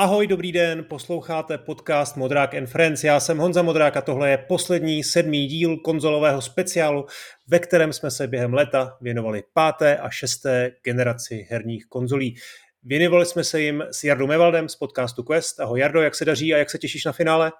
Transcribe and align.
Ahoj, 0.00 0.26
dobrý 0.26 0.52
den, 0.52 0.84
posloucháte 0.84 1.58
podcast 1.58 2.16
Modrák 2.16 2.54
and 2.54 2.66
Friends. 2.66 3.04
Já 3.04 3.20
jsem 3.20 3.38
Honza 3.38 3.62
Modrák 3.62 3.96
a 3.96 4.00
tohle 4.00 4.30
je 4.30 4.38
poslední 4.38 5.04
sedmý 5.04 5.46
díl 5.46 5.76
konzolového 5.76 6.42
speciálu, 6.42 7.06
ve 7.48 7.58
kterém 7.58 7.92
jsme 7.92 8.10
se 8.10 8.26
během 8.26 8.54
léta 8.54 8.96
věnovali 9.00 9.42
páté 9.54 9.98
a 9.98 10.10
šesté 10.10 10.72
generaci 10.84 11.46
herních 11.50 11.86
konzolí. 11.86 12.36
Věnovali 12.82 13.26
jsme 13.26 13.44
se 13.44 13.60
jim 13.60 13.84
s 13.90 14.04
Jardou 14.04 14.26
Mevaldem 14.26 14.68
z 14.68 14.76
podcastu 14.76 15.22
Quest. 15.22 15.60
Ahoj 15.60 15.80
Jardo, 15.80 16.02
jak 16.02 16.14
se 16.14 16.24
daří 16.24 16.54
a 16.54 16.58
jak 16.58 16.70
se 16.70 16.78
těšíš 16.78 17.04
na 17.04 17.12
finále? 17.12 17.52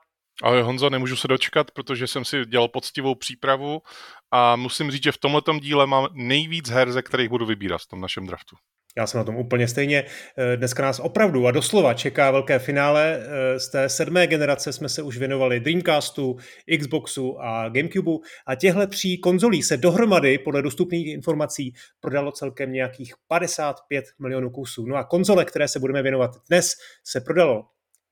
Ahoj 0.42 0.62
Honzo, 0.62 0.91
nemůžu 0.91 1.16
se 1.16 1.28
dočkat, 1.28 1.70
protože 1.70 2.06
jsem 2.06 2.24
si 2.24 2.45
dělal 2.45 2.68
poctivou 2.68 3.14
přípravu 3.14 3.82
a 4.30 4.56
musím 4.56 4.91
říct, 4.91 5.02
že 5.02 5.12
v 5.12 5.18
tomto 5.18 5.59
díle 5.59 5.86
mám 5.86 6.09
nejvíc 6.12 6.70
her, 6.70 6.92
ze 6.92 7.02
kterých 7.02 7.28
budu 7.28 7.46
vybírat 7.46 7.78
v 7.78 7.86
tom 7.86 8.00
našem 8.00 8.27
draftu. 8.27 8.56
Já 8.98 9.07
jsem 9.07 9.19
na 9.19 9.25
tom 9.25 9.37
úplně 9.37 9.69
stejně. 9.69 10.05
Eh, 10.37 10.57
dneska 10.57 10.83
nás 10.83 11.01
opravdu 11.01 11.47
a 11.47 11.51
doslova 11.51 11.95
čeká 11.95 12.30
velké 12.30 12.59
finále. 12.59 13.21
Eh, 13.21 13.61
z 13.61 13.69
té 13.69 13.88
sedmé 13.88 14.27
generace 14.27 14.73
jsme 14.73 14.88
se 14.88 15.02
už 15.02 15.19
věnovali 15.19 15.61
Dreamcastu, 15.61 16.37
Xboxu 16.79 17.41
a 17.41 17.69
Gamecubeu 17.69 18.21
a 18.47 18.55
těchto 18.55 18.87
tří 18.87 19.19
konzolí 19.19 19.62
se 19.62 19.77
dohromady 19.77 20.38
podle 20.38 20.62
dostupných 20.62 21.07
informací 21.07 21.74
prodalo 22.01 22.33
celkem 22.33 22.73
nějakých 22.73 23.15
55 23.29 24.05
milionů 24.19 24.51
kusů. 24.51 24.87
No 24.87 24.97
a 24.97 25.05
konzole, 25.05 25.45
které 25.45 25.69
se 25.69 25.79
budeme 25.79 26.02
věnovat 26.02 26.30
dnes, 26.49 26.74
se 27.05 27.21
prodalo 27.21 27.65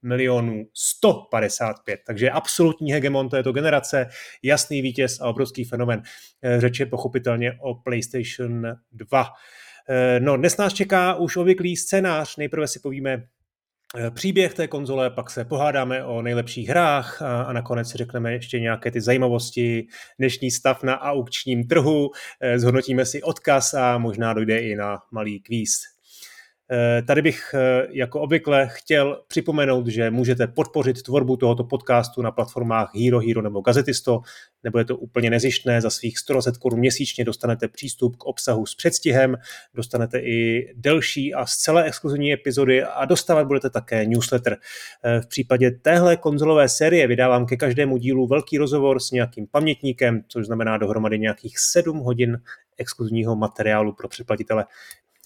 milionů 0.03 0.65
155, 0.75 2.01
takže 2.07 2.31
absolutní 2.31 2.93
hegemon 2.93 3.29
této 3.29 3.53
generace, 3.53 4.07
jasný 4.43 4.83
vítěz 4.83 5.21
a 5.21 5.29
obrovský 5.29 5.65
fenomen. 5.65 6.03
Eh, 6.43 6.61
řeč 6.61 6.81
je 6.81 6.87
pochopitelně 6.87 7.53
o 7.63 7.75
PlayStation 7.75 8.63
2. 8.93 9.27
Eh, 9.89 10.21
no, 10.21 10.37
dnes 10.37 10.57
nás 10.57 10.73
čeká 10.73 11.15
už 11.15 11.37
obvyklý 11.37 11.77
scénář. 11.77 12.37
Nejprve 12.37 12.69
si 12.69 12.81
povíme 12.81 13.23
eh, 13.97 14.11
příběh 14.11 14.55
té 14.55 14.69
konzole, 14.69 15.11
pak 15.11 15.31
se 15.31 15.45
pohádáme 15.45 16.05
o 16.05 16.23
nejlepších 16.23 16.69
hrách 16.69 17.23
a, 17.23 17.43
a 17.43 17.53
nakonec 17.53 17.91
si 17.91 17.99
řekneme 17.99 18.33
ještě 18.33 18.61
nějaké 18.61 18.91
ty 18.91 19.01
zajímavosti, 19.01 19.87
dnešní 20.19 20.51
stav 20.51 20.83
na 20.83 21.01
aukčním 21.01 21.69
trhu, 21.69 22.11
eh, 22.41 22.59
zhodnotíme 22.59 23.07
si 23.07 23.23
odkaz 23.23 23.75
a 23.75 23.99
možná 23.99 24.35
dojde 24.35 24.59
i 24.59 24.77
na 24.77 24.99
malý 25.13 25.41
kvíz. 25.41 25.96
Eh, 26.73 27.03
tady 27.03 27.23
bych 27.23 27.55
eh, 27.55 27.87
jako 27.91 28.21
obvykle 28.21 28.69
chtěl 28.73 29.23
připomenout, 29.29 29.87
že 29.87 30.11
můžete 30.11 30.47
podpořit 30.47 31.03
tvorbu 31.03 31.37
tohoto 31.37 31.65
podcastu 31.65 32.23
na 32.23 32.31
platformách 32.31 32.91
Hero 32.95 33.21
Hero 33.21 33.43
nebo 33.43 33.61
Gazetisto, 33.61 34.21
nebo 34.65 34.79
je 34.79 34.85
to 34.85 34.97
úplně 34.97 35.31
nezištné, 35.31 35.81
za 35.81 35.91
svých 35.91 36.19
120 36.19 36.57
korun 36.57 36.81
měsíčně 36.81 37.25
dostanete 37.25 37.69
přístup 37.69 38.17
k 38.17 38.25
obsahu 38.25 38.67
s 38.67 38.75
předstihem, 38.75 39.37
dostanete 39.75 40.19
i 40.19 40.69
delší 40.77 41.35
a 41.35 41.47
zcela 41.47 41.83
exkluzivní 41.83 42.33
epizody 42.33 42.83
a 42.83 43.05
dostávat 43.05 43.47
budete 43.47 43.71
také 43.71 44.07
newsletter. 44.07 44.57
Eh, 45.05 45.21
v 45.21 45.27
případě 45.27 45.71
téhle 45.71 46.17
konzolové 46.17 46.69
série 46.69 47.07
vydávám 47.07 47.47
ke 47.47 47.57
každému 47.57 47.97
dílu 47.97 48.27
velký 48.27 48.59
rozhovor 48.59 49.01
s 49.01 49.11
nějakým 49.11 49.47
pamětníkem, 49.47 50.23
což 50.29 50.47
znamená 50.47 50.79
dohromady 50.79 51.19
nějakých 51.19 51.59
7 51.59 51.99
hodin 51.99 52.39
exkluzivního 52.79 53.37
materiálu 53.37 53.93
pro 53.93 54.09
předplatitele. 54.09 54.65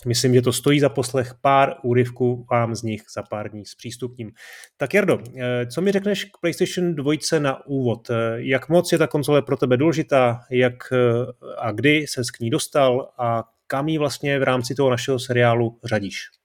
Myslím, 0.07 0.35
že 0.35 0.43
to 0.43 0.53
stojí 0.53 0.81
za 0.81 0.89
poslech 0.89 1.35
pár 1.41 1.75
úryvků 1.83 2.47
vám 2.51 2.75
z 2.75 2.83
nich 2.83 3.03
za 3.15 3.23
pár 3.23 3.51
dní 3.51 3.67
s 3.67 3.75
přístupním. 3.75 4.33
Tak 4.77 4.95
Jardo, 4.95 5.19
eh, 5.39 5.67
co 5.67 5.81
mi 5.81 5.93
řekneš 5.93 6.25
k 6.25 6.39
PlayStation 6.41 6.95
2 6.95 7.39
na 7.39 7.67
úvod? 7.67 8.11
Eh, 8.11 8.15
jak 8.37 8.69
moc 8.69 8.93
je 8.93 8.99
ta 8.99 9.07
konzole 9.07 9.43
pro 9.43 9.57
tebe 9.57 9.77
důležitá? 9.77 10.41
Jak 10.51 10.75
eh, 10.93 10.97
a 11.59 11.73
kdy 11.73 12.07
se 12.07 12.23
k 12.37 12.41
ní 12.41 12.51
dostal 12.51 13.13
a 13.19 13.45
kam 13.67 13.89
ji 13.89 13.99
vlastně 13.99 14.39
v 14.39 14.43
rámci 14.43 14.75
toho 14.75 14.91
našeho 14.91 15.19
seriálu 15.19 15.79
řadíš? 15.85 16.40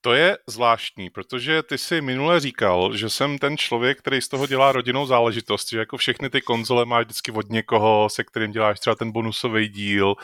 To 0.00 0.12
je 0.12 0.38
zvláštní, 0.46 1.10
protože 1.10 1.62
ty 1.62 1.78
si 1.78 2.00
minule 2.00 2.40
říkal, 2.40 2.96
že 2.96 3.10
jsem 3.10 3.38
ten 3.38 3.56
člověk, 3.56 3.98
který 3.98 4.22
z 4.22 4.28
toho 4.28 4.46
dělá 4.46 4.72
rodinnou 4.72 5.06
záležitost, 5.06 5.68
že 5.70 5.78
jako 5.78 5.96
všechny 5.96 6.30
ty 6.30 6.40
konzole 6.40 6.84
máš 6.84 7.04
vždycky 7.04 7.32
od 7.32 7.50
někoho, 7.50 8.08
se 8.10 8.24
kterým 8.24 8.50
děláš 8.50 8.80
třeba 8.80 8.96
ten 8.96 9.12
bonusový 9.12 9.68
díl, 9.68 10.14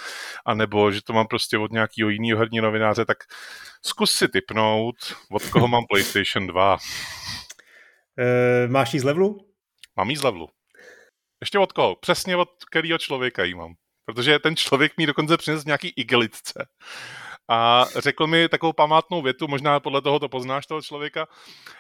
anebo 0.47 0.93
že 0.93 1.03
to 1.03 1.13
mám 1.13 1.27
prostě 1.27 1.59
od 1.59 1.73
nějakého 1.73 2.09
jiného 2.11 2.39
herní 2.39 2.61
novináře, 2.61 3.05
tak 3.05 3.19
zkus 3.83 4.13
si 4.13 4.29
typnout, 4.29 4.97
od 5.31 5.43
koho 5.45 5.69
mám 5.69 5.85
PlayStation 5.89 6.47
2. 6.47 6.79
E, 8.19 8.25
eh, 8.65 8.69
máš 8.69 8.95
jí 8.95 9.01
z 9.01 9.05
levelu? 9.05 9.39
Mám 9.97 10.11
jí 10.11 10.17
z 10.17 10.23
levelu. 10.23 10.49
Ještě 11.41 11.59
od 11.59 11.73
koho? 11.73 11.97
Přesně 11.97 12.37
od 12.37 12.49
kterého 12.71 12.99
člověka 12.99 13.45
jí 13.45 13.55
mám. 13.55 13.75
Protože 14.05 14.39
ten 14.39 14.57
člověk 14.57 14.93
mi 14.99 15.07
dokonce 15.07 15.37
přines 15.37 15.65
nějaký 15.65 15.89
igelitce 15.97 16.67
a 17.49 17.87
řekl 17.99 18.27
mi 18.27 18.49
takovou 18.49 18.73
památnou 18.73 19.23
větu, 19.23 19.49
možná 19.49 19.81
podle 19.81 20.03
toho 20.03 20.19
to 20.19 20.29
poznáš 20.29 20.67
toho 20.67 20.83
člověka, 20.83 21.27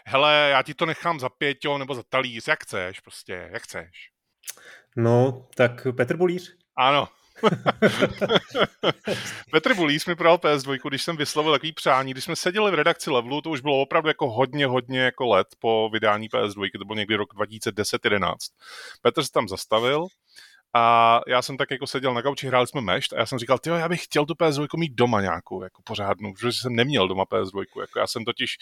hele, 0.06 0.48
já 0.50 0.62
ti 0.62 0.74
to 0.74 0.86
nechám 0.86 1.20
za 1.20 1.28
pěťo 1.28 1.78
nebo 1.78 1.94
za 1.94 2.02
talíř, 2.08 2.48
jak 2.48 2.62
chceš 2.62 3.00
prostě, 3.00 3.48
jak 3.52 3.62
chceš. 3.62 4.10
No, 4.96 5.46
tak 5.56 5.86
Petr 5.96 6.16
Bulíř. 6.16 6.56
Ano. 6.76 7.08
Petr 9.50 9.74
Bulíř 9.74 10.06
mi 10.06 10.14
prodal 10.14 10.36
PS2, 10.36 10.88
když 10.88 11.02
jsem 11.02 11.16
vyslovil 11.16 11.52
takový 11.52 11.72
přání, 11.72 12.10
když 12.10 12.24
jsme 12.24 12.36
seděli 12.36 12.70
v 12.70 12.74
redakci 12.74 13.10
Levelu, 13.10 13.40
to 13.40 13.50
už 13.50 13.60
bylo 13.60 13.80
opravdu 13.80 14.08
jako 14.08 14.30
hodně, 14.30 14.66
hodně 14.66 15.00
jako 15.00 15.26
let 15.26 15.46
po 15.58 15.90
vydání 15.92 16.28
PS2, 16.28 16.70
to 16.78 16.84
byl 16.84 16.96
někdy 16.96 17.14
rok 17.14 17.34
2010-11. 17.34 18.34
Petr 19.02 19.22
se 19.22 19.32
tam 19.32 19.48
zastavil 19.48 20.06
a 20.74 21.20
já 21.26 21.42
jsem 21.42 21.56
tak 21.56 21.70
jako 21.70 21.86
seděl 21.86 22.14
na 22.14 22.20
gauči, 22.20 22.46
hráli 22.46 22.66
jsme 22.66 22.80
mešt 22.80 23.12
a 23.12 23.18
já 23.18 23.26
jsem 23.26 23.38
říkal, 23.38 23.58
jo, 23.66 23.74
já 23.74 23.88
bych 23.88 24.04
chtěl 24.04 24.26
tu 24.26 24.34
PS2 24.34 24.78
mít 24.78 24.92
doma 24.94 25.20
nějakou, 25.20 25.62
jako 25.62 25.82
pořádnou, 25.82 26.32
protože 26.32 26.52
jsem 26.52 26.76
neměl 26.76 27.08
doma 27.08 27.24
PS2. 27.24 27.64
Jako 27.80 27.98
já 27.98 28.06
jsem 28.06 28.24
totiž 28.24 28.56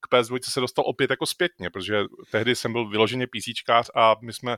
k 0.00 0.14
PS2 0.14 0.38
se 0.50 0.60
dostal 0.60 0.84
opět 0.88 1.10
jako 1.10 1.26
zpětně, 1.26 1.70
protože 1.70 2.04
tehdy 2.30 2.56
jsem 2.56 2.72
byl 2.72 2.88
vyloženě 2.88 3.26
PCčkář 3.26 3.90
a 3.94 4.16
my 4.22 4.32
jsme 4.32 4.56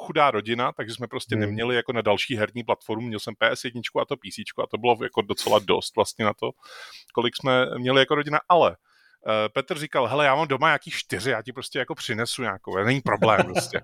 chudá 0.00 0.30
rodina, 0.30 0.72
takže 0.72 0.94
jsme 0.94 1.06
prostě 1.06 1.34
hmm. 1.34 1.40
neměli 1.40 1.76
jako 1.76 1.92
na 1.92 2.02
další 2.02 2.36
herní 2.36 2.64
platformu, 2.64 3.06
měl 3.06 3.20
jsem 3.20 3.34
PS1 3.34 3.80
a 4.00 4.04
to 4.04 4.16
PC 4.16 4.62
a 4.62 4.66
to 4.66 4.78
bylo 4.78 4.96
jako 5.02 5.22
docela 5.22 5.58
dost 5.58 5.96
vlastně 5.96 6.24
na 6.24 6.34
to, 6.34 6.50
kolik 7.14 7.36
jsme 7.36 7.66
měli 7.78 8.00
jako 8.00 8.14
rodina, 8.14 8.40
ale 8.48 8.76
Uh, 9.26 9.48
Petr 9.54 9.78
říkal, 9.78 10.06
hele, 10.06 10.24
já 10.24 10.34
mám 10.34 10.48
doma 10.48 10.68
nějaký 10.68 10.90
čtyři, 10.90 11.30
já 11.30 11.42
ti 11.42 11.52
prostě 11.52 11.78
jako 11.78 11.94
přinesu 11.94 12.42
nějakou, 12.42 12.84
není 12.84 13.00
problém 13.00 13.40
prostě. 13.52 13.80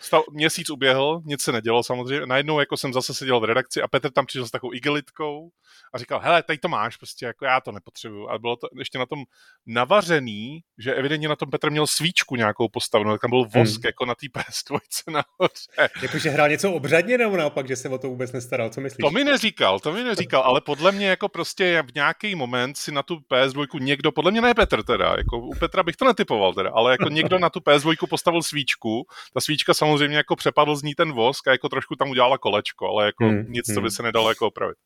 Stav, 0.00 0.24
měsíc 0.30 0.70
uběhl, 0.70 1.22
nic 1.24 1.42
se 1.42 1.52
nedělo 1.52 1.82
samozřejmě. 1.82 2.26
Najednou 2.26 2.60
jako 2.60 2.76
jsem 2.76 2.92
zase 2.92 3.14
seděl 3.14 3.40
v 3.40 3.44
redakci 3.44 3.82
a 3.82 3.88
Petr 3.88 4.10
tam 4.10 4.26
přišel 4.26 4.46
s 4.46 4.50
takovou 4.50 4.74
igelitkou 4.74 5.50
a 5.94 5.98
říkal, 5.98 6.20
hele, 6.20 6.42
tady 6.42 6.58
to 6.58 6.68
máš, 6.68 6.96
prostě 6.96 7.26
jako 7.26 7.44
já 7.44 7.60
to 7.60 7.72
nepotřebuju. 7.72 8.28
A 8.28 8.38
bylo 8.38 8.56
to 8.56 8.68
ještě 8.78 8.98
na 8.98 9.06
tom 9.06 9.24
navařený, 9.66 10.60
že 10.78 10.94
evidentně 10.94 11.28
na 11.28 11.36
tom 11.36 11.50
Petr 11.50 11.70
měl 11.70 11.86
svíčku 11.86 12.36
nějakou 12.36 12.68
postavenou, 12.68 13.18
tam 13.18 13.30
byl 13.30 13.44
vosk 13.44 13.80
hmm. 13.80 13.86
jako 13.86 14.04
na 14.04 14.14
té 14.14 14.26
PS2 14.26 14.78
nahoře. 15.10 15.90
Jakože 16.02 16.30
hrál 16.30 16.48
něco 16.48 16.72
obřadně 16.72 17.18
nebo 17.18 17.36
naopak, 17.36 17.68
že 17.68 17.76
se 17.76 17.88
o 17.88 17.98
to 17.98 18.08
vůbec 18.08 18.32
nestaral, 18.32 18.70
co 18.70 18.80
myslíš? 18.80 19.04
To 19.04 19.10
mi 19.10 19.24
neříkal, 19.24 19.80
to 19.80 19.92
mi 19.92 20.04
neříkal, 20.04 20.42
ale 20.42 20.60
podle 20.60 20.92
mě 20.92 21.06
jako 21.06 21.28
prostě 21.28 21.82
v 21.82 21.94
nějaký 21.94 22.34
moment 22.34 22.76
si 22.76 22.92
na 22.92 23.02
tu 23.02 23.16
PS2 23.16 23.80
někdo, 23.80 24.12
podle 24.12 24.30
mě 24.30 24.40
ne 24.40 24.54
Petr 24.54 24.82
teda, 24.82 25.14
jako 25.18 25.38
u 25.38 25.54
Petra 25.54 25.82
bych 25.82 25.96
to 25.96 26.04
netypoval 26.04 26.54
teda, 26.54 26.70
ale 26.74 26.92
jako 26.92 27.08
někdo 27.08 27.38
na 27.38 27.50
tu 27.50 27.60
PS2 27.60 28.06
postavil 28.06 28.42
svíčku, 28.42 29.06
ta 29.34 29.40
svíčka 29.40 29.74
samozřejmě 29.86 30.16
jako 30.16 30.36
přepadl 30.36 30.76
z 30.76 30.82
ní 30.82 30.94
ten 30.94 31.12
vosk 31.12 31.48
a 31.48 31.50
jako 31.50 31.68
trošku 31.68 31.96
tam 31.96 32.10
udělala 32.10 32.38
kolečko, 32.38 32.88
ale 32.88 33.06
jako 33.06 33.24
hmm, 33.24 33.44
nic, 33.48 33.68
hmm. 33.68 33.74
co 33.74 33.80
by 33.80 33.90
se 33.90 34.02
nedalo 34.02 34.28
jako 34.28 34.46
opravit. 34.46 34.76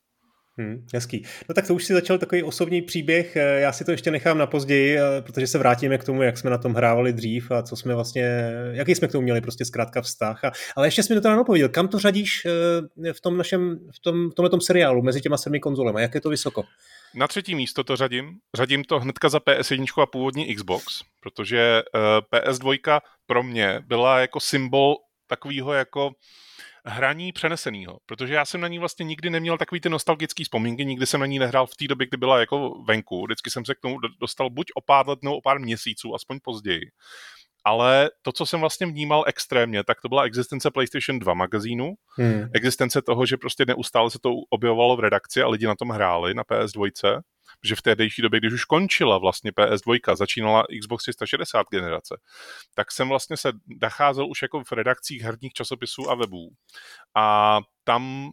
Hmm, 0.58 0.86
hezký. 0.94 1.24
No 1.48 1.54
tak 1.54 1.66
to 1.66 1.74
už 1.74 1.84
si 1.84 1.92
začal 1.92 2.18
takový 2.18 2.42
osobní 2.42 2.82
příběh, 2.82 3.36
eh, 3.36 3.60
já 3.60 3.72
si 3.72 3.84
to 3.84 3.90
ještě 3.90 4.10
nechám 4.10 4.38
na 4.38 4.46
později, 4.46 4.98
eh, 4.98 5.22
protože 5.22 5.46
se 5.46 5.58
vrátíme 5.58 5.98
k 5.98 6.04
tomu, 6.04 6.22
jak 6.22 6.38
jsme 6.38 6.50
na 6.50 6.58
tom 6.58 6.74
hrávali 6.74 7.12
dřív 7.12 7.50
a 7.50 7.62
co 7.62 7.76
jsme 7.76 7.94
vlastně, 7.94 8.52
jaký 8.72 8.94
jsme 8.94 9.08
k 9.08 9.12
tomu 9.12 9.22
měli 9.22 9.40
prostě 9.40 9.64
zkrátka 9.64 10.02
vztah. 10.02 10.44
A, 10.44 10.52
ale 10.76 10.86
ještě 10.86 11.02
jsi 11.02 11.12
mi 11.12 11.16
to 11.16 11.22
teda 11.22 11.36
napověděl, 11.36 11.68
kam 11.68 11.88
to 11.88 11.98
řadíš 11.98 12.42
eh, 12.46 13.12
v 13.12 13.20
tom 13.20 13.36
našem, 13.36 13.78
v 13.96 14.00
tom, 14.00 14.30
v 14.30 14.34
tomhle 14.34 14.60
seriálu 14.60 15.02
mezi 15.02 15.20
těma 15.20 15.36
sedmi 15.36 15.60
konzolemi, 15.60 16.02
jak 16.02 16.14
je 16.14 16.20
to 16.20 16.30
vysoko? 16.30 16.64
Na 17.14 17.28
třetí 17.28 17.54
místo 17.54 17.84
to 17.84 17.96
řadím. 17.96 18.38
Řadím 18.54 18.84
to 18.84 19.00
hnedka 19.00 19.28
za 19.28 19.38
PS1 19.38 20.02
a 20.02 20.06
původní 20.06 20.54
Xbox, 20.54 21.02
protože 21.20 21.82
PS2 22.32 23.00
pro 23.26 23.42
mě 23.42 23.82
byla 23.86 24.20
jako 24.20 24.40
symbol 24.40 24.96
takového 25.26 25.72
jako 25.72 26.10
hraní 26.84 27.32
přeneseného, 27.32 27.98
protože 28.06 28.34
já 28.34 28.44
jsem 28.44 28.60
na 28.60 28.68
ní 28.68 28.78
vlastně 28.78 29.04
nikdy 29.04 29.30
neměl 29.30 29.58
takový 29.58 29.80
ty 29.80 29.88
nostalgický 29.88 30.44
vzpomínky, 30.44 30.84
nikdy 30.84 31.06
jsem 31.06 31.20
na 31.20 31.26
ní 31.26 31.38
nehrál 31.38 31.66
v 31.66 31.76
té 31.76 31.88
době, 31.88 32.06
kdy 32.06 32.16
byla 32.16 32.40
jako 32.40 32.82
venku, 32.88 33.24
vždycky 33.24 33.50
jsem 33.50 33.64
se 33.64 33.74
k 33.74 33.80
tomu 33.80 33.98
dostal 34.20 34.50
buď 34.50 34.66
o 34.74 34.80
pár 34.80 35.08
let 35.08 35.18
nebo 35.22 35.36
o 35.36 35.40
pár 35.40 35.60
měsíců, 35.60 36.14
aspoň 36.14 36.38
později. 36.42 36.90
Ale 37.64 38.10
to, 38.22 38.32
co 38.32 38.46
jsem 38.46 38.60
vlastně 38.60 38.86
vnímal 38.86 39.24
extrémně, 39.26 39.84
tak 39.84 40.00
to 40.00 40.08
byla 40.08 40.24
existence 40.24 40.70
PlayStation 40.70 41.18
2 41.18 41.34
magazínu, 41.34 41.94
hmm. 42.16 42.48
existence 42.54 43.02
toho, 43.02 43.26
že 43.26 43.36
prostě 43.36 43.64
neustále 43.66 44.10
se 44.10 44.18
to 44.22 44.30
objevovalo 44.50 44.96
v 44.96 45.00
redakci 45.00 45.42
a 45.42 45.48
lidi 45.48 45.66
na 45.66 45.74
tom 45.74 45.88
hráli 45.88 46.34
na 46.34 46.42
PS2 46.42 46.90
že 47.64 47.76
v 47.76 47.82
té 47.82 47.94
dejší 47.94 48.22
době, 48.22 48.40
když 48.40 48.52
už 48.52 48.64
končila 48.64 49.18
vlastně 49.18 49.50
PS2, 49.50 50.16
začínala 50.16 50.64
Xbox 50.80 51.04
360 51.04 51.66
generace, 51.70 52.20
tak 52.74 52.92
jsem 52.92 53.08
vlastně 53.08 53.36
se 53.36 53.52
nacházel 53.82 54.26
už 54.30 54.42
jako 54.42 54.64
v 54.64 54.72
redakcích 54.72 55.22
herních 55.22 55.52
časopisů 55.52 56.10
a 56.10 56.14
webů. 56.14 56.48
A 57.16 57.58
tam 57.84 58.30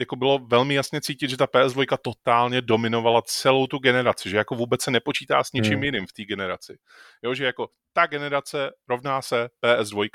jako 0.00 0.16
bylo 0.16 0.38
velmi 0.38 0.74
jasně 0.74 1.00
cítit, 1.00 1.30
že 1.30 1.36
ta 1.36 1.46
PS2 1.46 1.98
totálně 2.02 2.60
dominovala 2.60 3.22
celou 3.24 3.66
tu 3.66 3.78
generaci, 3.78 4.30
že 4.30 4.36
jako 4.36 4.54
vůbec 4.54 4.82
se 4.82 4.90
nepočítá 4.90 5.44
s 5.44 5.52
ničím 5.52 5.74
hmm. 5.74 5.84
jiným 5.84 6.06
v 6.06 6.12
té 6.12 6.22
generaci. 6.22 6.78
Jo, 7.22 7.34
že 7.34 7.44
jako 7.44 7.68
ta 7.92 8.06
generace 8.06 8.70
rovná 8.88 9.22
se 9.22 9.48
PS2. 9.64 10.08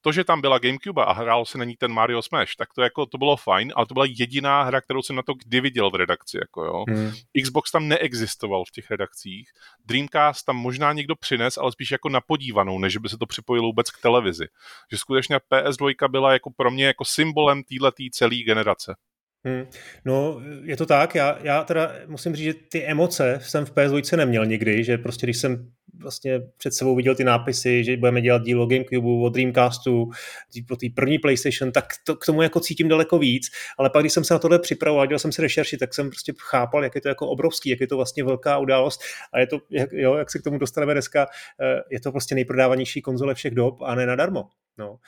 To, 0.00 0.12
že 0.12 0.24
tam 0.24 0.40
byla 0.40 0.58
Gamecube 0.58 1.04
a 1.04 1.12
hrál 1.12 1.44
se 1.44 1.58
na 1.58 1.64
ní 1.64 1.76
ten 1.76 1.92
Mario 1.92 2.22
Smash, 2.22 2.56
tak 2.56 2.68
to 2.74 2.82
jako 2.82 3.06
to 3.06 3.18
bylo 3.18 3.36
fajn, 3.36 3.72
ale 3.76 3.86
to 3.86 3.94
byla 3.94 4.06
jediná 4.08 4.62
hra, 4.62 4.80
kterou 4.80 5.02
jsem 5.02 5.16
na 5.16 5.22
to 5.22 5.34
kdy 5.34 5.60
viděl 5.60 5.90
v 5.90 5.94
redakci. 5.94 6.38
Jako 6.38 6.64
jo. 6.64 6.84
Hmm. 6.88 7.12
Xbox 7.42 7.70
tam 7.70 7.88
neexistoval 7.88 8.64
v 8.64 8.70
těch 8.70 8.90
redakcích. 8.90 9.50
Dreamcast 9.84 10.46
tam 10.46 10.56
možná 10.56 10.92
někdo 10.92 11.16
přines, 11.16 11.56
ale 11.58 11.72
spíš 11.72 11.90
jako 11.90 12.08
na 12.08 12.20
podívanou, 12.20 12.78
než 12.78 12.96
by 12.96 13.08
se 13.08 13.18
to 13.18 13.26
připojilo 13.26 13.66
vůbec 13.66 13.90
k 13.90 14.00
televizi. 14.00 14.46
Že 14.92 14.98
skutečně 14.98 15.38
PS2 15.52 16.10
byla 16.10 16.32
jako 16.32 16.50
pro 16.56 16.70
mě 16.70 16.86
jako 16.86 17.04
symbolem 17.04 17.62
této 17.62 17.90
celé 18.12 18.36
generace. 18.36 18.94
Hmm. 19.46 19.66
No, 20.04 20.40
je 20.62 20.76
to 20.76 20.86
tak. 20.86 21.14
Já, 21.14 21.38
já 21.42 21.64
teda 21.64 21.92
musím 22.06 22.36
říct, 22.36 22.44
že 22.44 22.54
ty 22.54 22.84
emoce 22.84 23.38
jsem 23.42 23.64
v 23.64 23.72
PS2 23.72 24.16
neměl 24.16 24.46
nikdy, 24.46 24.84
že 24.84 24.98
prostě 24.98 25.26
když 25.26 25.36
jsem 25.36 25.70
vlastně 25.98 26.40
před 26.56 26.74
sebou 26.74 26.96
viděl 26.96 27.14
ty 27.14 27.24
nápisy, 27.24 27.84
že 27.84 27.96
budeme 27.96 28.20
dělat 28.20 28.42
dílo 28.42 28.64
o 28.64 28.66
Gamecube, 28.66 29.08
o 29.08 29.28
Dreamcastu, 29.28 30.10
pro 30.66 30.76
té 30.76 30.86
první 30.94 31.18
PlayStation, 31.18 31.72
tak 31.72 31.84
to, 32.04 32.16
k 32.16 32.26
tomu 32.26 32.42
jako 32.42 32.60
cítím 32.60 32.88
daleko 32.88 33.18
víc, 33.18 33.46
ale 33.78 33.90
pak 33.90 34.02
když 34.02 34.12
jsem 34.12 34.24
se 34.24 34.34
na 34.34 34.38
tohle 34.38 34.58
připravoval, 34.58 35.06
dělal 35.06 35.18
jsem 35.18 35.32
si 35.32 35.42
rešerši, 35.42 35.76
tak 35.76 35.94
jsem 35.94 36.10
prostě 36.10 36.32
chápal, 36.38 36.84
jak 36.84 36.94
je 36.94 37.00
to 37.00 37.08
jako 37.08 37.28
obrovský, 37.28 37.70
jak 37.70 37.80
je 37.80 37.86
to 37.86 37.96
vlastně 37.96 38.24
velká 38.24 38.58
událost 38.58 39.00
a 39.32 39.40
je 39.40 39.46
to, 39.46 39.58
jak, 39.70 39.92
jo, 39.92 40.14
jak 40.14 40.30
se 40.30 40.38
k 40.38 40.42
tomu 40.42 40.58
dostaneme 40.58 40.92
dneska, 40.92 41.26
eh, 41.60 41.80
je 41.90 42.00
to 42.00 42.12
prostě 42.12 42.34
nejprodávanější 42.34 43.02
konzole 43.02 43.34
všech 43.34 43.54
dob 43.54 43.82
a 43.82 43.94
ne 43.94 44.06
nadarmo. 44.06 44.44
No. 44.78 44.98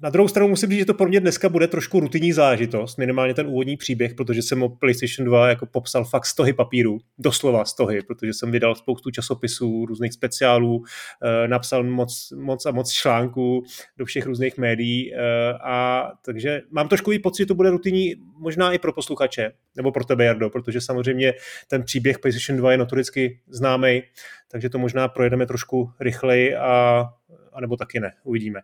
Na 0.00 0.10
druhou 0.10 0.28
stranu 0.28 0.48
musím 0.48 0.70
říct, 0.70 0.78
že 0.78 0.84
to 0.84 0.94
pro 0.94 1.08
mě 1.08 1.20
dneska 1.20 1.48
bude 1.48 1.68
trošku 1.68 2.00
rutinní 2.00 2.32
zážitost, 2.32 2.96
minimálně 2.96 3.34
ten 3.34 3.46
úvodní 3.46 3.76
příběh, 3.76 4.14
protože 4.14 4.42
jsem 4.42 4.62
o 4.62 4.68
PlayStation 4.68 5.26
2 5.26 5.48
jako 5.48 5.66
popsal 5.66 6.04
fakt 6.04 6.26
stohy 6.26 6.52
papíru, 6.52 6.98
doslova 7.18 7.64
stohy, 7.64 8.02
protože 8.02 8.32
jsem 8.32 8.50
vydal 8.50 8.74
spoustu 8.74 9.10
časopisů, 9.10 9.86
různých 9.86 10.12
speciálů, 10.12 10.84
eh, 11.22 11.48
napsal 11.48 11.84
moc, 11.84 12.32
moc 12.36 12.66
a 12.66 12.70
moc 12.70 12.92
článků 12.92 13.64
do 13.96 14.04
všech 14.04 14.26
různých 14.26 14.58
médií 14.58 15.14
eh, 15.14 15.18
a 15.64 16.08
takže 16.24 16.60
mám 16.70 16.88
trošku 16.88 17.12
i 17.12 17.18
pocit, 17.18 17.42
že 17.42 17.46
to 17.46 17.54
bude 17.54 17.70
rutinní 17.70 18.14
možná 18.38 18.72
i 18.72 18.78
pro 18.78 18.92
posluchače, 18.92 19.52
nebo 19.76 19.92
pro 19.92 20.04
tebe, 20.04 20.24
Jardo, 20.24 20.50
protože 20.50 20.80
samozřejmě 20.80 21.32
ten 21.68 21.82
příběh 21.82 22.18
PlayStation 22.18 22.58
2 22.58 22.72
je 22.72 22.78
notoricky 22.78 23.40
známý, 23.48 24.02
takže 24.50 24.68
to 24.68 24.78
možná 24.78 25.08
projedeme 25.08 25.46
trošku 25.46 25.90
rychleji 26.00 26.56
a, 26.56 27.04
a 27.52 27.60
nebo 27.60 27.76
taky 27.76 28.00
ne, 28.00 28.12
uvidíme. 28.24 28.60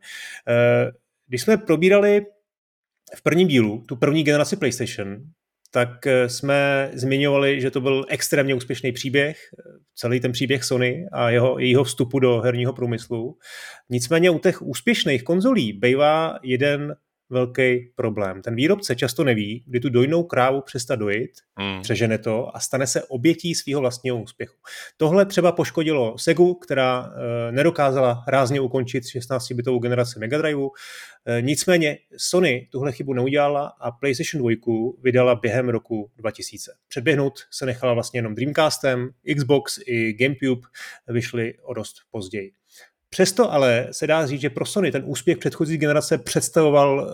Eh, 1.28 1.30
když 1.30 1.42
jsme 1.42 1.56
probírali 1.56 2.26
v 3.16 3.22
prvním 3.22 3.48
dílu 3.48 3.84
tu 3.88 3.96
první 3.96 4.25
generaci 4.25 4.56
PlayStation, 4.56 5.16
tak 5.70 6.06
eh, 6.06 6.28
jsme 6.28 6.90
zmiňovali, 6.94 7.60
že 7.60 7.70
to 7.70 7.80
byl 7.80 8.04
extrémně 8.08 8.54
úspěšný 8.54 8.92
příběh, 8.92 9.38
celý 9.94 10.20
ten 10.20 10.32
příběh 10.32 10.64
Sony 10.64 11.06
a 11.12 11.30
jeho, 11.30 11.58
jejího 11.58 11.84
vstupu 11.84 12.19
do 12.19 12.40
herního 12.40 12.72
průmyslu. 12.72 13.38
Nicméně 13.90 14.30
u 14.30 14.38
těch 14.38 14.62
úspěšných 14.62 15.25
konzolí 15.25 15.72
bývá 15.72 16.38
jeden 16.42 16.94
velký 17.30 17.92
problém. 17.94 18.42
Ten 18.42 18.54
výrobce 18.54 18.96
často 18.96 19.25
neví, 19.25 19.64
kdy 19.66 19.80
tu 19.80 19.88
dojnou 19.88 20.22
krávu 20.22 20.60
přestat 20.60 20.96
dojit, 20.96 21.30
mm. 21.58 21.82
přežene 21.82 22.19
to 22.19 22.56
a 22.56 22.60
stane 22.60 22.86
se 22.86 23.02
obětí 23.02 23.54
svého 23.54 23.80
vlastního 23.80 24.22
úspěchu. 24.22 24.56
Tohle 24.96 25.26
třeba 25.26 25.52
poškodilo 25.52 26.19
Segu, 26.19 26.54
která 26.54 27.12
e, 27.48 27.52
nedokázala 27.52 28.25
rázně 28.28 28.60
ukončit 28.60 29.04
16-bitovou 29.04 29.78
generaci 29.78 30.19
Mega 30.19 30.38
Drive. 30.38 30.62
E, 31.26 31.42
nicméně 31.42 31.98
Sony 32.16 32.69
tuhle 32.70 32.92
chybu 32.92 33.12
neudělala 33.12 33.72
a 33.80 33.90
PlayStation 33.90 34.42
2 34.42 34.92
vydala 35.02 35.34
během 35.34 35.69
roku 35.69 36.10
2000. 36.16 36.72
Předběhnout 36.88 37.38
se 37.50 37.66
nechala 37.66 37.94
vlastně 37.94 38.19
jenom 38.19 38.34
Dreamcastem, 38.34 39.10
Xbox 39.36 39.78
i 39.86 40.12
GameCube 40.12 40.69
vyšly 41.08 41.54
o 41.62 41.75
dost 41.75 41.94
později. 42.10 42.57
Přesto 43.10 43.52
ale 43.52 43.88
se 43.90 44.06
dá 44.06 44.26
říct, 44.26 44.40
že 44.40 44.50
pro 44.50 44.66
Sony 44.66 44.93
ten 44.93 45.02
úspěch 45.06 45.38
předchozí 45.38 45.78
generace 45.78 46.19
představoval 46.19 47.00
uh, 47.00 47.12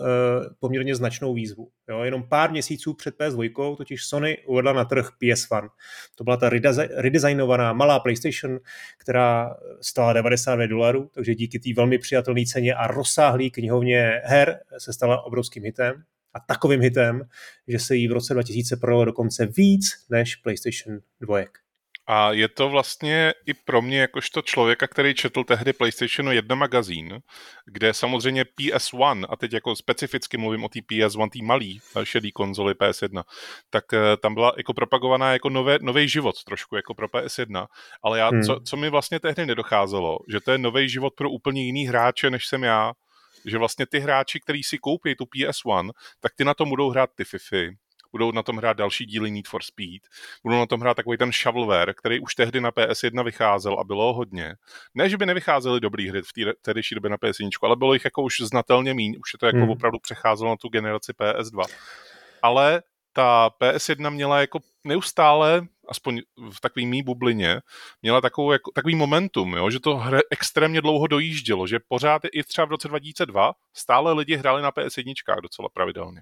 poměrně 0.59 0.95
značnou 0.95 1.33
výzvu. 1.33 1.69
Jo, 1.89 2.03
jenom 2.03 2.23
pár 2.29 2.51
měsíců 2.51 2.93
před 2.93 3.15
PS2 3.19 3.75
totiž 3.75 4.05
Sony 4.05 4.37
uvedla 4.47 4.73
na 4.73 4.85
trh 4.85 5.09
PS1. 5.23 5.69
To 6.15 6.23
byla 6.23 6.37
ta 6.37 6.49
redesignovaná 6.95 7.73
malá 7.73 7.99
PlayStation, 7.99 8.59
která 8.97 9.55
stála 9.81 10.13
99 10.13 10.67
dolarů, 10.67 11.09
takže 11.13 11.35
díky 11.35 11.59
té 11.59 11.69
velmi 11.75 11.97
přijatelné 11.97 12.45
ceně 12.45 12.73
a 12.73 12.87
rozsáhlý 12.87 13.51
knihovně 13.51 14.21
her 14.23 14.59
se 14.77 14.93
stala 14.93 15.25
obrovským 15.25 15.63
hitem 15.63 16.03
a 16.33 16.39
takovým 16.39 16.81
hitem, 16.81 17.21
že 17.67 17.79
se 17.79 17.95
jí 17.95 18.07
v 18.07 18.11
roce 18.11 18.33
2000 18.33 18.77
prodalo 18.77 19.05
dokonce 19.05 19.45
víc 19.45 19.85
než 20.09 20.35
PlayStation 20.35 20.99
2. 21.21 21.64
A 22.07 22.31
je 22.31 22.47
to 22.47 22.69
vlastně 22.69 23.33
i 23.45 23.53
pro 23.53 23.81
mě, 23.81 23.99
jakožto 23.99 24.41
člověka, 24.41 24.87
který 24.87 25.13
četl 25.13 25.43
tehdy 25.43 25.73
PlayStation 25.73 26.31
1 26.31 26.55
magazín, 26.55 27.19
kde 27.65 27.93
samozřejmě 27.93 28.43
PS1, 28.43 29.25
a 29.29 29.35
teď 29.35 29.53
jako 29.53 29.75
specificky 29.75 30.37
mluvím 30.37 30.63
o 30.63 30.69
té 30.69 30.79
PS1, 30.79 31.29
té 31.29 31.39
malý 31.45 31.81
šedý 32.03 32.31
konzoli 32.31 32.73
PS1, 32.73 33.23
tak 33.69 33.93
eh, 33.93 34.17
tam 34.17 34.33
byla 34.33 34.53
jako 34.57 34.73
propagovaná 34.73 35.33
jako 35.33 35.49
nové, 35.49 35.77
nový 35.81 36.09
život 36.09 36.43
trošku 36.43 36.75
jako 36.75 36.93
pro 36.93 37.07
PS1, 37.07 37.67
ale 38.03 38.19
já, 38.19 38.29
hmm. 38.29 38.43
co, 38.43 38.59
co 38.65 38.77
mi 38.77 38.89
vlastně 38.89 39.19
tehdy 39.19 39.45
nedocházelo, 39.45 40.17
že 40.29 40.41
to 40.41 40.51
je 40.51 40.57
nový 40.57 40.89
život 40.89 41.13
pro 41.17 41.29
úplně 41.29 41.63
jiný 41.63 41.87
hráče, 41.87 42.29
než 42.29 42.47
jsem 42.47 42.63
já, 42.63 42.93
že 43.45 43.57
vlastně 43.57 43.85
ty 43.85 43.99
hráči, 43.99 44.39
kteří 44.39 44.63
si 44.63 44.77
koupí 44.77 45.15
tu 45.15 45.23
PS1, 45.23 45.89
tak 46.19 46.31
ty 46.35 46.45
na 46.45 46.53
to 46.53 46.65
budou 46.65 46.89
hrát 46.89 47.09
ty 47.15 47.23
FIFI, 47.23 47.77
budou 48.15 48.31
na 48.31 48.43
tom 48.43 48.57
hrát 48.57 48.77
další 48.77 49.05
díly 49.05 49.31
Need 49.31 49.47
for 49.47 49.63
Speed, 49.63 50.01
budou 50.43 50.55
na 50.55 50.65
tom 50.65 50.81
hrát 50.81 50.93
takový 50.93 51.17
ten 51.17 51.31
shovelware, 51.31 51.93
který 51.93 52.19
už 52.19 52.35
tehdy 52.35 52.61
na 52.61 52.71
PS1 52.71 53.23
vycházel 53.23 53.79
a 53.79 53.83
bylo 53.83 54.13
hodně. 54.13 54.55
Ne, 54.93 55.09
že 55.09 55.17
by 55.17 55.25
nevycházely 55.25 55.79
dobrý 55.79 56.09
hry 56.09 56.21
v 56.21 56.33
té 56.33 56.53
tehdejší 56.61 56.95
době 56.95 57.09
na 57.09 57.17
PS1, 57.17 57.49
ale 57.63 57.75
bylo 57.75 57.93
jich 57.93 58.05
jako 58.05 58.21
už 58.23 58.33
znatelně 58.39 58.93
míň, 58.93 59.15
už 59.19 59.33
je 59.33 59.39
to 59.39 59.45
jako 59.45 59.57
hmm. 59.57 59.69
opravdu 59.69 59.99
přecházelo 59.99 60.49
na 60.49 60.55
tu 60.55 60.69
generaci 60.69 61.11
PS2. 61.11 61.63
Ale 62.41 62.81
ta 63.13 63.49
PS1 63.61 64.09
měla 64.09 64.41
jako 64.41 64.59
neustále, 64.83 65.61
aspoň 65.89 66.21
v 66.51 66.61
takové 66.61 66.85
mý 66.85 67.03
bublině, 67.03 67.61
měla 68.01 68.21
takovou, 68.21 68.51
jako, 68.51 68.71
takový 68.71 68.95
momentum, 68.95 69.53
jo, 69.53 69.69
že 69.69 69.79
to 69.79 69.97
hře 69.97 70.19
extrémně 70.31 70.81
dlouho 70.81 71.07
dojíždělo, 71.07 71.67
že 71.67 71.79
pořád 71.87 72.21
i 72.33 72.43
třeba 72.43 72.65
v 72.65 72.69
roce 72.69 72.87
2002 72.87 73.53
stále 73.73 74.13
lidi 74.13 74.35
hráli 74.35 74.61
na 74.61 74.71
PS1 74.71 75.41
docela 75.41 75.69
pravidelně. 75.73 76.21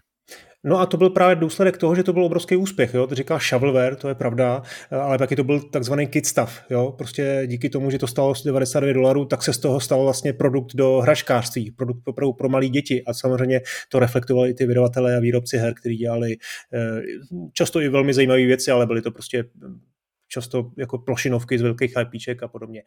No 0.65 0.79
a 0.79 0.85
to 0.85 0.97
byl 0.97 1.09
právě 1.09 1.35
důsledek 1.35 1.77
toho, 1.77 1.95
že 1.95 2.03
to 2.03 2.13
byl 2.13 2.25
obrovský 2.25 2.55
úspěch. 2.55 2.93
Jo? 2.93 3.07
To 3.07 3.15
říká 3.15 3.39
shovelware, 3.49 3.95
to 3.95 4.07
je 4.07 4.15
pravda, 4.15 4.61
ale 4.91 5.17
taky 5.17 5.35
to 5.35 5.43
byl 5.43 5.59
takzvaný 5.61 6.07
kit 6.07 6.25
stuff. 6.25 6.61
Jo? 6.69 6.93
Prostě 6.97 7.43
díky 7.47 7.69
tomu, 7.69 7.91
že 7.91 7.99
to 7.99 8.07
stalo 8.07 8.33
99 8.45 8.93
dolarů, 8.93 9.25
tak 9.25 9.43
se 9.43 9.53
z 9.53 9.57
toho 9.57 9.79
stal 9.79 10.03
vlastně 10.03 10.33
produkt 10.33 10.75
do 10.75 10.99
hračkářství, 10.99 11.71
produkt 11.71 11.99
pro, 12.15 12.33
pro 12.33 12.49
malé 12.49 12.67
děti. 12.67 13.03
A 13.03 13.13
samozřejmě 13.13 13.61
to 13.89 13.99
reflektovali 13.99 14.49
i 14.49 14.53
ty 14.53 14.65
vydavatelé 14.65 15.17
a 15.17 15.19
výrobci 15.19 15.57
her, 15.57 15.73
kteří 15.73 15.97
dělali 15.97 16.37
eh, 16.73 17.01
často 17.53 17.81
i 17.81 17.89
velmi 17.89 18.13
zajímavé 18.13 18.45
věci, 18.45 18.71
ale 18.71 18.85
byly 18.85 19.01
to 19.01 19.11
prostě 19.11 19.43
často 20.33 20.71
jako 20.77 20.97
plošinovky 20.97 21.59
z 21.59 21.61
velkých 21.61 21.93
IPček 22.01 22.43
a 22.43 22.47
podobně. 22.47 22.83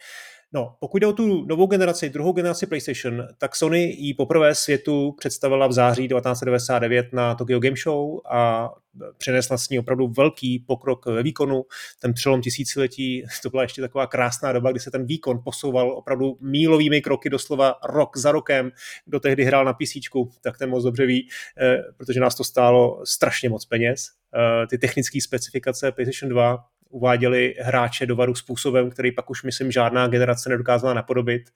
No, 0.52 0.76
pokud 0.80 0.98
jde 0.98 1.06
o 1.06 1.12
tu 1.12 1.46
novou 1.46 1.66
generaci, 1.66 2.10
druhou 2.10 2.32
generaci 2.32 2.66
PlayStation, 2.66 3.28
tak 3.38 3.56
Sony 3.56 3.82
ji 3.98 4.14
poprvé 4.14 4.54
světu 4.54 5.14
představila 5.18 5.66
v 5.66 5.72
září 5.72 6.08
1999 6.08 7.06
na 7.12 7.34
Tokyo 7.34 7.60
Game 7.60 7.76
Show 7.76 8.18
a 8.30 8.70
přinesla 9.16 9.58
s 9.58 9.68
ní 9.68 9.78
opravdu 9.78 10.08
velký 10.08 10.58
pokrok 10.58 11.06
ve 11.06 11.22
výkonu. 11.22 11.64
Ten 12.00 12.14
přelom 12.14 12.40
tisíciletí, 12.40 13.24
to 13.42 13.50
byla 13.50 13.62
ještě 13.62 13.80
taková 13.82 14.06
krásná 14.06 14.52
doba, 14.52 14.70
kdy 14.70 14.80
se 14.80 14.90
ten 14.90 15.06
výkon 15.06 15.40
posouval 15.44 15.90
opravdu 15.90 16.38
mílovými 16.40 17.00
kroky, 17.00 17.30
doslova 17.30 17.74
rok 17.84 18.16
za 18.16 18.32
rokem. 18.32 18.70
Kdo 19.04 19.20
tehdy 19.20 19.44
hrál 19.44 19.64
na 19.64 19.72
PC, 19.72 19.92
tak 20.40 20.58
ten 20.58 20.70
moc 20.70 20.84
dobře 20.84 21.06
ví, 21.06 21.28
eh, 21.60 21.76
protože 21.96 22.20
nás 22.20 22.34
to 22.34 22.44
stálo 22.44 23.02
strašně 23.04 23.48
moc 23.48 23.64
peněz. 23.64 24.08
Eh, 24.34 24.66
ty 24.66 24.78
technické 24.78 25.20
specifikace 25.20 25.92
PlayStation 25.92 26.30
2 26.30 26.58
uváděli 26.90 27.54
hráče 27.60 28.06
do 28.06 28.16
varu 28.16 28.34
způsobem, 28.34 28.90
který 28.90 29.12
pak 29.12 29.30
už, 29.30 29.42
myslím, 29.42 29.72
žádná 29.72 30.08
generace 30.08 30.48
nedokázala 30.48 30.94
napodobit 30.94 31.50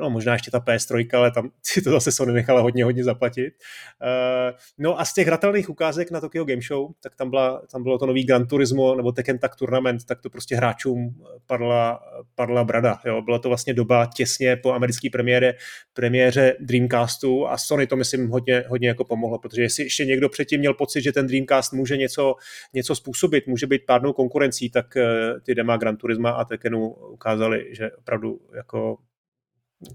no 0.00 0.10
možná 0.10 0.32
ještě 0.32 0.50
ta 0.50 0.58
PS3, 0.58 1.08
ale 1.12 1.30
tam 1.30 1.50
si 1.62 1.82
to 1.82 1.90
zase 1.90 2.12
Sony 2.12 2.32
nechala 2.32 2.60
hodně, 2.60 2.84
hodně 2.84 3.04
zaplatit. 3.04 3.54
Uh, 4.02 4.58
no 4.78 5.00
a 5.00 5.04
z 5.04 5.14
těch 5.14 5.26
hratelných 5.26 5.70
ukázek 5.70 6.10
na 6.10 6.20
Tokyo 6.20 6.44
Game 6.44 6.62
Show, 6.62 6.90
tak 7.00 7.14
tam, 7.16 7.30
byla, 7.30 7.62
tam 7.72 7.82
bylo 7.82 7.98
to 7.98 8.06
nový 8.06 8.24
Gran 8.24 8.46
Turismo 8.46 8.94
nebo 8.94 9.12
Tekken 9.12 9.38
Tag 9.38 9.56
Tournament, 9.56 10.04
tak 10.04 10.20
to 10.20 10.30
prostě 10.30 10.56
hráčům 10.56 11.14
padla, 11.46 12.00
padla 12.34 12.64
brada. 12.64 12.98
Jo. 13.04 13.22
Byla 13.22 13.38
to 13.38 13.48
vlastně 13.48 13.74
doba 13.74 14.10
těsně 14.14 14.56
po 14.56 14.72
americké 14.72 15.08
premiére, 15.12 15.54
premiéře 15.92 16.56
Dreamcastu 16.60 17.48
a 17.48 17.58
Sony 17.58 17.86
to 17.86 17.96
myslím 17.96 18.28
hodně, 18.28 18.64
hodně 18.68 18.88
jako 18.88 19.04
pomohlo, 19.04 19.38
protože 19.38 19.62
jestli 19.62 19.84
ještě 19.84 20.04
někdo 20.04 20.28
předtím 20.28 20.60
měl 20.60 20.74
pocit, 20.74 21.02
že 21.02 21.12
ten 21.12 21.26
Dreamcast 21.26 21.72
může 21.72 21.96
něco, 21.96 22.34
něco 22.74 22.94
způsobit, 22.94 23.46
může 23.46 23.66
být 23.66 23.86
pádnou 23.86 24.12
konkurencí, 24.12 24.70
tak 24.70 24.86
uh, 24.96 25.40
ty 25.40 25.54
dema 25.54 25.76
Gran 25.76 25.96
Turisma 25.96 26.30
a 26.30 26.44
Tekkenu 26.44 26.88
ukázali, 26.88 27.74
že 27.74 27.90
opravdu 27.90 28.40
jako 28.56 28.96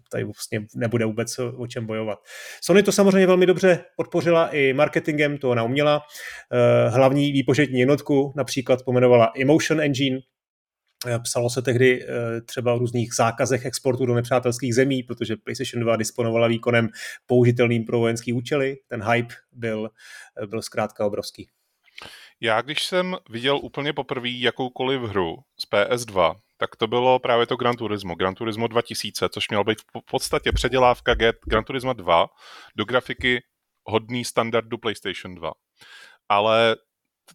tady 0.10 0.24
vlastně 0.24 0.66
nebude 0.76 1.06
vůbec 1.06 1.40
o 1.40 1.68
čem 1.68 1.86
bojovat. 1.86 2.20
Sony 2.62 2.84
to 2.84 2.92
samozřejmě 2.92 3.28
velmi 3.28 3.46
dobře 3.46 3.86
podpořila 3.96 4.50
i 4.50 4.74
marketingem, 4.74 5.38
to 5.38 5.50
ona 5.50 5.64
uměla. 5.64 6.02
Eh, 6.52 6.90
hlavní 6.90 7.32
výpočetní 7.32 7.80
jednotku 7.80 8.34
například 8.36 8.84
pomenovala 8.84 9.32
Emotion 9.42 9.82
Engine, 9.82 10.20
eh, 11.08 11.20
Psalo 11.20 11.50
se 11.50 11.62
tehdy 11.62 12.04
eh, 12.04 12.42
třeba 12.42 12.74
o 12.74 12.80
různých 12.80 13.14
zákazech 13.16 13.66
exportu 13.66 14.06
do 14.06 14.14
nepřátelských 14.14 14.76
zemí, 14.76 15.04
protože 15.04 15.36
PlayStation 15.36 15.84
2 15.84 15.96
disponovala 15.96 16.48
výkonem 16.48 16.90
použitelným 17.26 17.86
pro 17.86 18.00
vojenský 18.00 18.34
účely. 18.34 18.78
Ten 18.88 19.04
hype 19.04 19.36
byl, 19.52 19.90
byl 20.46 20.62
zkrátka 20.62 21.06
obrovský. 21.06 21.48
Já, 22.42 22.62
když 22.62 22.84
jsem 22.84 23.18
viděl 23.30 23.58
úplně 23.58 23.94
poprvé 23.94 24.30
jakoukoliv 24.30 25.02
hru 25.02 25.36
z 25.60 25.72
PS2, 25.72 26.36
tak 26.64 26.76
to 26.76 26.88
bylo 26.88 27.20
právě 27.20 27.46
to 27.46 27.56
Gran 27.56 27.76
Turismo, 27.76 28.16
Gran 28.16 28.36
Turismo 28.36 28.68
2000, 28.68 29.30
což 29.30 29.50
mělo 29.50 29.64
být 29.64 29.82
v 29.82 30.12
podstatě 30.12 30.52
předělávka 30.52 31.16
Gran 31.48 31.64
Turismo 31.64 31.94
2 31.94 32.28
do 32.76 32.86
grafiky 32.86 33.44
hodný 33.86 34.26
standardu 34.26 34.78
PlayStation 34.78 35.36
2. 35.36 35.52
Ale 36.30 36.76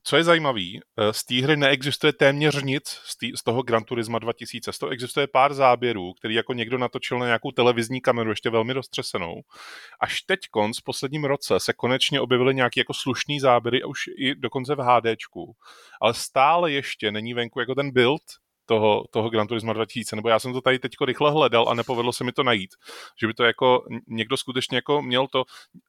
co 0.02 0.16
je 0.16 0.24
zajímavé, 0.24 0.60
eh, 0.60 1.12
z 1.12 1.24
té 1.24 1.34
hry 1.34 1.56
neexistuje 1.56 2.12
téměř 2.12 2.62
nic 2.62 2.88
z, 2.88 3.18
tý, 3.18 3.32
z 3.36 3.42
toho 3.42 3.62
Gran 3.62 3.84
Turismo 3.84 4.18
2000. 4.18 4.72
Z 4.72 4.78
toho 4.78 4.92
existuje 4.92 5.26
pár 5.26 5.54
záběrů, 5.54 6.12
který 6.12 6.34
jako 6.34 6.52
někdo 6.52 6.78
natočil 6.78 7.18
na 7.18 7.26
nějakou 7.26 7.50
televizní 7.50 8.00
kameru, 8.00 8.30
ještě 8.30 8.50
velmi 8.50 8.72
roztřesenou. 8.72 9.34
Až 10.00 10.22
teď 10.22 10.40
v 10.80 10.84
posledním 10.84 11.24
roce 11.24 11.60
se 11.60 11.72
konečně 11.72 12.20
objevily 12.20 12.54
nějaké 12.54 12.80
jako 12.80 12.94
slušný 12.94 13.40
záběry, 13.40 13.84
už 13.84 13.98
i 14.18 14.34
dokonce 14.34 14.74
v 14.74 14.78
HDčku. 14.78 15.56
Ale 16.00 16.14
stále 16.14 16.72
ještě 16.72 17.12
není 17.12 17.34
venku 17.34 17.60
jako 17.60 17.74
ten 17.74 17.90
build, 17.90 18.22
toho, 18.68 19.04
toho 19.10 19.30
Gran 19.30 19.46
Turismo 19.46 19.72
2000, 19.72 20.16
nebo 20.16 20.28
já 20.28 20.38
jsem 20.38 20.52
to 20.52 20.60
tady 20.60 20.78
teď 20.78 20.92
rychle 21.04 21.30
hledal 21.30 21.68
a 21.68 21.74
nepovedlo 21.74 22.12
se 22.12 22.24
mi 22.24 22.32
to 22.32 22.42
najít, 22.42 22.70
že 23.20 23.26
by 23.26 23.34
to 23.34 23.44
jako 23.44 23.84
někdo 24.08 24.36
skutečně 24.36 24.76
jako 24.76 25.02
měl 25.02 25.26
to, 25.26 25.44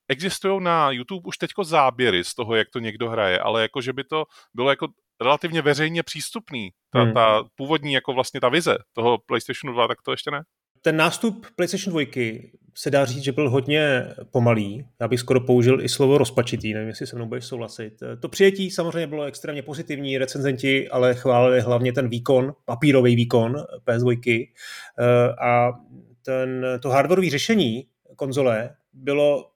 existují 0.07 0.63
na 0.63 0.91
YouTube 0.91 1.27
už 1.27 1.37
teď 1.37 1.51
záběry 1.63 2.23
z 2.23 2.35
toho, 2.35 2.55
jak 2.55 2.69
to 2.69 2.79
někdo 2.79 3.09
hraje, 3.09 3.39
ale 3.39 3.61
jako, 3.61 3.81
že 3.81 3.93
by 3.93 4.03
to 4.03 4.25
bylo 4.53 4.69
jako 4.69 4.87
relativně 5.21 5.61
veřejně 5.61 6.03
přístupný, 6.03 6.69
ta, 6.93 7.01
hmm. 7.01 7.13
ta 7.13 7.43
původní 7.55 7.93
jako 7.93 8.13
vlastně 8.13 8.41
ta 8.41 8.49
vize 8.49 8.77
toho 8.93 9.17
PlayStation 9.17 9.73
2, 9.73 9.87
tak 9.87 10.01
to 10.01 10.11
ještě 10.11 10.31
ne? 10.31 10.43
Ten 10.81 10.97
nástup 10.97 11.45
PlayStation 11.55 11.93
2 11.93 12.05
se 12.75 12.91
dá 12.91 13.05
říct, 13.05 13.23
že 13.23 13.31
byl 13.31 13.49
hodně 13.49 14.05
pomalý. 14.31 14.85
Já 14.99 15.07
bych 15.07 15.19
skoro 15.19 15.41
použil 15.41 15.81
i 15.81 15.89
slovo 15.89 16.17
rozpačitý, 16.17 16.73
nevím, 16.73 16.87
jestli 16.89 17.07
se 17.07 17.15
mnou 17.15 17.25
budeš 17.25 17.45
souhlasit. 17.45 17.93
To 18.19 18.29
přijetí 18.29 18.71
samozřejmě 18.71 19.07
bylo 19.07 19.23
extrémně 19.23 19.61
pozitivní, 19.61 20.17
recenzenti 20.17 20.89
ale 20.89 21.15
chválili 21.15 21.61
hlavně 21.61 21.93
ten 21.93 22.09
výkon, 22.09 22.53
papírový 22.65 23.15
výkon 23.15 23.55
PS2 23.87 24.47
eh, 24.99 25.05
a 25.41 25.71
ten, 26.25 26.65
to 26.81 26.89
hardwareové 26.89 27.29
řešení 27.29 27.85
konzole 28.15 28.69
bylo 28.93 29.49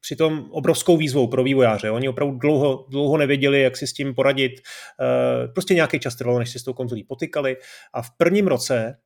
při, 0.00 0.16
obrovskou 0.50 0.96
výzvou 0.96 1.26
pro 1.26 1.44
vývojáře. 1.44 1.90
Oni 1.90 2.08
opravdu 2.08 2.38
dlouho, 2.38 2.86
dlouho 2.90 3.16
nevěděli, 3.16 3.62
jak 3.62 3.76
si 3.76 3.86
s 3.86 3.92
tím 3.92 4.14
poradit. 4.14 4.52
Eh, 5.00 5.48
prostě 5.48 5.74
nějaký 5.74 5.98
čas 6.00 6.16
trvalo, 6.16 6.38
než 6.38 6.50
si 6.50 6.58
s 6.58 6.62
tou 6.62 6.72
konzolí 6.72 7.04
potykali. 7.04 7.56
A 7.92 8.02
v 8.02 8.10
prvním 8.16 8.46
roce 8.46 8.96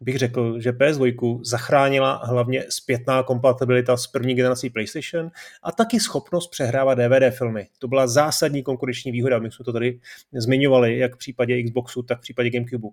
bych 0.00 0.18
řekl, 0.18 0.60
že 0.60 0.72
PS2 0.72 1.40
zachránila 1.44 2.20
hlavně 2.24 2.64
zpětná 2.68 3.22
kompatibilita 3.22 3.96
s 3.96 4.06
první 4.06 4.34
generací 4.34 4.70
PlayStation 4.70 5.30
a 5.62 5.72
taky 5.72 6.00
schopnost 6.00 6.50
přehrávat 6.50 6.98
DVD 6.98 7.36
filmy. 7.36 7.66
To 7.78 7.88
byla 7.88 8.06
zásadní 8.06 8.62
konkurenční 8.62 9.12
výhoda, 9.12 9.38
my 9.38 9.50
jsme 9.50 9.64
to 9.64 9.72
tady 9.72 10.00
zmiňovali, 10.32 10.98
jak 10.98 11.14
v 11.14 11.18
případě 11.18 11.62
Xboxu, 11.62 12.02
tak 12.02 12.18
v 12.18 12.20
případě 12.20 12.50
Gamecube. 12.50 12.88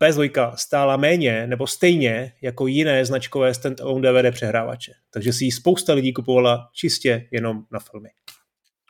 PS2 0.00 0.54
stála 0.56 0.96
méně 0.96 1.46
nebo 1.46 1.66
stejně 1.66 2.32
jako 2.42 2.66
jiné 2.66 3.04
značkové 3.04 3.54
standalone 3.54 4.12
DVD 4.12 4.34
přehrávače, 4.34 4.92
takže 5.10 5.32
si 5.32 5.44
ji 5.44 5.52
spousta 5.52 5.92
lidí 5.92 6.12
kupovala 6.12 6.68
čistě 6.72 7.28
jenom 7.30 7.62
na 7.72 7.78
filmy. 7.80 8.08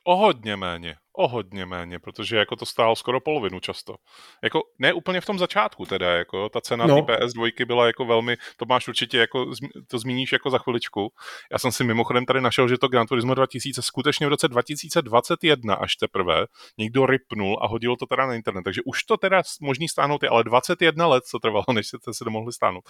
O 0.05 0.17
hodně 0.17 0.57
méně 0.57 0.95
o 1.17 1.29
hodně 1.29 1.67
méně, 1.67 1.99
protože 1.99 2.37
jako 2.37 2.57
to 2.57 2.67
stálo 2.67 2.97
skoro 2.97 3.21
polovinu 3.21 3.61
často. 3.61 3.97
Jako 4.43 4.63
ne 4.79 4.93
úplně 4.93 5.21
v 5.21 5.27
tom 5.27 5.39
začátku 5.39 5.87
teda, 5.87 6.15
jako 6.15 6.49
ta 6.49 6.61
cena 6.61 6.87
no. 6.87 6.97
PS2 6.97 7.67
byla 7.67 7.87
jako 7.87 8.05
velmi, 8.05 8.37
to 8.57 8.65
máš 8.69 8.89
určitě 8.89 9.19
jako, 9.19 9.51
to 9.89 9.99
zmíníš 9.99 10.33
jako 10.33 10.51
za 10.51 10.59
chviličku. 10.59 11.13
Já 11.53 11.59
jsem 11.59 11.73
si 11.73 11.85
mimochodem 11.85 12.27
tady 12.27 12.41
našel, 12.41 12.69
že 12.69 12.79
to 12.79 12.89
Gran 12.89 13.07
Turismo 13.07 13.35
2000 13.35 13.83
skutečně 13.83 14.27
v 14.27 14.31
roce 14.31 14.49
2021 14.49 15.75
až 15.75 15.97
teprve 15.97 16.47
někdo 16.79 17.07
rypnul 17.07 17.59
a 17.63 17.67
hodil 17.67 17.97
to 17.97 18.07
teda 18.07 18.27
na 18.27 18.35
internet, 18.35 18.63
takže 18.63 18.81
už 18.85 19.05
to 19.05 19.17
teda 19.17 19.43
možný 19.61 19.89
stáhnout 19.89 20.23
je, 20.23 20.29
ale 20.29 20.45
21 20.45 21.07
let 21.07 21.25
co 21.25 21.39
trvalo, 21.39 21.65
než 21.73 21.89
se 21.89 21.99
to 22.05 22.15
se 22.15 22.25
mohli 22.31 22.53
stáhnout. 22.53 22.85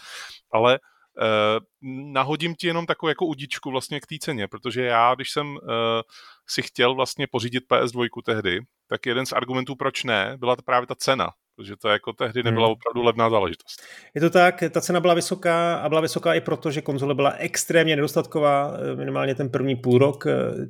Ale 0.53 0.79
nahodím 2.13 2.55
ti 2.55 2.67
jenom 2.67 2.87
takovou 2.87 3.09
jako 3.09 3.27
udičku 3.27 3.71
vlastně 3.71 4.01
k 4.01 4.07
té 4.07 4.15
ceně, 4.21 4.49
protože 4.49 4.83
já, 4.83 5.15
když 5.15 5.31
jsem 5.31 5.47
uh, 5.47 5.59
si 6.49 6.63
chtěl 6.63 6.95
vlastně 6.95 7.27
pořídit 7.27 7.65
PS2 7.71 8.09
tehdy, 8.25 8.61
tak 8.89 9.07
jeden 9.07 9.27
z 9.27 9.33
argumentů, 9.33 9.77
proč 9.77 10.05
ne, 10.05 10.37
byla 10.37 10.57
to 10.57 10.63
právě 10.63 10.87
ta 10.87 10.95
cena, 10.95 11.31
protože 11.57 11.77
to 11.77 11.89
jako 11.89 12.13
tehdy 12.13 12.43
nebyla 12.43 12.67
hmm. 12.67 12.73
opravdu 12.73 13.03
levná 13.03 13.31
záležitost. 13.31 13.83
Je 14.15 14.21
to 14.21 14.31
tak, 14.31 14.63
ta 14.71 14.81
cena 14.81 15.01
byla 15.01 15.15
vysoká 15.15 15.77
a 15.77 15.89
byla 15.89 16.01
vysoká 16.01 16.35
i 16.35 16.41
proto, 16.41 16.71
že 16.71 16.83
konzole 16.83 17.15
byla 17.15 17.31
extrémně 17.31 17.97
nedostatková, 17.97 18.73
eh, 18.77 18.97
minimálně 18.97 19.35
ten 19.35 19.51
první 19.51 19.77
půl 19.77 19.99
rok, 19.99 20.25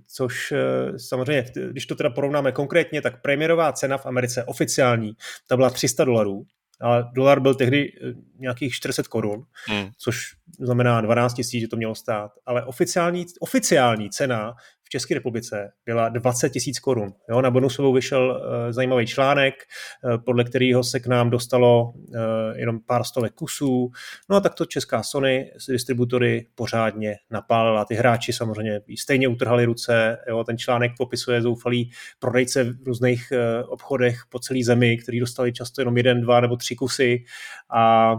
což 0.07 0.53
samozřejmě, 0.97 1.45
když 1.71 1.87
to 1.87 1.95
teda 1.95 2.11
porovnáme 2.11 2.53
konkrétně, 2.53 3.03
tak 3.03 3.23
premiérová 3.23 3.73
cena 3.73 3.99
v 3.99 4.07
Americe 4.07 4.45
oficiální, 4.45 5.13
ta 5.49 5.57
byla 5.57 5.71
300 5.71 6.05
dolarů, 6.05 6.43
ale 6.81 7.11
dolar 7.13 7.41
byl 7.41 7.55
tehdy 7.55 7.93
eh, 7.93 8.15
nějakých 8.39 8.75
40 8.75 9.09
korun, 9.09 9.45
hmm. 9.67 9.89
což 9.99 10.35
znamená 10.61 11.01
12 11.01 11.35
tisíc, 11.35 11.61
že 11.61 11.69
to 11.69 11.77
mělo 11.77 11.95
stát. 11.95 12.31
Ale 12.47 12.65
oficiální, 12.65 13.27
oficiální 13.41 14.11
cena 14.11 14.55
v 14.87 14.89
České 14.89 15.15
republice 15.15 15.73
byla 15.87 16.09
20 16.09 16.51
tisíc 16.51 16.79
korun. 16.79 17.13
Jo, 17.31 17.41
na 17.41 17.51
bonusovou 17.51 17.93
vyšel 17.93 18.31
uh, 18.31 18.73
zajímavý 18.73 19.07
článek, 19.07 19.55
uh, 19.55 20.25
podle 20.25 20.45
kterého 20.45 20.85
se 20.85 21.01
k 21.01 21.07
nám 21.07 21.31
dostalo 21.31 21.93
uh, 21.93 22.15
jenom 22.55 22.81
pár 22.87 23.05
stovek 23.05 23.33
kusů. 23.33 23.91
No 24.31 24.37
a 24.37 24.41
tak 24.41 24.55
to 24.55 24.65
česká 24.65 25.03
Sony 25.03 25.51
s 25.59 25.67
distributory 25.67 26.47
pořádně 26.55 27.17
napálila. 27.31 27.85
Ty 27.85 27.95
hráči 27.95 28.33
samozřejmě 28.33 28.81
stejně 28.99 29.29
utrhali 29.29 29.65
ruce. 29.65 30.19
Jo, 30.29 30.45
ten 30.45 30.59
článek 30.59 30.93
popisuje 30.99 31.43
zoufalý 31.43 31.91
prodejce 32.19 32.65
v 32.65 32.83
různých 32.87 33.33
uh, 33.33 33.73
obchodech 33.73 34.21
po 34.29 34.39
celé 34.39 34.61
zemi, 34.65 34.99
kteří 34.99 35.21
dostali 35.21 35.53
často 35.53 35.81
jenom 35.81 35.97
jeden, 35.97 36.21
dva 36.21 36.41
nebo 36.41 36.57
tři 36.57 36.77
kusy 36.77 37.25
a 37.71 38.15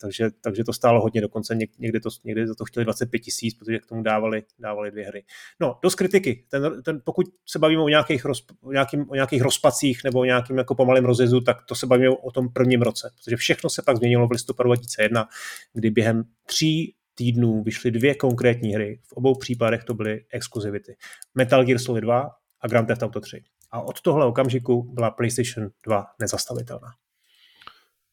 takže, 0.00 0.30
takže 0.40 0.64
to 0.64 0.72
stálo 0.72 1.00
hodně, 1.00 1.20
dokonce 1.20 1.54
někdy, 1.78 2.00
to, 2.00 2.08
někdy 2.24 2.46
za 2.46 2.54
to 2.54 2.64
chtěli 2.64 2.84
25 2.84 3.18
tisíc, 3.18 3.54
protože 3.54 3.78
k 3.78 3.86
tomu 3.86 4.02
dávali, 4.02 4.42
dávali 4.58 4.90
dvě 4.90 5.06
hry. 5.06 5.24
No, 5.60 5.78
dost 5.82 5.94
kritiky. 5.94 6.44
Ten, 6.48 6.82
ten, 6.82 7.00
pokud 7.04 7.26
se 7.46 7.58
bavíme 7.58 7.82
o 7.82 7.88
nějakých, 7.88 8.24
roz, 8.24 8.46
o, 8.60 8.72
nějakým, 8.72 9.10
o 9.10 9.14
nějakých 9.14 9.42
rozpacích 9.42 10.04
nebo 10.04 10.20
o 10.20 10.24
nějakým 10.24 10.58
jako 10.58 10.74
pomalém 10.74 11.04
rozjezdu, 11.04 11.40
tak 11.40 11.62
to 11.62 11.74
se 11.74 11.86
bavíme 11.86 12.10
o 12.10 12.30
tom 12.30 12.48
prvním 12.48 12.82
roce, 12.82 13.10
protože 13.16 13.36
všechno 13.36 13.70
se 13.70 13.82
pak 13.82 13.96
změnilo 13.96 14.28
v 14.28 14.30
listopadu 14.30 14.68
2001, 14.68 15.28
kdy 15.72 15.90
během 15.90 16.24
tří 16.46 16.94
týdnů 17.14 17.62
vyšly 17.62 17.90
dvě 17.90 18.14
konkrétní 18.14 18.74
hry. 18.74 19.00
V 19.04 19.12
obou 19.12 19.34
případech 19.34 19.84
to 19.84 19.94
byly 19.94 20.24
exkluzivity. 20.30 20.96
Metal 21.34 21.64
Gear 21.64 21.78
Solid 21.78 22.00
2 22.00 22.30
a 22.60 22.68
Grand 22.68 22.88
Theft 22.88 23.02
Auto 23.02 23.20
3. 23.20 23.42
A 23.70 23.80
od 23.80 24.00
tohle 24.00 24.26
okamžiku 24.26 24.82
byla 24.82 25.10
PlayStation 25.10 25.70
2 25.86 26.06
nezastavitelná. 26.20 26.88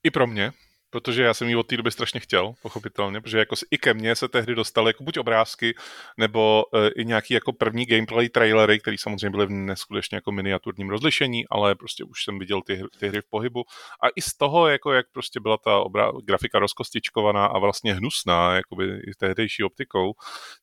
I 0.04 0.12
pro 0.12 0.28
mě, 0.28 0.52
protože 0.90 1.24
já 1.24 1.34
jsem 1.34 1.48
ji 1.50 1.56
od 1.56 1.68
té 1.68 1.78
doby 1.78 1.92
strašně 1.92 2.20
chtěl, 2.20 2.54
pochopitelně, 2.62 3.22
protože 3.22 3.40
jako 3.40 3.56
i 3.72 3.78
ke 3.78 3.94
mně 3.94 4.16
se 4.16 4.28
tehdy 4.28 4.56
dostaly 4.56 4.90
jako 4.90 5.04
buď 5.04 5.18
obrázky, 5.18 5.76
nebo 6.18 6.64
uh, 6.74 6.90
i 6.96 7.06
nějaký 7.06 7.34
jako 7.34 7.54
první 7.54 7.86
gameplay 7.86 8.30
trailery, 8.30 8.80
které 8.80 8.98
samozřejmě 8.98 9.30
byly 9.30 9.46
v 9.46 9.50
neskutečně 9.50 10.16
jako 10.16 10.32
miniaturním 10.32 10.90
rozlišení, 10.90 11.48
ale 11.50 11.76
prostě 11.76 12.04
už 12.04 12.24
jsem 12.24 12.40
viděl 12.40 12.62
ty, 12.62 12.84
ty 13.00 13.08
hry 13.08 13.22
v 13.22 13.30
pohybu. 13.30 13.64
A 14.04 14.08
i 14.16 14.22
z 14.22 14.38
toho, 14.38 14.68
jako 14.68 14.94
jak 14.94 15.06
prostě 15.12 15.40
byla 15.40 15.58
ta 15.58 15.80
obra- 15.80 16.22
grafika 16.24 16.60
rozkostičkovaná 16.60 17.46
a 17.46 17.60
vlastně 17.60 17.94
hnusná, 17.94 18.56
jakoby 18.56 18.86
i 18.86 19.12
tehdejší 19.18 19.64
optikou, 19.64 20.14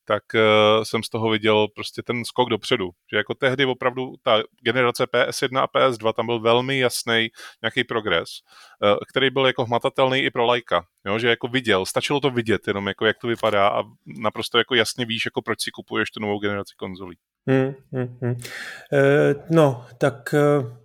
tak 0.04 0.22
uh, 0.34 0.84
jsem 0.84 1.02
z 1.02 1.08
toho 1.08 1.30
viděl 1.30 1.68
prostě 1.74 2.02
ten 2.02 2.24
skok 2.24 2.48
dopředu. 2.48 2.90
Že 3.10 3.16
jako 3.16 3.34
tehdy 3.34 3.64
opravdu 3.64 4.14
ta 4.22 4.42
generace 4.62 5.04
PS1 5.04 5.58
a 5.58 5.66
PS2, 5.66 6.12
tam 6.12 6.26
byl 6.26 6.40
velmi 6.40 6.78
jasný 6.78 7.28
nějaký 7.62 7.84
progres, 7.84 8.28
uh, 8.82 8.98
který 9.10 9.30
byl 9.30 9.46
jako 9.46 9.64
hmatatelný 9.64 10.15
i 10.20 10.30
pro 10.30 10.46
lajka, 10.46 10.84
jo, 11.06 11.18
že 11.18 11.28
jako 11.28 11.48
viděl, 11.48 11.86
stačilo 11.86 12.20
to 12.20 12.30
vidět, 12.30 12.66
jenom 12.66 12.88
jako 12.88 13.06
jak 13.06 13.18
to 13.18 13.28
vypadá 13.28 13.68
a 13.68 13.82
naprosto 14.06 14.58
jako 14.58 14.74
jasně 14.74 15.06
víš, 15.06 15.24
jako 15.24 15.42
proč 15.42 15.62
si 15.62 15.70
kupuješ 15.70 16.10
tu 16.10 16.20
novou 16.20 16.38
generaci 16.38 16.74
konzolí. 16.76 17.16
Hmm, 17.48 17.74
hmm, 17.92 18.18
hmm. 18.22 18.40
E, 18.92 19.34
no, 19.50 19.84
tak 19.98 20.34
e, 20.34 20.38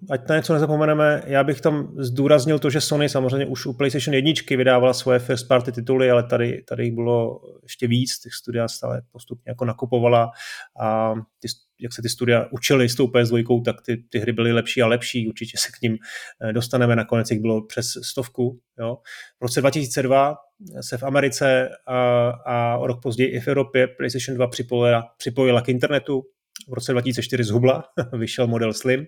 ať 0.10 0.28
na 0.30 0.36
něco 0.36 0.54
nezapomeneme, 0.54 1.24
já 1.26 1.44
bych 1.44 1.62
tam 1.62 1.94
zdůraznil 1.98 2.60
to, 2.60 2.70
že 2.70 2.82
Sony 2.82 3.10
samozřejmě 3.10 3.46
už 3.46 3.66
u 3.66 3.74
PlayStation 3.74 4.14
1 4.14 4.34
vydávala 4.50 4.94
svoje 4.94 5.20
first 5.20 5.48
party 5.48 5.72
tituly, 5.72 6.12
ale 6.12 6.24
tady, 6.24 6.64
tady 6.68 6.84
jich 6.84 6.94
bylo 6.94 7.42
ještě 7.64 7.88
víc, 7.88 8.20
těch 8.20 8.34
studia 8.34 8.68
stále 8.68 9.02
postupně 9.12 9.50
jako 9.50 9.66
nakupovala 9.66 10.32
a 10.80 11.14
ty 11.40 11.48
jak 11.82 11.94
se 11.94 12.02
ty 12.02 12.10
studia 12.10 12.48
učily 12.52 12.90
s 12.90 12.96
tou 12.96 13.08
PS2, 13.08 13.64
tak 13.64 13.82
ty, 13.82 13.98
ty 14.10 14.20
hry 14.20 14.34
byly 14.34 14.52
lepší 14.52 14.82
a 14.82 14.88
lepší, 14.88 15.28
určitě 15.28 15.58
se 15.58 15.68
k 15.72 15.82
ním 15.82 15.98
eh, 16.42 16.54
dostaneme, 16.54 16.96
nakonec 16.96 17.32
jich 17.32 17.42
bylo 17.42 17.66
přes 17.66 17.86
stovku. 18.04 18.60
Jo. 18.80 18.98
V 19.40 19.42
roce 19.42 19.62
2002 19.62 20.36
se 20.82 20.98
v 20.98 21.04
Americe 21.04 21.70
a, 21.88 22.30
a 22.30 22.78
o 22.78 22.88
rok 22.88 23.02
později 23.02 23.30
i 23.30 23.40
v 23.40 23.48
Evropě 23.48 23.88
PlayStation 23.88 24.36
2 24.36 24.48
připojila, 24.48 25.04
připojila 25.18 25.62
k 25.62 25.70
internetu, 25.70 26.22
v 26.70 26.74
roce 26.74 26.92
2004 26.92 27.44
zhubla, 27.44 27.84
vyšel 28.18 28.48
model 28.48 28.74
Slim, 28.74 29.06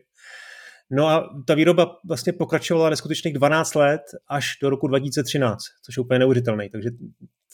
No 0.91 1.07
a 1.07 1.29
ta 1.47 1.55
výroba 1.55 1.95
vlastně 2.07 2.33
pokračovala 2.33 2.89
neskutečných 2.89 3.33
12 3.33 3.75
let 3.75 4.01
až 4.27 4.57
do 4.61 4.69
roku 4.69 4.87
2013, 4.87 5.63
což 5.85 5.97
je 5.97 6.03
úplně 6.03 6.19
neuvěřitelný. 6.19 6.69
Takže 6.69 6.89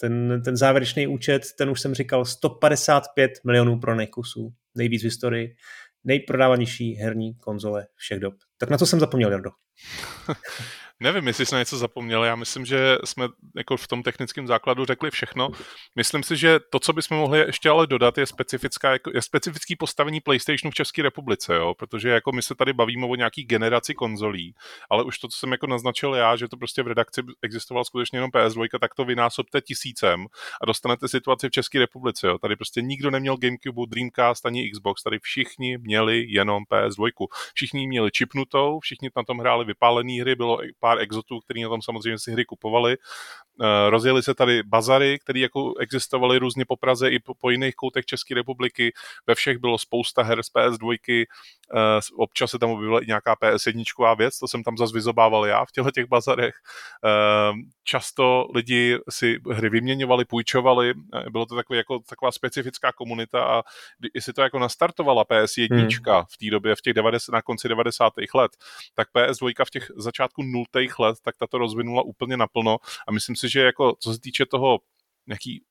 ten, 0.01 0.41
ten 0.45 0.57
závěrečný 0.57 1.07
účet, 1.07 1.41
ten 1.57 1.69
už 1.69 1.81
jsem 1.81 1.93
říkal, 1.93 2.25
155 2.25 3.31
milionů 3.45 3.79
prodaných 3.79 4.09
kusů, 4.09 4.53
nejvíc 4.75 5.01
v 5.01 5.05
historii, 5.05 5.55
nejprodávanější 6.03 6.93
herní 6.93 7.35
konzole 7.35 7.87
všech 7.95 8.19
dob. 8.19 8.33
Tak 8.57 8.69
na 8.69 8.77
co 8.77 8.85
jsem 8.85 8.99
zapomněl, 8.99 9.31
Jardo? 9.31 9.49
Nevím, 11.01 11.27
jestli 11.27 11.45
jsme 11.45 11.59
něco 11.59 11.77
zapomněli. 11.77 12.27
Já 12.27 12.35
myslím, 12.35 12.65
že 12.65 12.97
jsme 13.03 13.27
jako 13.55 13.77
v 13.77 13.87
tom 13.87 14.03
technickém 14.03 14.47
základu 14.47 14.85
řekli 14.85 15.11
všechno. 15.11 15.49
Myslím 15.95 16.23
si, 16.23 16.37
že 16.37 16.59
to, 16.69 16.79
co 16.79 16.93
bychom 16.93 17.17
mohli 17.17 17.39
ještě 17.39 17.69
ale 17.69 17.87
dodat, 17.87 18.17
je, 18.17 18.25
specifická, 18.25 18.91
jako, 18.91 19.11
je 19.13 19.21
specifický 19.21 19.75
postavení 19.75 20.21
PlayStationu 20.21 20.71
v 20.71 20.75
České 20.75 21.01
republice, 21.01 21.55
jo? 21.55 21.73
protože 21.73 22.09
jako 22.09 22.31
my 22.31 22.41
se 22.41 22.55
tady 22.55 22.73
bavíme 22.73 23.05
o 23.05 23.15
nějaký 23.15 23.43
generaci 23.43 23.93
konzolí, 23.95 24.55
ale 24.89 25.03
už 25.03 25.19
to, 25.19 25.27
co 25.27 25.37
jsem 25.37 25.51
jako 25.51 25.67
naznačil 25.67 26.15
já, 26.15 26.35
že 26.35 26.47
to 26.47 26.57
prostě 26.57 26.83
v 26.83 26.87
redakci 26.87 27.21
existoval 27.41 27.85
skutečně 27.85 28.17
jenom 28.17 28.31
PS2, 28.31 28.67
tak 28.81 28.95
to 28.95 29.05
vynásobte 29.05 29.61
tisícem 29.61 30.25
a 30.61 30.65
dostanete 30.65 31.07
situaci 31.07 31.47
v 31.47 31.51
České 31.51 31.79
republice. 31.79 32.27
Jo? 32.27 32.37
Tady 32.37 32.55
prostě 32.55 32.81
nikdo 32.81 33.11
neměl 33.11 33.37
Gamecube, 33.37 33.81
Dreamcast 33.87 34.45
ani 34.45 34.71
Xbox, 34.71 35.03
tady 35.03 35.19
všichni 35.19 35.77
měli 35.77 36.25
jenom 36.29 36.63
PS2. 36.63 37.27
Všichni 37.53 37.87
měli 37.87 38.11
čipnutou, 38.11 38.79
všichni 38.79 39.09
na 39.15 39.23
tom 39.23 39.39
hráli 39.39 39.65
vypálené 39.65 40.21
hry, 40.21 40.35
bylo 40.35 40.59
pár 40.79 40.88
exotů, 40.97 41.39
který 41.39 41.63
na 41.63 41.69
tom 41.69 41.81
samozřejmě 41.81 42.19
si 42.19 42.31
hry 42.31 42.45
kupovali. 42.45 42.97
Eh, 43.61 43.89
rozjeli 43.89 44.23
se 44.23 44.33
tady 44.33 44.63
bazary, 44.63 45.19
které 45.19 45.39
jako 45.39 45.73
existovaly 45.79 46.37
různě 46.37 46.65
po 46.65 46.77
Praze 46.77 47.09
i 47.09 47.19
po, 47.19 47.33
po 47.33 47.49
jiných 47.49 47.75
koutech 47.75 48.05
České 48.05 48.35
republiky. 48.35 48.93
Ve 49.27 49.35
všech 49.35 49.57
bylo 49.57 49.77
spousta 49.77 50.23
her 50.23 50.43
z 50.43 50.49
PS2, 50.49 51.25
eh, 51.75 51.99
občas 52.17 52.51
se 52.51 52.59
tam 52.59 52.69
objevila 52.69 52.99
i 52.99 53.05
nějaká 53.05 53.35
PS1 53.35 54.15
věc, 54.15 54.39
to 54.39 54.47
jsem 54.47 54.63
tam 54.63 54.77
zase 54.77 54.93
vyzobával 54.93 55.45
já 55.45 55.65
v 55.65 55.71
těchto 55.71 55.91
těch 55.91 56.05
bazarech. 56.05 56.55
Eh, 57.05 57.53
často 57.83 58.47
lidi 58.55 58.97
si 59.09 59.39
hry 59.51 59.69
vyměňovali, 59.69 60.25
půjčovali, 60.25 60.93
bylo 61.29 61.45
to 61.45 61.55
takový, 61.55 61.77
jako, 61.77 61.99
taková 61.99 62.31
specifická 62.31 62.91
komunita 62.91 63.43
a 63.43 63.63
jestli 64.13 64.33
to 64.33 64.41
jako 64.41 64.59
nastartovala 64.59 65.25
PS1 65.25 65.67
hmm. 65.71 66.25
v 66.31 66.37
té 66.37 66.49
době, 66.51 66.75
v 66.75 66.81
těch 66.81 66.93
90, 66.93 67.31
na 67.31 67.41
konci 67.41 67.67
90. 67.67 68.13
let, 68.35 68.51
tak 68.93 69.07
PS2 69.15 69.65
v 69.65 69.69
těch 69.69 69.91
začátku 69.95 70.43
0. 70.43 70.65
let, 70.99 71.17
tak 71.21 71.37
tato 71.37 71.57
rozvinula 71.57 72.01
úplně 72.01 72.37
naplno. 72.37 72.77
A 73.07 73.11
myslím 73.11 73.35
si, 73.35 73.49
že 73.49 73.61
jako 73.61 73.95
co 73.99 74.13
se 74.13 74.19
týče 74.19 74.45
toho 74.45 74.79
nějaký 75.27 75.63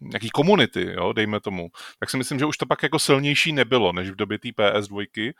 nějaký 0.00 0.30
komunity, 0.30 0.92
jo, 0.92 1.12
dejme 1.12 1.40
tomu, 1.40 1.70
tak 2.00 2.10
si 2.10 2.16
myslím, 2.16 2.38
že 2.38 2.44
už 2.44 2.56
to 2.56 2.66
pak 2.66 2.82
jako 2.82 2.98
silnější 2.98 3.52
nebylo, 3.52 3.92
než 3.92 4.10
v 4.10 4.16
době 4.16 4.38
té 4.38 4.48
PS2, 4.48 5.32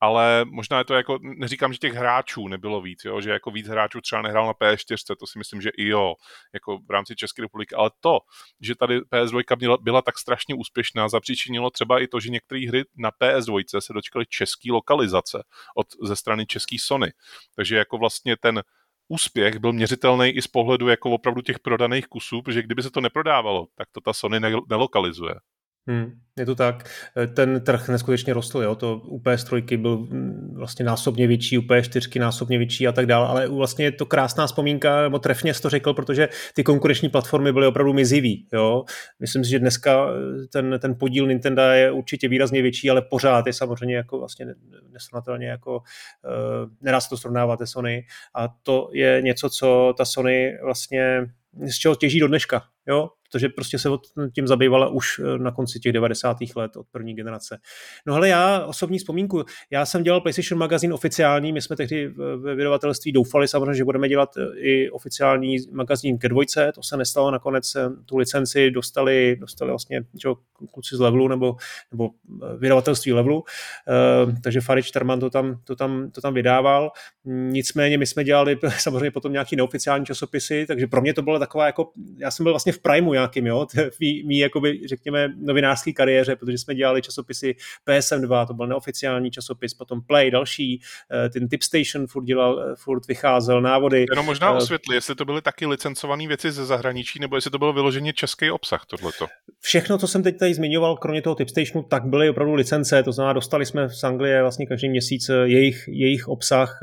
ale 0.00 0.44
možná 0.44 0.78
je 0.78 0.84
to 0.84 0.94
jako, 0.94 1.18
neříkám, 1.22 1.72
že 1.72 1.78
těch 1.78 1.92
hráčů 1.92 2.48
nebylo 2.48 2.80
víc, 2.80 3.04
jo, 3.04 3.20
že 3.20 3.30
jako 3.30 3.50
víc 3.50 3.68
hráčů 3.68 4.00
třeba 4.00 4.22
nehrál 4.22 4.46
na 4.46 4.52
PS4, 4.52 5.16
to 5.18 5.26
si 5.26 5.38
myslím, 5.38 5.60
že 5.60 5.70
i 5.70 5.88
jo, 5.88 6.14
jako 6.54 6.78
v 6.78 6.90
rámci 6.90 7.16
České 7.16 7.42
republiky, 7.42 7.74
ale 7.74 7.90
to, 8.00 8.18
že 8.60 8.74
tady 8.74 9.00
PS2 9.00 9.56
byla, 9.56 9.76
byla 9.80 10.02
tak 10.02 10.18
strašně 10.18 10.54
úspěšná, 10.54 11.08
zapříčinilo 11.08 11.70
třeba 11.70 12.00
i 12.00 12.06
to, 12.06 12.20
že 12.20 12.30
některé 12.30 12.68
hry 12.68 12.84
na 12.96 13.10
PS2 13.10 13.80
se 13.80 13.92
dočkaly 13.92 14.26
český 14.28 14.70
lokalizace 14.70 15.44
od, 15.76 15.86
ze 16.02 16.16
strany 16.16 16.46
český 16.46 16.78
Sony, 16.78 17.12
takže 17.56 17.76
jako 17.76 17.98
vlastně 17.98 18.36
ten 18.36 18.62
úspěch 19.08 19.58
byl 19.58 19.72
měřitelný 19.72 20.28
i 20.28 20.42
z 20.42 20.46
pohledu 20.46 20.88
jako 20.88 21.10
opravdu 21.10 21.42
těch 21.42 21.58
prodaných 21.58 22.06
kusů, 22.06 22.42
protože 22.42 22.62
kdyby 22.62 22.82
se 22.82 22.90
to 22.90 23.00
neprodávalo, 23.00 23.66
tak 23.74 23.88
to 23.92 24.00
ta 24.00 24.12
Sony 24.12 24.40
nelokalizuje. 24.70 25.34
Hmm, 25.88 26.12
je 26.38 26.46
to 26.46 26.54
tak. 26.54 26.90
Ten 27.34 27.60
trh 27.60 27.88
neskutečně 27.88 28.34
rostl, 28.34 28.62
jo. 28.62 28.74
To 28.74 28.98
u 29.04 29.18
PS3 29.18 29.80
byl 29.80 29.98
mm, 29.98 30.54
vlastně 30.56 30.84
násobně 30.84 31.26
větší, 31.26 31.58
u 31.58 31.60
PS4 31.60 32.20
násobně 32.20 32.58
větší 32.58 32.88
a 32.88 32.92
tak 32.92 33.06
dále, 33.06 33.28
ale 33.28 33.48
vlastně 33.48 33.84
je 33.84 33.92
to 33.92 34.06
krásná 34.06 34.46
vzpomínka, 34.46 35.02
nebo 35.02 35.18
trefně 35.18 35.54
jsi 35.54 35.62
to 35.62 35.70
řekl, 35.70 35.94
protože 35.94 36.28
ty 36.54 36.64
konkurenční 36.64 37.08
platformy 37.08 37.52
byly 37.52 37.66
opravdu 37.66 37.92
mizivý, 37.92 38.46
jo. 38.52 38.84
Myslím 39.20 39.44
si, 39.44 39.50
že 39.50 39.58
dneska 39.58 40.06
eh, 40.08 40.46
ten, 40.46 40.78
ten 40.82 40.94
podíl 40.94 41.26
Nintendo 41.26 41.62
je 41.62 41.90
určitě 41.90 42.28
výrazně 42.28 42.62
větší, 42.62 42.90
ale 42.90 43.02
pořád 43.02 43.46
je 43.46 43.52
samozřejmě 43.52 43.96
jako 43.96 44.18
vlastně 44.18 44.46
nesrovnatelně 44.92 45.46
jako, 45.46 45.76
uh, 45.76 46.70
nedá 46.80 47.00
se 47.00 47.08
to 47.08 47.16
srovnávat 47.16 47.58
te 47.58 47.66
Sony 47.66 48.06
a 48.34 48.48
to 48.62 48.90
je 48.92 49.22
něco, 49.22 49.50
co 49.50 49.94
ta 49.98 50.04
Sony 50.04 50.58
vlastně 50.64 51.26
z 51.66 51.78
čeho 51.78 51.94
těží 51.94 52.20
do 52.20 52.28
dneška, 52.28 52.62
jo, 52.86 53.08
protože 53.32 53.48
prostě 53.48 53.78
se 53.78 53.88
tím 54.34 54.46
zabývala 54.46 54.88
už 54.88 55.18
eh, 55.18 55.38
na 55.38 55.50
konci 55.50 55.80
těch 55.80 55.92
90. 55.92 56.36
let 56.56 56.76
od 56.76 56.86
první 56.92 57.14
generace. 57.14 57.58
No 58.06 58.14
ale 58.14 58.28
já 58.28 58.64
osobní 58.64 58.98
vzpomínku, 58.98 59.44
já 59.70 59.86
jsem 59.86 60.02
dělal 60.02 60.20
PlayStation 60.20 60.58
magazín 60.58 60.92
oficiální, 60.92 61.52
my 61.52 61.62
jsme 61.62 61.76
tehdy 61.76 62.08
ve 62.36 62.54
vydavatelství 62.54 63.12
doufali 63.12 63.48
samozřejmě, 63.48 63.74
že 63.74 63.84
budeme 63.84 64.08
dělat 64.08 64.36
eh, 64.36 64.58
i 64.58 64.90
oficiální 64.90 65.56
magazín 65.72 66.18
ke 66.18 66.28
dvojce, 66.28 66.72
to 66.74 66.82
se 66.82 66.96
nestalo, 66.96 67.30
nakonec 67.30 67.74
eh, 67.74 67.88
tu 68.06 68.16
licenci 68.16 68.70
dostali, 68.70 69.36
dostali 69.40 69.70
vlastně 69.70 70.00
čo, 70.18 70.36
kluci 70.72 70.96
z 70.96 71.00
Levelu 71.00 71.28
nebo, 71.28 71.56
nebo 71.92 72.10
vydavatelství 72.58 73.12
Levelu, 73.12 73.44
takže 74.42 74.60
Farid 74.60 74.90
Terman 74.90 75.20
to 75.20 75.30
tam, 75.30 75.60
to, 75.64 75.76
tam, 75.76 76.10
to 76.10 76.20
tam 76.20 76.34
vydával, 76.34 76.90
nicméně 77.24 77.98
my 77.98 78.06
jsme 78.06 78.24
dělali 78.24 78.58
samozřejmě 78.78 79.10
potom 79.10 79.32
nějaký 79.32 79.56
neoficiální 79.56 80.06
časopisy, 80.06 80.66
takže 80.66 80.86
pro 80.86 81.00
mě 81.00 81.14
to 81.14 81.22
bylo 81.22 81.38
taková 81.38 81.66
jako, 81.66 81.90
já 82.16 82.30
jsem 82.30 82.44
byl 82.44 82.52
vlastně 82.52 82.72
v 82.72 82.78
Primeu 82.78 83.12
nějakým, 83.26 83.46
jo, 83.46 83.66
mý, 84.00 84.22
mý 84.26 84.38
jakoby, 84.38 84.80
řekněme, 84.88 85.28
novinářské 85.36 85.92
kariéře, 85.92 86.36
protože 86.36 86.58
jsme 86.58 86.74
dělali 86.74 87.02
časopisy 87.02 87.54
PSM2, 87.88 88.46
to 88.46 88.54
byl 88.54 88.66
neoficiální 88.66 89.30
časopis, 89.30 89.74
potom 89.74 90.02
Play, 90.02 90.30
další, 90.30 90.80
eh, 91.10 91.28
ten 91.28 91.48
Tip 91.48 91.62
Station 91.62 92.06
furt 92.06 92.24
dělal, 92.24 92.60
eh, 92.60 92.74
furt 92.76 93.06
vycházel, 93.08 93.60
návody. 93.60 94.06
Jenom 94.10 94.26
možná 94.26 94.52
eh, 94.52 94.56
osvětli, 94.56 94.94
jestli 94.94 95.14
to 95.14 95.24
byly 95.24 95.42
taky 95.42 95.66
licencované 95.66 96.26
věci 96.28 96.52
ze 96.52 96.66
zahraničí, 96.66 97.18
nebo 97.20 97.36
jestli 97.36 97.50
to 97.50 97.58
bylo 97.58 97.72
vyloženě 97.72 98.12
český 98.12 98.50
obsah, 98.50 98.86
tohleto. 98.86 99.26
Všechno, 99.60 99.98
co 99.98 100.08
jsem 100.08 100.22
teď 100.22 100.38
tady 100.38 100.54
zmiňoval, 100.54 100.96
kromě 100.96 101.22
toho 101.22 101.34
Tip 101.34 101.48
Stationu, 101.48 101.82
tak 101.82 102.04
byly 102.04 102.30
opravdu 102.30 102.54
licence, 102.54 103.02
to 103.02 103.12
znamená, 103.12 103.32
dostali 103.32 103.66
jsme 103.66 103.88
z 103.88 104.04
Anglie 104.04 104.42
vlastně 104.42 104.66
každý 104.66 104.88
měsíc 104.88 105.30
jejich, 105.44 105.84
jejich 105.88 106.28
obsah 106.28 106.78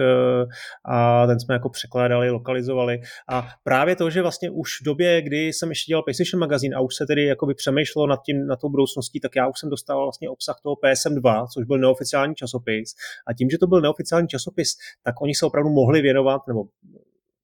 a 0.85 1.27
ten 1.27 1.39
jsme 1.39 1.55
jako 1.55 1.69
překládali, 1.69 2.29
lokalizovali. 2.29 3.01
A 3.29 3.47
právě 3.63 3.95
to, 3.95 4.09
že 4.09 4.21
vlastně 4.21 4.49
už 4.49 4.81
v 4.81 4.85
době, 4.85 5.21
kdy 5.21 5.53
jsem 5.53 5.69
ještě 5.69 5.89
dělal 5.89 6.03
PlayStation 6.23 6.39
Magazine 6.39 6.75
a 6.75 6.79
už 6.79 6.95
se 6.95 7.05
tedy 7.05 7.25
jakoby 7.25 7.53
přemýšlelo 7.53 8.07
nad 8.07 8.21
tím, 8.25 8.47
na 8.47 8.55
tou 8.55 8.69
budoucností, 8.69 9.19
tak 9.19 9.35
já 9.35 9.47
už 9.47 9.59
jsem 9.59 9.69
dostával 9.69 10.05
vlastně 10.05 10.29
obsah 10.29 10.55
toho 10.63 10.75
PSM2, 10.75 11.47
což 11.53 11.65
byl 11.65 11.77
neoficiální 11.77 12.35
časopis. 12.35 12.93
A 13.27 13.33
tím, 13.33 13.49
že 13.49 13.57
to 13.57 13.67
byl 13.67 13.81
neoficiální 13.81 14.27
časopis, 14.27 14.69
tak 15.03 15.21
oni 15.21 15.35
se 15.35 15.45
opravdu 15.45 15.69
mohli 15.69 16.01
věnovat, 16.01 16.41
nebo 16.47 16.63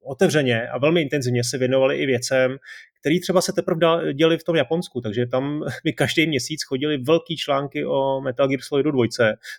otevřeně 0.04 0.68
a 0.70 0.78
velmi 0.78 1.02
intenzivně 1.02 1.44
se 1.44 1.58
věnovali 1.58 1.98
i 1.98 2.06
věcem, 2.06 2.58
který 3.00 3.20
třeba 3.20 3.42
se 3.42 3.54
teprve 3.54 4.14
děli 4.14 4.38
v 4.38 4.44
tom 4.44 4.56
Japonsku, 4.56 5.02
takže 5.02 5.26
tam 5.26 5.64
mi 5.86 5.94
každý 5.94 6.28
měsíc 6.28 6.64
chodili 6.64 6.98
velký 6.98 7.38
články 7.38 7.86
o 7.86 8.22
Metal 8.22 8.48
Gear 8.48 8.62
Solidu 8.62 8.92
2 8.92 9.06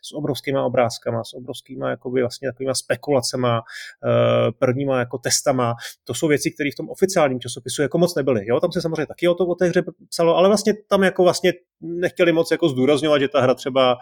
s 0.02 0.12
obrovskýma 0.12 0.64
obrázkama, 0.64 1.24
s 1.24 1.34
obrovskýma 1.34 1.90
jakoby 1.90 2.20
vlastně 2.20 2.48
takovýma 2.48 2.74
spekulacema, 2.74 3.62
eh, 4.04 4.52
prvníma 4.58 4.98
jako 4.98 5.18
testama. 5.18 5.74
To 6.04 6.14
jsou 6.14 6.28
věci, 6.28 6.50
které 6.50 6.70
v 6.72 6.76
tom 6.76 6.88
oficiálním 6.88 7.40
časopisu 7.40 7.82
jako 7.82 7.98
moc 7.98 8.14
nebyly. 8.14 8.46
Jo, 8.46 8.60
tam 8.60 8.72
se 8.72 8.82
samozřejmě 8.82 9.06
taky 9.06 9.28
o 9.28 9.34
to 9.34 9.46
o 9.46 9.54
té 9.54 9.68
hře 9.68 9.82
psalo, 10.08 10.36
ale 10.36 10.48
vlastně 10.48 10.74
tam 10.88 11.02
jako 11.02 11.22
vlastně 11.22 11.52
nechtěli 11.80 12.32
moc 12.32 12.50
jako 12.50 12.68
zdůrazňovat, 12.68 13.20
že 13.20 13.28
ta 13.28 13.40
hra 13.40 13.54
třeba 13.54 13.94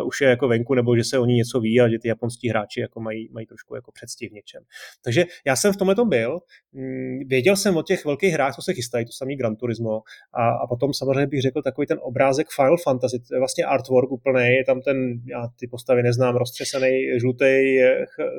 uh, 0.00 0.06
už 0.06 0.20
je 0.20 0.28
jako 0.28 0.48
venku, 0.48 0.74
nebo 0.74 0.96
že 0.96 1.04
se 1.04 1.18
o 1.18 1.24
ní 1.24 1.34
něco 1.34 1.60
ví 1.60 1.80
a 1.80 1.88
že 1.88 1.98
ty 1.98 2.08
japonští 2.08 2.48
hráči 2.48 2.80
jako 2.80 3.00
mají, 3.00 3.28
mají 3.32 3.46
trošku 3.46 3.74
jako 3.74 3.92
předstih 3.92 4.30
v 4.30 4.32
něčem. 4.32 4.62
Takže 5.04 5.24
já 5.46 5.56
jsem 5.56 5.72
v 5.72 5.76
tomhle 5.76 5.94
tom 5.94 6.08
byl, 6.08 6.38
mm, 6.72 7.18
věděl 7.28 7.56
jsem 7.56 7.76
o 7.76 7.82
těch 7.82 8.04
velkých 8.04 8.32
hrách, 8.32 8.54
co 8.54 8.62
se 8.62 8.74
chystají, 8.80 9.04
to 9.04 9.12
samý 9.12 9.36
Gran 9.36 9.56
Turismo 9.56 10.02
a, 10.34 10.50
a 10.50 10.66
potom 10.66 10.94
samozřejmě 10.94 11.26
bych 11.26 11.42
řekl 11.42 11.62
takový 11.62 11.86
ten 11.86 11.98
obrázek 12.02 12.46
Final 12.56 12.76
Fantasy, 12.84 13.18
to 13.18 13.34
je 13.34 13.38
vlastně 13.38 13.64
artwork 13.64 14.10
úplný, 14.10 14.46
je 14.46 14.64
tam 14.64 14.80
ten, 14.80 14.96
já 15.26 15.48
ty 15.60 15.66
postavy 15.66 16.02
neznám, 16.02 16.36
roztřesený 16.36 17.18
žlutý 17.20 17.76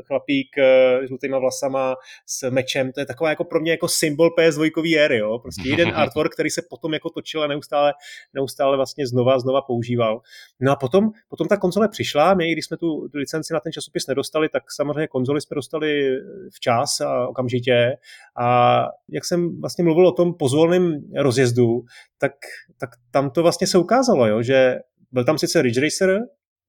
chlapík 0.08 0.58
eh, 0.58 1.08
žlutýma 1.08 1.39
vlasama 1.39 1.95
s 2.25 2.49
mečem, 2.49 2.91
to 2.91 2.99
je 2.99 3.06
taková 3.06 3.30
jako 3.30 3.43
pro 3.43 3.60
mě 3.60 3.71
jako 3.71 3.88
symbol 3.88 4.30
PS2 4.39 4.99
éry, 4.99 5.17
jo? 5.17 5.39
prostě 5.39 5.69
jeden 5.69 5.88
artwork, 5.95 6.34
který 6.34 6.49
se 6.49 6.62
potom 6.69 6.93
jako 6.93 7.10
točil 7.10 7.43
a 7.43 7.47
neustále, 7.47 7.93
neustále 8.34 8.77
vlastně 8.77 9.08
znova 9.08 9.39
znova 9.39 9.62
používal. 9.62 10.21
No 10.60 10.71
a 10.71 10.75
potom, 10.75 11.12
potom 11.30 11.47
ta 11.47 11.58
konzole 11.58 11.89
přišla, 11.89 12.34
my, 12.34 12.51
když 12.51 12.65
jsme 12.65 12.77
tu, 12.77 13.10
tu 13.10 13.17
licenci 13.17 13.54
na 13.54 13.60
ten 13.60 13.71
časopis 13.71 14.08
nedostali, 14.08 14.49
tak 14.49 14.63
samozřejmě 14.71 15.08
konzoli 15.08 15.41
jsme 15.41 15.56
dostali 15.56 16.17
včas 16.54 17.01
a 17.01 17.27
okamžitě. 17.27 17.97
A 18.38 18.82
jak 19.10 19.25
jsem 19.25 19.62
vlastně 19.62 19.84
mluvil 19.84 20.08
o 20.08 20.12
tom 20.12 20.31
pozvolném 20.34 21.02
rozjezdu, 21.17 21.82
tak, 22.17 22.32
tak 22.80 22.89
tam 23.12 23.30
to 23.30 23.41
vlastně 23.41 23.67
se 23.67 23.78
ukázalo, 23.78 24.28
jo, 24.28 24.41
že 24.41 24.76
byl 25.12 25.26
tam 25.26 25.38
sice 25.38 25.62
Ridge 25.62 25.82
Racer, 25.82 26.20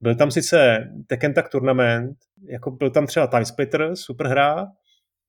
byl 0.01 0.15
tam 0.15 0.31
sice 0.31 0.79
Tekken 1.07 1.35
Tag 1.35 1.49
Tournament, 1.49 2.17
jako 2.49 2.71
byl 2.71 2.91
tam 2.91 3.07
třeba 3.07 3.27
Time 3.27 3.45
Splitter, 3.45 3.91
super 3.95 4.27
hra, 4.27 4.67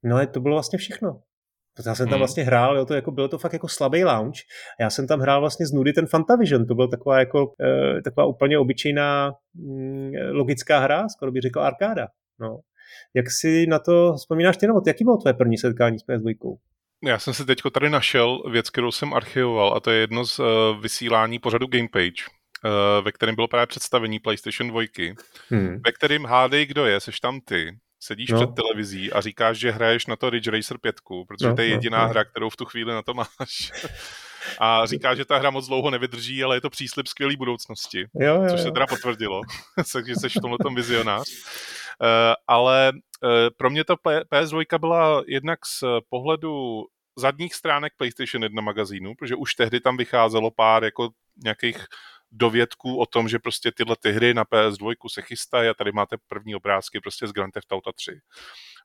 no 0.03 0.15
ale 0.15 0.27
to 0.27 0.41
bylo 0.41 0.55
vlastně 0.55 0.79
všechno. 0.79 1.21
Já 1.85 1.95
jsem 1.95 2.05
tam 2.05 2.13
hmm. 2.13 2.19
vlastně 2.19 2.43
hrál, 2.43 2.77
jo, 2.77 2.85
to 2.85 2.93
jako, 2.93 3.11
bylo 3.11 3.27
to 3.27 3.37
fakt 3.37 3.53
jako 3.53 3.67
slabý 3.67 4.03
lounge. 4.03 4.41
Já 4.79 4.89
jsem 4.89 5.07
tam 5.07 5.19
hrál 5.19 5.39
vlastně 5.39 5.67
z 5.67 5.71
nudy 5.71 5.93
ten 5.93 6.05
Fantavision, 6.05 6.65
to 6.65 6.75
byla 6.75 6.87
taková 6.87 7.19
jako, 7.19 7.53
e, 7.61 8.01
taková 8.01 8.25
úplně 8.25 8.59
obyčejná 8.59 9.31
mm, 9.53 10.11
logická 10.31 10.79
hra, 10.79 11.09
skoro 11.09 11.31
bych 11.31 11.41
řekl 11.41 11.59
arkáda. 11.59 12.07
No. 12.39 12.59
Jak 13.13 13.25
si 13.31 13.67
na 13.67 13.79
to 13.79 14.13
vzpomínáš 14.13 14.57
ty, 14.57 14.67
nebo 14.67 14.81
jaký 14.87 15.03
bylo 15.03 15.17
tvoje 15.17 15.33
první 15.33 15.57
setkání 15.57 15.99
s 15.99 16.05
PS2? 16.07 16.57
Já 17.05 17.19
jsem 17.19 17.33
si 17.33 17.45
teďko 17.45 17.69
tady 17.69 17.89
našel 17.89 18.43
věc, 18.49 18.69
kterou 18.69 18.91
jsem 18.91 19.13
archivoval 19.13 19.73
a 19.73 19.79
to 19.79 19.91
je 19.91 19.99
jedno 19.99 20.25
z 20.25 20.39
uh, 20.39 20.45
vysílání 20.81 21.39
pořadu 21.39 21.67
Gamepage, 21.67 22.23
uh, 22.65 23.05
ve 23.05 23.11
kterém 23.11 23.35
bylo 23.35 23.47
právě 23.47 23.67
představení 23.67 24.19
PlayStation 24.19 24.69
2, 24.69 24.81
hmm. 25.49 25.81
ve 25.85 25.91
kterém 25.91 26.25
hádej, 26.25 26.65
kdo 26.65 26.85
je, 26.85 26.99
seš 26.99 27.19
tam 27.19 27.41
ty, 27.41 27.77
sedíš 27.99 28.29
no. 28.29 28.37
před 28.37 28.55
televizí 28.55 29.13
a 29.13 29.21
říkáš, 29.21 29.57
že 29.57 29.71
hraješ 29.71 30.07
na 30.07 30.15
to 30.15 30.29
Ridge 30.29 30.47
Racer 30.47 30.77
5, 30.77 30.95
protože 31.27 31.49
no, 31.49 31.55
to 31.55 31.61
je 31.61 31.67
no, 31.67 31.73
jediná 31.73 32.03
no, 32.03 32.09
hra, 32.09 32.23
kterou 32.23 32.49
v 32.49 32.55
tu 32.55 32.65
chvíli 32.65 32.93
na 32.93 33.01
to 33.01 33.13
máš. 33.13 33.71
a 34.59 34.85
říká, 34.85 35.15
že 35.15 35.25
ta 35.25 35.37
hra 35.37 35.49
moc 35.49 35.67
dlouho 35.67 35.89
nevydrží, 35.89 36.43
ale 36.43 36.55
je 36.55 36.61
to 36.61 36.69
příslip 36.69 37.07
skvělé 37.07 37.35
budoucnosti, 37.35 38.05
jo, 38.19 38.41
jo, 38.43 38.49
což 38.49 38.61
se 38.61 38.71
teda 38.71 38.87
potvrdilo, 38.87 39.41
takže 39.93 40.15
jsi 40.15 40.29
v 40.29 40.41
tomhle 40.41 40.57
vizionář. 40.75 41.29
Uh, 41.29 42.07
ale 42.47 42.91
uh, 43.23 43.29
pro 43.57 43.69
mě 43.69 43.83
ta 43.83 43.95
PS2 44.31 44.79
byla 44.79 45.23
jednak 45.27 45.65
z 45.65 45.83
pohledu 46.09 46.85
zadních 47.15 47.55
stránek 47.55 47.93
PlayStation 47.97 48.43
1 48.43 48.61
magazínu, 48.61 49.15
protože 49.15 49.35
už 49.35 49.55
tehdy 49.55 49.79
tam 49.79 49.97
vycházelo 49.97 50.51
pár 50.51 50.83
jako 50.83 51.09
nějakých 51.43 51.85
dovědků 52.31 52.99
o 52.99 53.05
tom, 53.05 53.29
že 53.29 53.39
prostě 53.39 53.71
tyhle 53.71 53.95
ty 53.99 54.11
hry 54.11 54.33
na 54.33 54.43
PS2 54.43 54.93
se 55.11 55.21
chystají 55.21 55.69
a 55.69 55.73
tady 55.73 55.91
máte 55.91 56.17
první 56.27 56.55
obrázky 56.55 56.99
prostě 56.99 57.27
z 57.27 57.31
Grand 57.31 57.53
Theft 57.53 57.71
Auto 57.71 57.93
3. 57.93 58.19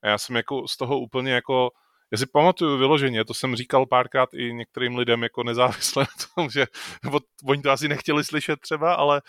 A 0.02 0.08
já 0.08 0.18
jsem 0.18 0.36
jako 0.36 0.68
z 0.68 0.76
toho 0.76 1.00
úplně 1.00 1.32
jako 1.32 1.70
já 2.10 2.18
si 2.18 2.26
pamatuju 2.26 2.78
vyloženě, 2.78 3.24
to 3.24 3.34
jsem 3.34 3.56
říkal 3.56 3.86
párkrát 3.86 4.34
i 4.34 4.52
některým 4.52 4.96
lidem 4.96 5.22
jako 5.22 5.42
nezávisle 5.42 6.02
na 6.02 6.26
tom, 6.34 6.50
že 6.50 6.66
nebo 7.04 7.20
oni 7.44 7.62
to 7.62 7.70
asi 7.70 7.88
nechtěli 7.88 8.24
slyšet 8.24 8.60
třeba, 8.60 8.94
ale 8.94 9.22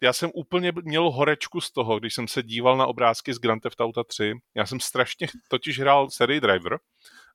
já 0.00 0.12
jsem 0.12 0.30
úplně 0.34 0.72
měl 0.82 1.10
horečku 1.10 1.60
z 1.60 1.72
toho, 1.72 1.98
když 1.98 2.14
jsem 2.14 2.28
se 2.28 2.42
díval 2.42 2.76
na 2.76 2.86
obrázky 2.86 3.34
z 3.34 3.38
Grand 3.38 3.62
Theft 3.62 3.80
Auto 3.80 4.04
3. 4.04 4.34
Já 4.54 4.66
jsem 4.66 4.80
strašně 4.80 5.26
totiž 5.48 5.80
hrál 5.80 6.10
sérii 6.10 6.40
Driver 6.40 6.78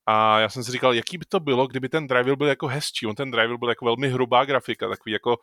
a 0.05 0.39
já 0.39 0.49
jsem 0.49 0.63
si 0.63 0.71
říkal, 0.71 0.93
jaký 0.93 1.17
by 1.17 1.25
to 1.25 1.39
bylo, 1.39 1.67
kdyby 1.67 1.89
ten 1.89 2.07
driver 2.07 2.35
byl 2.35 2.47
jako 2.47 2.67
hezčí. 2.67 3.05
On 3.07 3.15
ten 3.15 3.31
driver 3.31 3.57
byl 3.57 3.69
jako 3.69 3.85
velmi 3.85 4.09
hrubá 4.09 4.45
grafika, 4.45 4.89
takový 4.89 5.13
jako 5.13 5.37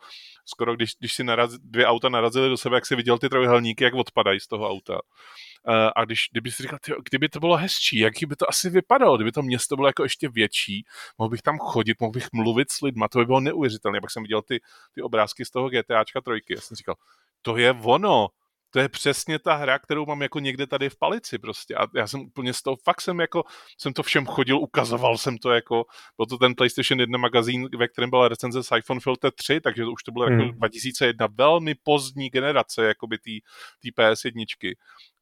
skoro 0.45 0.75
když, 0.75 0.91
když 0.99 1.13
si 1.13 1.23
naraz, 1.23 1.53
dvě 1.53 1.85
auta 1.85 2.09
narazily 2.09 2.49
do 2.49 2.57
sebe, 2.57 2.77
jak 2.77 2.85
si 2.85 2.95
viděl 2.95 3.17
ty 3.17 3.29
trojuhelníky, 3.29 3.83
jak 3.83 3.93
odpadají 3.93 4.39
z 4.39 4.47
toho 4.47 4.69
auta. 4.69 4.93
Uh, 4.93 5.73
a 5.95 6.05
když, 6.05 6.19
kdyby 6.31 6.51
si 6.51 6.63
říkal, 6.63 6.79
tyjo, 6.81 6.97
kdyby 7.09 7.29
to 7.29 7.39
bylo 7.39 7.57
hezčí, 7.57 7.99
jaký 7.99 8.25
by 8.25 8.35
to 8.35 8.49
asi 8.49 8.69
vypadalo, 8.69 9.17
kdyby 9.17 9.31
to 9.31 9.41
město 9.41 9.75
bylo 9.75 9.87
jako 9.87 10.03
ještě 10.03 10.29
větší, 10.29 10.85
mohl 11.17 11.29
bych 11.29 11.41
tam 11.41 11.57
chodit, 11.57 11.97
mohl 11.99 12.11
bych 12.11 12.27
mluvit 12.33 12.71
s 12.71 12.81
lidma, 12.81 13.07
to 13.07 13.19
by 13.19 13.25
bylo 13.25 13.39
neuvěřitelné. 13.39 14.01
Pak 14.01 14.11
jsem 14.11 14.23
viděl 14.23 14.41
ty, 14.41 14.59
ty 14.91 15.01
obrázky 15.01 15.45
z 15.45 15.49
toho 15.49 15.69
GTAčka 15.69 16.21
trojky, 16.21 16.53
já 16.53 16.61
jsem 16.61 16.75
říkal, 16.75 16.95
to 17.41 17.57
je 17.57 17.75
ono, 17.83 18.27
to 18.69 18.79
je 18.79 18.89
přesně 18.89 19.39
ta 19.39 19.55
hra, 19.55 19.79
kterou 19.79 20.05
mám 20.05 20.21
jako 20.21 20.39
někde 20.39 20.67
tady 20.67 20.89
v 20.89 20.97
palici 20.99 21.37
prostě. 21.37 21.75
A 21.75 21.87
já 21.95 22.07
jsem 22.07 22.21
úplně 22.21 22.53
z 22.53 22.61
toho, 22.61 22.77
fakt 22.83 23.01
jsem 23.01 23.19
jako, 23.19 23.43
jsem 23.77 23.93
to 23.93 24.03
všem 24.03 24.25
chodil, 24.25 24.59
ukazoval 24.59 25.17
jsem 25.17 25.37
to 25.37 25.51
jako, 25.51 25.85
byl 26.17 26.25
to 26.25 26.37
ten 26.37 26.55
PlayStation 26.55 26.99
1 26.99 27.17
magazín, 27.17 27.69
ve 27.77 27.87
kterém 27.87 28.09
byla 28.09 28.27
recenze 28.27 28.63
Siphon 28.63 28.99
Filter 28.99 29.31
3, 29.31 29.61
takže 29.61 29.83
to 29.83 29.91
už 29.91 30.03
to 30.03 30.11
bylo 30.11 30.25
jako 30.25 30.33
hmm. 30.33 30.41
jako 30.41 30.57
2001, 30.57 31.27
velmi 31.37 31.75
pozdní 31.83 32.29
generace 32.29 32.85
jakoby 32.85 33.17
té 33.17 34.01
PS1. 34.01 34.45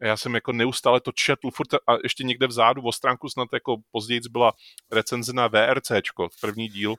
A 0.01 0.05
já 0.05 0.17
jsem 0.17 0.35
jako 0.35 0.51
neustále 0.51 1.01
to 1.01 1.11
četl, 1.11 1.51
furt 1.51 1.73
a 1.73 1.97
ještě 2.03 2.23
někde 2.23 2.47
vzadu, 2.47 2.81
o 2.81 2.91
stránku 2.91 3.29
snad 3.29 3.47
jako 3.53 3.77
později 3.91 4.21
byla 4.29 4.53
recenze 4.91 5.33
na 5.33 5.47
VRCčko, 5.47 6.27
první 6.41 6.67
díl, 6.67 6.95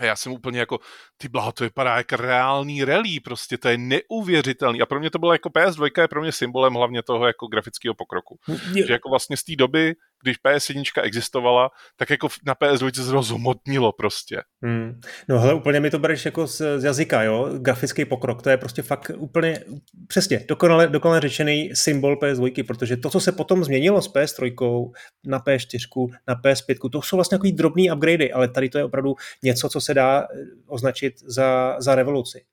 a 0.00 0.04
já 0.04 0.16
jsem 0.16 0.32
úplně 0.32 0.60
jako, 0.60 0.78
ty 1.16 1.28
blaho, 1.28 1.52
to 1.52 1.64
vypadá 1.64 1.96
jako 1.96 2.16
reálný 2.16 2.84
rally, 2.84 3.20
prostě 3.20 3.58
to 3.58 3.68
je 3.68 3.78
neuvěřitelný. 3.78 4.82
A 4.82 4.86
pro 4.86 5.00
mě 5.00 5.10
to 5.10 5.18
bylo 5.18 5.32
jako 5.32 5.48
PS2 5.48 6.00
je 6.00 6.08
pro 6.08 6.22
mě 6.22 6.32
symbolem 6.32 6.74
hlavně 6.74 7.02
toho 7.02 7.26
jako 7.26 7.46
grafického 7.46 7.94
pokroku. 7.94 8.38
Je. 8.74 8.86
Že 8.86 8.92
jako 8.92 9.08
vlastně 9.08 9.36
z 9.36 9.44
té 9.44 9.56
doby 9.56 9.94
když 10.22 10.36
PS1 10.44 11.02
existovala, 11.02 11.70
tak 11.96 12.10
jako 12.10 12.28
na 12.46 12.54
PS2 12.54 13.04
se 13.04 13.12
rozhmotnilo 13.12 13.92
prostě. 13.92 14.42
Hmm. 14.62 15.00
No 15.28 15.40
hele, 15.40 15.54
úplně 15.54 15.80
mi 15.80 15.90
to 15.90 15.98
bereš 15.98 16.24
jako 16.24 16.46
z, 16.46 16.80
z 16.80 16.84
jazyka, 16.84 17.22
jo, 17.22 17.48
grafický 17.58 18.04
pokrok, 18.04 18.42
to 18.42 18.50
je 18.50 18.56
prostě 18.56 18.82
fakt 18.82 19.10
úplně, 19.16 19.64
přesně, 20.06 20.44
dokonale, 20.48 20.88
dokonale 20.88 21.20
řečený 21.20 21.70
symbol 21.74 22.14
PS2, 22.14 22.66
protože 22.66 22.96
to, 22.96 23.10
co 23.10 23.20
se 23.20 23.32
potom 23.32 23.64
změnilo 23.64 24.02
s 24.02 24.12
PS3 24.12 24.90
na 25.24 25.40
PS4, 25.40 26.08
na 26.28 26.34
PS5, 26.34 26.90
to 26.90 27.02
jsou 27.02 27.16
vlastně 27.16 27.38
takový 27.38 27.52
drobný 27.52 27.90
upgradey, 27.90 28.32
ale 28.34 28.48
tady 28.48 28.68
to 28.68 28.78
je 28.78 28.84
opravdu 28.84 29.14
něco, 29.42 29.68
co 29.68 29.80
se 29.80 29.94
dá 29.94 30.20
eh, 30.20 30.26
označit 30.66 31.14
za, 31.26 31.76
za 31.80 31.94
revoluci. 31.94 32.44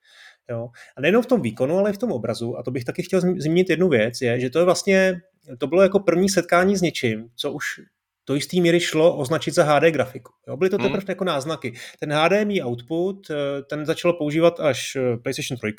Jo. 0.49 0.69
A 0.97 1.01
nejenom 1.01 1.23
v 1.23 1.25
tom 1.25 1.41
výkonu, 1.41 1.77
ale 1.77 1.89
i 1.89 1.93
v 1.93 1.97
tom 1.97 2.11
obrazu. 2.11 2.57
A 2.57 2.63
to 2.63 2.71
bych 2.71 2.83
taky 2.85 3.03
chtěl 3.03 3.21
zmínit 3.21 3.69
jednu 3.69 3.89
věc, 3.89 4.21
je, 4.21 4.39
že 4.39 4.49
to 4.49 4.59
je 4.59 4.65
vlastně, 4.65 5.21
to 5.57 5.67
bylo 5.67 5.81
jako 5.81 5.99
první 5.99 6.29
setkání 6.29 6.75
s 6.77 6.81
něčím, 6.81 7.29
co 7.35 7.51
už 7.51 7.79
do 8.27 8.35
jisté 8.35 8.61
míry 8.61 8.79
šlo 8.79 9.17
označit 9.17 9.53
za 9.53 9.63
HD 9.63 9.83
grafiku. 9.83 10.33
Jo, 10.47 10.57
byly 10.57 10.69
to 10.69 10.77
teprve 10.77 10.97
hmm. 10.97 11.05
jako 11.09 11.23
náznaky. 11.23 11.73
Ten 11.99 12.13
HDMI 12.13 12.63
output, 12.63 13.29
eh, 13.29 13.35
ten 13.69 13.85
začalo 13.85 14.13
používat 14.13 14.59
až 14.59 14.95
eh, 14.95 15.17
PlayStation 15.17 15.57
3 15.57 15.73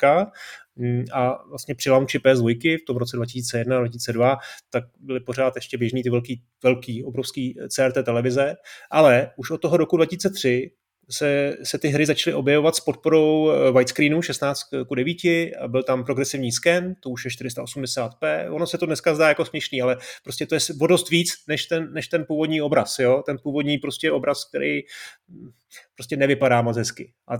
mm, 0.75 1.05
a 1.13 1.47
vlastně 1.49 1.75
při 1.75 1.89
launchi 1.89 2.17
PS2 2.17 2.77
v 2.77 2.85
tom 2.85 2.97
roce 2.97 3.17
2001 3.17 3.77
a 3.77 3.79
2002, 3.79 4.37
tak 4.69 4.83
byly 4.99 5.19
pořád 5.19 5.55
ještě 5.55 5.77
běžný 5.77 6.03
ty 6.03 6.09
velký, 6.09 6.43
velký, 6.63 7.03
obrovský 7.03 7.59
CRT 7.69 8.05
televize, 8.05 8.55
ale 8.91 9.31
už 9.37 9.51
od 9.51 9.57
toho 9.57 9.77
roku 9.77 9.97
2003 9.97 10.71
se, 11.11 11.57
se 11.63 11.77
ty 11.77 11.87
hry 11.87 12.05
začaly 12.05 12.33
objevovat 12.33 12.75
s 12.75 12.79
podporou 12.79 13.51
eh, 13.51 13.71
widescreenu 13.71 14.21
16 14.21 14.63
k 14.63 14.95
9 14.95 15.17
a 15.59 15.67
byl 15.67 15.83
tam 15.83 16.03
progresivní 16.03 16.51
scan, 16.51 16.95
to 16.99 17.09
už 17.09 17.25
je 17.25 17.31
480p. 17.31 18.53
Ono 18.53 18.67
se 18.67 18.77
to 18.77 18.85
dneska 18.85 19.15
zdá 19.15 19.27
jako 19.27 19.45
směšný, 19.45 19.81
ale 19.81 19.97
prostě 20.23 20.45
to 20.45 20.55
je 20.55 20.61
o 20.81 20.87
dost 20.87 21.09
víc 21.09 21.33
než 21.47 21.65
ten, 21.65 21.93
než 21.93 22.07
ten 22.07 22.25
původní 22.25 22.61
obraz. 22.61 22.99
Jo? 22.99 23.23
Ten 23.25 23.37
původní 23.43 23.77
prostě 23.77 24.11
obraz, 24.11 24.45
který 24.45 24.81
hm, 25.29 25.49
prostě 25.95 26.17
nevypadá 26.17 26.61
moc 26.61 26.77
hezky. 26.77 27.11
A 27.27 27.37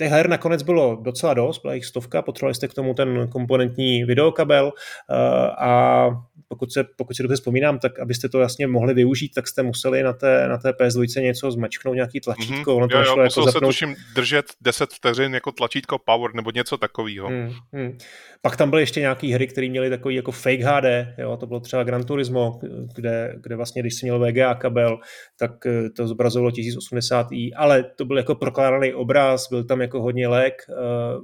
těch 0.00 0.12
her 0.12 0.28
nakonec 0.28 0.62
bylo 0.62 0.98
docela 1.02 1.34
dost, 1.34 1.62
byla 1.62 1.74
jich 1.74 1.84
stovka, 1.84 2.22
potřebovali 2.22 2.54
jste 2.54 2.68
k 2.68 2.74
tomu 2.74 2.94
ten 2.94 3.28
komponentní 3.28 4.04
videokabel 4.04 4.72
eh, 5.10 5.14
a 5.58 6.10
pokud, 6.48 6.72
se, 6.72 6.84
pokud 6.96 7.16
si 7.16 7.22
dobře 7.22 7.36
vzpomínám, 7.36 7.78
tak 7.78 7.98
abyste 7.98 8.28
to 8.28 8.40
jasně 8.40 8.66
mohli 8.66 8.94
využít, 8.94 9.32
tak 9.34 9.48
jste 9.48 9.62
museli 9.62 10.02
na 10.02 10.12
té, 10.12 10.48
na 10.48 10.58
té 10.58 10.70
PS2 10.70 11.22
něco 11.22 11.50
zmačknout, 11.50 11.94
nějaký 11.94 12.20
tlačítko. 12.20 12.70
Mm-hmm. 12.70 12.76
Ono 12.76 12.88
to 12.88 12.96
jo, 12.96 13.04
jo, 13.06 13.22
jako 13.22 13.44
zapnout... 13.44 13.52
se 13.52 13.60
tuším 13.60 13.96
držet 14.14 14.46
10 14.60 14.90
vteřin 14.90 15.34
jako 15.34 15.52
tlačítko 15.52 15.98
power 15.98 16.34
nebo 16.34 16.50
něco 16.50 16.78
takového. 16.78 17.28
Hmm, 17.28 17.50
hmm. 17.72 17.98
Pak 18.42 18.56
tam 18.56 18.70
byly 18.70 18.82
ještě 18.82 19.00
nějaké 19.00 19.26
hry, 19.34 19.46
které 19.46 19.68
měly 19.68 19.90
takový 19.90 20.14
jako 20.14 20.32
fake 20.32 20.60
HD, 20.60 20.84
jo, 21.18 21.36
to 21.36 21.46
bylo 21.46 21.60
třeba 21.60 21.84
Gran 21.84 22.04
Turismo, 22.04 22.60
kde, 22.94 23.34
kde 23.42 23.56
vlastně, 23.56 23.82
když 23.82 23.94
jsi 23.94 24.06
měl 24.06 24.18
VGA 24.18 24.54
kabel, 24.54 24.98
tak 25.38 25.66
eh, 25.66 25.90
to 25.90 26.08
zobrazovalo 26.08 26.50
1080i, 26.50 27.50
ale 27.56 27.82
to 27.82 28.04
byl 28.04 28.16
jako 28.16 28.34
prokládaný 28.34 28.94
obraz, 28.94 29.48
byl 29.50 29.64
tam 29.64 29.80
jako 29.80 29.89
hodně 29.98 30.28
lag, 30.28 30.52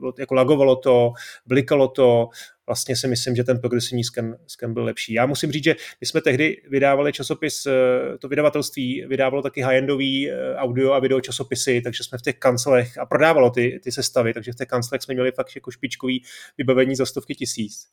uh, 0.02 0.12
jako 0.18 0.34
lagovalo 0.34 0.76
to, 0.76 1.12
blikalo 1.46 1.88
to, 1.88 2.28
vlastně 2.66 2.96
si 2.96 3.08
myslím, 3.08 3.36
že 3.36 3.44
ten 3.44 3.58
progresivní 3.58 4.04
scan, 4.04 4.36
scan 4.46 4.74
byl 4.74 4.84
lepší. 4.84 5.12
Já 5.12 5.26
musím 5.26 5.52
říct, 5.52 5.64
že 5.64 5.76
my 6.00 6.06
jsme 6.06 6.20
tehdy 6.20 6.62
vydávali 6.70 7.12
časopis, 7.12 7.66
eh, 7.66 8.18
to 8.18 8.28
vydavatelství 8.28 9.04
vydávalo 9.08 9.42
taky 9.42 9.62
high-endový 9.62 10.30
eh, 10.30 10.54
audio 10.56 10.92
a 10.92 10.98
video 10.98 11.20
časopisy, 11.20 11.80
takže 11.80 12.04
jsme 12.04 12.18
v 12.18 12.22
těch 12.22 12.38
kancelech 12.38 12.98
a 12.98 13.06
prodávalo 13.06 13.50
ty, 13.50 13.80
ty 13.82 13.92
sestavy, 13.92 14.34
takže 14.34 14.52
v 14.52 14.54
těch 14.54 14.68
kancelech 14.68 15.02
jsme 15.02 15.14
měli 15.14 15.32
fakt 15.32 15.54
jako 15.54 15.70
špičkový 15.70 16.22
vybavení 16.58 16.96
za 16.96 17.06
stovky 17.06 17.34
tisíc. 17.34 17.86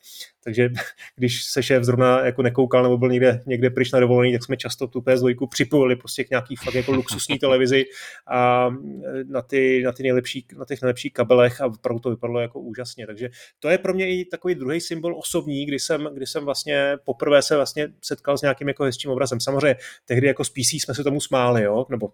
Takže 0.44 0.70
když 1.16 1.44
se 1.44 1.64
šéf 1.64 1.84
zrovna 1.84 2.26
jako 2.26 2.42
nekoukal 2.42 2.84
nebo 2.84 2.98
byl 2.98 3.10
někde, 3.10 3.42
někde 3.46 3.70
pryč 3.70 3.92
na 3.92 4.00
dovolený, 4.00 4.32
tak 4.32 4.44
jsme 4.44 4.58
často 4.58 4.88
tu 4.88 5.00
PS2 5.00 5.48
připojili 5.48 5.96
prostě 5.96 6.24
k 6.24 6.30
nějaký 6.30 6.56
fakt 6.56 6.76
jako 6.76 6.92
luxusní 6.92 7.40
televizi 7.40 7.86
a 8.28 8.70
eh, 8.70 9.24
na, 9.24 9.42
ty, 9.42 9.82
na, 9.86 9.92
ty 9.92 10.04
nejlepší, 10.04 10.46
na 10.58 10.66
těch 10.66 10.82
nejlepších 10.82 11.14
kabelech 11.14 11.62
a 11.62 11.66
opravdu 11.66 12.00
to 12.00 12.10
vypadalo 12.10 12.40
jako 12.40 12.60
úžasně. 12.60 13.08
Takže 13.08 13.30
to 13.60 13.70
je 13.70 13.78
pro 13.78 13.94
mě 13.94 14.10
i 14.10 14.26
takový 14.26 14.56
druhý 14.64 14.82
symbol 14.82 15.18
osobní, 15.18 15.66
kdy 15.66 15.80
jsem, 15.80 16.10
kdy 16.14 16.28
jsem 16.28 16.46
vlastně 16.46 16.98
poprvé 17.06 17.42
se 17.42 17.56
vlastně 17.56 17.88
setkal 18.02 18.38
s 18.38 18.42
nějakým 18.42 18.68
jako 18.68 18.84
hezčím 18.84 19.12
obrazem. 19.12 19.40
Samozřejmě 19.40 19.76
tehdy 20.06 20.28
jako 20.28 20.44
z 20.44 20.50
PC 20.50 20.74
jsme 20.74 20.94
se 20.96 21.04
tomu 21.04 21.22
smáli, 21.22 21.64
jo? 21.64 21.86
nebo 21.90 22.12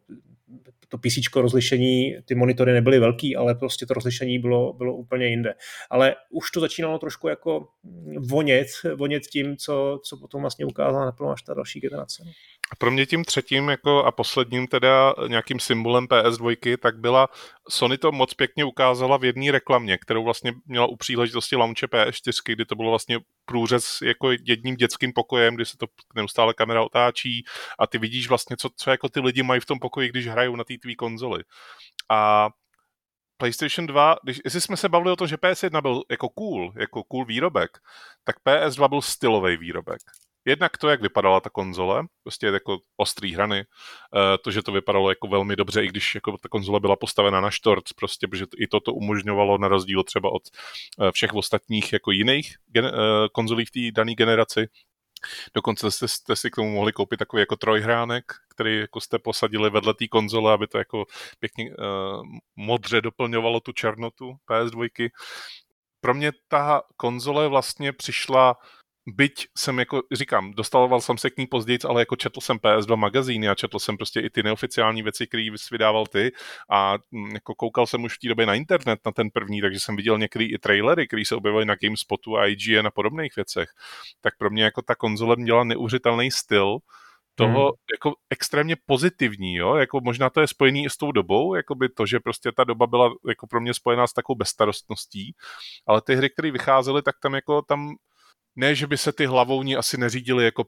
to 0.89 0.97
PC 0.97 1.35
rozlišení, 1.35 2.17
ty 2.25 2.35
monitory 2.35 2.73
nebyly 2.73 2.99
velký, 2.99 3.35
ale 3.35 3.55
prostě 3.55 3.85
to 3.85 3.93
rozlišení 3.93 4.39
bylo, 4.39 4.73
bylo 4.73 4.95
úplně 4.95 5.27
jinde. 5.27 5.53
Ale 5.89 6.15
už 6.29 6.51
to 6.51 6.59
začínalo 6.59 6.99
trošku 6.99 7.27
jako 7.27 7.67
vonět, 8.17 8.67
vonět 8.95 9.23
tím, 9.23 9.57
co, 9.57 9.99
co 10.03 10.17
potom 10.17 10.41
vlastně 10.41 10.65
ukázala 10.65 11.05
naplno 11.05 11.31
až 11.31 11.41
ta 11.41 11.53
další 11.53 11.79
generace. 11.79 12.23
Pro 12.77 12.91
mě 12.91 13.05
tím 13.05 13.25
třetím 13.25 13.69
jako 13.69 14.03
a 14.03 14.11
posledním 14.11 14.67
teda 14.67 15.13
nějakým 15.27 15.59
symbolem 15.59 16.05
PS2 16.05 16.77
tak 16.77 16.99
byla, 16.99 17.27
Sony 17.69 17.97
to 17.97 18.11
moc 18.11 18.33
pěkně 18.33 18.65
ukázala 18.65 19.17
v 19.17 19.25
jedné 19.25 19.51
reklamě, 19.51 19.97
kterou 19.97 20.23
vlastně 20.23 20.53
měla 20.65 20.85
u 20.85 20.95
příležitosti 20.95 21.55
launche 21.55 21.85
PS4, 21.85 22.41
kdy 22.45 22.65
to 22.65 22.75
bylo 22.75 22.89
vlastně 22.89 23.19
průřez 23.45 24.01
jako 24.01 24.31
jedním 24.31 24.75
dětským 24.75 25.13
pokojem, 25.13 25.55
kdy 25.55 25.65
se 25.65 25.77
to 25.77 25.85
neustále 26.15 26.53
kamera 26.53 26.81
otáčí 26.81 27.43
a 27.79 27.87
ty 27.87 27.97
vidíš 27.97 28.29
vlastně, 28.29 28.57
co, 28.57 28.69
co 28.75 28.91
jako 28.91 29.09
ty 29.09 29.19
lidi 29.19 29.43
mají 29.43 29.61
v 29.61 29.65
tom 29.65 29.79
pokoji, 29.79 30.09
když 30.09 30.27
hrajou 30.27 30.55
na 30.55 30.63
té 30.63 30.73
tvý 30.81 30.95
konzoli. 30.95 31.43
A 32.09 32.49
PlayStation 33.37 33.87
2, 33.87 34.15
když, 34.23 34.39
jestli 34.45 34.61
jsme 34.61 34.77
se 34.77 34.89
bavili 34.89 35.11
o 35.11 35.15
tom, 35.15 35.27
že 35.27 35.35
PS1 35.35 35.81
byl 35.81 36.03
jako 36.09 36.29
cool, 36.29 36.73
jako 36.79 37.03
cool 37.03 37.25
výrobek, 37.25 37.69
tak 38.23 38.35
PS2 38.45 38.89
byl 38.89 39.01
stylový 39.01 39.57
výrobek. 39.57 40.01
Jednak 40.49 40.77
to, 40.77 40.89
jak 40.89 41.01
vypadala 41.01 41.39
ta 41.39 41.49
konzole, 41.49 42.03
prostě 42.23 42.47
jako 42.47 42.77
ostrý 42.97 43.33
hrany, 43.33 43.59
eh, 43.59 44.37
to, 44.43 44.51
že 44.51 44.61
to 44.61 44.71
vypadalo 44.71 45.09
jako 45.09 45.27
velmi 45.27 45.55
dobře, 45.55 45.83
i 45.83 45.87
když 45.87 46.15
jako 46.15 46.31
ta 46.31 46.49
konzole 46.49 46.79
byla 46.79 46.95
postavena 46.95 47.41
na 47.41 47.51
štorc, 47.51 47.93
prostě, 47.93 48.27
protože 48.27 48.45
i 48.57 48.67
toto 48.67 48.93
umožňovalo 48.93 49.57
na 49.57 49.67
rozdíl 49.67 50.03
třeba 50.03 50.29
od 50.31 50.41
eh, 51.01 51.11
všech 51.11 51.33
ostatních 51.33 51.93
jako 51.93 52.11
jiných 52.11 52.55
eh, 52.77 52.81
konzolí 53.31 53.65
v 53.65 53.71
té 53.71 53.79
dané 53.91 54.13
generaci, 54.15 54.67
Dokonce 55.53 55.91
jste, 55.91 56.07
jste 56.07 56.35
si 56.35 56.51
k 56.51 56.55
tomu 56.55 56.73
mohli 56.73 56.91
koupit 56.91 57.17
takový 57.17 57.39
jako 57.41 57.55
trojhránek, 57.55 58.23
který 58.49 58.79
jako 58.79 59.01
jste 59.01 59.19
posadili 59.19 59.69
vedle 59.69 59.93
té 59.93 60.07
konzole, 60.07 60.53
aby 60.53 60.67
to 60.67 60.77
jako 60.77 61.05
pěkně 61.39 61.69
uh, 61.69 62.23
modře 62.55 63.01
doplňovalo 63.01 63.59
tu 63.59 63.71
černotu 63.71 64.35
PS2. 64.49 65.09
Pro 66.01 66.13
mě 66.13 66.31
ta 66.47 66.81
konzole 66.97 67.47
vlastně 67.47 67.93
přišla 67.93 68.55
byť 69.15 69.47
jsem 69.57 69.79
jako, 69.79 70.01
říkám, 70.11 70.51
dostaloval 70.51 71.01
jsem 71.01 71.17
se 71.17 71.29
k 71.29 71.37
ní 71.37 71.47
později, 71.47 71.79
ale 71.87 72.01
jako 72.01 72.15
četl 72.15 72.41
jsem 72.41 72.57
PS2 72.57 72.95
magazíny 72.95 73.49
a 73.49 73.55
četl 73.55 73.79
jsem 73.79 73.97
prostě 73.97 74.19
i 74.19 74.29
ty 74.29 74.43
neoficiální 74.43 75.03
věci, 75.03 75.27
které 75.27 75.47
vydával 75.71 76.05
ty 76.05 76.31
a 76.69 76.97
mm, 77.11 77.31
jako 77.31 77.55
koukal 77.55 77.87
jsem 77.87 78.03
už 78.03 78.15
v 78.15 78.19
té 78.19 78.27
době 78.27 78.45
na 78.45 78.53
internet 78.53 78.99
na 79.05 79.11
ten 79.11 79.29
první, 79.29 79.61
takže 79.61 79.79
jsem 79.79 79.95
viděl 79.95 80.17
některé 80.17 80.45
i 80.45 80.57
trailery, 80.57 81.07
které 81.07 81.25
se 81.25 81.35
objevily 81.35 81.65
na 81.65 81.75
GameSpotu 81.75 82.37
a 82.37 82.47
IGN 82.47 82.87
a 82.87 82.91
podobných 82.91 83.35
věcech. 83.35 83.69
Tak 84.21 84.37
pro 84.37 84.49
mě 84.49 84.63
jako 84.63 84.81
ta 84.81 84.95
konzole 84.95 85.35
měla 85.35 85.63
neuvěřitelný 85.63 86.31
styl, 86.31 86.79
toho 87.39 87.63
hmm. 87.63 87.73
jako 87.95 88.15
extrémně 88.29 88.75
pozitivní, 88.85 89.55
jo, 89.55 89.75
jako 89.75 90.01
možná 90.03 90.29
to 90.29 90.41
je 90.41 90.47
spojený 90.47 90.83
i 90.83 90.89
s 90.89 90.97
tou 90.97 91.11
dobou, 91.11 91.55
jako 91.55 91.75
by 91.75 91.89
to, 91.89 92.05
že 92.05 92.19
prostě 92.19 92.51
ta 92.51 92.63
doba 92.63 92.87
byla 92.87 93.11
jako 93.29 93.47
pro 93.47 93.61
mě 93.61 93.73
spojená 93.73 94.07
s 94.07 94.13
takovou 94.13 94.37
bezstarostností, 94.37 95.35
ale 95.87 96.01
ty 96.01 96.15
hry, 96.15 96.29
které 96.29 96.51
vycházely, 96.51 97.01
tak 97.01 97.15
tam 97.21 97.33
jako 97.33 97.61
tam 97.61 97.95
ne, 98.55 98.75
že 98.75 98.87
by 98.87 98.97
se 98.97 99.11
ty 99.11 99.25
hlavouní 99.25 99.75
asi 99.75 99.97
neřídili 99.97 100.45
jako 100.45 100.65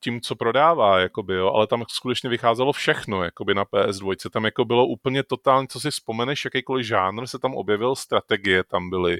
tím, 0.00 0.20
co 0.20 0.36
prodává, 0.36 0.98
jakoby, 1.00 1.34
jo, 1.34 1.48
ale 1.48 1.66
tam 1.66 1.84
skutečně 1.88 2.30
vycházelo 2.30 2.72
všechno 2.72 3.22
jakoby 3.22 3.54
na 3.54 3.64
PS2. 3.64 4.30
Tam 4.30 4.44
jako 4.44 4.64
bylo 4.64 4.86
úplně 4.86 5.22
totálně, 5.22 5.68
co 5.68 5.80
si 5.80 5.90
vzpomeneš, 5.90 6.44
jakýkoliv 6.44 6.86
žánr 6.86 7.26
se 7.26 7.38
tam 7.38 7.54
objevil, 7.54 7.96
strategie 7.96 8.64
tam 8.64 8.90
byly, 8.90 9.18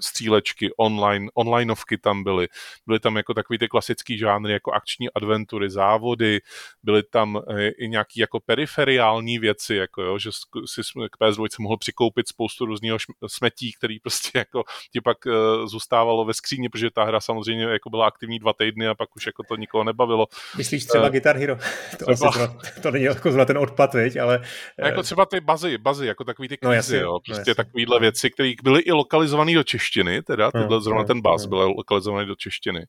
střílečky, 0.00 0.70
online, 0.76 1.28
onlineovky 1.34 1.98
tam 1.98 2.24
byly. 2.24 2.48
Byly 2.86 3.00
tam 3.00 3.16
jako 3.16 3.34
takový 3.34 3.58
ty 3.58 3.68
klasický 3.68 4.18
žánry, 4.18 4.52
jako 4.52 4.72
akční 4.72 5.10
adventury, 5.10 5.70
závody, 5.70 6.40
byly 6.82 7.02
tam 7.02 7.42
eh, 7.48 7.68
i 7.68 7.88
nějaký 7.88 8.20
jako 8.20 8.40
periferiální 8.40 9.38
věci, 9.38 9.74
jako 9.74 10.02
jo, 10.02 10.18
že 10.18 10.30
si 10.66 10.82
k 11.10 11.20
PS2 11.20 11.46
mohl 11.60 11.76
přikoupit 11.76 12.28
spoustu 12.28 12.66
různého 12.66 12.98
smetí, 13.26 13.72
který 13.72 13.98
prostě 14.00 14.38
jako 14.38 14.64
ti 14.92 15.00
pak 15.00 15.26
uh, 15.26 15.32
zůstávalo 15.66 16.24
ve 16.24 16.34
skříni, 16.34 16.68
protože 16.68 16.90
ta 16.90 17.04
hra 17.04 17.20
samozřejmě 17.20 17.64
jako 17.64 17.90
byla 17.90 18.06
aktivní 18.06 18.38
dva 18.38 18.52
týdny 18.52 18.88
a 18.88 18.94
pak 18.94 19.16
už 19.16 19.26
jako 19.26 19.42
to 19.42 19.56
nikoho 19.56 19.84
nebavilo. 19.84 20.26
Myslíš 20.56 20.84
třeba 20.84 21.04
uh, 21.04 21.10
Guitar 21.10 21.36
Hero? 21.36 21.56
To, 21.98 22.14
třeba... 22.14 22.30
třeba, 22.30 22.56
to 22.82 22.90
není 22.90 23.04
jako 23.04 23.28
zrovna 23.28 23.44
ten 23.44 23.58
odpad, 23.58 23.94
viď, 23.94 24.16
ale... 24.16 24.42
Jako 24.78 25.02
třeba 25.02 25.26
ty 25.26 25.40
bazy, 25.40 25.78
bazy, 25.78 26.06
jako 26.06 26.24
takový 26.24 26.48
ty 26.48 26.56
kvízy, 26.56 26.68
no, 26.68 26.72
jasně, 26.72 26.98
jo, 26.98 27.18
prostě 27.26 27.50
no, 27.50 27.54
takovýhle 27.54 28.00
věci, 28.00 28.30
které 28.30 28.52
byly 28.62 28.80
i 28.80 28.92
lokalizované 28.92 29.54
do 29.54 29.62
Češi 29.62 29.81
češtiny, 29.82 30.22
teda 30.22 30.50
hmm, 30.54 30.62
tyhle 30.62 30.82
zrovna 30.82 31.00
hmm, 31.00 31.06
ten 31.06 31.20
bas 31.20 31.42
hmm. 31.42 31.50
byl 31.50 31.58
lokalizovaný 31.58 32.26
do 32.26 32.34
češtiny. 32.34 32.86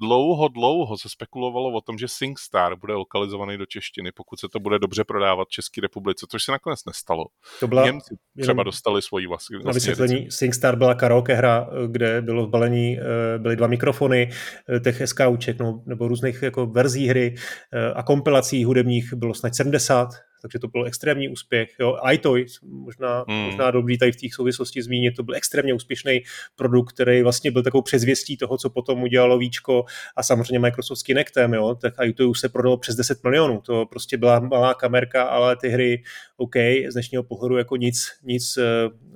Dlouho, 0.00 0.48
dlouho 0.48 0.98
se 0.98 1.08
spekulovalo 1.08 1.72
o 1.72 1.80
tom, 1.80 1.98
že 1.98 2.08
SingStar 2.08 2.76
bude 2.76 2.94
lokalizovaný 2.94 3.58
do 3.58 3.66
češtiny, 3.66 4.12
pokud 4.12 4.40
se 4.40 4.48
to 4.48 4.60
bude 4.60 4.78
dobře 4.78 5.04
prodávat 5.04 5.48
v 5.48 5.50
České 5.50 5.80
republice, 5.80 6.26
což 6.30 6.44
se 6.44 6.52
nakonec 6.52 6.80
nestalo. 6.86 7.24
To 7.60 7.68
byla, 7.68 7.86
Němci 7.86 8.16
třeba 8.40 8.52
jenom, 8.52 8.64
dostali 8.64 9.02
svoji 9.02 9.26
vlastní 9.26 9.58
Na 9.64 9.72
vysvětlení, 9.72 10.30
SingStar 10.30 10.76
byla 10.76 10.94
karaoke 10.94 11.34
hra, 11.34 11.68
kde 11.86 12.22
bylo 12.22 12.46
v 12.46 12.50
balení, 12.50 12.98
eh, 12.98 13.38
byly 13.38 13.56
dva 13.56 13.66
mikrofony, 13.66 14.30
eh, 14.76 14.80
těch 14.80 15.00
SKUček, 15.08 15.58
no, 15.58 15.82
nebo 15.86 16.08
různých 16.08 16.42
jako 16.42 16.66
verzí 16.66 17.08
hry 17.08 17.34
eh, 17.72 17.92
a 17.94 18.02
kompilací 18.02 18.64
hudebních 18.64 19.14
bylo 19.14 19.34
snad 19.34 19.54
70 19.54 20.08
takže 20.42 20.58
to 20.58 20.68
byl 20.68 20.86
extrémní 20.86 21.28
úspěch. 21.28 21.70
Jo, 21.80 21.98
iToy, 22.12 22.46
možná, 22.62 23.24
hmm. 23.28 23.44
možná 23.44 23.70
dobrý 23.70 23.98
tady 23.98 24.12
v 24.12 24.16
těch 24.16 24.34
souvislosti 24.34 24.82
zmínit, 24.82 25.16
to 25.16 25.22
byl 25.22 25.34
extrémně 25.34 25.74
úspěšný 25.74 26.22
produkt, 26.56 26.92
který 26.92 27.22
vlastně 27.22 27.50
byl 27.50 27.62
takovou 27.62 27.82
přezvěstí 27.82 28.36
toho, 28.36 28.58
co 28.58 28.70
potom 28.70 29.02
udělalo 29.02 29.38
Víčko 29.38 29.84
a 30.16 30.22
samozřejmě 30.22 30.58
Microsoft 30.58 30.98
s 30.98 31.02
Kinectem, 31.02 31.54
jo, 31.54 31.74
tak 31.74 31.94
iToy 32.04 32.26
už 32.26 32.40
se 32.40 32.48
prodalo 32.48 32.76
přes 32.76 32.96
10 32.96 33.24
milionů, 33.24 33.60
to 33.60 33.86
prostě 33.86 34.16
byla 34.16 34.40
malá 34.40 34.74
kamerka, 34.74 35.22
ale 35.22 35.56
ty 35.56 35.68
hry, 35.68 36.02
OK, 36.36 36.56
z 36.88 36.92
dnešního 36.92 37.22
pohledu 37.22 37.56
jako 37.56 37.76
nic, 37.76 38.12
nic, 38.22 38.56
eh, 38.56 38.62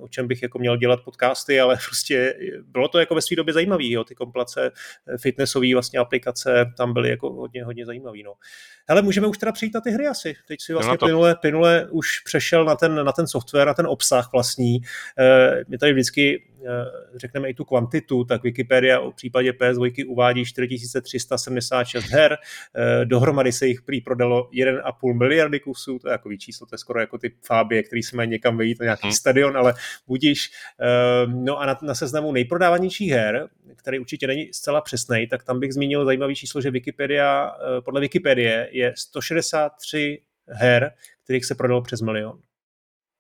o 0.00 0.09
čem 0.09 0.28
bych 0.28 0.42
jako 0.42 0.59
měl 0.59 0.76
dělat 0.76 1.00
podcasty, 1.04 1.61
ale 1.61 1.78
prostě 1.87 2.35
bylo 2.64 2.88
to 2.88 2.98
jako 2.98 3.14
ve 3.14 3.22
své 3.22 3.37
době 3.37 3.54
zajímavé, 3.54 3.87
jo, 3.87 4.04
ty 4.04 4.14
komplace 4.14 4.70
eh, 5.06 5.18
fitnessové 5.18 5.72
vlastně 5.72 5.98
aplikace 5.98 6.72
tam 6.76 6.92
byly 6.92 7.11
jako 7.11 7.33
hodně, 7.33 7.64
hodně 7.64 7.87
zajímavý, 7.87 8.22
no. 8.22 8.35
Ale 8.88 9.02
můžeme 9.02 9.26
už 9.26 9.38
teda 9.38 9.52
přijít 9.52 9.74
na 9.74 9.80
ty 9.80 9.90
hry 9.90 10.06
asi. 10.06 10.35
Teď 10.48 10.61
si 10.61 10.72
vlastně 10.72 10.98
plynule, 11.10 11.34
plynule 11.34 11.88
už 11.90 12.20
přešel 12.20 12.64
na 12.64 12.74
ten, 12.74 13.04
na 13.04 13.12
ten 13.12 13.26
software, 13.26 13.66
na 13.66 13.74
ten 13.74 13.86
obsah 13.86 14.32
vlastní. 14.32 14.76
E, 15.18 15.64
my 15.68 15.78
tady 15.78 15.92
vždycky 15.92 16.42
Eh, 16.66 17.18
řekneme 17.18 17.48
i 17.48 17.54
tu 17.54 17.64
kvantitu, 17.64 18.24
tak 18.24 18.42
Wikipedia 18.42 19.00
v 19.00 19.14
případě 19.14 19.52
PS2 19.52 20.04
uvádí 20.06 20.44
4376 20.44 22.04
her, 22.04 22.36
eh, 22.74 23.04
dohromady 23.04 23.52
se 23.52 23.66
jich 23.66 23.82
prý 23.82 24.00
prodalo 24.00 24.48
1,5 24.52 25.14
miliardy 25.14 25.60
kusů, 25.60 25.98
to 25.98 26.08
je 26.08 26.12
jako 26.12 26.36
číslo, 26.36 26.66
to 26.66 26.74
je 26.74 26.78
skoro 26.78 27.00
jako 27.00 27.18
ty 27.18 27.32
fábie, 27.46 27.82
který 27.82 28.02
se 28.02 28.16
mají 28.16 28.30
někam 28.30 28.56
vejít 28.56 28.80
na 28.80 28.84
nějaký 28.84 29.06
hmm. 29.06 29.12
stadion, 29.12 29.56
ale 29.56 29.74
budíš. 30.06 30.50
Eh, 30.80 31.26
no 31.26 31.58
a 31.58 31.66
na, 31.66 31.78
na 31.82 31.94
seznamu 31.94 32.32
nejprodávanějších 32.32 33.10
her, 33.10 33.48
který 33.76 33.98
určitě 33.98 34.26
není 34.26 34.52
zcela 34.52 34.80
přesný, 34.80 35.26
tak 35.26 35.44
tam 35.44 35.60
bych 35.60 35.72
zmínil 35.72 36.04
zajímavý 36.04 36.34
číslo, 36.34 36.60
že 36.60 36.70
Wikipedia, 36.70 37.52
podle 37.84 38.00
Wikipedie 38.00 38.68
je 38.72 38.92
163 38.96 40.18
her, 40.52 40.90
kterých 41.24 41.44
se 41.44 41.54
prodalo 41.54 41.82
přes 41.82 42.00
milion. 42.00 42.40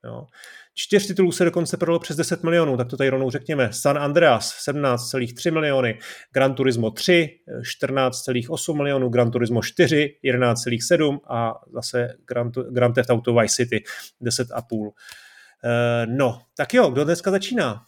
Jo. 0.04 0.26
Čtyř 0.74 1.06
titulů 1.06 1.32
se 1.32 1.44
dokonce 1.44 1.76
prodalo 1.76 1.98
přes 1.98 2.16
10 2.16 2.42
milionů, 2.42 2.76
tak 2.76 2.88
to 2.88 2.96
tady 2.96 3.10
rovnou 3.10 3.30
řekněme. 3.30 3.72
San 3.72 3.98
Andreas 3.98 4.68
17,3 4.68 5.52
miliony, 5.52 5.98
Gran 6.32 6.54
Turismo 6.54 6.90
3 6.90 7.40
14,8 7.62 8.76
milionů, 8.76 9.08
Gran 9.08 9.30
Turismo 9.30 9.62
4 9.62 10.18
11,7 10.24 11.20
a 11.28 11.54
zase 11.72 12.08
Grand, 12.26 12.54
Grand 12.54 12.94
Theft 12.94 13.10
Auto 13.10 13.34
Vice 13.34 13.54
City 13.54 13.84
10,5. 14.22 14.90
Eh, 15.64 16.06
no, 16.06 16.42
tak 16.56 16.74
jo, 16.74 16.90
kdo 16.90 17.04
dneska 17.04 17.30
začíná? 17.30 17.86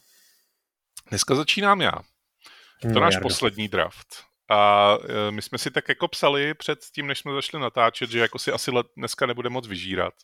Dneska 1.08 1.34
začínám 1.34 1.80
já. 1.80 1.92
To 2.82 2.88
no, 2.88 3.00
náš 3.00 3.14
Jardo. 3.14 3.28
poslední 3.28 3.68
draft. 3.68 4.31
A 4.52 4.98
eh, 5.04 5.30
my 5.30 5.42
jsme 5.42 5.58
si 5.58 5.70
tak 5.70 5.88
jako 5.88 6.08
psali 6.08 6.54
před 6.54 6.78
tím, 6.94 7.06
než 7.06 7.18
jsme 7.18 7.32
začali 7.32 7.62
natáčet, 7.62 8.10
že 8.10 8.18
jako 8.18 8.38
si 8.38 8.52
asi 8.52 8.70
let 8.70 8.86
dneska 8.96 9.26
nebude 9.26 9.48
moc 9.48 9.68
vyžírat. 9.68 10.14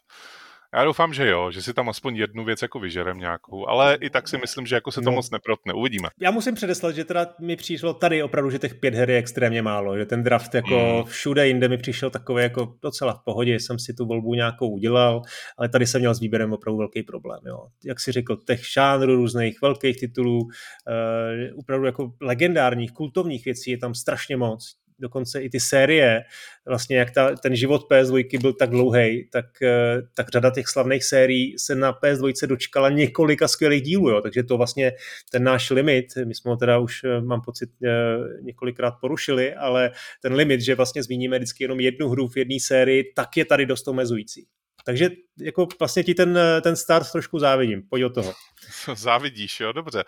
Já 0.74 0.84
doufám, 0.84 1.14
že 1.14 1.28
jo, 1.28 1.50
že 1.50 1.62
si 1.62 1.74
tam 1.74 1.88
aspoň 1.88 2.16
jednu 2.16 2.44
věc 2.44 2.62
jako 2.62 2.80
vyžerem 2.80 3.18
nějakou, 3.18 3.68
ale 3.68 3.98
i 4.00 4.10
tak 4.10 4.28
si 4.28 4.38
myslím, 4.38 4.66
že 4.66 4.74
jako 4.74 4.92
se 4.92 5.00
to 5.00 5.10
no. 5.10 5.16
moc 5.16 5.30
neprotne. 5.30 5.72
Uvidíme. 5.72 6.08
Já 6.20 6.30
musím 6.30 6.54
předeslat, 6.54 6.94
že 6.94 7.04
teda 7.04 7.26
mi 7.40 7.56
přišlo 7.56 7.94
tady 7.94 8.22
opravdu, 8.22 8.50
že 8.50 8.58
těch 8.58 8.74
pět 8.74 8.94
her 8.94 9.10
je 9.10 9.18
extrémně 9.18 9.62
málo, 9.62 9.98
že 9.98 10.06
ten 10.06 10.22
draft 10.22 10.54
jako 10.54 11.02
mm. 11.04 11.10
všude 11.10 11.48
jinde 11.48 11.68
mi 11.68 11.78
přišel 11.78 12.10
takový 12.10 12.42
jako 12.42 12.74
docela 12.82 13.14
v 13.14 13.24
pohodě, 13.24 13.54
jsem 13.54 13.78
si 13.78 13.94
tu 13.94 14.06
volbu 14.06 14.34
nějakou 14.34 14.70
udělal, 14.70 15.22
ale 15.58 15.68
tady 15.68 15.86
jsem 15.86 16.00
měl 16.00 16.14
s 16.14 16.20
výběrem 16.20 16.52
opravdu 16.52 16.78
velký 16.78 17.02
problém. 17.02 17.40
Jo. 17.46 17.66
Jak 17.84 18.00
si 18.00 18.12
řekl, 18.12 18.36
těch 18.36 18.66
šánrů 18.66 19.16
různých 19.16 19.62
velkých 19.62 20.00
titulů, 20.00 20.40
uh, 20.40 21.58
opravdu 21.58 21.86
jako 21.86 22.12
legendárních, 22.20 22.92
kultovních 22.92 23.44
věcí 23.44 23.70
je 23.70 23.78
tam 23.78 23.94
strašně 23.94 24.36
moc 24.36 24.76
dokonce 24.98 25.42
i 25.42 25.50
ty 25.50 25.60
série, 25.60 26.22
vlastně 26.66 26.96
jak 26.96 27.10
ta, 27.10 27.36
ten 27.36 27.56
život 27.56 27.86
PS2 27.90 28.40
byl 28.40 28.52
tak 28.52 28.70
dlouhý, 28.70 29.28
tak, 29.32 29.62
eh, 29.62 30.02
tak 30.14 30.28
řada 30.28 30.50
těch 30.50 30.68
slavných 30.68 31.04
sérií 31.04 31.58
se 31.58 31.74
na 31.74 31.92
PS2 31.92 32.46
dočkala 32.46 32.88
několika 32.88 33.48
skvělých 33.48 33.82
dílů, 33.82 34.10
jo. 34.10 34.20
takže 34.20 34.42
to 34.42 34.56
vlastně 34.56 34.92
ten 35.30 35.44
náš 35.44 35.70
limit, 35.70 36.06
my 36.24 36.34
jsme 36.34 36.50
ho 36.50 36.56
teda 36.56 36.78
už, 36.78 37.04
eh, 37.04 37.20
mám 37.20 37.40
pocit, 37.40 37.70
eh, 37.84 37.88
několikrát 38.42 38.94
porušili, 39.00 39.54
ale 39.54 39.90
ten 40.22 40.32
limit, 40.32 40.60
že 40.60 40.74
vlastně 40.74 41.02
zmíníme 41.02 41.38
vždycky 41.38 41.64
jenom 41.64 41.80
jednu 41.80 42.08
hru 42.08 42.28
v 42.28 42.36
jedné 42.36 42.56
sérii, 42.60 43.12
tak 43.16 43.36
je 43.36 43.44
tady 43.44 43.66
dost 43.66 43.88
omezující. 43.88 44.46
Takže 44.84 45.10
jako 45.40 45.68
vlastně 45.78 46.04
ti 46.04 46.14
ten, 46.14 46.38
ten 46.62 46.76
start 46.76 47.12
trošku 47.12 47.38
závidím, 47.38 47.82
pojď 47.90 48.04
od 48.04 48.14
toho. 48.14 48.32
Závidíš, 48.94 49.60
jo, 49.60 49.72
dobře. 49.72 50.04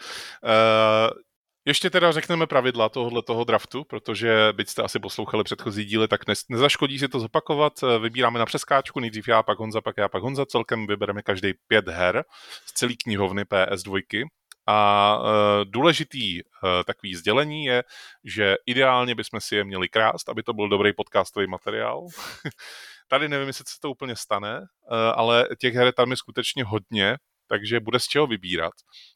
Ještě 1.65 1.91
teda 1.91 2.13
řekneme 2.13 2.47
pravidla 2.47 2.89
tohohle 2.89 3.23
toho 3.23 3.45
draftu, 3.45 3.85
protože 3.85 4.53
byť 4.53 4.69
jste 4.69 4.83
asi 4.83 4.99
poslouchali 4.99 5.45
předchozí 5.45 5.85
díly, 5.85 6.09
tak 6.09 6.27
ne, 6.27 6.35
nezaškodí 6.49 6.99
si 6.99 7.09
to 7.09 7.21
zopakovat. 7.21 7.73
Vybíráme 8.03 8.39
na 8.39 8.47
přeskáčku, 8.47 9.01
nejdřív 9.01 9.29
já, 9.29 9.43
pak 9.43 9.59
Honza, 9.59 9.81
pak 9.81 9.97
já, 9.97 10.09
pak 10.09 10.23
Honza. 10.23 10.47
Celkem 10.47 10.87
vybereme 10.87 11.23
každý 11.23 11.53
pět 11.69 11.89
her 11.89 12.25
z 12.67 12.73
celé 12.73 12.93
knihovny 13.05 13.43
PS2. 13.43 14.27
A 14.67 15.19
uh, 15.19 15.27
důležitý 15.65 16.43
uh, 16.43 16.49
takový 16.87 17.15
sdělení 17.15 17.65
je, 17.65 17.85
že 18.25 18.57
ideálně 18.67 19.15
bychom 19.15 19.41
si 19.41 19.57
je 19.57 19.65
měli 19.65 19.89
krást, 19.89 20.29
aby 20.29 20.43
to 20.43 20.53
byl 20.53 20.69
dobrý 20.69 20.93
podcastový 20.93 21.47
materiál. 21.47 22.07
Tady 23.09 23.29
nevím, 23.29 23.47
jestli 23.47 23.65
se 23.69 23.81
to 23.83 23.91
úplně 23.91 24.17
stane, 24.17 24.59
uh, 24.59 24.67
ale 25.15 25.49
těch 25.59 25.75
her 25.75 25.93
tam 25.93 26.11
je 26.11 26.17
skutečně 26.17 26.65
hodně, 26.65 27.17
takže 27.49 27.81
bude 27.81 28.01
z 28.01 28.05
čeho 28.05 28.27
vybírat. 28.27 28.73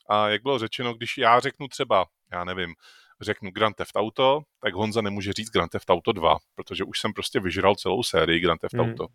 A 0.09 0.29
jak 0.29 0.43
bylo 0.43 0.59
řečeno, 0.59 0.95
když 0.95 1.19
já 1.19 1.41
řeknu 1.41 1.69
třeba, 1.69 2.05
já 2.35 2.45
nevím, 2.45 2.75
řeknu 3.21 3.51
Grand 3.51 3.77
Theft 3.77 3.97
Auto, 3.97 4.41
tak 4.63 4.75
Honza 4.75 5.01
nemůže 5.01 5.33
říct 5.33 5.51
Grand 5.51 5.71
Theft 5.71 5.91
Auto 5.91 6.13
2, 6.13 6.37
protože 6.55 6.85
už 6.85 7.01
jsem 7.01 7.13
prostě 7.13 7.41
vyžral 7.41 7.75
celou 7.75 8.03
sérii 8.03 8.41
Grand 8.41 8.61
Theft 8.61 8.75
hmm. 8.75 8.91
Auto. 8.91 9.07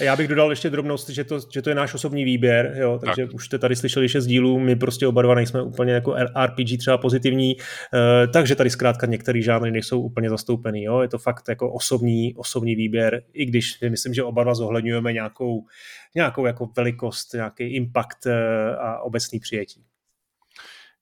Já 0.00 0.16
bych 0.16 0.28
dodal 0.28 0.50
ještě 0.50 0.70
drobnost, 0.70 1.08
že 1.08 1.24
to, 1.24 1.38
že 1.54 1.62
to 1.62 1.68
je 1.68 1.74
náš 1.74 1.94
osobní 1.94 2.24
výběr, 2.24 2.74
jo, 2.78 2.98
takže 3.04 3.26
tak. 3.26 3.34
už 3.34 3.46
jste 3.46 3.58
tady 3.58 3.76
slyšeli 3.76 4.08
šest 4.08 4.26
dílů, 4.26 4.58
my 4.58 4.76
prostě 4.76 5.06
oba 5.06 5.22
dva 5.22 5.34
nejsme 5.34 5.62
úplně 5.62 5.92
jako 5.92 6.14
RPG 6.46 6.78
třeba 6.78 6.98
pozitivní, 6.98 7.56
uh, 7.56 8.32
takže 8.32 8.56
tady 8.56 8.70
zkrátka 8.70 9.06
některý 9.06 9.42
žánry 9.42 9.70
nejsou 9.70 10.00
úplně 10.00 10.30
zastoupený, 10.30 10.82
jo, 10.82 11.00
je 11.00 11.08
to 11.08 11.18
fakt 11.18 11.48
jako 11.48 11.72
osobní, 11.72 12.34
osobní 12.34 12.74
výběr, 12.74 13.22
i 13.32 13.46
když 13.46 13.80
myslím, 13.90 14.14
že 14.14 14.24
oba 14.24 14.42
dva 14.42 14.54
zohledňujeme 14.54 15.12
nějakou, 15.12 15.66
nějakou 16.14 16.46
jako 16.46 16.68
velikost, 16.76 17.34
nějaký 17.34 17.74
impact 17.74 18.26
uh, 18.26 18.32
a 18.78 19.00
obecný 19.02 19.40
přijetí. 19.40 19.84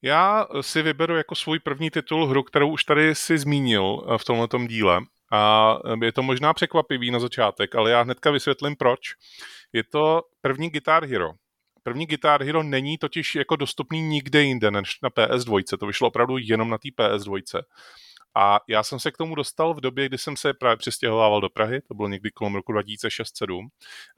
Já 0.03 0.47
si 0.61 0.83
vyberu 0.83 1.17
jako 1.17 1.35
svůj 1.35 1.59
první 1.59 1.91
titul 1.91 2.27
hru, 2.27 2.43
kterou 2.43 2.71
už 2.71 2.85
tady 2.85 3.15
si 3.15 3.39
zmínil 3.39 4.07
eh, 4.09 4.19
v 4.19 4.25
tomto 4.25 4.59
díle. 4.59 5.01
A 5.33 5.75
eh, 5.85 6.05
je 6.05 6.13
to 6.13 6.23
možná 6.23 6.55
překvapivý 6.55 7.11
na 7.11 7.21
začátek, 7.21 7.75
ale 7.75 7.91
já 7.91 8.03
hnedka 8.03 8.31
vysvětlím 8.31 8.77
proč. 8.77 9.01
Je 9.73 9.85
to 9.85 10.23
první 10.41 10.71
Guitar 10.71 11.05
Hero. 11.05 11.31
První 11.83 12.07
Guitar 12.07 12.43
Hero 12.43 12.63
není 12.63 12.99
totiž 12.99 13.35
jako 13.35 13.57
dostupný 13.57 14.03
nikde 14.03 14.43
jinde 14.43 14.71
než 14.71 14.99
na 15.03 15.11
PS2. 15.11 15.79
To 15.79 15.87
vyšlo 15.87 16.09
opravdu 16.09 16.39
jenom 16.39 16.71
na 16.71 16.79
té 16.79 16.89
PS2. 16.89 17.63
A 18.35 18.61
já 18.69 18.83
jsem 18.83 19.01
se 19.01 19.11
k 19.11 19.17
tomu 19.17 19.35
dostal 19.35 19.75
v 19.75 19.81
době, 19.81 20.07
kdy 20.07 20.19
jsem 20.19 20.37
se 20.37 20.55
právě 20.55 20.77
přestěhovával 20.77 21.41
do 21.41 21.49
Prahy, 21.49 21.81
to 21.81 21.95
bylo 21.95 22.09
někdy 22.09 22.31
kolem 22.31 22.55
roku 22.55 22.73
2006-2007. 22.73 23.69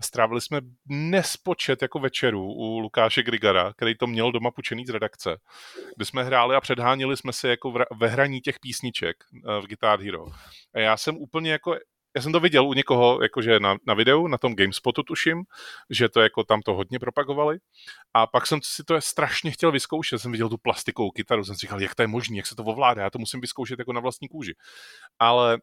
Strávili 0.03 0.40
jsme 0.40 0.61
nespočet 0.87 1.83
jako 1.83 1.98
večerů 1.98 2.53
u 2.53 2.79
Lukáše 2.79 3.22
Grigara, 3.22 3.72
který 3.72 3.94
to 3.94 4.07
měl 4.07 4.33
doma 4.33 4.50
půjčený 4.50 4.87
z 4.87 4.90
redakce, 4.90 5.37
kde 5.96 6.05
jsme 6.05 6.24
hráli 6.24 6.57
a 6.57 6.61
předhánili 6.61 7.16
jsme 7.16 7.33
se 7.33 7.48
jako 7.48 7.74
ve 7.96 8.09
hraní 8.09 8.40
těch 8.40 8.61
písniček 8.61 9.16
eh, 9.35 9.61
v 9.61 9.66
Guitar 9.66 10.00
Hero. 10.00 10.27
A 10.74 10.79
já 10.79 10.96
jsem 10.96 11.16
úplně 11.16 11.53
jako 11.53 11.77
já 12.16 12.22
jsem 12.22 12.33
to 12.33 12.40
viděl 12.40 12.66
u 12.66 12.72
někoho, 12.72 13.22
jakože 13.22 13.61
na, 13.61 13.77
na 13.87 13.94
videu, 13.94 14.27
na 14.27 14.38
tom 14.38 14.55
GameSpotu 14.55 15.03
tuším, 15.03 15.42
že 15.90 16.09
to 16.09 16.20
jako 16.20 16.44
tam 16.44 16.62
to 16.62 16.74
hodně 16.74 16.98
propagovali. 16.98 17.59
A 18.14 18.27
pak 18.27 18.46
jsem 18.46 18.61
si 18.62 18.85
to 18.85 19.00
strašně 19.00 19.50
chtěl 19.50 19.72
vyzkoušet. 19.72 20.18
Jsem 20.18 20.33
viděl 20.33 20.48
tu 20.48 20.59
plastikovou 20.59 21.11
kytaru, 21.11 21.44
jsem 21.44 21.55
si 21.55 21.61
říkal, 21.61 21.83
jak 21.83 21.94
to 21.94 22.03
je 22.03 22.07
možné, 22.07 22.37
jak 22.37 22.46
se 22.46 22.55
to 22.55 22.64
ovládá, 22.64 23.03
já 23.03 23.11
to 23.11 23.18
musím 23.18 23.40
vyzkoušet 23.40 23.79
jako 23.79 23.92
na 23.92 24.00
vlastní 24.00 24.29
kůži. 24.29 24.55
Ale 25.18 25.59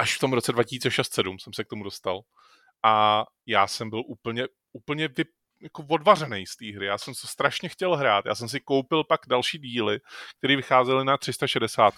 až 0.00 0.16
v 0.16 0.20
tom 0.20 0.32
roce 0.32 0.52
2006-2007 0.52 1.36
jsem 1.40 1.52
se 1.52 1.64
k 1.64 1.68
tomu 1.68 1.84
dostal. 1.84 2.20
A 2.84 3.24
já 3.46 3.66
jsem 3.66 3.90
byl 3.90 4.02
úplně, 4.06 4.46
úplně 4.72 5.08
vy, 5.08 5.24
jako 5.62 5.84
odvařený 5.88 6.46
z 6.46 6.56
té 6.56 6.76
hry. 6.76 6.86
Já 6.86 6.98
jsem 6.98 7.14
to 7.14 7.26
strašně 7.26 7.68
chtěl 7.68 7.96
hrát. 7.96 8.26
Já 8.26 8.34
jsem 8.34 8.48
si 8.48 8.60
koupil 8.60 9.04
pak 9.04 9.20
další 9.28 9.58
díly, 9.58 9.98
které 10.38 10.56
vycházely 10.56 11.04
na 11.04 11.16
360. 11.16 11.94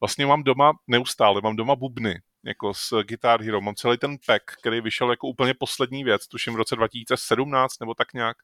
Vlastně 0.00 0.26
mám 0.26 0.42
doma 0.42 0.72
neustále, 0.86 1.40
mám 1.40 1.56
doma 1.56 1.76
bubny 1.76 2.20
jako 2.44 2.74
z 2.74 2.92
Guitar 3.02 3.42
Hero. 3.42 3.60
Mám 3.60 3.74
celý 3.74 3.98
ten 3.98 4.16
pack, 4.26 4.42
který 4.60 4.80
vyšel 4.80 5.10
jako 5.10 5.28
úplně 5.28 5.54
poslední 5.54 6.04
věc, 6.04 6.26
tuším 6.26 6.52
v 6.52 6.56
roce 6.56 6.76
2017 6.76 7.80
nebo 7.80 7.94
tak 7.94 8.12
nějak 8.12 8.36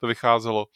to 0.00 0.06
vycházelo. 0.06 0.66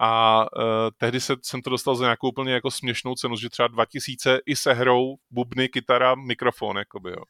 A 0.00 0.40
uh, 0.56 0.90
tehdy 0.96 1.20
se, 1.20 1.36
jsem 1.42 1.62
to 1.62 1.70
dostal 1.70 1.96
za 1.96 2.04
nějakou 2.04 2.28
úplně 2.28 2.52
jako 2.52 2.70
směšnou 2.70 3.14
cenu, 3.14 3.36
že 3.36 3.50
třeba 3.50 3.68
2000 3.68 4.40
i 4.46 4.56
se 4.56 4.72
hrou 4.72 5.16
bubny, 5.30 5.68
kytara, 5.68 6.14
mikrofon, 6.14 6.78
jakoby, 6.78 7.10
jo. 7.10 7.22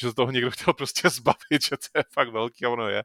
Že 0.00 0.08
se 0.08 0.14
toho 0.14 0.32
někdo 0.32 0.50
chtěl 0.50 0.74
prostě 0.74 1.10
zbavit, 1.10 1.62
že 1.64 1.76
to 1.76 1.98
je 1.98 2.04
fakt 2.12 2.28
velký 2.28 2.64
a 2.64 2.70
ono 2.70 2.88
je. 2.88 3.02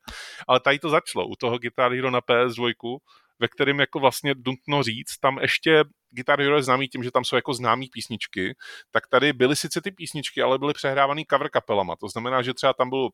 Ale 0.48 0.60
tady 0.60 0.80
to 0.80 0.90
začalo, 0.90 1.28
u 1.28 1.36
toho 1.36 1.58
Guitar 1.58 1.92
Hero 1.92 2.12
na 2.12 2.22
PS2, 2.22 2.98
ve 3.40 3.48
kterém 3.48 3.80
jako 3.80 4.00
vlastně 4.00 4.36
nutno 4.46 4.84
říct, 4.84 5.18
tam 5.18 5.38
ještě 5.42 5.84
Guitar 6.14 6.42
Hero 6.42 6.56
je 6.56 6.64
známý 6.64 6.88
tím, 6.88 7.04
že 7.04 7.12
tam 7.12 7.26
jsou 7.26 7.36
jako 7.36 7.54
známý 7.54 7.90
písničky, 7.90 8.56
tak 8.92 9.08
tady 9.08 9.34
byly 9.34 9.56
sice 9.56 9.82
ty 9.82 9.92
písničky, 9.92 10.42
ale 10.42 10.60
byly 10.60 10.74
přehrávaný 10.74 11.26
cover 11.30 11.50
kapelama. 11.50 11.96
To 11.96 12.08
znamená, 12.08 12.42
že 12.42 12.54
třeba 12.54 12.74
tam 12.74 12.90
byl 12.90 13.00
uh, 13.00 13.12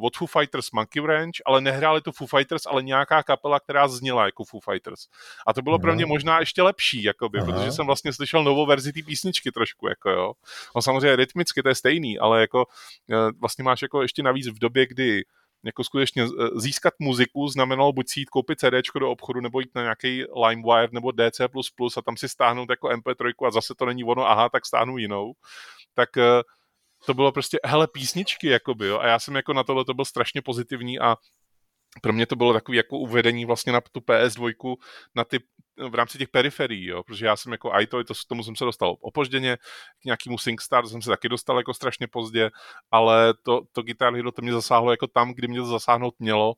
od 0.00 0.16
Foo 0.16 0.26
Fighters 0.26 0.70
Monkey 0.70 1.06
Ranch, 1.06 1.34
ale 1.46 1.60
nehráli 1.60 2.00
to 2.00 2.12
Foo 2.12 2.26
Fighters, 2.26 2.66
ale 2.66 2.82
nějaká 2.82 3.22
kapela, 3.22 3.60
která 3.60 3.88
zněla 3.88 4.24
jako 4.24 4.44
Foo 4.44 4.60
Fighters. 4.60 5.00
A 5.46 5.52
to 5.52 5.62
bylo 5.62 5.78
pro 5.78 5.94
mě 5.94 6.06
možná 6.06 6.40
ještě 6.40 6.62
lepší, 6.62 7.02
jakoby, 7.02 7.40
protože 7.40 7.72
jsem 7.72 7.86
vlastně 7.86 8.12
slyšel 8.12 8.44
novou 8.44 8.66
verzi 8.66 8.92
té 8.92 9.00
písničky 9.06 9.52
trošku, 9.52 9.88
jako 9.88 10.10
jo. 10.10 10.32
No 10.76 10.82
samozřejmě 10.82 11.16
rytmicky 11.16 11.62
to 11.62 11.68
je 11.68 11.74
stejný, 11.74 12.18
ale 12.18 12.40
jako 12.40 12.64
uh, 12.64 13.30
vlastně 13.40 13.64
máš 13.64 13.82
jako 13.82 14.02
ještě 14.02 14.22
navíc 14.22 14.48
v 14.48 14.58
době, 14.58 14.86
kdy 14.86 15.24
jako 15.64 15.84
skutečně 15.84 16.22
eh, 16.22 16.60
získat 16.60 16.94
muziku 16.98 17.48
znamenalo 17.48 17.92
buď 17.92 18.08
si 18.08 18.20
jít 18.20 18.30
koupit 18.30 18.60
CD 18.60 18.98
do 19.00 19.10
obchodu, 19.10 19.40
nebo 19.40 19.60
jít 19.60 19.74
na 19.74 19.82
nějaký 19.82 20.24
LimeWire 20.46 20.88
nebo 20.92 21.12
DC++ 21.12 21.40
a 21.96 22.02
tam 22.02 22.16
si 22.16 22.28
stáhnout 22.28 22.70
jako 22.70 22.88
MP3 22.88 23.46
a 23.46 23.50
zase 23.50 23.74
to 23.74 23.86
není 23.86 24.04
ono, 24.04 24.30
aha, 24.30 24.48
tak 24.48 24.66
stáhnu 24.66 24.98
jinou. 24.98 25.32
Tak 25.94 26.16
eh, 26.16 26.42
to 27.06 27.14
bylo 27.14 27.32
prostě, 27.32 27.58
hele, 27.64 27.88
písničky, 27.88 28.48
jakoby, 28.48 28.86
jo, 28.86 28.98
a 28.98 29.06
já 29.06 29.18
jsem 29.18 29.34
jako 29.36 29.52
na 29.52 29.64
tohle 29.64 29.84
to 29.84 29.94
byl 29.94 30.04
strašně 30.04 30.42
pozitivní 30.42 30.98
a 30.98 31.16
pro 32.02 32.12
mě 32.12 32.26
to 32.26 32.36
bylo 32.36 32.52
takové 32.52 32.76
jako 32.76 32.98
uvedení 32.98 33.44
vlastně 33.44 33.72
na 33.72 33.80
tu 33.80 34.00
PS2 34.00 34.76
na 35.14 35.24
ty, 35.24 35.38
v 35.90 35.94
rámci 35.94 36.18
těch 36.18 36.28
periferií, 36.28 36.86
jo, 36.86 37.02
protože 37.02 37.26
já 37.26 37.36
jsem 37.36 37.52
jako 37.52 37.72
iToy, 37.80 38.04
to, 38.04 38.14
k 38.14 38.28
tomu 38.28 38.42
jsem 38.42 38.56
se 38.56 38.64
dostal 38.64 38.96
opožděně, 39.00 39.56
k 40.02 40.04
nějakému 40.04 40.38
SingStar 40.38 40.86
jsem 40.86 41.02
se 41.02 41.10
taky 41.10 41.28
dostal 41.28 41.56
jako 41.56 41.74
strašně 41.74 42.06
pozdě, 42.06 42.50
ale 42.90 43.34
to, 43.42 43.60
to 43.72 43.82
Guitar 43.82 44.14
Hero 44.14 44.32
to 44.32 44.42
mě 44.42 44.52
zasáhlo 44.52 44.90
jako 44.90 45.06
tam, 45.06 45.34
kdy 45.34 45.48
mě 45.48 45.60
to 45.60 45.66
zasáhnout 45.66 46.14
mělo 46.18 46.54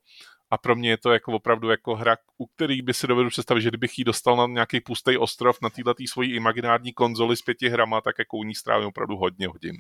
a 0.50 0.58
pro 0.58 0.76
mě 0.76 0.90
je 0.90 0.98
to 0.98 1.12
jako 1.12 1.32
opravdu 1.32 1.70
jako 1.70 1.94
hra, 1.94 2.16
u 2.38 2.46
který 2.46 2.82
by 2.82 2.94
si 2.94 3.06
dovedu 3.06 3.28
představit, 3.28 3.62
že 3.62 3.68
kdybych 3.68 3.98
ji 3.98 4.04
dostal 4.04 4.36
na 4.36 4.46
nějaký 4.46 4.80
pustý 4.80 5.16
ostrov 5.16 5.58
na 5.62 5.70
této 5.70 5.94
svojí 6.10 6.34
imaginární 6.34 6.92
konzoli 6.92 7.36
s 7.36 7.42
pěti 7.42 7.68
hrama, 7.68 8.00
tak 8.00 8.18
jako 8.18 8.36
u 8.36 8.44
ní 8.44 8.54
strávím 8.54 8.88
opravdu 8.88 9.16
hodně 9.16 9.46
hodin. 9.46 9.76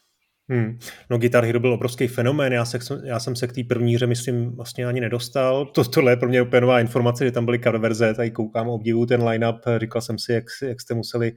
Hmm. 0.50 0.78
No 1.10 1.18
Guitar 1.18 1.44
Hero 1.44 1.60
byl 1.60 1.72
obrovský 1.72 2.06
fenomén, 2.06 2.52
já, 2.52 2.64
se, 2.64 2.78
já 3.04 3.20
jsem 3.20 3.36
se 3.36 3.46
k 3.46 3.52
té 3.52 3.64
první 3.68 3.94
hře, 3.94 4.06
myslím, 4.06 4.56
vlastně 4.56 4.86
ani 4.86 5.00
nedostal. 5.00 5.66
To, 5.66 5.84
tohle 5.84 6.12
je 6.12 6.16
pro 6.16 6.28
mě 6.28 6.42
úplně 6.42 6.60
nová 6.60 6.80
informace, 6.80 7.24
že 7.24 7.32
tam 7.32 7.44
byly 7.44 7.58
cover 7.58 7.80
verze, 7.80 8.14
tady 8.14 8.30
koukám, 8.30 8.68
obdivuju 8.68 9.06
ten 9.06 9.28
line-up, 9.28 9.56
říkal 9.76 10.02
jsem 10.02 10.18
si, 10.18 10.32
jak, 10.32 10.44
jak 10.62 10.80
jste 10.80 10.94
museli 10.94 11.32
uh, 11.32 11.36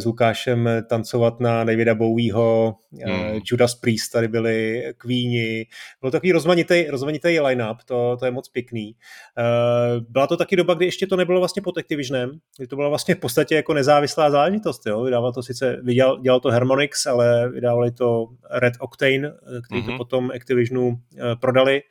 s 0.00 0.04
Lukášem 0.04 0.68
tancovat 0.88 1.40
na 1.40 1.64
Davida 1.64 1.94
Bowieho, 1.94 2.74
uh, 2.90 3.02
hmm. 3.02 3.40
Judas 3.50 3.74
Priest, 3.74 4.12
tady 4.12 4.28
byli 4.28 4.84
Queeni, 4.98 5.66
byl 6.00 6.10
takový 6.10 6.32
rozmanitý, 6.32 6.84
rozmanitý 6.90 7.40
line-up, 7.40 7.76
to, 7.84 8.16
to 8.20 8.24
je 8.24 8.30
moc 8.30 8.48
pěkný. 8.48 8.96
Uh, 9.38 10.04
byla 10.08 10.26
to 10.26 10.36
taky 10.36 10.56
doba, 10.56 10.74
kdy 10.74 10.84
ještě 10.84 11.06
to 11.06 11.16
nebylo 11.16 11.38
vlastně 11.38 11.62
pod 11.62 11.78
Activisionem, 11.78 12.30
kdy 12.58 12.66
to 12.66 12.76
byla 12.76 12.88
vlastně 12.88 13.14
v 13.14 13.18
podstatě 13.18 13.54
jako 13.54 13.74
nezávislá 13.74 14.30
záležitost, 14.30 14.86
jo? 14.86 15.02
vydával 15.02 15.32
to 15.32 15.42
sice, 15.42 15.80
vydělal, 15.82 16.20
dělal 16.20 16.40
to 16.40 16.50
Harmonix, 16.50 17.06
ale 17.06 17.50
vydávali 17.50 17.90
to 17.90 18.25
Red 18.50 18.74
Octane, 18.80 19.28
eh, 19.28 19.60
který 19.62 19.80
mm-hmm. 19.80 19.84
to 19.84 19.90
mhm. 19.90 19.98
potom 19.98 20.30
Activisionu 20.30 21.00
eh, 21.16 21.36
prodali. 21.40 21.82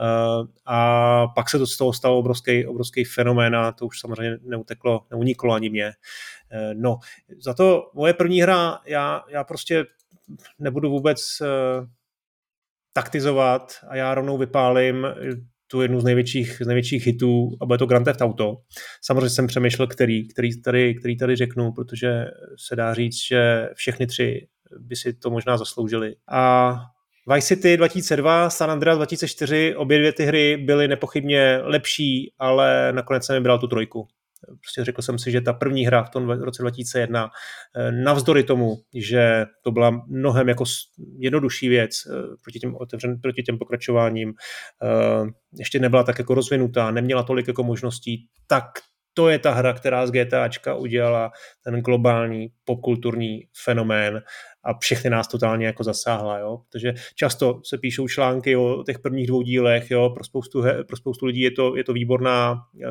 Uh, 0.00 0.46
a 0.66 1.26
pak 1.26 1.50
se 1.50 1.58
to 1.58 1.66
z 1.66 1.76
toho 1.76 1.92
stalo 1.92 2.18
obrovský, 2.18 2.66
obrovský 2.66 3.04
fenomén 3.04 3.56
a 3.56 3.72
to 3.72 3.86
už 3.86 4.00
samozřejmě 4.00 4.38
neuteklo, 4.42 5.06
neuniklo 5.10 5.54
ani 5.54 5.70
mě. 5.70 5.92
No, 6.74 6.98
za 7.44 7.54
to 7.54 7.90
moje 7.94 8.14
první 8.14 8.42
hra, 8.42 8.78
já, 8.86 9.22
já 9.28 9.44
prostě 9.44 9.84
nebudu 10.58 10.90
vůbec 10.90 11.20
taktizovat 12.92 13.72
a 13.88 13.96
já 13.96 14.14
rovnou 14.14 14.38
vypálím 14.38 15.06
tu 15.74 15.82
jednu 15.82 16.00
z 16.00 16.04
největších, 16.04 16.56
z 16.60 16.66
největších 16.66 17.06
hitů 17.06 17.56
a 17.60 17.66
bude 17.66 17.78
to 17.78 17.86
Grand 17.86 18.04
Theft 18.04 18.20
Auto. 18.20 18.56
Samozřejmě 19.02 19.30
jsem 19.30 19.46
přemýšlel, 19.46 19.86
který, 19.86 20.28
který, 20.28 20.60
tady, 20.60 20.94
který 20.94 21.16
tady 21.16 21.36
řeknu, 21.36 21.72
protože 21.72 22.24
se 22.68 22.76
dá 22.76 22.94
říct, 22.94 23.26
že 23.28 23.68
všechny 23.74 24.06
tři 24.06 24.46
by 24.78 24.96
si 24.96 25.12
to 25.12 25.30
možná 25.30 25.56
zasloužili. 25.56 26.14
A 26.30 26.74
Vice 27.34 27.46
City 27.46 27.76
2002, 27.76 28.50
San 28.50 28.70
Andreas 28.70 28.96
2004, 28.96 29.74
obě 29.76 29.98
dvě 29.98 30.12
ty 30.12 30.24
hry 30.24 30.56
byly 30.56 30.88
nepochybně 30.88 31.60
lepší, 31.62 32.32
ale 32.38 32.92
nakonec 32.92 33.26
jsem 33.26 33.36
vybral 33.36 33.58
tu 33.58 33.66
trojku. 33.66 34.08
Prostě 34.46 34.84
řekl 34.84 35.02
jsem 35.02 35.18
si, 35.18 35.30
že 35.30 35.40
ta 35.40 35.52
první 35.52 35.86
hra 35.86 36.02
v 36.02 36.10
tom 36.10 36.30
roce 36.30 36.62
2001, 36.62 37.30
eh, 37.76 37.92
navzdory 37.92 38.42
tomu, 38.42 38.76
že 38.94 39.46
to 39.62 39.70
byla 39.70 39.90
mnohem 40.08 40.48
jako 40.48 40.64
jednodušší 41.18 41.68
věc 41.68 41.90
eh, 42.06 42.12
proti 42.42 42.58
těm, 42.58 42.76
otevřen, 42.76 43.20
proti 43.20 43.42
těm 43.42 43.58
pokračováním, 43.58 44.32
eh, 44.82 45.30
ještě 45.58 45.78
nebyla 45.78 46.02
tak 46.02 46.18
jako 46.18 46.34
rozvinutá, 46.34 46.90
neměla 46.90 47.22
tolik 47.22 47.48
jako 47.48 47.62
možností, 47.62 48.26
tak 48.46 48.64
to 49.14 49.28
je 49.28 49.38
ta 49.38 49.52
hra, 49.52 49.72
která 49.72 50.06
z 50.06 50.10
GTAčka 50.10 50.74
udělala 50.74 51.30
ten 51.64 51.80
globální 51.80 52.48
popkulturní 52.64 53.40
fenomén 53.64 54.22
a 54.64 54.78
všechny 54.78 55.10
nás 55.10 55.28
totálně 55.28 55.66
jako 55.66 55.84
zasáhla, 55.84 56.38
jo? 56.38 56.60
protože 56.68 56.94
často 57.14 57.60
se 57.64 57.78
píšou 57.78 58.08
články 58.08 58.56
o 58.56 58.82
těch 58.86 58.98
prvních 58.98 59.26
dvou 59.26 59.42
dílech, 59.42 59.90
jo? 59.90 60.10
Pro, 60.10 60.24
spoustu, 60.24 60.62
pro 60.86 60.96
spoustu 60.96 61.26
lidí 61.26 61.40
je 61.40 61.50
to, 61.50 61.76
je 61.76 61.84
to 61.84 61.92
výborná 61.92 62.52
uh, 62.52 62.90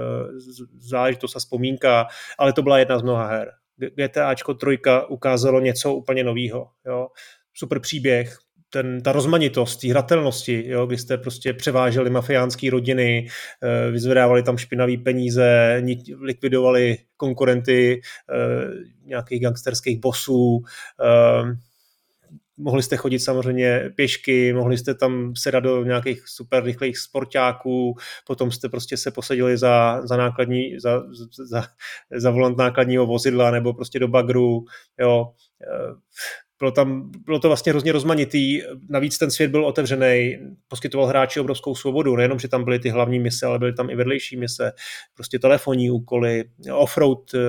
záležitost 0.79 1.35
a 1.35 1.39
vzpomínka, 1.39 2.07
ale 2.37 2.53
to 2.53 2.61
byla 2.61 2.79
jedna 2.79 2.99
z 2.99 3.01
mnoha 3.01 3.27
her. 3.27 3.51
GTAčko 3.77 4.53
trojka 4.53 5.05
ukázalo 5.09 5.59
něco 5.59 5.93
úplně 5.93 6.23
nového. 6.23 6.67
Jo? 6.85 7.07
Super 7.53 7.79
příběh, 7.79 8.37
ten, 8.73 9.01
ta 9.01 9.11
rozmanitost 9.11 9.81
té 9.81 9.87
hratelnosti, 9.87 10.63
jo, 10.67 10.85
kdy 10.85 10.97
jste 10.97 11.17
prostě 11.17 11.53
převáželi 11.53 12.09
mafiánské 12.09 12.69
rodiny, 12.69 13.27
eh, 13.63 13.91
vyzvedávali 13.91 14.43
tam 14.43 14.57
špinavé 14.57 14.97
peníze, 14.97 15.81
likvidovali 16.21 16.97
konkurenty 17.17 18.01
eh, 18.01 18.69
nějakých 19.05 19.41
gangsterských 19.41 19.99
bosů, 19.99 20.63
eh, 21.05 21.57
mohli 22.57 22.83
jste 22.83 22.97
chodit 22.97 23.19
samozřejmě 23.19 23.91
pěšky, 23.95 24.53
mohli 24.53 24.77
jste 24.77 24.95
tam 24.95 25.33
sedat 25.35 25.63
do 25.63 25.83
nějakých 25.83 26.27
super 26.27 26.63
rychlých 26.63 26.97
sportáků, 26.97 27.97
potom 28.27 28.51
jste 28.51 28.69
prostě 28.69 28.97
se 28.97 29.11
posadili 29.11 29.57
za, 29.57 30.01
za 30.07 30.17
nákladní, 30.17 30.79
za, 30.79 31.03
za, 31.49 31.63
za 32.11 32.31
volant 32.31 32.57
nákladního 32.57 33.05
vozidla 33.05 33.51
nebo 33.51 33.73
prostě 33.73 33.99
do 33.99 34.07
bagru, 34.07 34.65
jo 34.99 35.25
bylo, 36.63 36.71
tam, 36.71 37.11
bylo 37.25 37.39
to 37.39 37.47
vlastně 37.47 37.71
hrozně 37.71 37.91
rozmanitý, 37.91 38.61
navíc 38.89 39.17
ten 39.17 39.31
svět 39.31 39.51
byl 39.51 39.65
otevřený, 39.65 40.37
poskytoval 40.67 41.07
hráči 41.07 41.39
obrovskou 41.39 41.75
svobodu, 41.75 42.15
nejenom, 42.15 42.39
že 42.39 42.47
tam 42.47 42.63
byly 42.63 42.79
ty 42.79 42.89
hlavní 42.89 43.19
mise, 43.19 43.45
ale 43.45 43.59
byly 43.59 43.73
tam 43.73 43.89
i 43.89 43.95
vedlejší 43.95 44.37
mise, 44.37 44.71
prostě 45.13 45.39
telefonní 45.39 45.91
úkoly, 45.91 46.43
offroad 46.73 47.33
eh, 47.33 47.39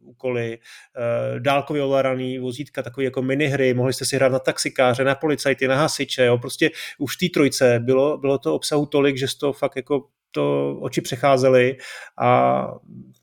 úkoly, 0.00 0.58
eh, 0.58 1.40
dálkově 1.40 1.82
ovládaný 1.82 2.38
vozítka, 2.38 2.82
takové 2.82 3.04
jako 3.04 3.22
minihry, 3.22 3.74
mohli 3.74 3.92
jste 3.92 4.04
si 4.04 4.16
hrát 4.16 4.32
na 4.32 4.38
taxikáře, 4.38 5.04
na 5.04 5.14
policajty, 5.14 5.68
na 5.68 5.76
hasiče, 5.76 6.24
jo, 6.24 6.38
prostě 6.38 6.70
už 6.98 7.16
v 7.16 7.18
té 7.18 7.26
trojce 7.34 7.78
bylo, 7.78 8.18
bylo 8.18 8.38
to 8.38 8.54
obsahu 8.54 8.86
tolik, 8.86 9.18
že 9.18 9.26
toho 9.40 9.52
fakt 9.52 9.76
jako 9.76 10.04
to 10.30 10.76
oči 10.80 11.00
přecházely. 11.00 11.76
A 12.20 12.64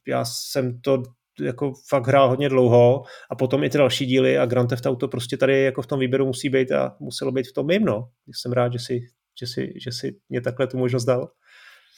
já 0.07 0.25
jsem 0.25 0.81
to 0.81 1.03
jako 1.41 1.73
fakt 1.87 2.07
hrál 2.07 2.29
hodně 2.29 2.49
dlouho 2.49 3.03
a 3.31 3.35
potom 3.35 3.63
i 3.63 3.69
ty 3.69 3.77
další 3.77 4.05
díly 4.05 4.37
a 4.37 4.45
Grand 4.45 4.69
Theft 4.69 4.85
Auto 4.85 5.07
prostě 5.07 5.37
tady 5.37 5.63
jako 5.63 5.81
v 5.81 5.87
tom 5.87 5.99
výběru 5.99 6.25
musí 6.25 6.49
být 6.49 6.71
a 6.71 6.95
muselo 6.99 7.31
být 7.31 7.47
v 7.47 7.53
tom 7.53 7.67
mým, 7.67 7.85
no. 7.85 8.09
Jsem 8.27 8.51
rád, 8.51 8.73
že 8.73 8.79
si, 8.79 8.99
že 9.39 9.47
si, 9.47 9.73
že 9.83 9.91
si 9.91 10.19
mě 10.29 10.41
takhle 10.41 10.67
tu 10.67 10.77
možnost 10.77 11.05
dal. 11.05 11.29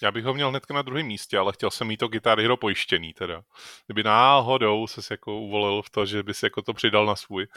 Já 0.03 0.11
bych 0.11 0.25
ho 0.25 0.33
měl 0.33 0.49
hnedka 0.49 0.73
na 0.73 0.81
druhém 0.81 1.05
místě, 1.05 1.37
ale 1.37 1.53
chtěl 1.53 1.71
jsem 1.71 1.87
mít 1.87 1.97
to 1.97 2.07
Guitar 2.07 2.39
Hero 2.39 2.57
pojištěný 2.57 3.13
teda. 3.13 3.41
Kdyby 3.85 4.03
náhodou 4.03 4.87
se 4.87 5.13
jako 5.13 5.39
uvolil 5.39 5.81
v 5.81 5.89
to, 5.89 6.05
že 6.05 6.23
by 6.23 6.33
si 6.33 6.45
jako 6.45 6.61
to 6.61 6.73
přidal 6.73 7.05
na 7.05 7.15
svůj. 7.15 7.47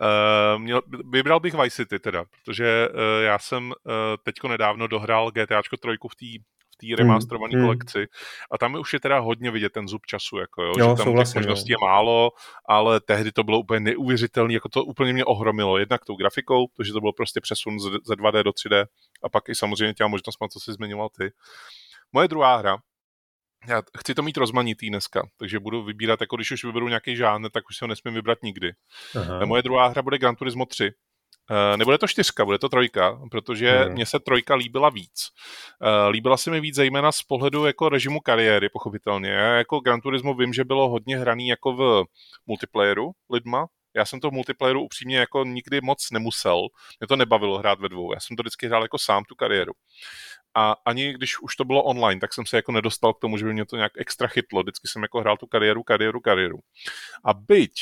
Uh, 0.00 0.62
měl, 0.62 0.82
vybral 1.12 1.40
bych 1.40 1.54
Vice 1.54 1.76
City 1.76 1.98
teda, 1.98 2.24
protože 2.24 2.88
uh, 2.88 2.98
já 3.24 3.38
jsem 3.38 3.66
uh, 3.66 3.72
teďko 4.22 4.48
nedávno 4.48 4.86
dohrál 4.86 5.30
GTAčko 5.30 5.76
trojku 5.76 6.08
v 6.08 6.16
té 6.16 6.44
v 6.74 6.76
té 6.76 7.02
remasterované 7.02 7.52
hmm. 7.54 7.64
kolekci. 7.64 8.06
A 8.50 8.58
tam 8.58 8.74
už 8.74 8.92
je 8.92 9.00
teda 9.00 9.18
hodně 9.18 9.50
vidět 9.50 9.72
ten 9.72 9.88
zub 9.88 10.06
času, 10.06 10.38
jako 10.38 10.62
jo, 10.62 10.72
jo 10.78 10.96
že 10.98 11.04
tam 11.04 11.16
těch 11.16 11.34
možností 11.34 11.70
je 11.70 11.76
málo, 11.82 12.30
ale 12.68 13.00
tehdy 13.00 13.32
to 13.32 13.42
bylo 13.42 13.58
úplně 13.58 13.80
neuvěřitelné, 13.80 14.54
jako 14.54 14.68
to 14.68 14.84
úplně 14.84 15.12
mě 15.12 15.24
ohromilo. 15.24 15.78
Jednak 15.78 16.04
tou 16.04 16.16
grafikou, 16.16 16.66
protože 16.76 16.92
to 16.92 17.00
bylo 17.00 17.12
prostě 17.12 17.40
přesun 17.40 17.80
ze 17.80 18.14
2D 18.14 18.42
do 18.42 18.50
3D 18.50 18.86
a 19.22 19.28
pak 19.28 19.48
i 19.48 19.54
samozřejmě 19.54 19.94
těma 19.94 20.08
možnostma, 20.08 20.48
co 20.48 20.60
jsi 20.60 20.72
zmiňoval 20.72 21.08
ty. 21.18 21.32
Moje 22.12 22.28
druhá 22.28 22.56
hra, 22.56 22.76
já 23.68 23.82
chci 23.98 24.14
to 24.14 24.22
mít 24.22 24.36
rozmanitý 24.36 24.88
dneska, 24.88 25.28
takže 25.36 25.60
budu 25.60 25.82
vybírat, 25.82 26.20
jako 26.20 26.36
když 26.36 26.50
už 26.50 26.64
vyberu 26.64 26.88
nějaký 26.88 27.16
žánr, 27.16 27.50
tak 27.50 27.64
už 27.70 27.76
si 27.76 27.84
ho 27.84 27.88
nesmím 27.88 28.14
vybrat 28.14 28.38
nikdy. 28.42 28.72
Aha. 29.20 29.44
Moje 29.44 29.62
druhá 29.62 29.86
hra 29.86 30.02
bude 30.02 30.18
Gran 30.18 30.36
Turismo 30.36 30.66
3, 30.66 30.84
Uh, 30.84 30.90
nebude 31.76 31.98
to 31.98 32.08
čtyřka, 32.08 32.44
bude 32.44 32.58
to 32.58 32.68
trojka, 32.68 33.20
protože 33.30 33.70
hmm. 33.70 33.92
mně 33.92 34.06
se 34.06 34.18
trojka 34.20 34.54
líbila 34.54 34.90
víc. 34.90 35.28
Uh, 35.82 36.10
líbila 36.10 36.36
se 36.36 36.50
mi 36.50 36.60
víc 36.60 36.74
zejména 36.74 37.12
z 37.12 37.22
pohledu 37.22 37.66
jako 37.66 37.88
režimu 37.88 38.20
kariéry, 38.20 38.68
pochopitelně. 38.68 39.30
Já 39.30 39.54
jako 39.54 39.80
Gran 39.80 40.00
Turismo 40.00 40.34
vím, 40.34 40.52
že 40.52 40.64
bylo 40.64 40.88
hodně 40.88 41.18
hraný 41.18 41.48
jako 41.48 41.72
v 41.72 42.04
multiplayeru 42.46 43.10
lidma, 43.30 43.66
já 43.96 44.04
jsem 44.04 44.20
to 44.20 44.30
v 44.30 44.32
multiplayeru 44.32 44.82
upřímně 44.82 45.18
jako 45.18 45.44
nikdy 45.44 45.80
moc 45.80 46.10
nemusel. 46.12 46.68
Mě 47.00 47.08
to 47.08 47.16
nebavilo 47.16 47.58
hrát 47.58 47.80
ve 47.80 47.88
dvou. 47.88 48.12
Já 48.14 48.20
jsem 48.20 48.36
to 48.36 48.42
vždycky 48.42 48.66
hrál 48.66 48.82
jako 48.82 48.98
sám 48.98 49.24
tu 49.24 49.34
kariéru. 49.34 49.72
A 50.54 50.76
ani 50.86 51.12
když 51.12 51.40
už 51.40 51.56
to 51.56 51.64
bylo 51.64 51.82
online, 51.82 52.20
tak 52.20 52.34
jsem 52.34 52.46
se 52.46 52.56
jako 52.56 52.72
nedostal 52.72 53.14
k 53.14 53.18
tomu, 53.18 53.38
že 53.38 53.44
by 53.44 53.52
mě 53.52 53.66
to 53.66 53.76
nějak 53.76 53.92
extra 53.98 54.28
chytlo. 54.28 54.62
Vždycky 54.62 54.88
jsem 54.88 55.02
jako 55.02 55.20
hrál 55.20 55.36
tu 55.36 55.46
kariéru, 55.46 55.82
kariéru, 55.82 56.20
kariéru. 56.20 56.58
A 57.24 57.34
byť 57.34 57.72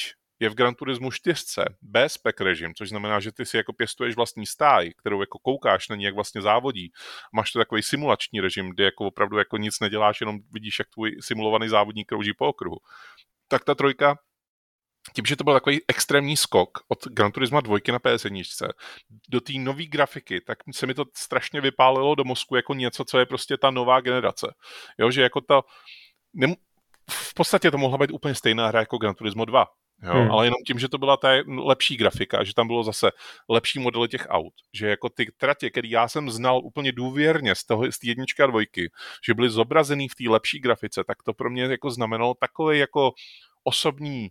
je 0.42 0.48
v 0.48 0.54
Gran 0.54 0.74
Turismo 0.74 1.10
4 1.10 1.44
bez 1.82 2.12
spec 2.12 2.36
režim, 2.40 2.74
což 2.74 2.88
znamená, 2.88 3.20
že 3.20 3.32
ty 3.32 3.46
si 3.46 3.56
jako 3.56 3.72
pěstuješ 3.72 4.16
vlastní 4.16 4.46
stáj, 4.46 4.90
kterou 4.98 5.20
jako 5.20 5.38
koukáš 5.38 5.88
na 5.88 5.96
ní, 5.96 6.04
jak 6.04 6.14
vlastně 6.14 6.42
závodí. 6.42 6.92
Máš 7.34 7.52
to 7.52 7.58
takový 7.58 7.82
simulační 7.82 8.40
režim, 8.40 8.70
kde 8.70 8.84
jako 8.84 9.06
opravdu 9.06 9.38
jako 9.38 9.56
nic 9.56 9.80
neděláš, 9.80 10.20
jenom 10.20 10.38
vidíš, 10.52 10.78
jak 10.78 10.88
tvůj 10.88 11.16
simulovaný 11.20 11.68
závodník 11.68 12.08
krouží 12.08 12.32
po 12.32 12.48
okruhu. 12.48 12.76
Tak 13.48 13.64
ta 13.64 13.74
trojka 13.74 14.18
tím, 15.14 15.24
že 15.24 15.36
to 15.36 15.44
byl 15.44 15.54
takový 15.54 15.80
extrémní 15.88 16.36
skok 16.36 16.78
od 16.88 17.04
Gran 17.04 17.32
Turismo 17.32 17.60
2 17.60 17.78
na 17.92 17.98
PS1 17.98 18.68
do 19.28 19.40
té 19.40 19.52
nové 19.52 19.84
grafiky, 19.84 20.40
tak 20.40 20.58
se 20.72 20.86
mi 20.86 20.94
to 20.94 21.04
strašně 21.16 21.60
vypálilo 21.60 22.14
do 22.14 22.24
mozku 22.24 22.56
jako 22.56 22.74
něco, 22.74 23.04
co 23.04 23.18
je 23.18 23.26
prostě 23.26 23.56
ta 23.56 23.70
nová 23.70 24.00
generace. 24.00 24.54
Jo, 24.98 25.10
že 25.10 25.22
jako 25.22 25.40
ta... 25.40 25.62
V 27.10 27.34
podstatě 27.34 27.70
to 27.70 27.78
mohla 27.78 27.98
být 27.98 28.10
úplně 28.10 28.34
stejná 28.34 28.68
hra 28.68 28.80
jako 28.80 28.98
Gran 28.98 29.14
Turismo 29.14 29.44
2. 29.44 29.66
Jo, 30.02 30.12
hmm. 30.12 30.30
Ale 30.30 30.46
jenom 30.46 30.58
tím, 30.66 30.78
že 30.78 30.88
to 30.88 30.98
byla 30.98 31.16
ta 31.16 31.28
lepší 31.46 31.96
grafika, 31.96 32.44
že 32.44 32.54
tam 32.54 32.66
bylo 32.66 32.84
zase 32.84 33.10
lepší 33.48 33.78
modely 33.78 34.08
těch 34.08 34.26
aut, 34.28 34.54
že 34.72 34.88
jako 34.88 35.08
ty 35.08 35.26
tratě, 35.36 35.70
které 35.70 35.88
já 35.88 36.08
jsem 36.08 36.30
znal 36.30 36.60
úplně 36.64 36.92
důvěrně 36.92 37.54
z, 37.54 37.64
toho, 37.64 37.92
z 37.92 37.98
té 37.98 38.06
jedničky 38.06 38.42
a 38.42 38.46
dvojky, 38.46 38.90
že 39.26 39.34
byly 39.34 39.50
zobrazený 39.50 40.08
v 40.08 40.14
té 40.14 40.30
lepší 40.30 40.58
grafice, 40.58 41.04
tak 41.04 41.22
to 41.22 41.32
pro 41.32 41.50
mě 41.50 41.62
jako 41.62 41.90
znamenalo 41.90 42.34
takový 42.34 42.78
jako 42.78 43.12
osobní 43.64 44.28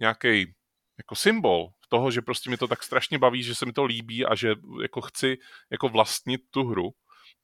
nějaký 0.00 0.54
jako 0.98 1.14
symbol 1.14 1.68
toho, 1.88 2.10
že 2.10 2.22
prostě 2.22 2.50
mi 2.50 2.56
to 2.56 2.68
tak 2.68 2.82
strašně 2.82 3.18
baví, 3.18 3.42
že 3.42 3.54
se 3.54 3.66
mi 3.66 3.72
to 3.72 3.84
líbí 3.84 4.26
a 4.26 4.34
že 4.34 4.54
jako 4.82 5.00
chci 5.00 5.38
jako 5.70 5.88
vlastnit 5.88 6.40
tu 6.50 6.64
hru, 6.64 6.90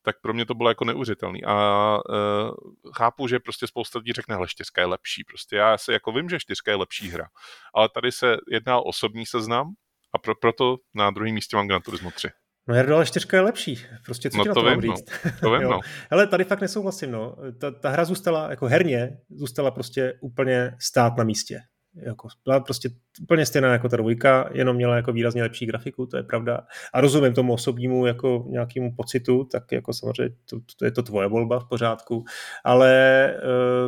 tak 0.03 0.21
pro 0.21 0.35
mě 0.35 0.47
to 0.47 0.55
bylo 0.55 0.69
jako 0.69 0.85
neuvěřitelný. 0.85 1.45
A 1.45 1.97
uh, 2.09 2.55
chápu, 2.97 3.29
že 3.29 3.39
prostě 3.39 3.67
spousta 3.67 3.99
lidí 3.99 4.13
řekne, 4.13 4.35
hele, 4.35 4.49
čtyřka 4.49 4.81
je 4.81 4.87
lepší. 4.87 5.25
Prostě 5.25 5.57
já 5.57 5.79
se 5.79 5.93
jako 5.93 6.13
vím, 6.13 6.29
že 6.29 6.41
čtyřka 6.41 6.71
je 6.71 6.77
lepší 6.77 7.09
hra. 7.09 7.29
Ale 7.75 7.89
tady 7.89 8.13
se 8.13 8.37
jedná 8.51 8.79
o 8.79 8.83
osobní 8.83 9.27
seznam 9.27 9.67
a 10.15 10.19
pro, 10.19 10.35
proto 10.35 10.77
na 10.95 11.11
druhém 11.11 11.35
místě 11.35 11.57
mám 11.57 11.69
Gran 11.69 11.83
Turismo 11.83 12.11
3. 12.11 12.29
No 12.69 12.75
Jardo, 12.75 12.97
ale 12.97 13.07
čtyřka 13.07 13.37
je 13.37 13.41
lepší. 13.41 13.87
Prostě 14.05 14.31
co 14.31 14.39
no, 14.39 14.45
ti 14.45 14.49
na 14.49 14.55
to, 14.55 14.63
to 14.63 14.71
vím, 14.71 14.81
říct? 14.81 15.05
No. 15.25 15.31
To 15.41 15.59
vím, 15.59 15.63
no. 15.71 15.81
Ale 16.11 16.27
tady 16.27 16.45
fakt 16.45 16.61
nesouhlasím. 16.61 17.11
No. 17.11 17.37
Ta, 17.61 17.71
ta 17.71 17.89
hra 17.89 18.05
zůstala, 18.05 18.51
jako 18.51 18.67
herně, 18.67 19.11
zůstala 19.31 19.71
prostě 19.71 20.13
úplně 20.21 20.73
stát 20.81 21.17
na 21.17 21.25
místě 21.25 21.61
jako, 21.95 22.29
byla 22.45 22.61
prostě 22.61 22.91
úplně 23.23 23.47
stejná 23.47 23.73
jako 23.73 23.89
ta 23.89 23.97
dvojka, 23.97 24.51
jenom 24.53 24.77
měla 24.77 24.97
jako 24.97 25.13
výrazně 25.13 25.43
lepší 25.43 25.67
grafiku, 25.67 26.07
to 26.07 26.17
je 26.17 26.23
pravda. 26.23 26.67
A 26.93 27.01
rozumím 27.01 27.35
tomu 27.35 27.53
osobnímu 27.53 28.07
jako 28.07 28.45
nějakému 28.49 28.95
pocitu, 28.97 29.45
tak 29.45 29.73
jako 29.73 29.93
samozřejmě 29.93 30.37
to, 30.51 30.61
to 30.77 30.85
je 30.85 30.91
to 30.91 31.03
tvoje 31.03 31.29
volba 31.29 31.61
v 31.61 31.69
pořádku, 31.69 32.25
ale 32.65 33.35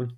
uh, 0.02 0.09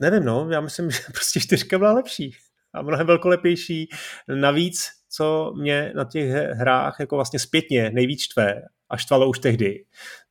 nevím, 0.00 0.24
no, 0.24 0.48
já 0.50 0.60
myslím, 0.60 0.90
že 0.90 0.98
prostě 1.12 1.40
čtyřka 1.40 1.78
byla 1.78 1.92
lepší 1.92 2.36
a 2.74 2.82
mnohem 2.82 3.06
velkolepější. 3.06 3.88
Navíc, 4.34 4.86
co 5.08 5.52
mě 5.56 5.92
na 5.94 6.04
těch 6.04 6.30
hrách 6.32 6.96
jako 7.00 7.16
vlastně 7.16 7.38
zpětně 7.38 7.90
nejvíc 7.90 8.22
štve 8.22 8.62
a 8.88 8.96
štvalo 8.96 9.28
už 9.28 9.38
tehdy, 9.38 9.84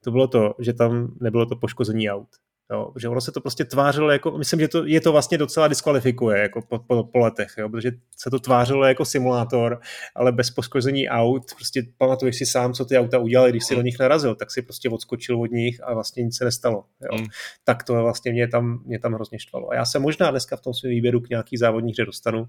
to 0.03 0.11
bylo 0.11 0.27
to, 0.27 0.53
že 0.59 0.73
tam 0.73 1.17
nebylo 1.21 1.45
to 1.45 1.55
poškození 1.55 2.09
aut. 2.09 2.29
Jo, 2.71 2.93
že 2.99 3.09
ono 3.09 3.21
se 3.21 3.31
to 3.31 3.41
prostě 3.41 3.65
tvářilo 3.65 4.11
jako, 4.11 4.37
myslím, 4.37 4.59
že 4.59 4.67
to, 4.67 4.85
je 4.85 5.01
to 5.01 5.11
vlastně 5.11 5.37
docela 5.37 5.67
diskvalifikuje 5.67 6.41
jako 6.41 6.61
po, 6.61 6.79
po, 6.79 7.03
po 7.03 7.19
letech, 7.19 7.53
jo, 7.57 7.69
protože 7.69 7.91
se 8.17 8.29
to 8.29 8.39
tvářilo 8.39 8.85
jako 8.85 9.05
simulátor, 9.05 9.79
ale 10.15 10.31
bez 10.31 10.51
poškození 10.51 11.09
aut, 11.09 11.43
prostě 11.55 11.83
pamatuješ 11.97 12.37
si 12.37 12.45
sám, 12.45 12.73
co 12.73 12.85
ty 12.85 12.97
auta 12.97 13.19
udělali, 13.19 13.51
když 13.51 13.65
si 13.65 13.73
mm. 13.73 13.79
do 13.79 13.83
nich 13.83 13.99
narazil, 13.99 14.35
tak 14.35 14.51
si 14.51 14.61
prostě 14.61 14.89
odskočil 14.89 15.41
od 15.41 15.51
nich 15.51 15.83
a 15.83 15.93
vlastně 15.93 16.23
nic 16.23 16.37
se 16.37 16.45
nestalo. 16.45 16.85
Jo. 17.01 17.19
Mm. 17.19 17.25
Tak 17.63 17.83
to 17.83 17.93
vlastně 17.93 18.31
mě 18.31 18.47
tam, 18.47 18.83
mě 18.85 18.99
tam 18.99 19.13
hrozně 19.13 19.39
štvalo. 19.39 19.71
A 19.71 19.75
já 19.75 19.85
se 19.85 19.99
možná 19.99 20.31
dneska 20.31 20.55
v 20.55 20.61
tom 20.61 20.73
svém 20.73 20.89
výběru 20.89 21.21
k 21.21 21.29
nějaký 21.29 21.57
závodní 21.57 21.91
hře 21.91 22.05
dostanu 22.05 22.47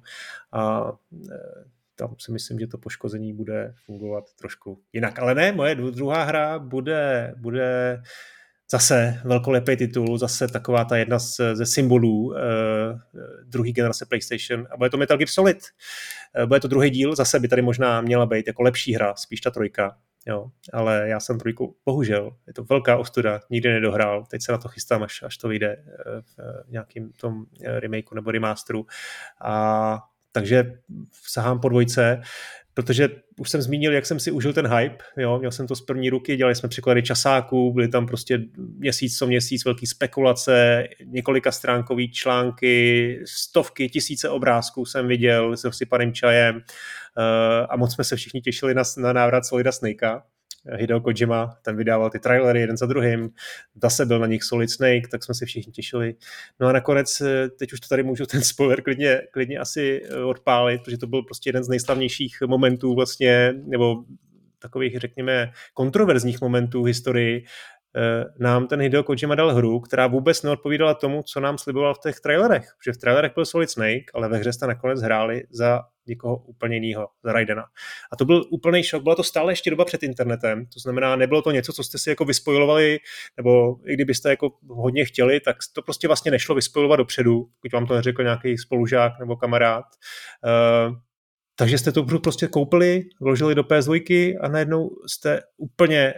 a 0.52 0.92
e, 1.32 1.36
tam 1.94 2.14
si 2.18 2.32
myslím, 2.32 2.58
že 2.58 2.66
to 2.66 2.78
poškození 2.78 3.32
bude 3.32 3.74
fungovat 3.84 4.24
trošku 4.38 4.80
jinak. 4.92 5.18
Ale 5.18 5.34
ne, 5.34 5.52
moje 5.52 5.74
druhá 5.74 6.24
hra 6.24 6.58
bude, 6.58 7.34
bude 7.36 8.02
zase 8.70 9.20
velkolepý 9.24 9.76
titul, 9.76 10.18
zase 10.18 10.48
taková 10.48 10.84
ta 10.84 10.96
jedna 10.96 11.18
z, 11.18 11.40
ze 11.52 11.66
symbolů 11.66 12.26
uh, 12.26 12.34
druhé 13.44 13.72
generace 13.72 14.06
PlayStation 14.06 14.66
a 14.70 14.76
bude 14.76 14.90
to 14.90 14.96
Metal 14.96 15.16
Gear 15.16 15.28
Solid. 15.28 15.58
Uh, 16.38 16.46
bude 16.46 16.60
to 16.60 16.68
druhý 16.68 16.90
díl, 16.90 17.16
zase 17.16 17.40
by 17.40 17.48
tady 17.48 17.62
možná 17.62 18.00
měla 18.00 18.26
být 18.26 18.46
jako 18.46 18.62
lepší 18.62 18.94
hra, 18.94 19.14
spíš 19.14 19.40
ta 19.40 19.50
trojka. 19.50 19.96
jo, 20.26 20.50
ale 20.72 21.08
já 21.08 21.20
jsem 21.20 21.38
trojku, 21.38 21.76
bohužel, 21.84 22.36
je 22.46 22.52
to 22.52 22.64
velká 22.64 22.96
ostuda, 22.96 23.40
nikdy 23.50 23.72
nedohrál, 23.72 24.24
teď 24.30 24.42
se 24.42 24.52
na 24.52 24.58
to 24.58 24.68
chystám, 24.68 25.02
až, 25.02 25.22
až 25.22 25.36
to 25.36 25.48
vyjde 25.48 25.84
v 26.20 26.70
nějakým 26.70 27.12
tom 27.12 27.44
remakeu 27.62 28.14
nebo 28.14 28.30
remasteru. 28.30 28.86
A 29.40 29.98
takže 30.32 30.72
sahám 31.12 31.60
po 31.60 31.68
dvojce 31.68 32.22
protože 32.76 33.08
už 33.38 33.50
jsem 33.50 33.62
zmínil, 33.62 33.92
jak 33.92 34.06
jsem 34.06 34.20
si 34.20 34.30
užil 34.30 34.52
ten 34.52 34.66
hype, 34.66 35.04
jo, 35.16 35.38
měl 35.38 35.50
jsem 35.50 35.66
to 35.66 35.76
z 35.76 35.80
první 35.80 36.10
ruky, 36.10 36.36
dělali 36.36 36.54
jsme 36.54 36.68
překlady 36.68 37.02
časáků, 37.02 37.72
byly 37.72 37.88
tam 37.88 38.06
prostě 38.06 38.38
měsíc 38.56 39.18
co 39.18 39.26
měsíc 39.26 39.64
velký 39.64 39.86
spekulace, 39.86 40.84
několika 41.04 41.52
stránkový 41.52 42.12
články, 42.12 43.20
stovky, 43.26 43.88
tisíce 43.88 44.28
obrázků 44.28 44.84
jsem 44.84 45.08
viděl 45.08 45.56
se 45.56 45.70
vsypaným 45.70 46.12
čajem 46.12 46.56
uh, 46.56 46.62
a 47.68 47.76
moc 47.76 47.94
jsme 47.94 48.04
se 48.04 48.16
všichni 48.16 48.40
těšili 48.40 48.74
na, 48.74 48.82
na 48.98 49.12
návrat 49.12 49.46
Solida 49.46 49.72
Snakea, 49.72 50.22
Hideo 50.74 51.00
Kojima, 51.00 51.58
ten 51.62 51.76
vydával 51.76 52.10
ty 52.10 52.18
trailery 52.18 52.60
jeden 52.60 52.76
za 52.76 52.86
druhým, 52.86 53.30
zase 53.82 54.06
byl 54.06 54.18
na 54.18 54.26
nich 54.26 54.42
Solid 54.42 54.70
Snake, 54.70 55.08
tak 55.10 55.24
jsme 55.24 55.34
se 55.34 55.46
všichni 55.46 55.72
těšili. 55.72 56.14
No 56.60 56.66
a 56.66 56.72
nakonec, 56.72 57.20
eh, 57.20 57.48
teď 57.48 57.72
už 57.72 57.80
to 57.80 57.88
tady 57.88 58.02
můžu 58.02 58.26
ten 58.26 58.42
spoiler 58.42 58.82
klidně, 58.82 59.22
klidně 59.32 59.58
asi 59.58 60.02
eh, 60.04 60.24
odpálit, 60.24 60.82
protože 60.82 60.98
to 60.98 61.06
byl 61.06 61.22
prostě 61.22 61.48
jeden 61.48 61.64
z 61.64 61.68
nejslavnějších 61.68 62.36
momentů 62.46 62.94
vlastně, 62.94 63.54
nebo 63.66 64.04
takových, 64.58 64.98
řekněme, 64.98 65.52
kontroverzních 65.74 66.40
momentů 66.40 66.82
v 66.82 66.86
historii, 66.86 67.44
nám 68.38 68.66
ten 68.66 68.80
Hideo 68.80 69.02
Kojima 69.02 69.34
dal 69.34 69.54
hru, 69.54 69.80
která 69.80 70.06
vůbec 70.06 70.42
neodpovídala 70.42 70.94
tomu, 70.94 71.22
co 71.22 71.40
nám 71.40 71.58
sliboval 71.58 71.94
v 71.94 71.98
těch 71.98 72.20
trailerech. 72.20 72.68
Protože 72.78 72.92
v 72.92 72.96
trailerech 72.96 73.32
byl 73.34 73.44
Solid 73.44 73.70
Snake, 73.70 74.04
ale 74.14 74.28
ve 74.28 74.36
hře 74.36 74.52
jste 74.52 74.66
nakonec 74.66 75.02
hráli 75.02 75.42
za 75.50 75.80
někoho 76.06 76.36
úplně 76.36 76.76
jiného, 76.76 77.08
za 77.24 77.32
Raidena. 77.32 77.64
A 78.12 78.16
to 78.16 78.24
byl 78.24 78.44
úplný 78.50 78.82
šok, 78.82 79.02
byla 79.02 79.14
to 79.14 79.22
stále 79.22 79.52
ještě 79.52 79.70
doba 79.70 79.84
před 79.84 80.02
internetem, 80.02 80.66
to 80.66 80.80
znamená, 80.80 81.16
nebylo 81.16 81.42
to 81.42 81.50
něco, 81.50 81.72
co 81.72 81.84
jste 81.84 81.98
si 81.98 82.10
jako 82.10 82.24
vyspojovali, 82.24 82.98
nebo 83.36 83.76
i 83.86 83.94
kdybyste 83.94 84.30
jako 84.30 84.50
hodně 84.68 85.04
chtěli, 85.04 85.40
tak 85.40 85.56
to 85.72 85.82
prostě 85.82 86.06
vlastně 86.06 86.30
nešlo 86.30 86.54
vyspojovat 86.54 86.96
dopředu, 86.96 87.48
pokud 87.60 87.72
vám 87.72 87.86
to 87.86 87.94
neřekl 87.94 88.22
nějaký 88.22 88.58
spolužák 88.58 89.12
nebo 89.20 89.36
kamarád. 89.36 89.84
Uh, 90.44 90.96
takže 91.58 91.78
jste 91.78 91.92
to 91.92 92.02
prostě 92.02 92.46
koupili, 92.46 93.04
vložili 93.20 93.54
do 93.54 93.62
PS2 93.62 94.38
a 94.40 94.48
najednou 94.48 94.90
jste 95.06 95.40
úplně 95.56 96.14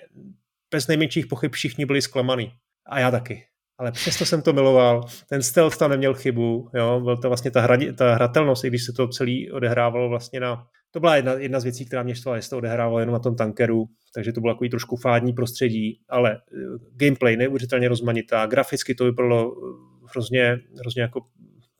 bez 0.70 0.86
nejmenších 0.86 1.26
pochyb 1.26 1.52
všichni 1.52 1.86
byli 1.86 2.02
zklamaný. 2.02 2.52
A 2.86 3.00
já 3.00 3.10
taky 3.10 3.44
ale 3.78 3.92
přesto 3.92 4.24
jsem 4.24 4.42
to 4.42 4.52
miloval. 4.52 5.04
Ten 5.28 5.42
stealth 5.42 5.76
tam 5.76 5.90
neměl 5.90 6.14
chybu, 6.14 6.70
jo, 6.74 7.00
byl 7.00 7.16
to 7.16 7.28
vlastně 7.28 7.50
ta, 7.50 7.60
hra, 7.60 7.78
ta 7.96 8.14
hratelnost, 8.14 8.64
i 8.64 8.68
když 8.68 8.84
se 8.84 8.92
to 8.92 9.08
celý 9.08 9.52
odehrávalo 9.52 10.08
vlastně 10.08 10.40
na, 10.40 10.66
to 10.90 11.00
byla 11.00 11.16
jedna, 11.16 11.32
jedna 11.32 11.60
z 11.60 11.64
věcí, 11.64 11.86
která 11.86 12.02
mě 12.02 12.14
štvala, 12.14 12.36
jestli 12.36 12.50
to 12.50 12.58
odehrávalo 12.58 13.00
jenom 13.00 13.12
na 13.12 13.18
tom 13.18 13.36
tankeru, 13.36 13.86
takže 14.14 14.32
to 14.32 14.40
bylo 14.40 14.54
takový 14.54 14.70
trošku 14.70 14.96
fádní 14.96 15.32
prostředí, 15.32 16.00
ale 16.08 16.30
uh, 16.30 16.76
gameplay 16.96 17.36
neuvěřitelně 17.36 17.88
rozmanitá, 17.88 18.46
graficky 18.46 18.94
to 18.94 19.04
vypadalo 19.04 19.50
uh, 19.50 19.60
hrozně, 20.10 20.58
hrozně 20.80 21.02
jako 21.02 21.20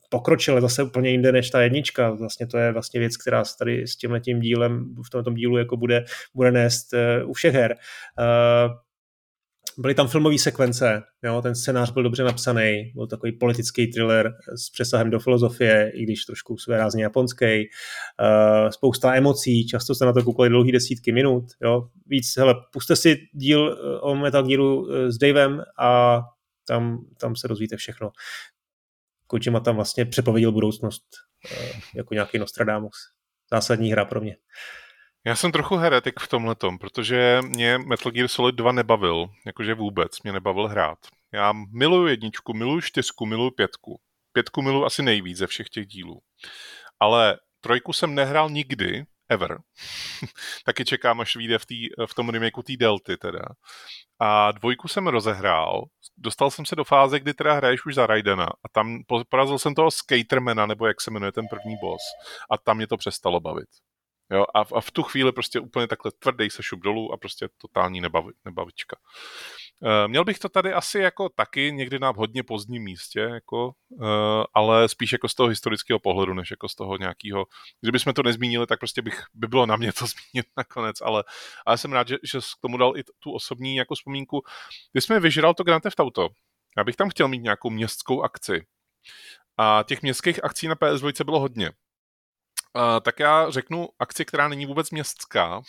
pokročile 0.09 0.61
zase 0.61 0.83
úplně 0.83 1.09
jinde 1.09 1.31
než 1.31 1.49
ta 1.49 1.61
jednička. 1.61 2.11
Vlastně 2.11 2.47
to 2.47 2.57
je 2.57 2.71
vlastně 2.71 2.99
věc, 2.99 3.17
která 3.17 3.45
se 3.45 3.57
tady 3.57 3.87
s 3.87 3.95
tímhletím 3.95 4.39
dílem 4.39 4.95
v 5.05 5.09
tomto 5.09 5.31
dílu 5.31 5.57
jako 5.57 5.77
bude, 5.77 6.05
bude 6.35 6.51
nést 6.51 6.93
uh, 6.93 7.29
u 7.29 7.33
všech 7.33 7.53
her. 7.53 7.75
Uh, 8.19 8.73
byly 9.77 9.95
tam 9.95 10.07
filmové 10.07 10.37
sekvence, 10.37 11.03
jo, 11.23 11.41
ten 11.41 11.55
scénář 11.55 11.91
byl 11.91 12.03
dobře 12.03 12.23
napsaný, 12.23 12.91
byl 12.95 13.07
takový 13.07 13.31
politický 13.31 13.87
thriller 13.87 14.33
s 14.55 14.69
přesahem 14.69 15.09
do 15.09 15.19
filozofie, 15.19 15.91
i 15.95 16.03
když 16.03 16.25
trošku 16.25 16.57
svérázně 16.57 17.03
japonský, 17.03 17.45
uh, 17.45 18.69
spousta 18.69 19.15
emocí, 19.15 19.67
často 19.67 19.95
se 19.95 20.05
na 20.05 20.13
to 20.13 20.23
koukali 20.23 20.49
dlouhý 20.49 20.71
desítky 20.71 21.11
minut, 21.11 21.43
jo, 21.61 21.87
víc, 22.05 22.33
hele, 22.37 22.55
puste 22.73 22.95
si 22.95 23.17
díl 23.33 23.71
eh, 23.71 23.99
o 23.99 24.15
Metal 24.15 24.43
Gearu 24.43 24.91
eh, 24.91 25.11
s 25.11 25.17
Davem 25.17 25.63
a 25.79 26.21
tam, 26.67 27.05
tam 27.19 27.35
se 27.35 27.47
dozvíte 27.47 27.77
všechno. 27.77 28.11
Kojima 29.29 29.59
tam 29.59 29.75
vlastně 29.75 30.05
přepověděl 30.05 30.51
budoucnost 30.51 31.03
uh, 31.51 31.79
jako 31.95 32.13
nějaký 32.13 32.37
Nostradamus. 32.37 32.95
Zásadní 33.51 33.91
hra 33.91 34.05
pro 34.05 34.21
mě. 34.21 34.37
Já 35.25 35.35
jsem 35.35 35.51
trochu 35.51 35.75
heretik 35.75 36.19
v 36.19 36.27
tomhle 36.27 36.55
protože 36.79 37.39
mě 37.41 37.77
Metal 37.77 38.11
Gear 38.11 38.27
Solid 38.27 38.55
2 38.55 38.71
nebavil, 38.71 39.29
jakože 39.45 39.73
vůbec 39.73 40.21
mě 40.23 40.33
nebavil 40.33 40.67
hrát. 40.67 40.97
Já 41.33 41.53
miluju 41.71 42.07
jedničku, 42.07 42.53
miluju 42.53 42.81
čtyřku, 42.81 43.25
miluju 43.25 43.51
pětku. 43.51 43.99
Pětku 44.33 44.61
miluju 44.61 44.85
asi 44.85 45.03
nejvíc 45.03 45.37
ze 45.37 45.47
všech 45.47 45.69
těch 45.69 45.87
dílů. 45.87 46.21
Ale 46.99 47.39
trojku 47.61 47.93
jsem 47.93 48.15
nehrál 48.15 48.49
nikdy, 48.49 49.05
ever. 49.29 49.57
Taky 50.65 50.85
čekám, 50.85 51.21
až 51.21 51.35
vyjde 51.35 51.59
v, 51.59 51.65
tý, 51.65 51.87
v 52.05 52.13
tom 52.13 52.29
remakeu 52.29 52.61
té 52.61 52.77
Delty 52.77 53.17
teda. 53.17 53.45
A 54.19 54.51
dvojku 54.51 54.87
jsem 54.87 55.07
rozehrál. 55.07 55.85
Dostal 56.17 56.51
jsem 56.51 56.65
se 56.65 56.75
do 56.75 56.83
fáze, 56.83 57.19
kdy 57.19 57.33
teda 57.33 57.53
hraješ 57.53 57.85
už 57.85 57.95
za 57.95 58.07
Raidena. 58.07 58.45
A 58.45 58.69
tam 58.71 58.99
porazil 59.29 59.59
jsem 59.59 59.75
toho 59.75 59.91
Skatermana, 59.91 60.65
nebo 60.65 60.87
jak 60.87 61.01
se 61.01 61.11
jmenuje 61.11 61.31
ten 61.31 61.47
první 61.47 61.75
boss. 61.81 62.03
A 62.51 62.57
tam 62.57 62.77
mě 62.77 62.87
to 62.87 62.97
přestalo 62.97 63.39
bavit. 63.39 63.69
Jo, 64.31 64.45
a, 64.53 64.63
v, 64.63 64.73
a 64.73 64.81
v 64.81 64.91
tu 64.91 65.03
chvíli 65.03 65.31
prostě 65.31 65.59
úplně 65.59 65.87
takhle 65.87 66.11
tvrdý 66.19 66.49
se 66.49 66.63
šup 66.63 66.79
dolů 66.79 67.13
a 67.13 67.17
prostě 67.17 67.49
totální 67.57 68.01
nebavi, 68.01 68.33
nebavička. 68.45 68.97
E, 69.83 70.07
měl 70.07 70.25
bych 70.25 70.39
to 70.39 70.49
tady 70.49 70.73
asi 70.73 70.99
jako 70.99 71.29
taky 71.29 71.71
někdy 71.71 71.99
na 71.99 72.09
hodně 72.09 72.43
pozdním 72.43 72.83
místě, 72.83 73.19
jako, 73.19 73.71
e, 74.03 74.05
ale 74.53 74.89
spíš 74.89 75.11
jako 75.11 75.29
z 75.29 75.35
toho 75.35 75.49
historického 75.49 75.99
pohledu, 75.99 76.33
než 76.33 76.51
jako 76.51 76.69
z 76.69 76.75
toho 76.75 76.97
nějakého, 76.97 77.45
kdybychom 77.81 78.13
to 78.13 78.23
nezmínili, 78.23 78.67
tak 78.67 78.79
prostě 78.79 79.01
bych, 79.01 79.23
by 79.33 79.47
bylo 79.47 79.65
na 79.65 79.75
mě 79.75 79.93
to 79.93 80.05
zmínit 80.33 80.47
nakonec, 80.57 81.01
ale, 81.01 81.23
ale 81.65 81.77
jsem 81.77 81.93
rád, 81.93 82.07
že, 82.07 82.17
že 82.23 82.39
k 82.39 82.61
tomu 82.61 82.77
dal 82.77 82.97
i 82.97 83.03
tu 83.19 83.31
osobní 83.31 83.75
jako 83.75 83.95
vzpomínku. 83.95 84.43
Když 84.91 85.03
jsme 85.03 85.19
vyžral 85.19 85.53
to 85.53 85.63
Grand 85.63 85.83
Theft 85.83 85.99
Auto, 85.99 86.29
já 86.77 86.83
bych 86.83 86.95
tam 86.95 87.09
chtěl 87.09 87.27
mít 87.27 87.43
nějakou 87.43 87.69
městskou 87.69 88.21
akci. 88.21 88.65
A 89.57 89.83
těch 89.87 90.01
městských 90.01 90.43
akcí 90.43 90.67
na 90.67 90.75
PS2 90.75 91.25
bylo 91.25 91.39
hodně. 91.39 91.71
Uh, 92.75 92.99
tak 93.01 93.19
já 93.19 93.51
řeknu 93.51 93.89
akci, 93.99 94.25
která 94.25 94.47
není 94.47 94.65
vůbec 94.65 94.91
městská. 94.91 95.57
uh, 95.57 95.63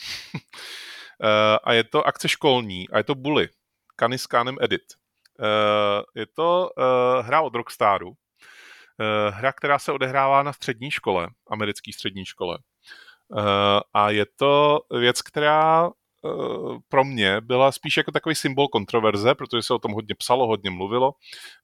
a 1.65 1.73
je 1.73 1.85
to 1.85 2.07
akce 2.07 2.29
školní 2.29 2.89
a 2.89 2.99
je 2.99 3.05
to 3.05 3.15
Bully. 3.15 3.49
Caniscanem 4.01 4.57
Edit. 4.61 4.83
Uh, 5.39 5.47
je 6.15 6.27
to 6.27 6.71
hra 7.21 7.41
od 7.41 7.55
Rockstaru. 7.55 8.13
Hra, 9.31 9.53
která 9.53 9.79
se 9.79 9.93
odehrává 9.93 10.43
na 10.43 10.53
střední 10.53 10.91
škole, 10.91 11.29
americké 11.51 11.93
střední 11.93 12.25
škole. 12.25 12.59
A 13.95 14.11
je 14.11 14.27
to 14.37 14.81
věc, 14.91 15.23
která 15.23 15.91
Eh, 15.91 16.00
pro 16.89 17.05
mě 17.05 17.41
byla 17.41 17.73
spíš 17.73 17.97
jako 17.97 18.13
takový 18.13 18.35
symbol 18.35 18.69
kontroverze, 18.69 19.35
protože 19.35 19.63
se 19.63 19.75
o 19.75 19.79
tom 19.79 19.93
hodně 19.93 20.15
psalo, 20.15 20.47
hodně 20.47 20.71
mluvilo, 20.71 21.13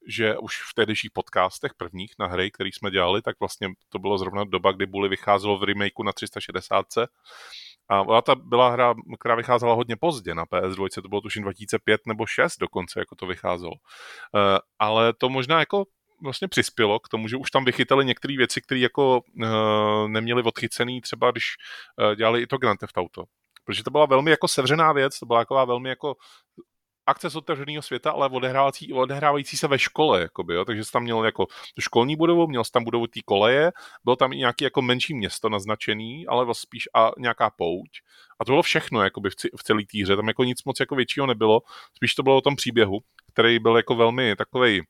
že 0.08 0.38
už 0.38 0.62
v 0.70 0.74
tehdejších 0.74 1.10
podcastech 1.10 1.74
prvních 1.74 2.14
na 2.18 2.26
hry, 2.26 2.50
který 2.50 2.72
jsme 2.72 2.90
dělali, 2.90 3.22
tak 3.22 3.36
vlastně 3.40 3.68
to 3.88 3.98
bylo 3.98 4.18
zrovna 4.18 4.44
doba, 4.44 4.72
kdy 4.72 4.86
Bully 4.86 5.08
vycházelo 5.08 5.58
v 5.58 5.64
remakeu 5.64 6.02
na 6.02 6.12
360. 6.12 6.86
A 7.88 8.22
ta 8.22 8.34
byla 8.34 8.68
hra, 8.68 8.94
která 9.20 9.34
vycházela 9.34 9.74
hodně 9.74 9.96
pozdě 9.96 10.34
na 10.34 10.44
PS2, 10.44 11.02
to 11.02 11.08
bylo 11.08 11.20
tuším 11.20 11.42
2005 11.42 12.00
nebo 12.06 12.26
6 12.26 12.58
dokonce, 12.60 13.00
jako 13.00 13.14
to 13.16 13.26
vycházelo. 13.26 13.72
Eh, 14.36 14.58
ale 14.78 15.12
to 15.12 15.28
možná 15.28 15.60
jako 15.60 15.84
vlastně 16.22 16.48
přispělo 16.48 17.00
k 17.00 17.08
tomu, 17.08 17.28
že 17.28 17.36
už 17.36 17.50
tam 17.50 17.64
vychytali 17.64 18.04
některé 18.04 18.36
věci, 18.36 18.60
které 18.60 18.80
jako 18.80 19.20
uh, 19.20 20.08
neměli 20.08 20.42
odchycený, 20.42 21.00
třeba 21.00 21.30
když 21.30 21.44
uh, 21.98 22.14
dělali 22.14 22.42
i 22.42 22.46
to 22.46 22.58
Grand 22.58 22.80
Theft 22.80 22.98
Auto 22.98 23.24
protože 23.66 23.84
to 23.84 23.90
byla 23.90 24.06
velmi 24.06 24.30
jako 24.30 24.48
sevřená 24.48 24.92
věc, 24.92 25.18
to 25.18 25.26
byla 25.26 25.40
taková 25.40 25.64
velmi 25.64 25.88
jako 25.88 26.14
akce 27.06 27.30
z 27.30 27.36
otevřeného 27.36 27.82
světa, 27.82 28.10
ale 28.10 28.28
odehrávající, 28.28 28.92
odehrávající 28.92 29.56
se 29.56 29.68
ve 29.68 29.78
škole, 29.78 30.20
jakoby, 30.20 30.54
jo? 30.54 30.64
takže 30.64 30.84
jsi 30.84 30.92
tam 30.92 31.02
měl 31.02 31.24
jako 31.24 31.46
školní 31.80 32.16
budovu, 32.16 32.46
měl 32.46 32.64
jsi 32.64 32.72
tam 32.72 32.84
budovu 32.84 33.06
té 33.06 33.20
koleje, 33.24 33.72
bylo 34.04 34.16
tam 34.16 34.32
i 34.32 34.36
nějaké 34.36 34.64
jako 34.64 34.82
menší 34.82 35.14
město 35.14 35.48
naznačený, 35.48 36.26
ale 36.26 36.44
vlastně 36.44 36.66
spíš 36.66 36.88
a 36.94 37.10
nějaká 37.18 37.50
pouť. 37.50 37.88
A 38.40 38.44
to 38.44 38.52
bylo 38.52 38.62
všechno 38.62 39.02
jakoby 39.02 39.30
v, 39.30 39.34
v 39.56 39.62
celé 39.62 39.82
týře, 39.90 40.16
tam 40.16 40.28
jako 40.28 40.44
nic 40.44 40.64
moc 40.64 40.80
jako 40.80 40.94
většího 40.94 41.26
nebylo, 41.26 41.60
spíš 41.94 42.14
to 42.14 42.22
bylo 42.22 42.36
o 42.36 42.40
tom 42.40 42.56
příběhu, 42.56 42.98
který 43.32 43.58
byl 43.58 43.76
jako 43.76 43.94
velmi 43.94 44.36
takovej 44.36 44.82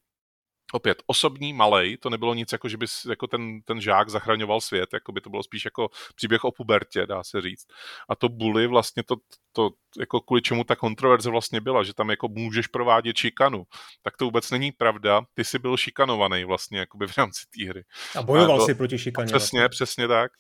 opět 0.73 1.03
osobní, 1.07 1.53
malej, 1.53 1.97
to 1.97 2.11
nebylo 2.11 2.35
nic 2.35 2.53
jako, 2.53 2.69
že 2.69 2.77
by 2.77 2.87
jako 3.09 3.27
ten, 3.27 3.61
ten 3.65 3.81
žák 3.81 4.09
zachraňoval 4.09 4.61
svět, 4.61 4.89
jako 4.93 5.13
by 5.13 5.21
to 5.21 5.31
bylo 5.31 5.43
spíš 5.43 5.65
jako 5.65 5.89
příběh 6.15 6.45
o 6.45 6.53
pubertě, 6.53 7.07
dá 7.07 7.25
se 7.25 7.41
říct. 7.41 7.67
A 8.09 8.17
to 8.17 8.29
Bully 8.29 8.67
vlastně 8.67 9.03
to, 9.03 9.17
to 9.53 9.71
jako 10.01 10.21
kvůli 10.21 10.43
čemu 10.43 10.65
ta 10.65 10.77
kontroverze 10.77 11.31
vlastně 11.31 11.61
byla, 11.61 11.83
že 11.83 11.95
tam 11.95 12.11
jako 12.11 12.29
můžeš 12.29 12.67
provádět 12.67 13.17
šikanu, 13.17 13.65
tak 14.03 14.17
to 14.17 14.25
vůbec 14.25 14.51
není 14.51 14.73
pravda. 14.73 15.23
Ty 15.35 15.45
jsi 15.45 15.59
byl 15.59 15.77
šikanovaný 15.77 16.45
vlastně 16.45 16.79
jakoby 16.79 17.07
v 17.07 17.17
rámci 17.17 17.41
té 17.57 17.69
hry. 17.69 17.85
A 18.19 18.23
bojoval 18.23 18.57
a 18.57 18.59
to, 18.59 18.67
si 18.67 18.75
proti 18.75 18.99
šikaně. 18.99 19.27
Přesně, 19.27 19.61
vlastně. 19.61 19.69
přesně 19.69 20.09
tak. 20.09 20.33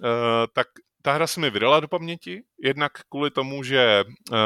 Uh, 0.00 0.08
tak 0.52 0.66
ta 1.06 1.12
hra 1.12 1.26
se 1.26 1.40
mi 1.40 1.50
vydala 1.50 1.80
do 1.80 1.88
paměti, 1.88 2.42
jednak 2.62 2.92
kvůli 3.08 3.30
tomu, 3.30 3.62
že 3.62 4.04
uh, 4.30 4.36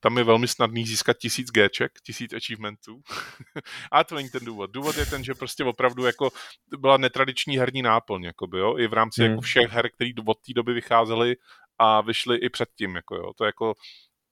tam 0.00 0.18
je 0.18 0.24
velmi 0.24 0.48
snadný 0.48 0.86
získat 0.86 1.16
tisíc 1.16 1.50
Gček, 1.50 1.92
tisíc 2.06 2.32
achievementů. 2.32 3.00
a 3.92 4.04
to 4.04 4.14
není 4.14 4.30
ten 4.30 4.44
důvod. 4.44 4.70
Důvod 4.70 4.96
je 4.96 5.06
ten, 5.06 5.24
že 5.24 5.34
prostě 5.34 5.64
opravdu 5.64 6.04
jako 6.04 6.30
byla 6.78 6.96
netradiční 6.96 7.58
herní 7.58 7.82
náplň, 7.82 8.22
jakoby, 8.22 8.58
jo? 8.58 8.78
i 8.78 8.86
v 8.86 8.92
rámci 8.92 9.22
hmm. 9.22 9.30
jako 9.30 9.40
všech 9.40 9.70
her, 9.70 9.90
které 9.90 10.10
od 10.26 10.38
té 10.46 10.52
doby 10.54 10.72
vycházely 10.72 11.36
a 11.78 12.00
vyšly 12.00 12.36
i 12.36 12.48
předtím, 12.48 12.96
jako 12.96 13.16
jo. 13.16 13.32
To 13.36 13.44
jako 13.44 13.74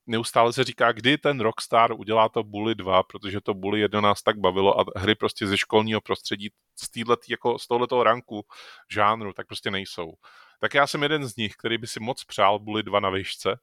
neustále 0.06 0.52
se 0.52 0.64
říká, 0.64 0.92
kdy 0.92 1.18
ten 1.18 1.40
Rockstar 1.40 1.92
udělá 1.92 2.28
to 2.28 2.42
Bully 2.42 2.74
2, 2.74 3.02
protože 3.02 3.40
to 3.40 3.54
Bully 3.54 3.80
1 3.80 4.00
nás 4.00 4.22
tak 4.22 4.38
bavilo 4.38 4.80
a 4.80 4.84
hry 4.96 5.14
prostě 5.14 5.46
ze 5.46 5.58
školního 5.58 6.00
prostředí 6.00 6.48
z, 6.76 6.90
týhletý, 6.90 7.32
jako 7.32 7.58
z 7.58 7.66
tohletoho 7.66 8.04
ranku 8.04 8.46
žánru, 8.90 9.32
tak 9.32 9.46
prostě 9.46 9.70
nejsou. 9.70 10.12
Tak 10.60 10.74
já 10.74 10.86
jsem 10.86 11.02
jeden 11.02 11.28
z 11.28 11.36
nich, 11.36 11.56
který 11.56 11.78
by 11.78 11.86
si 11.86 12.00
moc 12.00 12.24
přál 12.24 12.58
Bully 12.58 12.82
2 12.82 13.00
na 13.00 13.10
výšce, 13.10 13.58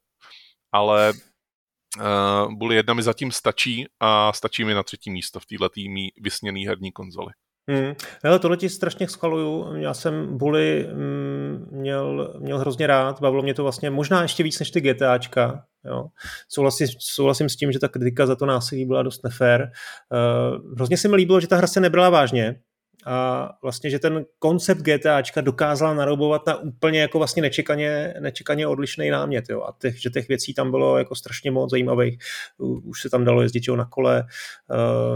ale 0.72 1.14
uh, 1.98 2.54
Bully 2.54 2.76
1 2.76 2.93
mi 2.93 3.04
zatím 3.04 3.32
stačí 3.32 3.86
a 4.00 4.34
stačí 4.34 4.64
mi 4.64 4.74
na 4.74 4.84
třetí 4.84 5.12
místo 5.12 5.39
v 5.39 5.45
této 5.45 5.70
mý 5.76 6.12
vysněný 6.22 6.68
herní 6.68 6.91
konzoli. 6.91 7.32
Hmm. 7.70 7.93
Hele, 8.24 8.39
tohle 8.39 8.58
ti 8.58 8.70
strašně 8.70 9.08
schvaluju. 9.08 9.76
Já 9.76 9.93
jsem 9.93 10.38
Bully 10.38 10.88
mm, 10.93 11.68
měl, 11.72 12.36
měl 12.39 12.60
hrozně 12.60 12.88
rád, 12.88 13.22
bavilo 13.22 13.43
mě 13.43 13.54
to 13.54 13.64
vlastně 13.64 13.89
možná 13.89 14.22
ještě 14.22 14.43
víc 14.43 14.60
než 14.60 14.72
ty 14.72 14.82
GTAčka. 14.82 15.66
Jo. 15.86 16.06
Souhlasím, 16.50 16.88
souhlasím 17.00 17.50
s 17.50 17.56
tím, 17.56 17.72
že 17.72 17.80
ta 17.80 17.88
kritika 17.88 18.26
za 18.26 18.36
to 18.36 18.45
násilí 18.45 18.86
byla 18.86 19.04
dost 19.04 19.24
nefér. 19.24 19.72
Uh, 20.12 20.74
hrozně 20.76 20.98
se 20.98 21.08
mi 21.08 21.16
líbilo, 21.16 21.39
že 21.39 21.48
ta 21.48 21.56
hra 21.56 21.68
se 21.68 21.80
nebrala 21.80 22.10
vážně, 22.10 22.60
a 23.08 23.49
vlastně, 23.62 23.89
že 23.89 23.99
ten 23.99 24.26
koncept 24.39 24.82
GTAčka 24.82 25.41
dokázal 25.41 25.95
naroubovat 25.95 26.47
na 26.47 26.58
úplně 26.58 27.01
jako 27.01 27.18
vlastně 27.18 27.41
nečekaně, 27.41 28.14
nečekaně 28.20 28.68
odlišný 28.68 29.10
námět, 29.10 29.49
jo. 29.49 29.62
A 29.62 29.76
těch, 29.82 30.01
že 30.01 30.10
těch 30.10 30.28
věcí 30.28 30.53
tam 30.53 30.72
bylo 30.72 30.97
jako 30.97 31.16
strašně 31.16 31.51
moc 31.51 31.72
zajímavých. 31.72 32.20
Už 32.84 33.01
se 33.01 33.10
tam 33.10 33.26
dalo 33.26 33.41
jezdit 33.41 33.64
na 33.76 33.86
kole, 33.86 34.24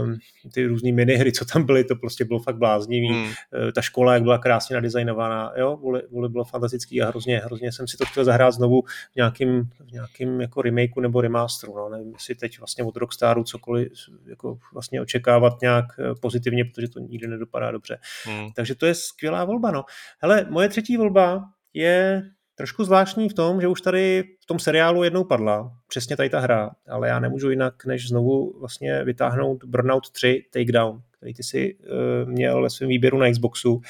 uh, 0.02 0.14
ty 0.52 0.66
různé 0.66 0.92
minihry, 0.92 1.32
co 1.32 1.44
tam 1.44 1.64
byly, 1.64 1.84
to 1.84 1.96
prostě 1.96 2.24
bylo 2.24 2.40
fakt 2.40 2.56
bláznivý. 2.56 3.08
Hmm. 3.08 3.24
Uh, 3.24 3.32
ta 3.74 3.80
škola, 3.82 4.14
jak 4.14 4.22
byla 4.22 4.38
krásně 4.38 4.74
nadizajnovaná, 4.74 5.52
jo, 5.56 5.76
voli, 5.76 6.02
voli 6.10 6.28
bylo 6.28 6.44
fantastický 6.44 7.02
a 7.02 7.08
hrozně, 7.08 7.38
hrozně 7.38 7.72
jsem 7.72 7.88
si 7.88 7.96
to 7.96 8.04
chtěl 8.04 8.24
zahrát 8.24 8.54
znovu 8.54 8.82
v 9.12 9.16
nějakým, 9.16 9.68
v 9.88 9.92
nějakým 9.92 10.40
jako 10.40 10.62
remakeu 10.62 11.00
nebo 11.00 11.20
remasteru, 11.20 11.76
no. 11.76 11.88
Nevím, 11.88 12.12
jestli 12.12 12.34
teď 12.34 12.58
vlastně 12.58 12.84
od 12.84 12.96
Rockstaru 12.96 13.44
cokoliv 13.44 13.92
jako 14.26 14.58
vlastně 14.72 15.00
očekávat 15.00 15.60
nějak 15.62 15.84
eh, 15.98 16.14
pozitivně, 16.20 16.64
protože 16.64 16.88
to 16.88 16.98
nikdy 16.98 17.26
nedopadá 17.26 17.70
dobře. 17.70 17.81
Hmm. 18.24 18.48
Takže 18.56 18.74
to 18.74 18.86
je 18.86 18.94
skvělá 18.94 19.44
volba. 19.44 19.70
No. 19.70 19.84
Hele, 20.18 20.46
moje 20.50 20.68
třetí 20.68 20.96
volba 20.96 21.44
je 21.74 22.22
trošku 22.54 22.84
zvláštní 22.84 23.28
v 23.28 23.34
tom, 23.34 23.60
že 23.60 23.68
už 23.68 23.80
tady 23.80 24.24
v 24.40 24.46
tom 24.46 24.58
seriálu 24.58 25.04
jednou 25.04 25.24
padla, 25.24 25.72
přesně 25.88 26.16
tady 26.16 26.30
ta 26.30 26.40
hra, 26.40 26.70
ale 26.88 27.08
já 27.08 27.20
nemůžu 27.20 27.50
jinak, 27.50 27.86
než 27.86 28.08
znovu 28.08 28.58
vlastně 28.60 29.04
vytáhnout 29.04 29.64
Burnout 29.64 30.10
3 30.10 30.44
Takedown, 30.52 31.02
který 31.16 31.34
ty 31.34 31.42
si 31.42 31.74
uh, 31.74 32.30
měl 32.30 32.62
ve 32.62 32.70
svém 32.70 32.88
výběru 32.88 33.18
na 33.18 33.30
Xboxu. 33.30 33.80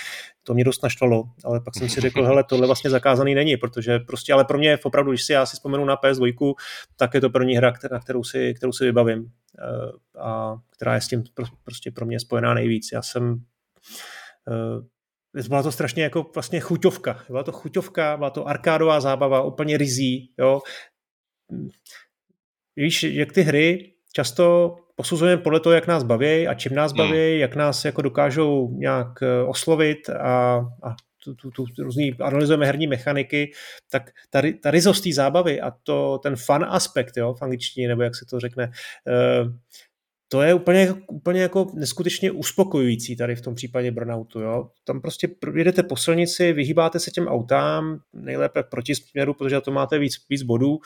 To 0.43 0.55
mě 0.55 0.65
dost 0.65 0.83
naštvalo, 0.83 1.25
ale 1.45 1.61
pak 1.61 1.75
jsem 1.75 1.89
si 1.89 2.01
řekl, 2.01 2.25
hele, 2.27 2.45
tohle 2.45 2.67
vlastně 2.67 2.91
zakázaný 2.91 3.35
není, 3.35 3.57
protože 3.57 3.99
prostě, 3.99 4.33
ale 4.33 4.45
pro 4.45 4.59
mě 4.59 4.79
opravdu, 4.83 5.11
když 5.11 5.23
si 5.23 5.33
já 5.33 5.47
si 5.47 5.57
vzpomenu 5.57 5.85
na 5.85 5.97
PS2, 5.97 6.55
tak 6.97 7.15
je 7.15 7.21
to 7.21 7.31
první 7.31 7.57
hra, 7.57 7.73
která, 7.73 8.01
kterou, 8.01 8.25
si, 8.25 8.55
kterou 8.55 8.73
si 8.73 8.85
vybavím 8.85 9.21
uh, 9.21 10.23
a 10.23 10.57
která 10.71 10.95
je 10.95 11.01
s 11.01 11.09
tím 11.09 11.25
prostě 11.65 11.91
pro 11.91 12.07
mě 12.07 12.21
spojená 12.21 12.55
nejvíc. 12.55 12.89
Já 12.93 13.03
jsem 13.03 13.43
byla 15.49 15.63
to 15.63 15.73
strašně 15.73 16.03
jako 16.03 16.31
vlastně 16.35 16.61
chuťovka. 16.61 17.25
Byla 17.29 17.43
to 17.43 17.53
chuťovka, 17.53 18.17
byla 18.17 18.31
to 18.31 18.49
arkádová 18.49 19.01
zábava, 19.01 19.43
úplně 19.43 19.77
rizí. 19.77 20.33
Jo. 20.39 20.61
Víš, 22.77 23.03
jak 23.03 23.33
ty 23.33 23.43
hry 23.43 23.95
často 24.13 24.77
posuzujeme 24.95 25.43
podle 25.43 25.61
toho, 25.61 25.73
jak 25.73 25.87
nás 25.87 26.03
baví 26.03 26.49
a 26.49 26.55
čím 26.55 26.75
nás 26.75 26.93
baví, 26.93 27.11
hmm. 27.11 27.41
jak 27.41 27.57
nás 27.57 27.85
jako 27.85 28.03
dokážou 28.03 28.71
nějak 28.71 29.23
eh, 29.23 29.43
oslovit 29.43 30.11
a, 30.11 30.57
a 30.83 30.97
tu, 31.25 31.35
tu, 31.35 31.51
tu 31.51 31.65
různý, 31.79 32.15
analyzujeme 32.21 32.67
herní 32.67 32.87
mechaniky, 32.87 33.53
tak 33.91 34.11
ta, 34.31 34.43
ta 34.63 34.71
rizost 34.71 35.05
té 35.05 35.13
zábavy 35.13 35.61
a 35.61 35.71
to, 35.71 36.19
ten 36.23 36.37
fun 36.37 36.65
aspekt, 36.69 37.17
jo, 37.17 37.35
v 37.35 37.43
angličtině, 37.43 37.89
nebo 37.89 38.03
jak 38.03 38.17
se 38.17 38.25
to 38.25 38.41
řekne, 38.41 38.71
uh, 39.07 39.53
to 40.33 40.43
je 40.43 40.55
úplně, 40.55 40.95
úplně 41.09 41.43
jako 41.43 41.67
neskutečně 41.75 42.31
uspokojující 42.31 43.17
tady 43.17 43.37
v 43.37 43.41
tom 43.41 43.55
případě 43.55 43.91
burnoutu. 43.91 44.41
Jo? 44.41 44.69
Tam 44.85 45.01
prostě 45.01 45.29
jedete 45.55 45.83
po 45.83 45.97
silnici, 45.97 46.53
vyhýbáte 46.53 47.01
se 47.01 47.11
těm 47.11 47.29
autám, 47.29 47.99
nejlépe 48.13 48.63
proti 48.63 48.95
směru, 48.95 49.35
protože 49.35 49.61
to 49.61 49.71
máte 49.71 49.99
víc, 49.99 50.15
víc 50.31 50.43
bodů, 50.43 50.79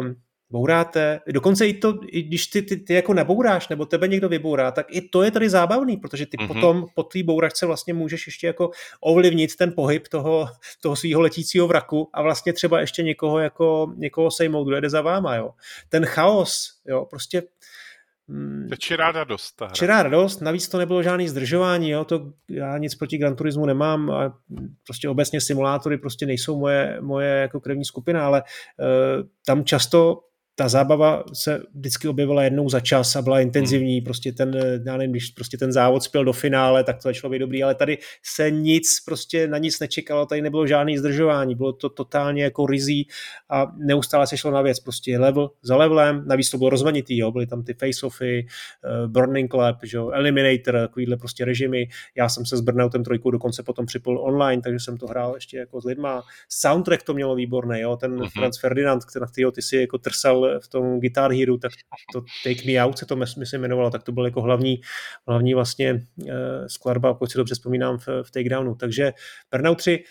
um, 0.00 0.14
bouráte, 0.50 1.20
dokonce 1.32 1.66
i 1.66 1.74
to, 1.74 1.94
i 2.06 2.22
když 2.22 2.46
ty, 2.46 2.62
ty, 2.62 2.76
ty 2.76 2.94
jako 2.94 3.14
nebouráš, 3.14 3.68
nebo 3.68 3.86
tebe 3.86 4.08
někdo 4.08 4.28
vybourá, 4.28 4.70
tak 4.70 4.86
i 4.90 5.00
to 5.00 5.22
je 5.22 5.30
tady 5.30 5.50
zábavný, 5.50 5.96
protože 5.96 6.26
ty 6.26 6.36
mm-hmm. 6.36 6.46
potom 6.46 6.86
po 6.94 7.02
té 7.02 7.22
bouračce 7.22 7.66
vlastně 7.66 7.94
můžeš 7.94 8.26
ještě 8.26 8.46
jako 8.46 8.70
ovlivnit 9.00 9.56
ten 9.56 9.72
pohyb 9.72 10.08
toho, 10.08 10.48
toho 10.80 10.96
svého 10.96 11.20
letícího 11.20 11.66
vraku 11.66 12.10
a 12.12 12.22
vlastně 12.22 12.52
třeba 12.52 12.80
ještě 12.80 13.02
někoho 13.02 13.38
jako 13.38 13.92
někoho 13.96 14.30
sejmout, 14.30 14.64
kdo 14.64 14.74
jede 14.74 14.90
za 14.90 15.00
váma, 15.00 15.36
jo. 15.36 15.50
Ten 15.88 16.06
chaos, 16.06 16.80
jo, 16.86 17.06
prostě 17.10 17.42
čirá 18.78 19.12
radost. 19.12 19.56
Ta 19.56 19.64
hra. 19.64 19.74
Čirá 19.74 20.02
radost, 20.02 20.40
navíc 20.40 20.68
to 20.68 20.78
nebylo 20.78 21.02
žádný 21.02 21.28
zdržování, 21.28 21.90
jo, 21.90 22.04
to 22.04 22.32
já 22.50 22.78
nic 22.78 22.94
proti 22.94 23.18
Gran 23.18 23.36
Turismu 23.36 23.66
nemám 23.66 24.10
a 24.10 24.38
prostě 24.84 25.08
obecně 25.08 25.40
simulátory 25.40 25.98
prostě 25.98 26.26
nejsou 26.26 26.58
moje, 26.58 26.98
moje 27.00 27.28
jako 27.28 27.60
krevní 27.60 27.84
skupina, 27.84 28.26
ale 28.26 28.42
uh, 28.42 29.26
tam 29.46 29.64
často 29.64 30.20
ta 30.58 30.68
zábava 30.68 31.24
se 31.32 31.62
vždycky 31.74 32.08
objevila 32.08 32.44
jednou 32.44 32.68
za 32.68 32.80
čas 32.80 33.16
a 33.16 33.22
byla 33.22 33.40
intenzivní, 33.40 33.96
hmm. 33.96 34.04
prostě 34.04 34.32
ten, 34.32 34.56
já 34.86 34.96
nevím, 34.96 35.12
když 35.12 35.30
prostě 35.30 35.58
ten 35.58 35.72
závod 35.72 36.02
spěl 36.02 36.24
do 36.24 36.32
finále, 36.32 36.84
tak 36.84 37.02
to 37.02 37.08
je 37.08 37.14
člověk 37.14 37.40
dobrý, 37.40 37.62
ale 37.62 37.74
tady 37.74 37.98
se 38.22 38.50
nic, 38.50 39.00
prostě 39.04 39.48
na 39.48 39.58
nic 39.58 39.80
nečekalo, 39.80 40.26
tady 40.26 40.42
nebylo 40.42 40.66
žádný 40.66 40.98
zdržování, 40.98 41.54
bylo 41.54 41.72
to 41.72 41.88
totálně 41.88 42.42
jako 42.42 42.66
rizí 42.66 43.08
a 43.50 43.72
neustále 43.76 44.26
se 44.26 44.36
šlo 44.36 44.50
na 44.50 44.62
věc, 44.62 44.80
prostě 44.80 45.18
level 45.18 45.50
za 45.62 45.76
levelem, 45.76 46.24
navíc 46.26 46.50
to 46.50 46.58
bylo 46.58 46.70
rozmanitý, 46.70 47.18
jo, 47.18 47.32
byly 47.32 47.46
tam 47.46 47.62
ty 47.62 47.74
face-offy, 47.74 48.46
uh, 48.46 49.10
Burning 49.10 49.50
Club, 49.50 49.76
že 49.82 49.96
jo, 49.96 50.10
Eliminator, 50.10 50.74
takovýhle 50.74 51.16
prostě 51.16 51.44
režimy, 51.44 51.88
já 52.16 52.28
jsem 52.28 52.46
se 52.46 52.56
s 52.56 52.60
Burnoutem 52.60 53.04
trojkou 53.04 53.30
dokonce 53.30 53.62
potom 53.62 53.86
připl 53.86 54.18
online, 54.20 54.62
takže 54.62 54.78
jsem 54.80 54.96
to 54.96 55.06
hrál 55.06 55.34
ještě 55.34 55.58
jako 55.58 55.80
s 55.80 55.84
lidma, 55.84 56.22
soundtrack 56.48 57.02
to 57.02 57.14
mělo 57.14 57.34
výborný, 57.34 57.80
jo, 57.80 57.96
ten 57.96 58.16
uh-huh. 58.16 58.30
Franz 58.30 58.60
Ferdinand, 58.60 59.02
na 59.20 59.26
kterého 59.26 59.52
ty 59.52 59.62
si 59.62 59.76
jako 59.76 59.98
trsal 59.98 60.47
v 60.62 60.68
tom 60.68 61.00
Guitar 61.00 61.32
Hero, 61.32 61.58
tak 61.58 61.72
to 62.12 62.22
Take 62.44 62.66
Me 62.66 62.84
Out 62.84 62.98
se 62.98 63.06
to 63.06 63.16
myslím 63.16 63.60
jmenovalo, 63.60 63.90
tak 63.90 64.02
to 64.02 64.12
byl 64.12 64.24
jako 64.24 64.42
hlavní, 64.42 64.80
hlavní 65.28 65.54
vlastně 65.54 66.06
uh, 66.16 66.30
skladba, 66.66 67.14
pokud 67.14 67.30
si 67.30 67.38
dobře 67.38 67.54
vzpomínám, 67.54 67.98
v, 67.98 68.08
v 68.22 68.30
Takedownu. 68.30 68.74
Takže 68.74 69.12
Burnout 69.52 69.78
3 69.78 70.04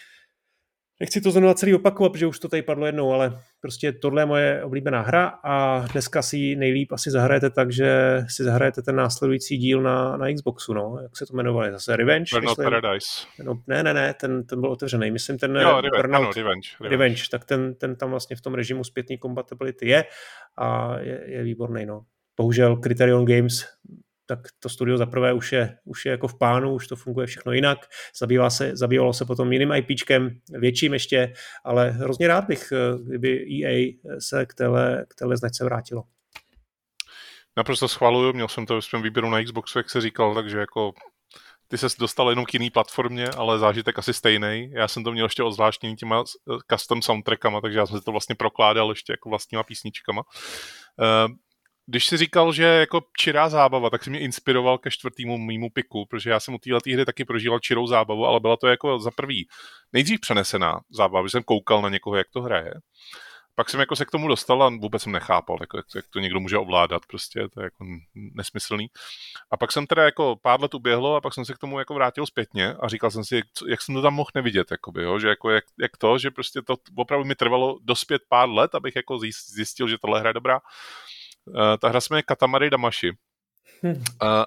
Nechci 0.99 1.21
to 1.21 1.31
znovu 1.31 1.53
celý 1.53 1.75
opakovat, 1.75 2.09
protože 2.09 2.27
už 2.27 2.39
to 2.39 2.49
tady 2.49 2.61
padlo 2.61 2.85
jednou, 2.85 3.11
ale 3.11 3.39
prostě 3.61 3.91
tohle 3.91 4.21
je 4.21 4.25
moje 4.25 4.63
oblíbená 4.63 5.01
hra 5.01 5.27
a 5.43 5.85
dneska 5.91 6.21
si 6.21 6.55
nejlíp 6.55 6.91
asi 6.91 7.11
zahrajete 7.11 7.49
tak, 7.49 7.71
že 7.71 8.21
si 8.29 8.43
zahrajete 8.43 8.81
ten 8.81 8.95
následující 8.95 9.57
díl 9.57 9.81
na, 9.81 10.17
na 10.17 10.33
Xboxu, 10.33 10.73
no. 10.73 10.99
Jak 11.01 11.17
se 11.17 11.25
to 11.25 11.33
jmenovalo? 11.33 11.71
Zase 11.71 11.95
Revenge? 11.95 12.29
Burnout 12.31 12.57
myslím. 12.57 12.63
Paradise. 12.63 13.07
No, 13.43 13.61
ne, 13.67 13.83
ne, 13.83 13.93
ne, 13.93 14.13
ten, 14.13 14.43
ten 14.43 14.61
byl 14.61 14.71
otevřený. 14.71 15.11
Myslím 15.11 15.37
ten 15.37 15.55
jo, 15.55 15.61
Revenge, 15.61 15.89
Burnout, 15.97 16.23
ano, 16.23 16.31
Revenge, 16.35 16.69
Revenge. 16.79 16.97
Revenge. 16.97 17.23
tak 17.31 17.45
ten, 17.45 17.75
ten 17.75 17.95
tam 17.95 18.09
vlastně 18.09 18.35
v 18.35 18.41
tom 18.41 18.53
režimu 18.53 18.83
zpětný 18.83 19.17
compatibility 19.17 19.87
je 19.87 20.05
a 20.57 20.97
je, 20.99 21.23
je 21.25 21.43
výborný, 21.43 21.85
no. 21.85 22.01
Bohužel 22.37 22.77
Criterion 22.77 23.25
Games 23.25 23.65
tak 24.27 24.39
to 24.59 24.69
studio 24.69 24.97
zaprvé 24.97 25.33
už 25.33 25.51
je, 25.51 25.77
už 25.85 26.05
je 26.05 26.11
jako 26.11 26.27
v 26.27 26.37
pánu, 26.37 26.73
už 26.73 26.87
to 26.87 26.95
funguje 26.95 27.27
všechno 27.27 27.51
jinak. 27.51 27.77
Zabývá 28.19 28.49
se, 28.49 28.71
zabývalo 28.73 29.13
se 29.13 29.25
potom 29.25 29.53
jiným 29.53 29.71
IPčkem, 29.71 30.39
větším 30.49 30.93
ještě, 30.93 31.33
ale 31.63 31.89
hrozně 31.89 32.27
rád 32.27 32.45
bych, 32.45 32.71
eh, 32.71 32.97
kdyby 33.03 33.45
EA 33.63 33.93
se 34.19 34.45
k 34.45 34.53
téhle, 34.53 35.05
k 35.09 35.15
téhle 35.15 35.37
značce 35.37 35.63
vrátilo. 35.63 36.03
Naprosto 37.57 37.87
schvaluju, 37.87 38.33
měl 38.33 38.47
jsem 38.47 38.65
to 38.65 38.75
ve 38.75 38.81
svém 38.81 39.01
výběru 39.01 39.29
na 39.29 39.43
Xboxu, 39.43 39.79
jak 39.79 39.89
se 39.89 40.01
říkal, 40.01 40.35
takže 40.35 40.57
jako 40.57 40.93
ty 41.67 41.77
se 41.77 41.87
dostal 41.99 42.29
jenom 42.29 42.45
k 42.45 42.53
jiný 42.53 42.69
platformě, 42.69 43.29
ale 43.29 43.59
zážitek 43.59 43.99
asi 43.99 44.13
stejný. 44.13 44.71
Já 44.73 44.87
jsem 44.87 45.03
to 45.03 45.11
měl 45.11 45.25
ještě 45.25 45.43
odzvláštněný 45.43 45.95
těma 45.95 46.23
custom 46.71 47.01
soundtrackama, 47.01 47.61
takže 47.61 47.79
já 47.79 47.85
jsem 47.85 47.99
si 47.99 48.05
to 48.05 48.11
vlastně 48.11 48.35
prokládal 48.35 48.89
ještě 48.89 49.13
jako 49.13 49.29
vlastníma 49.29 49.63
písničkama. 49.63 50.21
Uh, 50.21 51.35
když 51.89 52.05
jsi 52.05 52.17
říkal, 52.17 52.53
že 52.53 52.63
jako 52.63 53.01
čirá 53.17 53.49
zábava, 53.49 53.89
tak 53.89 54.03
si 54.03 54.09
mě 54.09 54.19
inspiroval 54.19 54.77
ke 54.77 54.91
čtvrtému 54.91 55.37
mýmu 55.37 55.69
piku, 55.69 56.05
protože 56.05 56.29
já 56.29 56.39
jsem 56.39 56.53
u 56.53 56.57
téhle 56.57 56.79
hry 56.93 57.05
taky 57.05 57.25
prožíval 57.25 57.59
čirou 57.59 57.87
zábavu, 57.87 58.25
ale 58.25 58.39
byla 58.39 58.57
to 58.57 58.67
jako 58.67 58.99
za 58.99 59.11
prvý 59.11 59.47
nejdřív 59.93 60.19
přenesená 60.19 60.79
zábava, 60.89 61.27
že 61.27 61.31
jsem 61.31 61.43
koukal 61.43 61.81
na 61.81 61.89
někoho, 61.89 62.15
jak 62.15 62.27
to 62.33 62.41
hraje. 62.41 62.73
Pak 63.55 63.69
jsem 63.69 63.79
jako 63.79 63.95
se 63.95 64.05
k 64.05 64.11
tomu 64.11 64.27
dostal 64.27 64.63
a 64.63 64.69
vůbec 64.69 65.01
jsem 65.01 65.11
nechápal, 65.11 65.57
jako, 65.61 65.77
jak 65.95 66.05
to 66.09 66.19
někdo 66.19 66.39
může 66.39 66.57
ovládat, 66.57 67.01
prostě 67.05 67.47
to 67.53 67.61
je 67.61 67.63
jako 67.63 67.85
nesmyslný. 68.15 68.87
A 69.51 69.57
pak 69.57 69.71
jsem 69.71 69.87
teda 69.87 70.03
jako 70.03 70.35
pár 70.41 70.61
let 70.61 70.73
uběhlo 70.73 71.15
a 71.15 71.21
pak 71.21 71.33
jsem 71.33 71.45
se 71.45 71.53
k 71.53 71.57
tomu 71.57 71.79
jako 71.79 71.93
vrátil 71.93 72.25
zpětně 72.25 72.73
a 72.73 72.87
říkal 72.87 73.11
jsem 73.11 73.23
si, 73.23 73.35
jak, 73.35 73.45
jak 73.67 73.81
jsem 73.81 73.95
to 73.95 74.01
tam 74.01 74.13
mohl 74.13 74.29
nevidět, 74.35 74.71
jakoby, 74.71 75.03
jo? 75.03 75.19
že 75.19 75.27
jako 75.27 75.49
jak, 75.49 75.63
jak, 75.79 75.97
to, 75.97 76.17
že 76.17 76.31
prostě 76.31 76.61
to 76.61 76.75
opravdu 76.95 77.25
mi 77.25 77.35
trvalo 77.35 77.79
dospět 77.81 78.21
pár 78.29 78.49
let, 78.49 78.75
abych 78.75 78.95
jako 78.95 79.19
zjistil, 79.55 79.87
že 79.87 79.97
tohle 79.97 80.19
hra 80.19 80.29
je 80.29 80.33
dobrá. 80.33 80.59
Uh, 81.47 81.77
ta 81.81 81.89
hra 81.89 82.01
se 82.01 82.07
jmenuje 82.11 82.23
Katamari 82.23 82.69
Damashi. 82.69 83.11
Uh, 83.83 83.93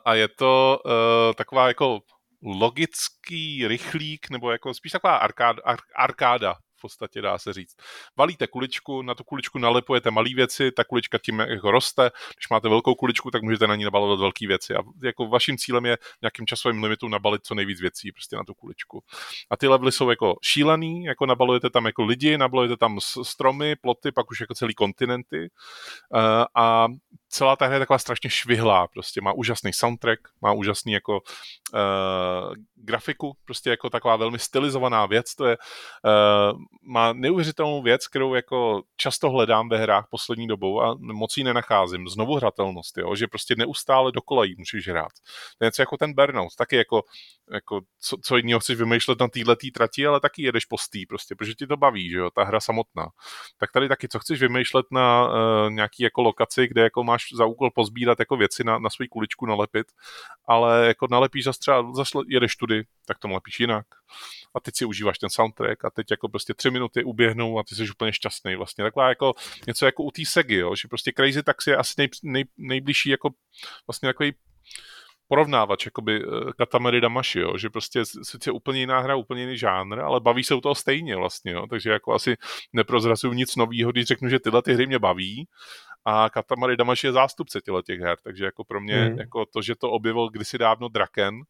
a 0.05 0.15
je 0.15 0.29
to 0.29 0.81
uh, 0.85 1.35
taková 1.35 1.69
jako 1.69 2.01
logický 2.43 3.69
rychlík, 3.69 4.31
nebo 4.31 4.51
jako 4.51 4.75
spíš 4.75 4.93
taková 4.93 5.17
arkáda, 5.17 5.63
ar, 5.65 5.79
arkáda 5.97 6.57
v 6.81 6.89
podstatě 6.89 7.23
dá 7.23 7.39
se 7.39 7.53
říct. 7.53 7.77
Valíte 8.17 8.47
kuličku, 8.47 9.03
na 9.03 9.15
tu 9.15 9.25
kuličku 9.25 9.59
nalepujete 9.59 10.11
malé 10.11 10.31
věci, 10.35 10.73
ta 10.73 10.85
kulička 10.85 11.19
tím 11.19 11.39
jako 11.41 11.71
roste, 11.71 12.11
když 12.37 12.49
máte 12.51 12.69
velkou 12.69 12.95
kuličku, 12.95 13.31
tak 13.31 13.43
můžete 13.43 13.67
na 13.67 13.77
ní 13.77 13.85
nabalovat 13.85 14.19
velké 14.19 14.47
věci 14.47 14.75
a 14.75 14.83
jako 15.03 15.27
vaším 15.27 15.59
cílem 15.59 15.87
je 15.87 15.99
nějakým 16.23 16.47
časovým 16.47 16.83
limitu 16.83 17.09
nabalit 17.09 17.45
co 17.45 17.55
nejvíc 17.55 17.81
věcí 17.81 18.13
prostě 18.13 18.37
na 18.37 18.45
tu 18.45 18.55
kuličku. 18.55 19.03
A 19.51 19.57
ty 19.57 19.69
levely 19.69 19.93
jsou 19.93 20.11
jako 20.11 20.37
šílený, 20.43 21.05
jako 21.05 21.27
nabalujete 21.27 21.71
tam 21.71 21.87
jako 21.87 22.05
lidi, 22.05 22.39
nabalujete 22.39 22.77
tam 22.77 23.01
stromy, 23.23 23.77
ploty, 23.77 24.13
pak 24.13 24.31
už 24.31 24.41
jako 24.41 24.55
celý 24.55 24.75
kontinenty 24.75 25.51
uh, 26.15 26.45
a 26.55 26.87
celá 27.31 27.57
ta 27.57 27.67
hra 27.67 27.75
je 27.75 27.81
taková 27.81 27.99
strašně 27.99 28.31
švihlá, 28.31 28.87
prostě 28.87 29.21
má 29.21 29.33
úžasný 29.33 29.73
soundtrack, 29.73 30.21
má 30.43 30.53
úžasný 30.53 30.93
jako 30.93 31.21
uh, 31.75 32.55
grafiku, 32.75 33.37
prostě 33.45 33.71
jako 33.71 33.91
taková 33.91 34.17
velmi 34.17 34.39
stylizovaná 34.39 35.07
věc, 35.07 35.35
to 35.35 35.47
je, 35.47 35.57
uh, 36.05 36.59
má 36.83 37.13
neuvěřitelnou 37.13 37.83
věc, 37.83 38.09
kterou 38.09 38.35
jako 38.35 38.83
často 38.97 39.31
hledám 39.31 39.69
ve 39.69 39.79
hrách 39.79 40.07
poslední 40.11 40.47
dobou 40.47 40.83
a 40.83 40.97
moc 41.01 41.37
ji 41.37 41.45
nenacházím, 41.45 42.09
znovu 42.09 42.35
hratelnost, 42.35 42.99
jo, 42.99 43.17
že 43.17 43.27
prostě 43.27 43.55
neustále 43.59 44.13
dokola 44.13 44.45
jí 44.45 44.55
můžeš 44.59 44.89
hrát. 44.89 45.13
To 45.59 45.65
je 45.65 45.67
něco 45.67 45.83
jako 45.83 45.97
ten 45.97 46.15
Burnout, 46.15 46.55
taky 46.59 46.77
jako, 46.77 47.03
jako 47.53 47.81
co, 48.01 48.17
co 48.25 48.37
jiného 48.37 48.61
chceš 48.61 48.79
vymýšlet 48.79 49.21
na 49.21 49.29
této 49.29 49.57
trati, 49.75 50.07
ale 50.07 50.21
taky 50.21 50.43
jedeš 50.43 50.65
po 50.65 50.79
stý, 50.79 51.07
prostě, 51.07 51.35
protože 51.35 51.55
ti 51.55 51.67
to 51.67 51.77
baví, 51.77 52.11
že 52.11 52.17
jo, 52.17 52.31
ta 52.31 52.45
hra 52.45 52.61
samotná. 52.61 53.07
Tak 53.59 53.73
tady 53.73 53.89
taky, 53.89 54.09
co 54.09 54.19
chceš 54.19 54.41
vymýšlet 54.41 54.87
na 54.93 55.29
uh, 55.29 55.71
nějaký 55.71 56.03
jako 56.03 56.23
lokaci, 56.23 56.69
kde 56.69 56.83
jako 56.83 57.05
máš 57.05 57.20
za 57.35 57.47
úkol 57.47 57.71
pozbírat 57.71 58.19
jako 58.19 58.37
věci 58.37 58.65
na, 58.65 58.79
na 58.79 58.91
svou 58.91 59.07
kuličku 59.11 59.47
nalepit, 59.47 59.87
ale 60.47 60.87
jako 60.87 61.07
nalepíš 61.11 61.45
zase 61.45 61.59
třeba, 61.59 61.93
zase 61.93 62.19
jedeš 62.29 62.57
tudy, 62.57 62.85
tak 63.07 63.19
to 63.19 63.29
nalepíš 63.29 63.61
jinak. 63.61 63.87
A 64.55 64.61
teď 64.61 64.77
si 64.77 64.85
užíváš 64.85 65.19
ten 65.19 65.31
soundtrack 65.31 65.85
a 65.85 65.91
teď 65.91 66.11
jako 66.11 66.29
prostě 66.29 66.55
tři 66.55 66.71
minuty 66.71 67.05
uběhnou 67.05 67.59
a 67.59 67.63
ty 67.63 67.75
jsi 67.75 67.91
úplně 67.91 68.13
šťastný. 68.13 68.57
Vlastně 68.57 68.85
taková 68.85 69.09
jako 69.09 69.35
něco 69.67 69.87
jako 69.87 70.03
u 70.03 70.11
té 70.11 70.23
Segy, 70.25 70.57
jo? 70.57 70.77
že 70.77 70.89
prostě 70.89 71.13
Crazy 71.17 71.43
Taxi 71.43 71.71
je 71.71 71.77
asi 71.77 71.95
nej, 71.99 72.09
nej, 72.23 72.45
nejbližší 72.57 73.11
jako 73.11 73.31
vlastně 73.87 74.09
takový 74.09 74.33
porovnávač 75.31 75.85
jakoby 75.87 76.23
eh, 76.23 76.53
Katamari 76.59 77.01
Damashi, 77.01 77.41
jo? 77.41 77.59
že 77.59 77.71
prostě 77.71 78.05
sice 78.23 78.51
úplně 78.51 78.81
jiná 78.81 79.01
hra, 79.01 79.17
úplně 79.17 79.41
jiný 79.41 79.59
žánr, 79.59 80.01
ale 80.01 80.21
baví 80.21 80.45
se 80.45 80.55
u 80.55 80.61
toho 80.61 80.75
stejně 80.75 81.17
vlastně, 81.17 81.53
jo? 81.53 81.67
takže 81.71 81.91
jako 81.91 82.15
asi 82.15 82.37
neprozrazuju 82.73 83.33
nic 83.33 83.57
nového, 83.57 83.93
když 83.93 84.05
řeknu, 84.05 84.29
že 84.29 84.39
tyhle 84.39 84.63
ty 84.63 84.75
hry 84.75 84.87
mě 84.87 84.99
baví 84.99 85.49
a 86.05 86.31
Katamari 86.31 86.77
Damashi 86.77 87.07
je 87.07 87.13
zástupce 87.13 87.61
těle 87.61 87.83
těch 87.83 88.01
her, 88.01 88.19
takže 88.23 88.45
jako 88.45 88.65
pro 88.65 88.81
mě 88.81 89.05
hmm. 89.05 89.19
jako 89.19 89.47
to, 89.47 89.63
že 89.63 89.75
to 89.75 89.91
objevil 89.91 90.29
kdysi 90.29 90.59
dávno 90.59 90.89
Draken, 90.89 91.41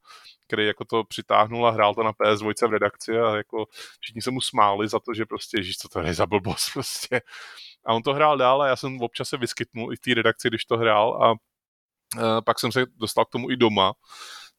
který 0.47 0.67
jako 0.67 0.85
to 0.85 1.05
přitáhnul 1.05 1.67
a 1.67 1.71
hrál 1.71 1.95
to 1.95 2.03
na 2.03 2.13
PS2 2.13 2.69
v 2.69 2.73
redakci 2.73 3.19
a 3.19 3.37
jako 3.37 3.67
všichni 4.01 4.23
se 4.23 4.31
mu 4.31 4.41
smáli 4.41 4.89
za 4.89 5.01
to, 5.01 5.15
že 5.15 5.27
prostě, 5.27 5.59
ježiš, 5.59 5.77
co 5.77 5.89
to 5.89 6.01
je 6.01 6.15
za 6.15 6.27
blbost 6.27 6.71
prostě. 6.73 7.21
A 7.87 7.95
on 7.95 8.03
to 8.03 8.15
hrál 8.15 8.39
dál 8.39 8.63
a 8.63 8.69
já 8.69 8.77
jsem 8.77 9.01
občas 9.01 9.29
se 9.29 9.37
vyskytnul 9.37 9.93
i 9.93 9.97
v 9.97 10.01
té 10.01 10.15
redakci, 10.15 10.49
když 10.49 10.65
to 10.65 10.77
hrál 10.77 11.25
a 11.25 11.35
Uh, 12.17 12.41
pak 12.45 12.59
jsem 12.59 12.73
se 12.73 12.87
dostal 12.97 13.25
k 13.25 13.31
tomu 13.31 13.51
i 13.51 13.57
doma, 13.57 13.93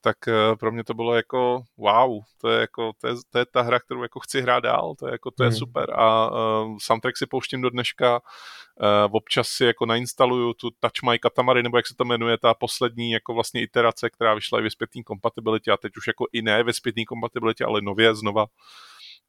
tak 0.02 0.18
uh, 0.28 0.56
pro 0.56 0.72
mě 0.72 0.84
to 0.84 0.94
bylo 0.94 1.16
jako 1.16 1.64
wow, 1.78 2.22
to 2.42 2.50
je 2.50 2.62
jako, 2.62 2.92
to 3.02 3.08
je, 3.08 3.14
to 3.30 3.40
je 3.40 3.46
ta 3.46 3.62
hra, 3.62 3.80
kterou 3.80 4.04
jako 4.04 4.20
chci 4.20 4.42
hrát 4.42 4.60
dál, 4.60 4.96
to 5.00 5.08
je 5.08 5.12
jako, 5.12 5.32
to 5.32 5.44
je 5.44 5.50
hmm. 5.50 5.58
super 5.58 5.94
a 6.00 6.32
uh, 6.32 6.78
soundtrack 6.82 7.18
si 7.18 7.26
pouštím 7.26 7.62
do 7.62 7.70
dneška, 7.70 8.20
uh, 8.20 9.16
občas 9.16 9.48
si 9.48 9.66
jako 9.66 9.86
nainstaluju 9.86 10.54
tu 10.54 10.70
Touch 10.70 11.10
My 11.12 11.20
Katamari, 11.20 11.64
nebo 11.64 11.78
jak 11.78 11.88
se 11.88 11.96
to 11.96 12.06
jmenuje, 12.06 12.38
ta 12.38 12.54
poslední 12.54 13.12
jako 13.12 13.34
vlastně 13.34 13.62
iterace, 13.62 14.10
která 14.10 14.34
vyšla 14.34 14.60
i 14.60 14.64
ve 14.64 14.70
zpětný 14.70 15.04
kompatibilitě 15.04 15.72
a 15.72 15.78
teď 15.78 15.98
už 15.98 16.08
jako 16.08 16.26
i 16.34 16.42
ne 16.42 16.64
ve 16.64 16.74
zpětný 16.74 17.06
kompatibilitě, 17.06 17.66
ale 17.66 17.82
nově 17.82 18.16
znova 18.16 18.46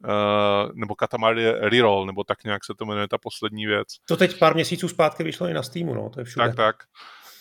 Uh, 0.04 0.70
nebo 0.74 0.94
Katamari 0.94 1.52
Reroll, 1.52 2.06
nebo 2.06 2.24
tak 2.24 2.44
nějak 2.44 2.64
se 2.64 2.74
to 2.74 2.84
jmenuje 2.84 3.08
ta 3.08 3.18
poslední 3.18 3.66
věc. 3.66 3.88
To 4.08 4.16
teď 4.16 4.38
pár 4.38 4.54
měsíců 4.54 4.88
zpátky 4.88 5.22
vyšlo 5.22 5.46
i 5.46 5.54
na 5.54 5.62
Steamu, 5.62 5.94
no, 5.94 6.10
to 6.10 6.20
je 6.20 6.24
všude. 6.24 6.46
Tak, 6.46 6.56
tak 6.56 6.76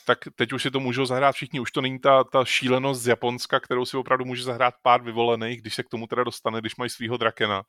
tak 0.06 0.20
teď 0.36 0.54
už 0.54 0.64
si 0.64 0.72
to 0.72 0.80
můžou 0.80 1.06
zahrát 1.06 1.36
všichni. 1.36 1.60
Už 1.60 1.72
to 1.72 1.82
není 1.82 2.00
ta, 2.00 2.24
ta 2.24 2.46
šílenost 2.46 3.02
z 3.02 3.08
Japonska, 3.08 3.60
kterou 3.60 3.86
si 3.86 3.98
opravdu 3.98 4.26
může 4.26 4.44
zahrát 4.44 4.74
pár 4.82 5.04
vyvolených, 5.04 5.62
když 5.62 5.76
se 5.76 5.84
k 5.84 5.90
tomu 5.90 6.08
teda 6.08 6.24
dostane, 6.24 6.60
když 6.60 6.76
mají 6.76 6.90
svého 6.90 7.18
drakena. 7.18 7.64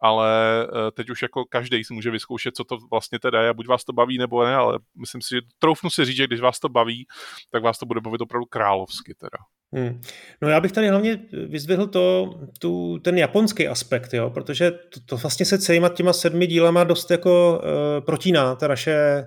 Ale 0.00 0.30
eh, 0.64 0.90
teď 0.90 1.10
už 1.10 1.22
jako 1.22 1.44
každý 1.44 1.84
si 1.84 1.94
může 1.94 2.10
vyzkoušet, 2.10 2.56
co 2.56 2.64
to 2.64 2.78
vlastně 2.90 3.18
teda 3.18 3.42
je, 3.42 3.48
a 3.48 3.54
buď 3.54 3.68
vás 3.68 3.84
to 3.84 3.92
baví 3.92 4.18
nebo 4.18 4.44
ne, 4.44 4.54
ale 4.54 4.78
myslím 4.98 5.22
si, 5.22 5.34
že 5.34 5.40
troufnu 5.58 5.90
si 5.90 6.04
říct, 6.04 6.16
že 6.16 6.26
když 6.26 6.40
vás 6.40 6.60
to 6.60 6.68
baví, 6.68 7.06
tak 7.50 7.62
vás 7.62 7.78
to 7.78 7.86
bude 7.86 8.00
bavit 8.00 8.20
opravdu 8.20 8.46
královsky 8.46 9.14
teda. 9.14 9.38
Hmm. 9.74 10.00
No 10.42 10.48
já 10.48 10.60
bych 10.60 10.72
tady 10.72 10.88
hlavně 10.88 11.18
vyzvihl 11.48 11.86
to, 11.86 12.34
tu, 12.58 12.98
ten 12.98 13.18
japonský 13.18 13.68
aspekt, 13.68 14.14
jo, 14.14 14.30
protože 14.30 14.70
to, 14.70 15.00
to 15.06 15.16
vlastně 15.16 15.46
se 15.46 15.58
celýma 15.58 15.88
těma 15.88 16.12
sedmi 16.12 16.46
dílama 16.46 16.84
dost 16.84 17.10
jako 17.10 17.60
uh, 17.64 18.04
protíná, 18.04 18.54
ta 18.54 18.68
naše, 18.68 19.24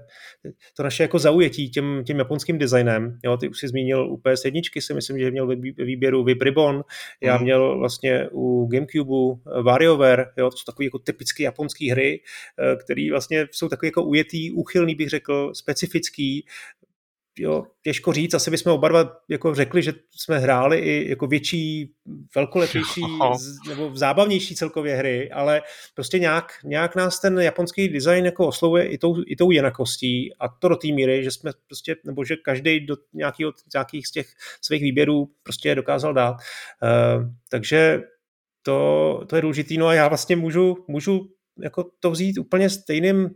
to 0.78 0.84
naše 0.84 1.04
jako 1.04 1.20
zaujetí 1.20 1.70
těm, 1.70 2.04
tím 2.08 2.20
japonským 2.20 2.58
designem. 2.58 3.18
Jo, 3.24 3.38
ty 3.38 3.50
už 3.50 3.60
si 3.60 3.68
zmínil 3.68 4.12
u 4.12 4.18
PS1, 4.18 4.62
si 4.80 4.93
myslím, 4.93 5.20
že 5.20 5.32
měl 5.32 5.48
výběru 5.78 6.24
Vip 6.24 6.41
Ribbon, 6.41 6.84
já 7.22 7.36
hmm. 7.36 7.43
měl 7.43 7.78
vlastně 7.78 8.30
u 8.32 8.68
Gamecube 8.68 9.41
WarioWare, 9.64 10.26
jo, 10.38 10.50
to 10.50 10.58
jsou 10.58 10.64
takové 10.66 10.86
jako 10.86 11.00
typické 11.00 11.43
japonské 11.43 11.91
hry, 11.91 12.20
uh, 12.20 12.80
které 12.84 13.08
vlastně 13.12 13.48
jsou 13.52 13.70
takové 13.70 13.88
jako 13.88 14.04
ujetý, 14.04 14.52
úchylný, 14.52 14.96
bych 14.96 15.10
řekl, 15.10 15.52
specifický, 15.54 16.46
jo, 17.39 17.63
těžko 17.83 18.13
říct, 18.13 18.33
asi 18.33 18.51
bychom 18.51 18.73
oba 18.73 18.88
dva 18.88 19.17
jako 19.29 19.55
řekli, 19.55 19.83
že 19.83 19.93
jsme 20.15 20.39
hráli 20.39 20.79
i 20.79 21.09
jako 21.09 21.27
větší, 21.27 21.93
velkolepější 22.36 23.01
nebo 23.67 23.91
zábavnější 23.95 24.55
celkově 24.55 24.95
hry, 24.95 25.31
ale 25.31 25.61
prostě 25.95 26.19
nějak, 26.19 26.51
nějak 26.63 26.95
nás 26.95 27.19
ten 27.19 27.39
japonský 27.39 27.89
design 27.89 28.25
jako 28.25 28.47
oslovuje 28.47 28.88
i 28.88 28.97
tou, 28.97 29.23
i 29.27 29.36
tou 29.36 29.51
jinakostí 29.51 30.33
a 30.39 30.47
to 30.47 30.69
do 30.69 30.75
té 30.75 30.88
míry, 30.88 31.23
že 31.23 31.31
jsme 31.31 31.51
prostě, 31.67 31.95
nebo 32.05 32.25
že 32.25 32.36
každý 32.36 32.79
do 32.79 32.95
nějakého, 33.13 33.51
nějakých 33.73 34.07
z 34.07 34.11
těch 34.11 34.27
svých 34.61 34.81
výběrů 34.81 35.29
prostě 35.43 35.75
dokázal 35.75 36.13
dát. 36.13 36.36
Uh, 36.36 37.29
takže 37.49 38.01
to, 38.61 39.21
to 39.29 39.36
je 39.36 39.41
důležitý, 39.41 39.77
no 39.77 39.88
a 39.88 39.93
já 39.93 40.07
vlastně 40.07 40.36
můžu, 40.36 40.86
můžu 40.88 41.29
jako 41.63 41.91
to 41.99 42.11
vzít 42.11 42.38
úplně 42.38 42.69
stejným 42.69 43.29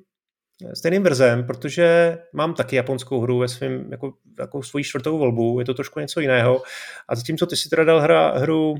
stejným 0.74 1.04
vrzem, 1.04 1.44
protože 1.44 2.18
mám 2.34 2.54
taky 2.54 2.76
japonskou 2.76 3.22
hru 3.22 3.38
ve 3.38 3.48
svém, 3.48 3.92
jako, 3.92 4.14
jako 4.40 4.64
svoji 4.64 4.84
čtvrtou 4.84 5.18
volbu, 5.18 5.60
je 5.60 5.66
to 5.66 5.74
trošku 5.74 6.00
něco 6.00 6.20
jiného. 6.20 6.62
A 7.08 7.16
zatímco 7.16 7.46
ty 7.46 7.56
si 7.56 7.70
teda 7.70 7.84
dal 7.84 8.00
hra, 8.00 8.38
hru 8.38 8.72
uh, 8.72 8.78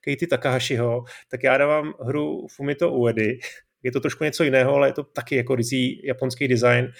Keiti 0.00 0.26
Takahashiho, 0.26 1.04
tak 1.30 1.42
já 1.42 1.58
dávám 1.58 1.94
hru 2.00 2.46
Fumito 2.50 2.92
Uedy. 2.92 3.38
Je 3.82 3.92
to 3.92 4.00
trošku 4.00 4.24
něco 4.24 4.44
jiného, 4.44 4.74
ale 4.74 4.88
je 4.88 4.92
to 4.92 5.02
taky 5.02 5.36
jako 5.36 5.54
rizí 5.54 6.06
japonský 6.06 6.48
design. 6.48 6.92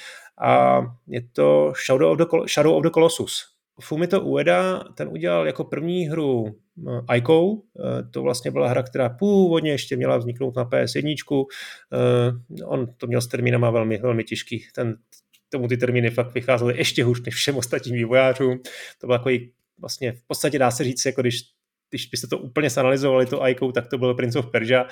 A 0.44 0.80
je 1.06 1.22
to 1.32 1.72
Shadow 1.86 2.12
of 2.12 2.18
the, 2.18 2.24
Shadow 2.48 2.76
of 2.76 2.82
the 2.82 2.90
Colossus. 2.90 3.44
Fumito 3.80 4.20
Ueda, 4.20 4.84
ten 4.94 5.08
udělal 5.08 5.46
jako 5.46 5.64
první 5.64 6.08
hru 6.08 6.54
eh, 6.88 7.00
Aiko, 7.08 7.56
eh, 7.56 8.02
to 8.10 8.22
vlastně 8.22 8.50
byla 8.50 8.68
hra, 8.68 8.82
která 8.82 9.08
původně 9.08 9.70
ještě 9.70 9.96
měla 9.96 10.16
vzniknout 10.16 10.56
na 10.56 10.64
PS1, 10.64 11.46
eh, 11.92 12.64
on 12.64 12.86
to 12.96 13.06
měl 13.06 13.20
s 13.20 13.26
termínama 13.26 13.70
velmi, 13.70 13.98
velmi 13.98 14.24
těžký, 14.24 14.66
ten, 14.74 14.96
tomu 15.48 15.68
ty 15.68 15.76
termíny 15.76 16.10
fakt 16.10 16.34
vycházely 16.34 16.78
ještě 16.78 17.04
hůř 17.04 17.22
než 17.26 17.34
všem 17.34 17.56
ostatním 17.56 17.94
vývojářům, 17.94 18.58
to 19.00 19.06
bylo 19.06 19.18
takový 19.18 19.52
vlastně 19.78 20.12
v 20.12 20.26
podstatě 20.26 20.58
dá 20.58 20.70
se 20.70 20.84
říct, 20.84 21.06
jako 21.06 21.20
když 21.20 21.40
když 21.90 22.06
byste 22.06 22.26
to 22.26 22.38
úplně 22.38 22.70
sanalizovali, 22.70 23.26
to 23.26 23.48
ICO, 23.48 23.72
tak 23.72 23.86
to 23.86 23.98
byl 23.98 24.14
Prince 24.14 24.38
of 24.38 24.50
Persia, 24.50 24.86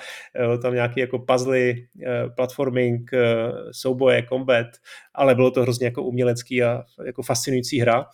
tam 0.61 0.73
nějaký 0.73 0.99
jako 0.99 1.19
puzzle, 1.19 1.73
platforming, 2.35 3.11
souboje, 3.71 4.25
combat, 4.29 4.67
ale 5.13 5.35
bylo 5.35 5.51
to 5.51 5.61
hrozně 5.61 5.85
jako 5.85 6.03
umělecký 6.03 6.63
a 6.63 6.83
jako 7.05 7.23
fascinující 7.23 7.79
hra. 7.79 8.05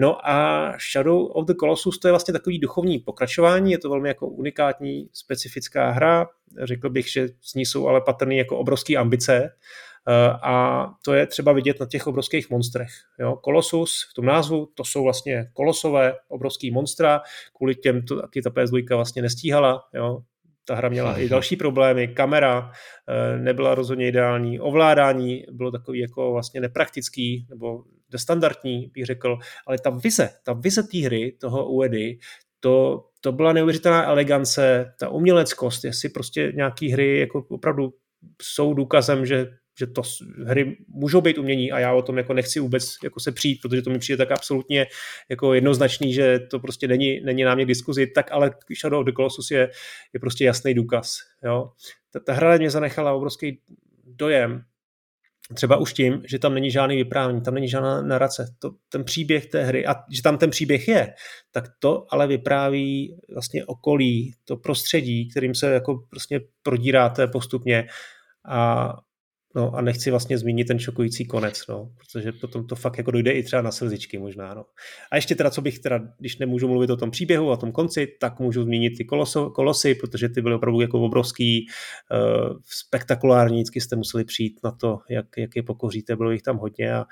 No 0.00 0.28
a 0.28 0.72
Shadow 0.92 1.26
of 1.26 1.46
the 1.46 1.54
Colossus 1.54 1.98
to 1.98 2.08
je 2.08 2.12
vlastně 2.12 2.32
takový 2.32 2.58
duchovní 2.58 2.98
pokračování, 2.98 3.72
je 3.72 3.78
to 3.78 3.90
velmi 3.90 4.08
jako 4.08 4.28
unikátní, 4.28 5.08
specifická 5.12 5.90
hra, 5.90 6.26
řekl 6.62 6.90
bych, 6.90 7.12
že 7.12 7.28
z 7.42 7.54
ní 7.54 7.66
jsou 7.66 7.88
ale 7.88 8.00
patrný 8.00 8.36
jako 8.36 8.58
obrovské 8.58 8.96
ambice, 8.96 9.44
eh, 10.08 10.30
a 10.42 10.86
to 11.04 11.14
je 11.14 11.26
třeba 11.26 11.52
vidět 11.52 11.80
na 11.80 11.86
těch 11.86 12.06
obrovských 12.06 12.50
monstrech. 12.50 12.90
Jo, 13.18 13.36
Kolosus 13.36 14.08
v 14.10 14.14
tom 14.14 14.24
názvu, 14.24 14.68
to 14.74 14.84
jsou 14.84 15.02
vlastně 15.02 15.50
kolosové 15.52 16.14
obrovský 16.28 16.70
monstra, 16.70 17.20
kvůli 17.56 17.74
těm 17.74 18.02
to 18.02 18.20
taky 18.20 18.42
ta 18.42 18.50
PS2 18.50 18.96
vlastně 18.96 19.22
nestíhala, 19.22 19.82
jo, 19.94 20.20
ta 20.64 20.74
hra 20.74 20.88
měla 20.88 21.18
i 21.18 21.28
další 21.28 21.56
problémy, 21.56 22.08
kamera 22.08 22.70
eh, 23.08 23.38
nebyla 23.38 23.74
rozhodně 23.74 24.08
ideální, 24.08 24.60
ovládání 24.60 25.44
bylo 25.52 25.70
takový 25.70 25.98
jako 25.98 26.32
vlastně 26.32 26.60
nepraktický, 26.60 27.46
nebo 27.50 27.84
standardní, 28.18 28.90
bych 28.94 29.04
řekl, 29.04 29.38
ale 29.66 29.78
ta 29.78 29.90
vize, 29.90 30.30
ta 30.44 30.52
vize 30.52 30.82
té 30.82 30.98
hry, 30.98 31.36
toho 31.40 31.70
UEDy, 31.70 32.18
to, 32.60 33.04
to 33.20 33.32
byla 33.32 33.52
neuvěřitelná 33.52 34.04
elegance, 34.04 34.94
ta 34.98 35.08
uměleckost, 35.08 35.84
jestli 35.84 36.08
prostě 36.08 36.52
nějaký 36.56 36.88
hry 36.88 37.20
jako 37.20 37.44
opravdu 37.48 37.94
jsou 38.42 38.74
důkazem, 38.74 39.26
že 39.26 39.46
že 39.80 39.86
to 39.86 40.02
hry 40.46 40.76
můžou 40.88 41.20
být 41.20 41.38
umění 41.38 41.72
a 41.72 41.78
já 41.78 41.92
o 41.92 42.02
tom 42.02 42.18
jako 42.18 42.34
nechci 42.34 42.60
vůbec 42.60 42.96
jako 43.04 43.20
se 43.20 43.32
přijít, 43.32 43.58
protože 43.62 43.82
to 43.82 43.90
mi 43.90 43.98
přijde 43.98 44.16
tak 44.16 44.32
absolutně 44.32 44.86
jako 45.28 45.54
jednoznačný, 45.54 46.14
že 46.14 46.38
to 46.50 46.58
prostě 46.58 46.88
není, 46.88 47.20
není 47.20 47.42
námě 47.42 47.64
k 47.64 47.68
diskuzi, 47.68 48.06
tak 48.06 48.32
ale 48.32 48.50
Shadow 48.80 49.00
of 49.00 49.06
the 49.06 49.12
Colossus 49.12 49.50
je, 49.50 49.70
je 50.12 50.20
prostě 50.20 50.44
jasný 50.44 50.74
důkaz. 50.74 51.18
Jo? 51.44 51.70
ta, 52.12 52.20
ta 52.20 52.32
hra 52.32 52.56
mě 52.56 52.70
zanechala 52.70 53.12
obrovský 53.12 53.60
dojem, 54.04 54.62
třeba 55.54 55.76
už 55.76 55.92
tím, 55.92 56.22
že 56.28 56.38
tam 56.38 56.54
není 56.54 56.70
žádný 56.70 56.96
vyprávění, 56.96 57.40
tam 57.40 57.54
není 57.54 57.68
žádná 57.68 58.02
narace. 58.02 58.54
To, 58.58 58.70
ten 58.88 59.04
příběh 59.04 59.46
té 59.46 59.64
hry, 59.64 59.86
a 59.86 59.94
že 60.10 60.22
tam 60.22 60.38
ten 60.38 60.50
příběh 60.50 60.88
je, 60.88 61.14
tak 61.50 61.64
to 61.78 62.06
ale 62.10 62.26
vypráví 62.26 63.16
vlastně 63.34 63.64
okolí, 63.64 64.34
to 64.44 64.56
prostředí, 64.56 65.30
kterým 65.30 65.54
se 65.54 65.72
jako 65.72 66.02
prostě 66.10 66.40
prodíráte 66.62 67.26
postupně 67.26 67.86
a 68.48 68.92
No 69.54 69.74
a 69.74 69.80
nechci 69.80 70.10
vlastně 70.10 70.38
zmínit 70.38 70.64
ten 70.64 70.78
šokující 70.78 71.26
konec, 71.26 71.66
no, 71.68 71.90
protože 71.96 72.32
potom 72.32 72.66
to 72.66 72.76
fakt 72.76 72.98
jako 72.98 73.10
dojde 73.10 73.32
i 73.32 73.42
třeba 73.42 73.62
na 73.62 73.72
slzičky 73.72 74.18
možná, 74.18 74.54
no. 74.54 74.64
A 75.10 75.16
ještě 75.16 75.34
teda, 75.34 75.50
co 75.50 75.62
bych 75.62 75.78
teda, 75.78 76.00
když 76.18 76.38
nemůžu 76.38 76.68
mluvit 76.68 76.90
o 76.90 76.96
tom 76.96 77.10
příběhu, 77.10 77.48
o 77.48 77.56
tom 77.56 77.72
konci, 77.72 78.06
tak 78.20 78.40
můžu 78.40 78.62
zmínit 78.62 78.96
ty 78.96 79.04
koloso, 79.04 79.50
kolosy, 79.50 79.94
protože 79.94 80.28
ty 80.28 80.42
byly 80.42 80.54
opravdu 80.54 80.80
jako 80.80 81.00
obrovský, 81.00 81.66
uh, 82.10 82.58
spektakulární, 82.66 83.56
vždycky 83.56 83.80
jste 83.80 83.96
museli 83.96 84.24
přijít 84.24 84.60
na 84.64 84.70
to, 84.70 84.98
jak, 85.08 85.26
jak 85.36 85.56
je 85.56 85.62
pokoříte, 85.62 86.16
bylo 86.16 86.30
jich 86.30 86.42
tam 86.42 86.58
hodně 86.58 86.94
a 86.94 87.04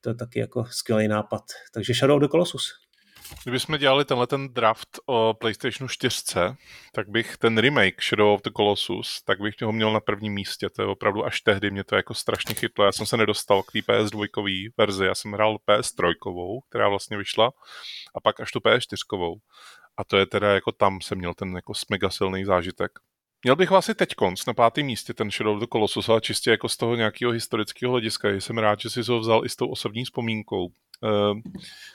to 0.00 0.10
je 0.10 0.14
taky 0.14 0.38
jako 0.38 0.64
skvělý 0.70 1.08
nápad. 1.08 1.42
Takže 1.74 1.94
Shadow 1.94 2.16
of 2.16 2.22
the 2.22 2.28
Colossus. 2.28 2.72
Kdybychom 3.42 3.78
dělali 3.78 4.04
tenhle 4.04 4.26
ten 4.26 4.48
draft 4.48 5.00
o 5.06 5.34
PlayStationu 5.34 5.88
4, 5.88 6.16
tak 6.92 7.08
bych 7.08 7.36
ten 7.36 7.58
remake 7.58 8.02
Shadow 8.02 8.34
of 8.34 8.42
the 8.42 8.50
Colossus, 8.56 9.22
tak 9.22 9.40
bych 9.40 9.54
ho 9.62 9.72
měl 9.72 9.92
na 9.92 10.00
prvním 10.00 10.32
místě. 10.32 10.70
To 10.70 10.82
je 10.82 10.88
opravdu 10.88 11.24
až 11.24 11.40
tehdy 11.40 11.70
mě 11.70 11.84
to 11.84 11.96
jako 11.96 12.14
strašně 12.14 12.54
chytlo. 12.54 12.84
Já 12.84 12.92
jsem 12.92 13.06
se 13.06 13.16
nedostal 13.16 13.62
k 13.62 13.72
té 13.72 13.78
PS2 13.78 14.70
verzi, 14.76 15.04
já 15.06 15.14
jsem 15.14 15.32
hrál 15.32 15.56
PS3, 15.68 16.12
která 16.68 16.88
vlastně 16.88 17.16
vyšla, 17.16 17.50
a 18.14 18.20
pak 18.20 18.40
až 18.40 18.52
tu 18.52 18.58
PS4. 18.58 19.38
A 19.96 20.04
to 20.04 20.16
je 20.16 20.26
teda 20.26 20.54
jako 20.54 20.72
tam 20.72 21.00
jsem 21.00 21.18
měl 21.18 21.34
ten 21.34 21.56
jako 21.56 21.72
mega 21.90 22.10
silný 22.10 22.44
zážitek. 22.44 22.90
Měl 23.44 23.56
bych 23.56 23.70
vlastně 23.70 23.94
teď 23.94 24.14
konc 24.14 24.46
na 24.46 24.54
pátém 24.54 24.86
místě 24.86 25.14
ten 25.14 25.30
Shadow 25.30 25.56
of 25.56 25.60
the 25.60 25.66
Colossus, 25.72 26.08
ale 26.08 26.20
čistě 26.20 26.50
jako 26.50 26.68
z 26.68 26.76
toho 26.76 26.96
nějakého 26.96 27.32
historického 27.32 27.92
hlediska. 27.92 28.28
Jsem 28.28 28.58
rád, 28.58 28.80
že 28.80 28.90
si 28.90 29.02
ho 29.08 29.20
vzal 29.20 29.44
i 29.44 29.48
s 29.48 29.56
tou 29.56 29.68
osobní 29.68 30.04
vzpomínkou, 30.04 30.68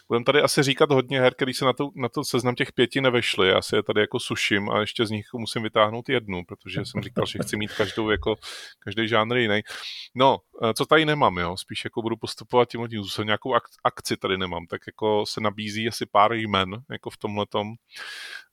budeme 0.07 0.23
tady 0.25 0.41
asi 0.41 0.63
říkat 0.63 0.91
hodně 0.91 1.21
her, 1.21 1.33
který 1.33 1.53
se 1.53 1.65
na 1.65 1.73
to, 1.73 1.89
na 1.95 2.09
to 2.09 2.23
seznam 2.23 2.55
těch 2.55 2.71
pěti 2.71 3.01
nevešly. 3.01 3.53
Asi 3.53 3.75
je 3.75 3.83
tady 3.83 4.01
jako 4.01 4.19
suším 4.19 4.69
a 4.69 4.79
ještě 4.79 5.05
z 5.05 5.09
nich 5.09 5.25
musím 5.33 5.63
vytáhnout 5.63 6.09
jednu, 6.09 6.43
protože 6.47 6.81
jsem 6.85 7.01
říkal, 7.01 7.25
že 7.25 7.39
chci 7.41 7.57
mít 7.57 7.73
každou 7.73 8.09
jako, 8.09 8.35
každý 8.79 9.07
žánr 9.07 9.37
jiný. 9.37 9.61
No, 10.15 10.37
uh, 10.61 10.71
co 10.73 10.85
tady 10.85 11.05
nemám, 11.05 11.37
jo? 11.37 11.57
Spíš 11.57 11.83
jako 11.83 12.01
budu 12.01 12.15
postupovat 12.15 12.69
tím 12.69 12.79
hodně, 12.79 12.99
nějakou 13.23 13.53
ak- 13.53 13.79
akci 13.83 14.17
tady 14.17 14.37
nemám, 14.37 14.65
tak 14.69 14.81
jako 14.87 15.25
se 15.25 15.41
nabízí 15.41 15.87
asi 15.87 16.05
pár 16.05 16.33
jmen, 16.33 16.69
jako 16.91 17.09
v 17.09 17.17
tomhletom. 17.17 17.67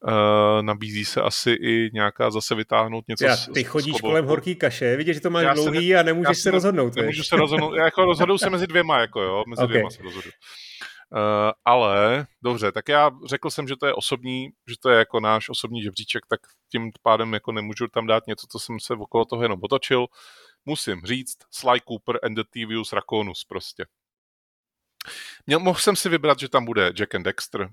Uh, 0.08 0.62
nabízí 0.62 1.04
se 1.04 1.22
asi 1.22 1.50
i 1.50 1.90
nějaká 1.92 2.30
zase 2.30 2.54
vytáhnout 2.54 3.04
něco. 3.08 3.24
Já, 3.24 3.36
ty 3.54 3.64
chodíš 3.64 4.00
kolem 4.00 4.26
horký 4.26 4.54
kaše, 4.54 4.96
vidíš, 4.96 5.14
že 5.14 5.20
to 5.20 5.30
máš 5.30 5.44
já 5.44 5.54
dlouhý 5.54 5.92
ne, 5.92 6.00
a 6.00 6.02
nemůžeš 6.02 6.38
se 6.38 6.50
rozhodnout. 6.50 6.96
Nemůžu 6.96 7.22
se 7.22 7.36
rozhodnout, 7.36 7.74
já 7.74 7.84
jako 7.84 8.04
rozhoduju 8.04 8.38
se 8.38 8.50
mezi 8.50 8.66
dvěma, 8.66 9.00
jako 9.00 9.20
jo, 9.20 9.44
mezi 9.48 9.62
okay. 9.62 9.68
dvěma 9.68 9.90
se 9.90 10.02
rozhoduju. 10.02 10.32
Uh, 11.14 11.52
ale 11.64 12.26
dobře, 12.42 12.72
tak 12.72 12.88
já 12.88 13.10
řekl 13.26 13.50
jsem, 13.50 13.68
že 13.68 13.76
to 13.76 13.86
je 13.86 13.94
osobní, 13.94 14.50
že 14.68 14.74
to 14.80 14.90
je 14.90 14.98
jako 14.98 15.20
náš 15.20 15.48
osobní 15.48 15.82
žebříček, 15.82 16.26
tak 16.26 16.40
tím 16.68 16.92
pádem 17.02 17.34
jako 17.34 17.52
nemůžu 17.52 17.88
tam 17.88 18.06
dát 18.06 18.26
něco, 18.26 18.46
co 18.50 18.58
jsem 18.58 18.80
se 18.80 18.94
okolo 18.94 19.24
toho 19.24 19.42
jenom 19.42 19.60
otočil. 19.62 20.06
Musím 20.64 21.00
říct 21.04 21.36
Sly 21.50 21.80
Cooper 21.88 22.18
and 22.22 22.34
the 22.34 22.42
Tivius 22.52 22.92
Raconus 22.92 23.44
prostě. 23.44 23.86
Měl, 25.46 25.60
mohl 25.60 25.78
jsem 25.78 25.96
si 25.96 26.08
vybrat, 26.08 26.38
že 26.38 26.48
tam 26.48 26.64
bude 26.64 26.92
Jack 26.92 27.14
and 27.14 27.22
Dexter, 27.22 27.70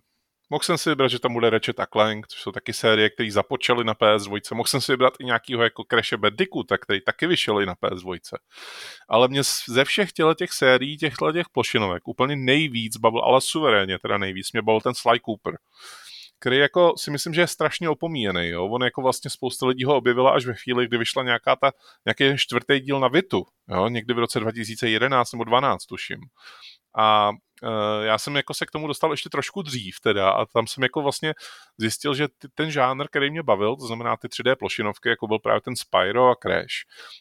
Mohl 0.52 0.64
jsem 0.64 0.78
si 0.78 0.89
vybrat, 0.89 1.08
že 1.08 1.20
tam 1.20 1.34
bude 1.34 1.49
Ratchet 1.49 1.80
a 1.80 1.86
Clank, 1.86 2.28
což 2.28 2.41
jsou 2.41 2.52
taky 2.52 2.74
série, 2.74 3.10
které 3.10 3.32
započaly 3.32 3.84
na 3.84 3.93
PS2. 3.93 4.56
Mohl 4.56 4.68
jsem 4.68 4.82
si 4.82 4.91
vybrat 4.91 5.14
i 5.20 5.26
nějakého 5.26 5.64
jako 5.64 5.84
Crash 5.91 6.14
Bandicoota, 6.14 6.78
který 6.78 7.02
taky 7.02 7.28
vyšel 7.28 7.62
i 7.62 7.66
na 7.66 7.76
PS2. 7.76 8.20
Ale 9.10 9.28
mě 9.28 9.41
ze 9.68 9.86
všech 9.86 10.12
těchto 10.12 10.34
těch 10.34 10.52
sérií, 10.52 10.97
těchto 10.97 11.32
těch 11.32 11.49
plošinovek, 11.49 12.08
úplně 12.08 12.36
nejvíc 12.36 12.97
bavil, 12.97 13.22
ale 13.22 13.41
suverénně 13.41 13.99
teda 13.99 14.18
nejvíc, 14.18 14.52
mě 14.52 14.62
bavil 14.62 14.82
ten 14.82 14.93
Sly 14.93 15.20
Cooper 15.20 15.58
který 16.43 16.58
jako 16.58 16.93
si 16.97 17.12
myslím, 17.12 17.34
že 17.34 17.41
je 17.41 17.47
strašně 17.47 17.89
opomíjený. 17.89 18.47
Jo? 18.47 18.66
On 18.66 18.84
jako 18.84 19.02
vlastně 19.02 19.32
spousta 19.32 19.66
lidí 19.68 19.84
ho 19.84 19.97
objevila 19.97 20.32
až 20.32 20.45
ve 20.45 20.54
chvíli, 20.54 20.88
kdy 20.88 20.97
vyšla 20.97 21.24
nějaká 21.24 21.56
ta, 21.56 21.72
nějaký 22.06 22.38
čtvrtý 22.38 22.80
díl 22.80 22.99
na 22.99 23.08
Vitu, 23.08 23.45
jo? 23.70 23.88
někdy 23.88 24.14
v 24.14 24.20
roce 24.20 24.39
2011 24.39 25.32
nebo 25.32 25.43
12 25.43 25.86
tuším. 25.86 26.20
A 26.97 27.32
já 28.01 28.18
jsem 28.18 28.36
jako 28.36 28.53
se 28.53 28.66
k 28.66 28.72
tomu 28.72 28.88
dostal 28.88 29.12
ještě 29.12 29.30
trošku 29.30 29.62
dřív 29.62 29.99
teda 30.03 30.32
a 30.32 30.45
tam 30.45 30.68
jsem 30.68 30.84
jako 30.84 31.01
vlastně 31.01 31.34
zjistil, 31.78 32.16
že 32.16 32.28
ty, 32.28 32.47
ten 32.55 32.72
žánr, 32.72 33.07
který 33.07 33.32
mě 33.32 33.43
bavil, 33.43 33.76
to 33.76 33.88
znamená 33.88 34.18
ty 34.18 34.28
3D 34.28 34.55
plošinovky, 34.55 35.09
jako 35.09 35.28
byl 35.28 35.39
právě 35.39 35.62
ten 35.62 35.76
Spyro 35.76 36.30
a 36.30 36.36
Crash, 36.36 36.74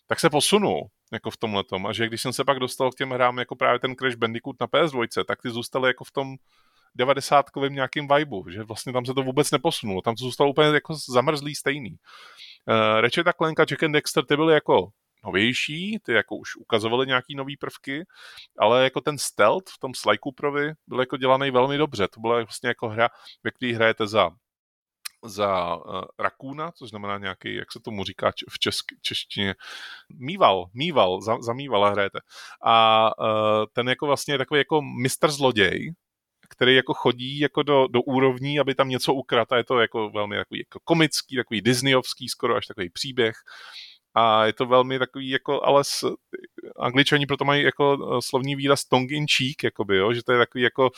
tak 0.06 0.20
se 0.20 0.30
posunul 0.30 0.88
jako 1.12 1.30
v 1.30 1.36
tomhle 1.36 1.64
tom. 1.64 1.86
A 1.86 1.92
že 1.92 2.06
když 2.06 2.22
jsem 2.22 2.32
se 2.32 2.44
pak 2.44 2.58
dostal 2.58 2.90
k 2.90 2.94
těm 2.94 3.10
hrám 3.10 3.38
jako 3.38 3.56
právě 3.56 3.78
ten 3.78 3.96
Crash 3.96 4.16
Bandicoot 4.16 4.60
na 4.60 4.66
PS2, 4.66 5.24
tak 5.24 5.42
ty 5.42 5.50
zůstaly 5.50 5.88
jako 5.88 6.04
v 6.04 6.10
tom 6.10 6.36
90 6.94 7.46
nějakým 7.68 8.08
vibu, 8.14 8.44
že 8.50 8.62
vlastně 8.62 8.92
tam 8.92 9.06
se 9.06 9.14
to 9.14 9.22
vůbec 9.22 9.50
neposunulo, 9.50 10.02
tam 10.02 10.14
to 10.14 10.24
zůstalo 10.24 10.50
úplně 10.50 10.68
jako 10.68 10.94
zamrzlý 11.08 11.54
stejný. 11.54 11.90
Uh, 11.90 13.00
Ratchet 13.00 13.26
a 13.26 13.32
Clank 13.32 13.60
a 13.60 13.64
Jack 13.64 13.82
and 13.82 13.92
Dexter 13.92 14.24
ty 14.24 14.36
byly 14.36 14.54
jako 14.54 14.88
novější, 15.24 15.98
ty 16.02 16.12
jako 16.12 16.36
už 16.36 16.56
ukazovaly 16.56 17.06
nějaký 17.06 17.34
nový 17.34 17.56
prvky, 17.56 18.04
ale 18.58 18.84
jako 18.84 19.00
ten 19.00 19.18
stealth 19.18 19.68
v 19.68 19.78
tom 19.78 19.94
Sly 19.94 20.18
Cooperovi 20.18 20.72
byl 20.86 21.00
jako 21.00 21.16
dělaný 21.16 21.50
velmi 21.50 21.78
dobře. 21.78 22.08
To 22.08 22.20
byla 22.20 22.34
vlastně 22.34 22.68
jako 22.68 22.88
hra, 22.88 23.08
ve 23.44 23.50
které 23.50 23.74
hrajete 23.74 24.06
za 24.06 24.30
za 25.24 25.76
uh, 25.76 26.02
rakůna, 26.18 26.72
což 26.72 26.90
znamená 26.90 27.18
nějaký, 27.18 27.54
jak 27.54 27.72
se 27.72 27.80
tomu 27.80 28.04
říká 28.04 28.32
v 28.50 28.58
česk, 28.58 28.84
češtině, 29.02 29.54
mýval, 30.18 30.66
mýval, 30.74 31.20
za, 31.20 31.36
za 31.40 31.52
mývala 31.52 31.90
hrajete. 31.90 32.18
A 32.64 33.10
uh, 33.18 33.64
ten 33.72 33.88
jako 33.88 34.06
vlastně 34.06 34.34
je 34.34 34.38
takový 34.38 34.58
jako 34.58 34.82
mistr 34.82 35.30
zloděj, 35.30 35.92
který 36.48 36.74
jako 36.74 36.94
chodí 36.94 37.38
jako 37.38 37.62
do, 37.62 37.86
do 37.86 38.02
úrovní, 38.02 38.60
aby 38.60 38.74
tam 38.74 38.88
něco 38.88 39.14
ukradl 39.14 39.54
a 39.54 39.56
je 39.56 39.64
to 39.64 39.80
jako 39.80 40.10
velmi 40.10 40.36
takový 40.36 40.60
jako 40.60 40.80
komický, 40.84 41.36
takový 41.36 41.60
disneyovský 41.60 42.28
skoro 42.28 42.56
až 42.56 42.66
takový 42.66 42.90
příběh 42.90 43.36
a 44.14 44.46
je 44.46 44.52
to 44.52 44.66
velmi 44.66 44.98
takový 44.98 45.28
jako, 45.28 45.64
ale 45.64 45.84
s, 45.84 46.04
angličani 46.78 47.26
proto 47.26 47.44
mají 47.44 47.62
jako 47.62 47.98
eh, 48.16 48.22
slovní 48.22 48.56
výraz 48.56 48.84
tongue 48.84 49.16
in 49.16 49.26
cheek, 49.36 49.64
jakoby, 49.64 49.96
jo, 49.96 50.12
že 50.12 50.22
to 50.22 50.32
je 50.32 50.38
takový 50.38 50.64
jako 50.64 50.90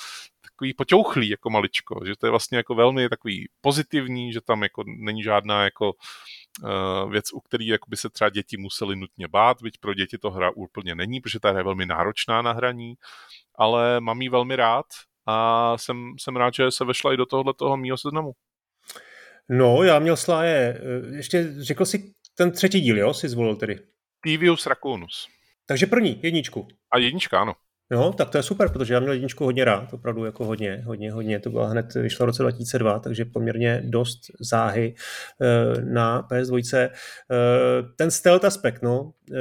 takový 0.42 0.74
poťouchlý 0.74 1.28
jako 1.28 1.50
maličko, 1.50 2.00
že 2.06 2.16
to 2.16 2.26
je 2.26 2.30
vlastně 2.30 2.56
jako 2.56 2.74
velmi 2.74 3.08
takový 3.08 3.48
pozitivní, 3.60 4.32
že 4.32 4.40
tam 4.40 4.62
jako 4.62 4.84
není 4.86 5.22
žádná 5.22 5.64
jako 5.64 5.92
uh, 5.92 7.12
věc, 7.12 7.32
u 7.32 7.40
který 7.40 7.66
jako 7.66 7.90
by 7.90 7.96
se 7.96 8.10
třeba 8.10 8.30
děti 8.30 8.56
museli 8.56 8.96
nutně 8.96 9.28
bát, 9.28 9.62
byť 9.62 9.78
pro 9.80 9.94
děti 9.94 10.18
to 10.18 10.30
hra 10.30 10.50
úplně 10.50 10.94
není, 10.94 11.20
protože 11.20 11.40
ta 11.40 11.50
hra 11.50 11.58
je 11.58 11.64
velmi 11.64 11.86
náročná 11.86 12.42
na 12.42 12.52
hraní, 12.52 12.94
ale 13.54 14.00
mám 14.00 14.22
ji 14.22 14.28
velmi 14.28 14.56
rád 14.56 14.86
a 15.26 15.78
jsem, 15.78 16.12
jsem 16.18 16.36
rád, 16.36 16.54
že 16.54 16.70
se 16.70 16.84
vešla 16.84 17.12
i 17.12 17.16
do 17.16 17.26
tohohle 17.26 17.54
toho 17.54 17.76
mýho 17.76 17.98
seznamu. 17.98 18.32
No, 19.48 19.82
já 19.82 19.98
měl 19.98 20.16
sláje, 20.16 20.80
eh, 20.80 21.16
ještě 21.16 21.54
řekl 21.58 21.84
si 21.84 22.12
ten 22.35 22.51
třetí 22.51 22.80
díl, 22.80 22.99
jo, 22.99 23.14
si 23.14 23.28
zvolil 23.28 23.57
tedy? 23.57 23.78
Tivius 24.24 24.66
Racunus. 24.66 25.26
Takže 25.66 25.87
první, 25.87 26.20
jedničku. 26.22 26.68
A 26.93 26.99
jednička, 26.99 27.41
ano. 27.41 27.55
No, 27.93 28.12
tak 28.12 28.30
to 28.30 28.39
je 28.39 28.43
super, 28.43 28.68
protože 28.68 28.95
já 28.95 29.01
měl 29.01 29.12
jedničku 29.12 29.45
hodně 29.45 29.64
rád, 29.64 29.93
opravdu 29.93 30.24
jako 30.24 30.45
hodně, 30.45 30.83
hodně, 30.87 31.12
hodně. 31.12 31.41
To 31.41 31.51
byla 31.51 31.68
hned, 31.68 31.95
vyšla 31.95 32.24
v 32.24 32.26
roce 32.26 32.43
2002, 32.43 32.99
takže 32.99 33.24
poměrně 33.24 33.83
dost 33.85 34.20
záhy 34.41 34.95
eh, 35.43 35.80
na 35.80 36.22
PS2. 36.22 36.89
Eh, 36.89 36.91
ten 37.97 38.11
stealth 38.11 38.45
aspekt, 38.45 38.83
no, 38.83 39.12
eh, 39.33 39.37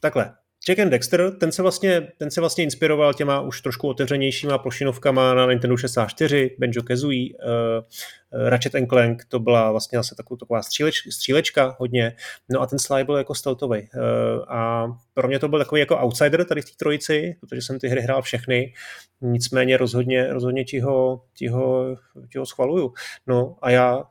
takhle, 0.00 0.34
Jack 0.68 0.78
and 0.78 0.90
Dexter, 0.90 1.36
ten 1.38 1.52
se, 1.52 1.62
vlastně, 1.62 2.12
ten 2.18 2.30
se 2.30 2.40
vlastně 2.40 2.64
inspiroval 2.64 3.14
těma 3.14 3.40
už 3.40 3.60
trošku 3.60 3.88
otevřenějšíma 3.88 4.58
plošinovkama 4.58 5.34
na 5.34 5.46
Nintendo 5.46 5.76
64, 5.76 6.56
Benjo 6.58 6.82
Kazooie, 6.82 7.28
uh, 7.34 8.48
Ratchet 8.48 8.74
and 8.74 8.86
Clank, 8.88 9.24
to 9.24 9.38
byla 9.38 9.70
vlastně 9.70 9.98
zase 9.98 10.14
taková, 10.14 10.38
taková 10.38 10.62
stříleč, 10.62 10.94
střílečka 11.10 11.76
hodně, 11.78 12.16
no 12.50 12.60
a 12.60 12.66
ten 12.66 12.78
Sly 12.78 13.04
byl 13.04 13.16
jako 13.16 13.34
stealthový. 13.34 13.80
Uh, 13.80 14.44
a 14.48 14.86
pro 15.14 15.28
mě 15.28 15.38
to 15.38 15.48
byl 15.48 15.58
takový 15.58 15.80
jako 15.80 15.98
outsider 15.98 16.44
tady 16.44 16.62
v 16.62 16.64
té 16.64 16.70
trojici, 16.76 17.36
protože 17.40 17.62
jsem 17.62 17.78
ty 17.78 17.88
hry 17.88 18.00
hrál 18.00 18.22
všechny, 18.22 18.74
nicméně 19.20 19.76
rozhodně, 19.76 20.32
rozhodně 20.32 20.64
ti 20.64 20.80
ho, 20.80 21.24
ti 21.34 21.48
ho, 21.48 21.96
ti 22.32 22.38
ho 22.38 22.46
schvaluju. 22.46 22.94
No 23.26 23.56
a 23.62 23.70
já, 23.70 24.04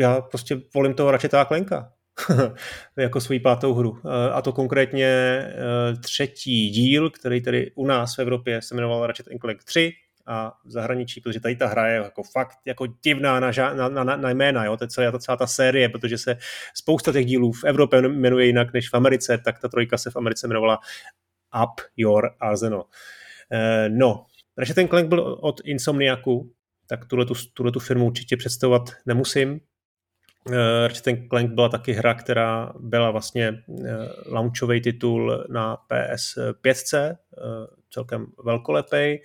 já 0.00 0.20
prostě 0.20 0.60
volím 0.74 0.94
toho 0.94 1.10
Ratcheta 1.10 1.40
a 1.40 1.44
Clanka. 1.44 1.95
jako 2.96 3.20
svoji 3.20 3.40
pátou 3.40 3.74
hru. 3.74 4.00
Eh, 4.04 4.32
a 4.32 4.42
to 4.42 4.52
konkrétně 4.52 5.06
eh, 5.06 5.52
třetí 6.00 6.70
díl, 6.70 7.10
který 7.10 7.42
tady 7.42 7.72
u 7.74 7.86
nás 7.86 8.16
v 8.16 8.18
Evropě 8.18 8.62
se 8.62 8.74
jmenoval 8.74 9.06
Ratchet 9.06 9.26
Clank 9.40 9.64
3 9.64 9.92
a 10.26 10.52
v 10.64 10.70
zahraničí, 10.70 11.20
protože 11.20 11.40
tady 11.40 11.56
ta 11.56 11.66
hra 11.66 11.86
je 11.86 11.96
jako 11.96 12.22
fakt 12.22 12.58
jako 12.64 12.86
divná 12.86 13.40
na, 13.40 13.50
na, 13.74 14.04
na, 14.04 14.16
na 14.16 14.30
jména, 14.30 14.64
jo? 14.64 14.76
To 14.76 14.84
je 14.84 14.88
celá, 14.88 15.12
ta, 15.12 15.18
celá 15.18 15.36
ta 15.36 15.46
série, 15.46 15.88
protože 15.88 16.18
se 16.18 16.36
spousta 16.74 17.12
těch 17.12 17.26
dílů 17.26 17.52
v 17.52 17.64
Evropě 17.64 18.02
jmenuje 18.02 18.46
jinak 18.46 18.72
než 18.72 18.90
v 18.90 18.94
Americe, 18.94 19.38
tak 19.38 19.58
ta 19.58 19.68
trojka 19.68 19.98
se 19.98 20.10
v 20.10 20.16
Americe 20.16 20.46
jmenovala 20.46 20.78
Up 21.62 21.80
Your 21.96 22.30
Arsenal. 22.40 22.84
Eh, 23.52 23.88
no, 23.88 24.26
Ratchet 24.58 24.88
Clank 24.88 25.08
byl 25.08 25.38
od 25.40 25.60
Insomniaku, 25.64 26.52
tak 26.86 27.04
tuhle 27.04 27.24
tu, 27.24 27.34
tuhle 27.54 27.72
tu 27.72 27.80
firmu 27.80 28.06
určitě 28.06 28.36
představovat 28.36 28.82
nemusím. 29.06 29.60
Ratchet 30.82 31.28
Clank 31.28 31.50
byla 31.50 31.68
taky 31.68 31.92
hra, 31.92 32.14
která 32.14 32.72
byla 32.80 33.10
vlastně 33.10 33.62
launchový 34.26 34.80
titul 34.80 35.46
na 35.50 35.76
PS5, 35.90 37.16
celkem 37.90 38.26
velkolepej, 38.44 39.22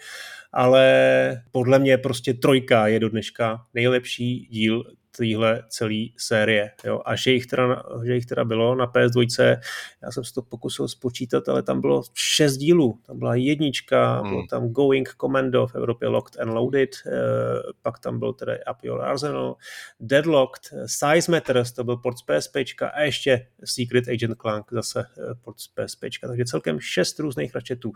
ale 0.54 1.44
podle 1.52 1.80
mě 1.80 1.98
prostě 1.98 2.34
trojka 2.34 2.88
je 2.88 3.00
do 3.00 3.10
dneška 3.10 3.66
nejlepší 3.74 4.48
díl 4.52 4.84
téhle 5.18 5.64
celé 5.70 6.06
série. 6.18 6.72
Jo. 6.84 7.02
A 7.06 7.16
že 7.16 7.32
jich, 7.32 7.48
teda, 7.48 7.84
že 8.06 8.16
jich 8.16 8.26
teda 8.26 8.46
bylo 8.46 8.76
na 8.76 8.88
PS2, 8.88 9.60
já 10.04 10.12
jsem 10.12 10.24
si 10.24 10.34
to 10.34 10.42
pokusil 10.42 10.88
spočítat, 10.88 11.50
ale 11.50 11.64
tam 11.64 11.82
bylo 11.82 12.04
šest 12.14 12.58
dílů. 12.58 13.00
Tam 13.08 13.20
byla 13.20 13.36
jednička, 13.36 14.20
hmm. 14.20 14.30
byl 14.30 14.48
tam 14.50 14.70
Going 14.70 15.16
Commando 15.22 15.68
v 15.68 15.76
Evropě 15.76 16.08
Locked 16.08 16.42
and 16.42 16.50
Loaded, 16.50 16.90
eh, 17.06 17.12
pak 17.82 18.00
tam 18.00 18.20
byl 18.20 18.34
tedy 18.34 18.60
Up 18.72 18.84
Your 18.84 19.02
Arsenal, 19.02 19.56
Deadlocked, 20.00 20.74
Size 20.86 21.32
Matters, 21.32 21.72
to 21.72 21.84
byl 21.84 21.98
port 21.98 22.18
z 22.18 22.22
PSP 22.22 22.56
a 22.94 23.02
ještě 23.02 23.48
Secret 23.64 24.08
Agent 24.08 24.38
Clank, 24.42 24.66
zase 24.72 25.00
eh, 25.00 25.36
port 25.42 25.60
z 25.60 25.68
PSP. 25.68 26.06
Takže 26.22 26.46
celkem 26.46 26.80
šest 26.80 27.20
různých 27.20 27.56
račetů. 27.56 27.92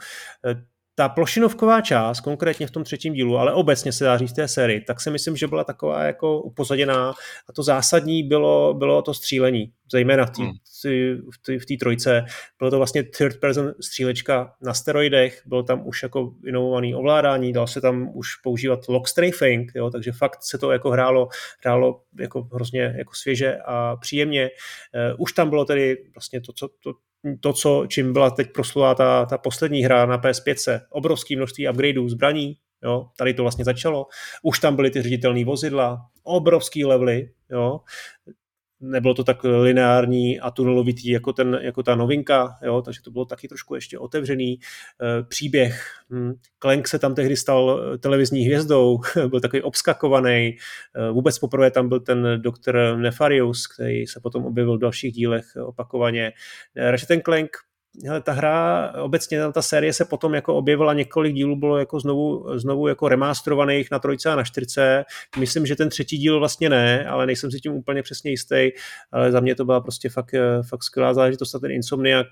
Eh, 0.95 1.03
ta 1.03 1.09
plošinovková 1.09 1.81
část, 1.81 2.19
konkrétně 2.19 2.67
v 2.67 2.71
tom 2.71 2.83
třetím 2.83 3.13
dílu, 3.13 3.37
ale 3.37 3.53
obecně 3.53 3.91
se 3.91 4.03
dá 4.03 4.17
říct 4.17 4.33
té 4.33 4.47
sérii, 4.47 4.81
tak 4.81 5.01
si 5.01 5.09
myslím, 5.09 5.35
že 5.35 5.47
byla 5.47 5.63
taková 5.63 6.03
jako 6.03 6.41
upozaděná 6.41 7.13
a 7.49 7.53
to 7.53 7.63
zásadní 7.63 8.23
bylo, 8.23 8.73
bylo 8.73 9.01
to 9.01 9.13
střílení, 9.13 9.71
zejména 9.91 10.25
v 10.25 10.29
té 10.29 10.43
hmm. 10.43 11.59
v 11.59 11.77
trojce. 11.79 12.25
Bylo 12.59 12.71
to 12.71 12.77
vlastně 12.77 13.03
third 13.03 13.39
person 13.39 13.73
střílečka 13.81 14.53
na 14.61 14.73
steroidech, 14.73 15.41
bylo 15.45 15.63
tam 15.63 15.87
už 15.87 16.03
jako 16.03 16.33
inovovaný 16.47 16.95
ovládání, 16.95 17.53
dal 17.53 17.67
se 17.67 17.81
tam 17.81 18.09
už 18.13 18.35
používat 18.35 18.87
lock 18.87 19.07
strafing, 19.07 19.71
jo, 19.75 19.89
takže 19.89 20.11
fakt 20.11 20.43
se 20.43 20.57
to 20.57 20.71
jako 20.71 20.89
hrálo, 20.89 21.27
hrálo 21.63 22.01
jako 22.19 22.49
hrozně 22.53 22.95
jako 22.97 23.13
svěže 23.15 23.57
a 23.65 23.95
příjemně. 23.95 24.49
Uh, 25.11 25.21
už 25.21 25.33
tam 25.33 25.49
bylo 25.49 25.65
tedy 25.65 25.97
vlastně 26.15 26.41
to, 26.41 26.53
co, 26.53 26.67
to, 26.83 26.93
to, 27.39 27.53
co, 27.53 27.85
čím 27.87 28.13
byla 28.13 28.29
teď 28.29 28.51
proslula 28.53 28.95
ta, 28.95 29.25
ta 29.25 29.37
poslední 29.37 29.81
hra 29.81 30.05
na 30.05 30.17
PS5, 30.17 30.81
obrovské 30.89 31.35
množství 31.35 31.69
upgradeů 31.69 32.09
zbraní, 32.09 32.57
jo, 32.83 33.07
tady 33.17 33.33
to 33.33 33.41
vlastně 33.41 33.65
začalo, 33.65 34.07
už 34.43 34.59
tam 34.59 34.75
byly 34.75 34.91
ty 34.91 35.01
ředitelné 35.01 35.45
vozidla, 35.45 36.05
obrovský 36.23 36.85
levely, 36.85 37.29
jo, 37.51 37.79
nebylo 38.85 39.13
to 39.13 39.23
tak 39.23 39.43
lineární 39.43 40.39
a 40.39 40.51
tunelovitý 40.51 41.09
jako, 41.09 41.33
ten, 41.33 41.59
jako 41.61 41.83
ta 41.83 41.95
novinka, 41.95 42.55
jo, 42.63 42.81
takže 42.81 43.01
to 43.01 43.11
bylo 43.11 43.25
taky 43.25 43.47
trošku 43.47 43.75
ještě 43.75 43.99
otevřený 43.99 44.53
e, 44.53 44.57
příběh. 45.23 45.91
Hm. 46.09 46.33
Klenk 46.59 46.87
se 46.87 46.99
tam 46.99 47.15
tehdy 47.15 47.37
stal 47.37 47.81
eh, 47.93 47.97
televizní 47.97 48.45
hvězdou, 48.45 48.99
byl 49.27 49.39
takový 49.39 49.61
obskakovaný. 49.61 50.47
E, 50.47 50.57
vůbec 51.11 51.39
poprvé 51.39 51.71
tam 51.71 51.89
byl 51.89 51.99
ten 51.99 52.27
doktor 52.37 52.97
Nefarius, 52.97 53.67
který 53.67 54.07
se 54.07 54.19
potom 54.19 54.45
objevil 54.45 54.77
v 54.77 54.81
dalších 54.81 55.13
dílech 55.13 55.45
opakovaně. 55.65 56.31
Ratchet 56.75 57.23
Clank 57.23 57.49
hele, 58.07 58.21
ta 58.21 58.31
hra, 58.31 58.93
obecně 59.01 59.51
ta 59.51 59.61
série 59.61 59.93
se 59.93 60.05
potom 60.05 60.33
jako 60.33 60.55
objevila 60.55 60.93
několik 60.93 61.33
dílů, 61.33 61.55
bylo 61.55 61.77
jako 61.77 61.99
znovu, 61.99 62.45
znovu 62.59 62.87
jako 62.87 63.09
remasterovaných 63.09 63.91
na 63.91 63.99
trojce 63.99 64.29
a 64.29 64.35
na 64.35 64.43
čtyřce. 64.43 65.05
Myslím, 65.39 65.65
že 65.65 65.75
ten 65.75 65.89
třetí 65.89 66.17
díl 66.17 66.39
vlastně 66.39 66.69
ne, 66.69 67.05
ale 67.05 67.25
nejsem 67.25 67.51
si 67.51 67.59
tím 67.59 67.73
úplně 67.73 68.03
přesně 68.03 68.31
jistý, 68.31 68.69
ale 69.11 69.31
za 69.31 69.39
mě 69.39 69.55
to 69.55 69.65
byla 69.65 69.81
prostě 69.81 70.09
fakt, 70.09 70.35
fakt 70.69 70.83
skvělá 70.83 71.13
záležitost 71.13 71.55
a 71.55 71.59
ten 71.59 71.71
Insomniak, 71.71 72.27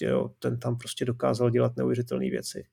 jo, 0.00 0.30
ten 0.38 0.58
tam 0.58 0.78
prostě 0.78 1.04
dokázal 1.04 1.50
dělat 1.50 1.76
neuvěřitelné 1.76 2.30
věci 2.30 2.64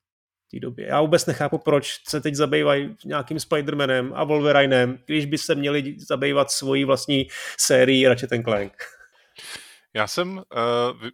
té 0.52 0.60
době. 0.60 0.88
Já 0.88 1.02
vůbec 1.02 1.26
nechápu, 1.26 1.58
proč 1.58 1.94
se 2.08 2.22
teď 2.22 2.36
zabývají 2.36 2.96
nějakým 3.06 3.38
Spider-Manem 3.38 4.12
a 4.14 4.24
Wolverinem, 4.24 5.00
když 5.06 5.26
by 5.26 5.38
se 5.38 5.56
měli 5.56 5.96
zabývat 6.08 6.52
svojí 6.52 6.86
vlastní 6.86 7.28
sérií 7.58 8.08
Ratchet 8.08 8.30
Clank. 8.44 8.74
Já 9.94 10.08
jsem 10.08 10.38
uh, 10.38 10.44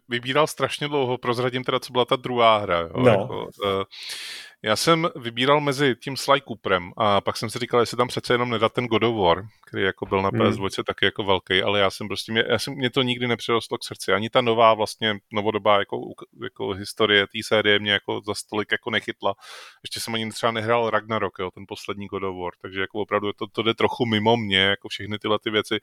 vybíral 0.08 0.46
strašně 0.46 0.88
dlouho, 0.88 1.18
prozradím 1.18 1.64
teda, 1.64 1.80
co 1.80 1.92
byla 1.92 2.04
ta 2.04 2.16
druhá 2.16 2.58
hra. 2.58 2.80
Jo? 2.80 2.90
No. 2.96 3.10
Jako, 3.10 3.44
uh, 3.44 3.82
já 4.66 4.76
jsem 4.76 5.08
vybíral 5.16 5.60
mezi 5.60 5.96
tím 6.02 6.16
Sly 6.16 6.40
Cooperem 6.40 6.92
a 6.96 7.20
pak 7.20 7.36
jsem 7.36 7.50
si 7.50 7.58
říkal, 7.58 7.80
jestli 7.80 7.96
tam 7.96 8.08
přece 8.08 8.34
jenom 8.34 8.50
nedat 8.50 8.72
ten 8.72 8.86
God 8.86 9.02
of 9.02 9.16
War, 9.16 9.46
který 9.66 9.84
jako 9.84 10.06
byl 10.06 10.22
na 10.22 10.30
PS2 10.30 10.60
hmm. 10.60 10.84
taky 10.86 11.04
jako 11.04 11.24
velký, 11.24 11.62
ale 11.62 11.80
já 11.80 11.90
jsem 11.90 12.08
prostě, 12.08 12.32
mě, 12.32 12.44
já 12.48 12.58
jsem, 12.58 12.74
mě 12.74 12.90
to 12.90 13.02
nikdy 13.02 13.28
nepřirostlo 13.28 13.78
k 13.78 13.84
srdci. 13.84 14.12
Ani 14.12 14.30
ta 14.30 14.40
nová 14.40 14.74
vlastně 14.74 15.18
novodobá 15.32 15.78
jako, 15.78 16.00
jako 16.42 16.68
historie 16.68 17.26
té 17.26 17.38
série 17.44 17.78
mě 17.78 17.92
jako 17.92 18.20
za 18.26 18.34
stolik 18.34 18.72
jako 18.72 18.90
nechytla. 18.90 19.34
Ještě 19.82 20.00
jsem 20.00 20.14
ani 20.14 20.30
třeba 20.30 20.52
nehrál 20.52 20.90
Ragnarok, 20.90 21.38
jo, 21.38 21.50
ten 21.50 21.64
poslední 21.68 22.06
God 22.06 22.22
of 22.22 22.36
War, 22.42 22.52
takže 22.62 22.80
jako 22.80 23.00
opravdu 23.00 23.32
to, 23.32 23.46
to 23.46 23.62
jde 23.62 23.74
trochu 23.74 24.06
mimo 24.06 24.36
mě, 24.36 24.60
jako 24.60 24.88
všechny 24.88 25.18
tyhle 25.18 25.38
ty 25.38 25.50
věci, 25.50 25.78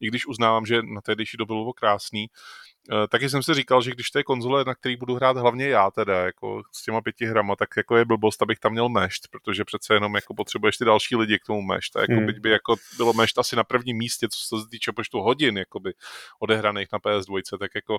i 0.00 0.08
když 0.08 0.26
uznávám, 0.26 0.66
že 0.66 0.82
na 0.82 1.00
tehdejší 1.00 1.36
dobu 1.36 1.54
bylo 1.54 1.72
krásný, 1.72 2.26
taky 3.08 3.28
jsem 3.28 3.42
si 3.42 3.54
říkal, 3.54 3.82
že 3.82 3.90
když 3.90 4.10
to 4.10 4.18
je 4.18 4.24
konzole, 4.24 4.64
na 4.64 4.74
který 4.74 4.96
budu 4.96 5.14
hrát 5.14 5.36
hlavně 5.36 5.68
já 5.68 5.90
teda, 5.90 6.24
jako 6.24 6.62
s 6.72 6.84
těma 6.84 7.00
pěti 7.00 7.26
hrama, 7.26 7.56
tak 7.56 7.68
jako 7.76 7.96
je 7.96 8.04
blbost, 8.04 8.42
abych 8.42 8.58
tam 8.58 8.72
měl 8.72 8.88
mešt, 8.88 9.28
protože 9.30 9.64
přece 9.64 9.94
jenom 9.94 10.14
jako 10.14 10.34
potřebuješ 10.34 10.76
ty 10.76 10.84
další 10.84 11.16
lidi 11.16 11.38
k 11.38 11.46
tomu 11.46 11.62
mešt. 11.62 11.96
A 11.96 12.00
jako 12.00 12.12
hmm. 12.12 12.26
byť 12.26 12.38
by 12.38 12.50
jako 12.50 12.76
bylo 12.96 13.12
mešt 13.12 13.38
asi 13.38 13.56
na 13.56 13.64
prvním 13.64 13.96
místě, 13.96 14.28
co 14.28 14.58
se 14.58 14.68
týče 14.70 14.92
počtu 14.92 15.20
hodin 15.20 15.58
jakoby 15.58 15.92
odehraných 16.40 16.88
na 16.92 16.98
PS2, 16.98 17.58
tak 17.58 17.70
jako 17.74 17.98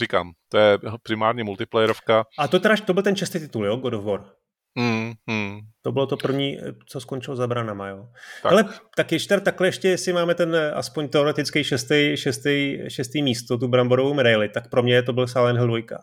říkám, 0.00 0.32
to 0.48 0.58
je 0.58 0.78
primárně 1.02 1.44
multiplayerovka. 1.44 2.24
A 2.38 2.48
to 2.48 2.60
teda, 2.60 2.76
to 2.76 2.94
byl 2.94 3.02
ten 3.02 3.16
čestý 3.16 3.38
titul, 3.38 3.66
jo, 3.66 3.76
God 3.76 3.94
of 3.94 4.04
War? 4.04 4.41
Hmm, 4.78 5.12
hmm. 5.28 5.60
To 5.82 5.92
bylo 5.92 6.06
to 6.06 6.16
první, 6.16 6.58
co 6.86 7.00
skončilo 7.00 7.36
za 7.36 7.46
branama, 7.46 7.88
jo. 7.88 8.08
Tak. 8.42 8.52
Ale 8.52 8.64
tak 8.96 9.12
ještě, 9.12 9.40
takhle 9.40 9.68
ještě, 9.68 9.88
jestli 9.88 10.12
máme 10.12 10.34
ten 10.34 10.54
eh, 10.54 10.72
aspoň 10.72 11.08
teoretický 11.08 11.64
šestý, 11.64 12.16
šestý, 12.16 12.78
šestý 12.88 13.22
místo, 13.22 13.58
tu 13.58 13.68
bramborovou 13.68 14.14
medaili, 14.14 14.48
tak 14.48 14.70
pro 14.70 14.82
mě 14.82 15.02
to 15.02 15.12
byl 15.12 15.26
Silent 15.26 15.58
Hill 15.58 15.68
2. 15.68 15.98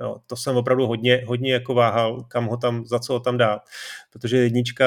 Jo, 0.00 0.16
to 0.26 0.36
jsem 0.36 0.56
opravdu 0.56 0.86
hodně, 0.86 1.24
hodně 1.26 1.52
jako 1.52 1.74
váhal, 1.74 2.22
kam 2.22 2.46
ho 2.46 2.56
tam, 2.56 2.86
za 2.86 2.98
co 2.98 3.12
ho 3.12 3.20
tam 3.20 3.38
dát, 3.38 3.62
protože 4.12 4.36
jednička 4.36 4.86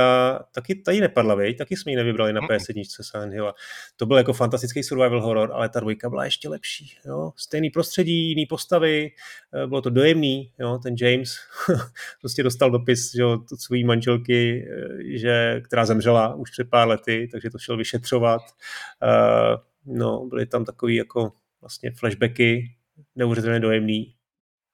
taky 0.52 0.76
tady 0.76 1.02
nepadla, 1.02 1.36
vej? 1.36 1.56
taky 1.56 1.78
jsme 1.78 1.92
ji 1.92 1.96
nevybrali 1.96 2.34
na 2.34 2.42
PS1 2.42 2.84
Silent 3.02 3.34
Hill. 3.34 3.54
To 3.96 4.06
byl 4.06 4.18
jako 4.18 4.34
fantastický 4.34 4.84
survival 4.84 5.22
horror, 5.22 5.52
ale 5.54 5.70
ta 5.70 5.80
dvojka 5.80 6.10
byla 6.10 6.26
ještě 6.26 6.50
lepší. 6.50 6.98
Jo? 7.06 7.32
Stejný 7.36 7.70
prostředí, 7.70 8.30
jiný 8.30 8.46
postavy, 8.46 9.12
eh, 9.64 9.68
bylo 9.68 9.82
to 9.82 9.90
dojemný, 9.90 10.52
jo? 10.60 10.80
ten 10.84 10.96
James 11.02 11.36
prostě 12.22 12.44
dostal 12.44 12.72
dopis 12.72 13.12
že, 13.16 13.26
od 13.26 13.42
své 13.60 13.84
manželky, 13.84 14.68
eh, 14.72 15.18
že, 15.18 15.62
která 15.66 15.86
zemřela 15.86 16.36
už 16.36 16.52
před 16.52 16.70
pár 16.70 16.88
lety, 16.88 17.30
takže 17.32 17.50
to 17.50 17.58
šel 17.58 17.78
vyšetřovat. 17.78 18.42
Uh, 19.04 19.96
no, 19.98 20.26
byly 20.26 20.46
tam 20.46 20.66
takový 20.66 20.96
jako 20.96 21.32
vlastně 21.62 21.92
flashbacky, 21.92 22.76
neuvěřitelně 23.16 23.60
dojemný 23.60 24.14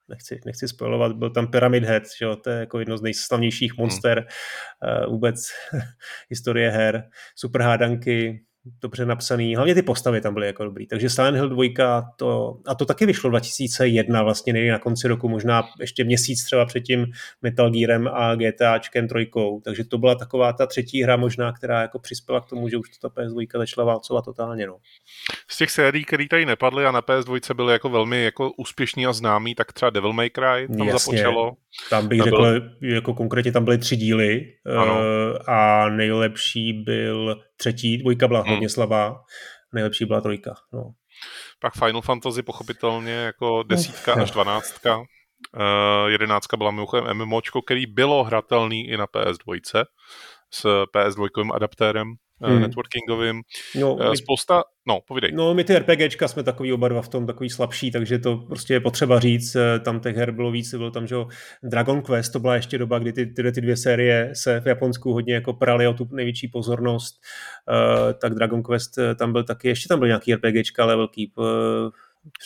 nechci, 0.08 0.40
nechci 0.46 0.68
spojovat, 0.68 1.16
byl 1.16 1.30
tam 1.30 1.46
Pyramid 1.46 1.84
Head, 1.84 2.02
že 2.18 2.24
jo, 2.24 2.36
to 2.36 2.50
je 2.50 2.60
jako 2.60 2.78
jedno 2.78 2.98
z 2.98 3.02
nejslavnějších 3.02 3.76
monster 3.78 4.18
hmm. 4.18 5.04
uh, 5.04 5.12
vůbec 5.12 5.48
historie 6.30 6.70
her, 6.70 7.08
super 7.36 7.62
hádanky, 7.62 8.44
dobře 8.82 9.06
napsaný, 9.06 9.56
hlavně 9.56 9.74
ty 9.74 9.82
postavy 9.82 10.20
tam 10.20 10.34
byly 10.34 10.46
jako 10.46 10.64
dobrý. 10.64 10.86
Takže 10.86 11.10
Silent 11.10 11.36
Hill 11.36 11.48
2, 11.48 12.02
to, 12.16 12.58
a 12.66 12.74
to 12.74 12.84
taky 12.84 13.06
vyšlo 13.06 13.30
2001, 13.30 14.22
vlastně 14.22 14.52
někdy 14.52 14.70
na 14.70 14.78
konci 14.78 15.08
roku, 15.08 15.28
možná 15.28 15.62
ještě 15.80 16.04
měsíc 16.04 16.44
třeba 16.44 16.66
před 16.66 16.80
tím 16.80 17.06
Metal 17.42 17.70
Gearem 17.70 18.08
a 18.12 18.34
GTAčkem 18.34 19.08
trojkou. 19.08 19.60
Takže 19.64 19.84
to 19.84 19.98
byla 19.98 20.14
taková 20.14 20.52
ta 20.52 20.66
třetí 20.66 21.02
hra 21.02 21.16
možná, 21.16 21.52
která 21.52 21.82
jako 21.82 21.98
přispěla 21.98 22.40
k 22.40 22.48
tomu, 22.48 22.68
že 22.68 22.76
už 22.76 22.88
to 22.98 23.08
ta 23.08 23.22
PS2 23.22 23.58
začala 23.58 23.86
válcovat 23.86 24.24
totálně. 24.24 24.66
No. 24.66 24.76
Z 25.50 25.58
těch 25.58 25.70
sérií, 25.70 26.04
které 26.04 26.28
tady 26.28 26.46
nepadly 26.46 26.86
a 26.86 26.92
na 26.92 27.02
PS2 27.02 27.54
byly 27.54 27.72
jako 27.72 27.88
velmi 27.88 28.24
jako 28.24 28.50
úspěšní 28.56 29.06
a 29.06 29.12
známý, 29.12 29.54
tak 29.54 29.72
třeba 29.72 29.90
Devil 29.90 30.12
May 30.12 30.30
Cry 30.30 30.68
tam 30.78 30.88
Jasně. 30.88 31.18
započalo. 31.18 31.56
Tam 31.90 32.08
bych 32.08 32.20
řekl, 32.20 32.42
byl... 32.42 32.70
jako 32.82 33.14
konkrétně 33.14 33.52
tam 33.52 33.64
byly 33.64 33.78
tři 33.78 33.96
díly 33.96 34.46
ano. 34.76 34.98
Eh, 35.00 35.38
a 35.46 35.88
nejlepší 35.88 36.72
byl 36.72 37.40
třetí, 37.56 37.98
dvojka 37.98 38.28
byla 38.28 38.42
hmm. 38.42 38.57
Hodně 38.58 38.68
slabá, 38.68 39.20
nejlepší 39.72 40.04
byla 40.04 40.20
trojka. 40.20 40.54
No. 40.72 40.82
Pak 41.60 41.74
Final 41.74 42.02
Fantasy 42.02 42.42
pochopitelně 42.42 43.12
jako 43.12 43.62
desítka 43.62 44.14
no. 44.14 44.22
až 44.22 44.30
dvanáctka. 44.30 44.98
Uh, 44.98 46.08
jedenáctka 46.08 46.56
byla 46.56 46.70
mimochodem 46.70 47.16
MMOčko, 47.16 47.62
který 47.62 47.86
bylo 47.86 48.24
hratelný 48.24 48.88
i 48.88 48.96
na 48.96 49.06
PS2 49.06 49.84
s 50.54 50.84
PS2 50.94 51.54
adaptérem 51.54 52.14
hmm. 52.42 52.60
networkingovým. 52.60 53.42
No, 53.80 53.98
eh, 54.00 54.16
Spousta, 54.16 54.62
no, 54.86 55.00
povídej. 55.08 55.32
No, 55.32 55.54
my 55.54 55.64
ty 55.64 55.78
RPGčka 55.78 56.28
jsme 56.28 56.42
takový 56.42 56.72
oba 56.72 56.88
dva 56.88 57.02
v 57.02 57.08
tom 57.08 57.26
takový 57.26 57.50
slabší, 57.50 57.90
takže 57.90 58.18
to 58.18 58.36
prostě 58.36 58.74
je 58.74 58.80
potřeba 58.80 59.20
říct. 59.20 59.56
Eh, 59.56 59.78
tam 59.78 60.00
těch 60.00 60.16
her 60.16 60.30
bylo 60.30 60.50
víc, 60.50 60.74
byl 60.74 60.90
tam, 60.90 61.06
že 61.06 61.16
Dragon 61.62 62.02
Quest, 62.02 62.32
to 62.32 62.40
byla 62.40 62.54
ještě 62.54 62.78
doba, 62.78 62.98
kdy 62.98 63.12
ty, 63.12 63.26
ty, 63.26 63.52
ty 63.52 63.60
dvě 63.60 63.76
série 63.76 64.30
se 64.34 64.60
v 64.60 64.66
Japonsku 64.66 65.12
hodně 65.12 65.34
jako 65.34 65.52
prali 65.52 65.86
o 65.86 65.94
tu 65.94 66.08
největší 66.12 66.48
pozornost. 66.48 67.14
Uh, 67.70 68.12
tak 68.12 68.34
Dragon 68.34 68.62
Quest 68.62 68.98
tam 69.18 69.32
byl 69.32 69.44
taky, 69.44 69.68
ještě 69.68 69.88
tam 69.88 69.98
byl 69.98 70.08
nějaký 70.08 70.34
RPGčka, 70.34 70.82
ale 70.82 70.96
velký. 70.96 71.32
Uh, 71.36 71.44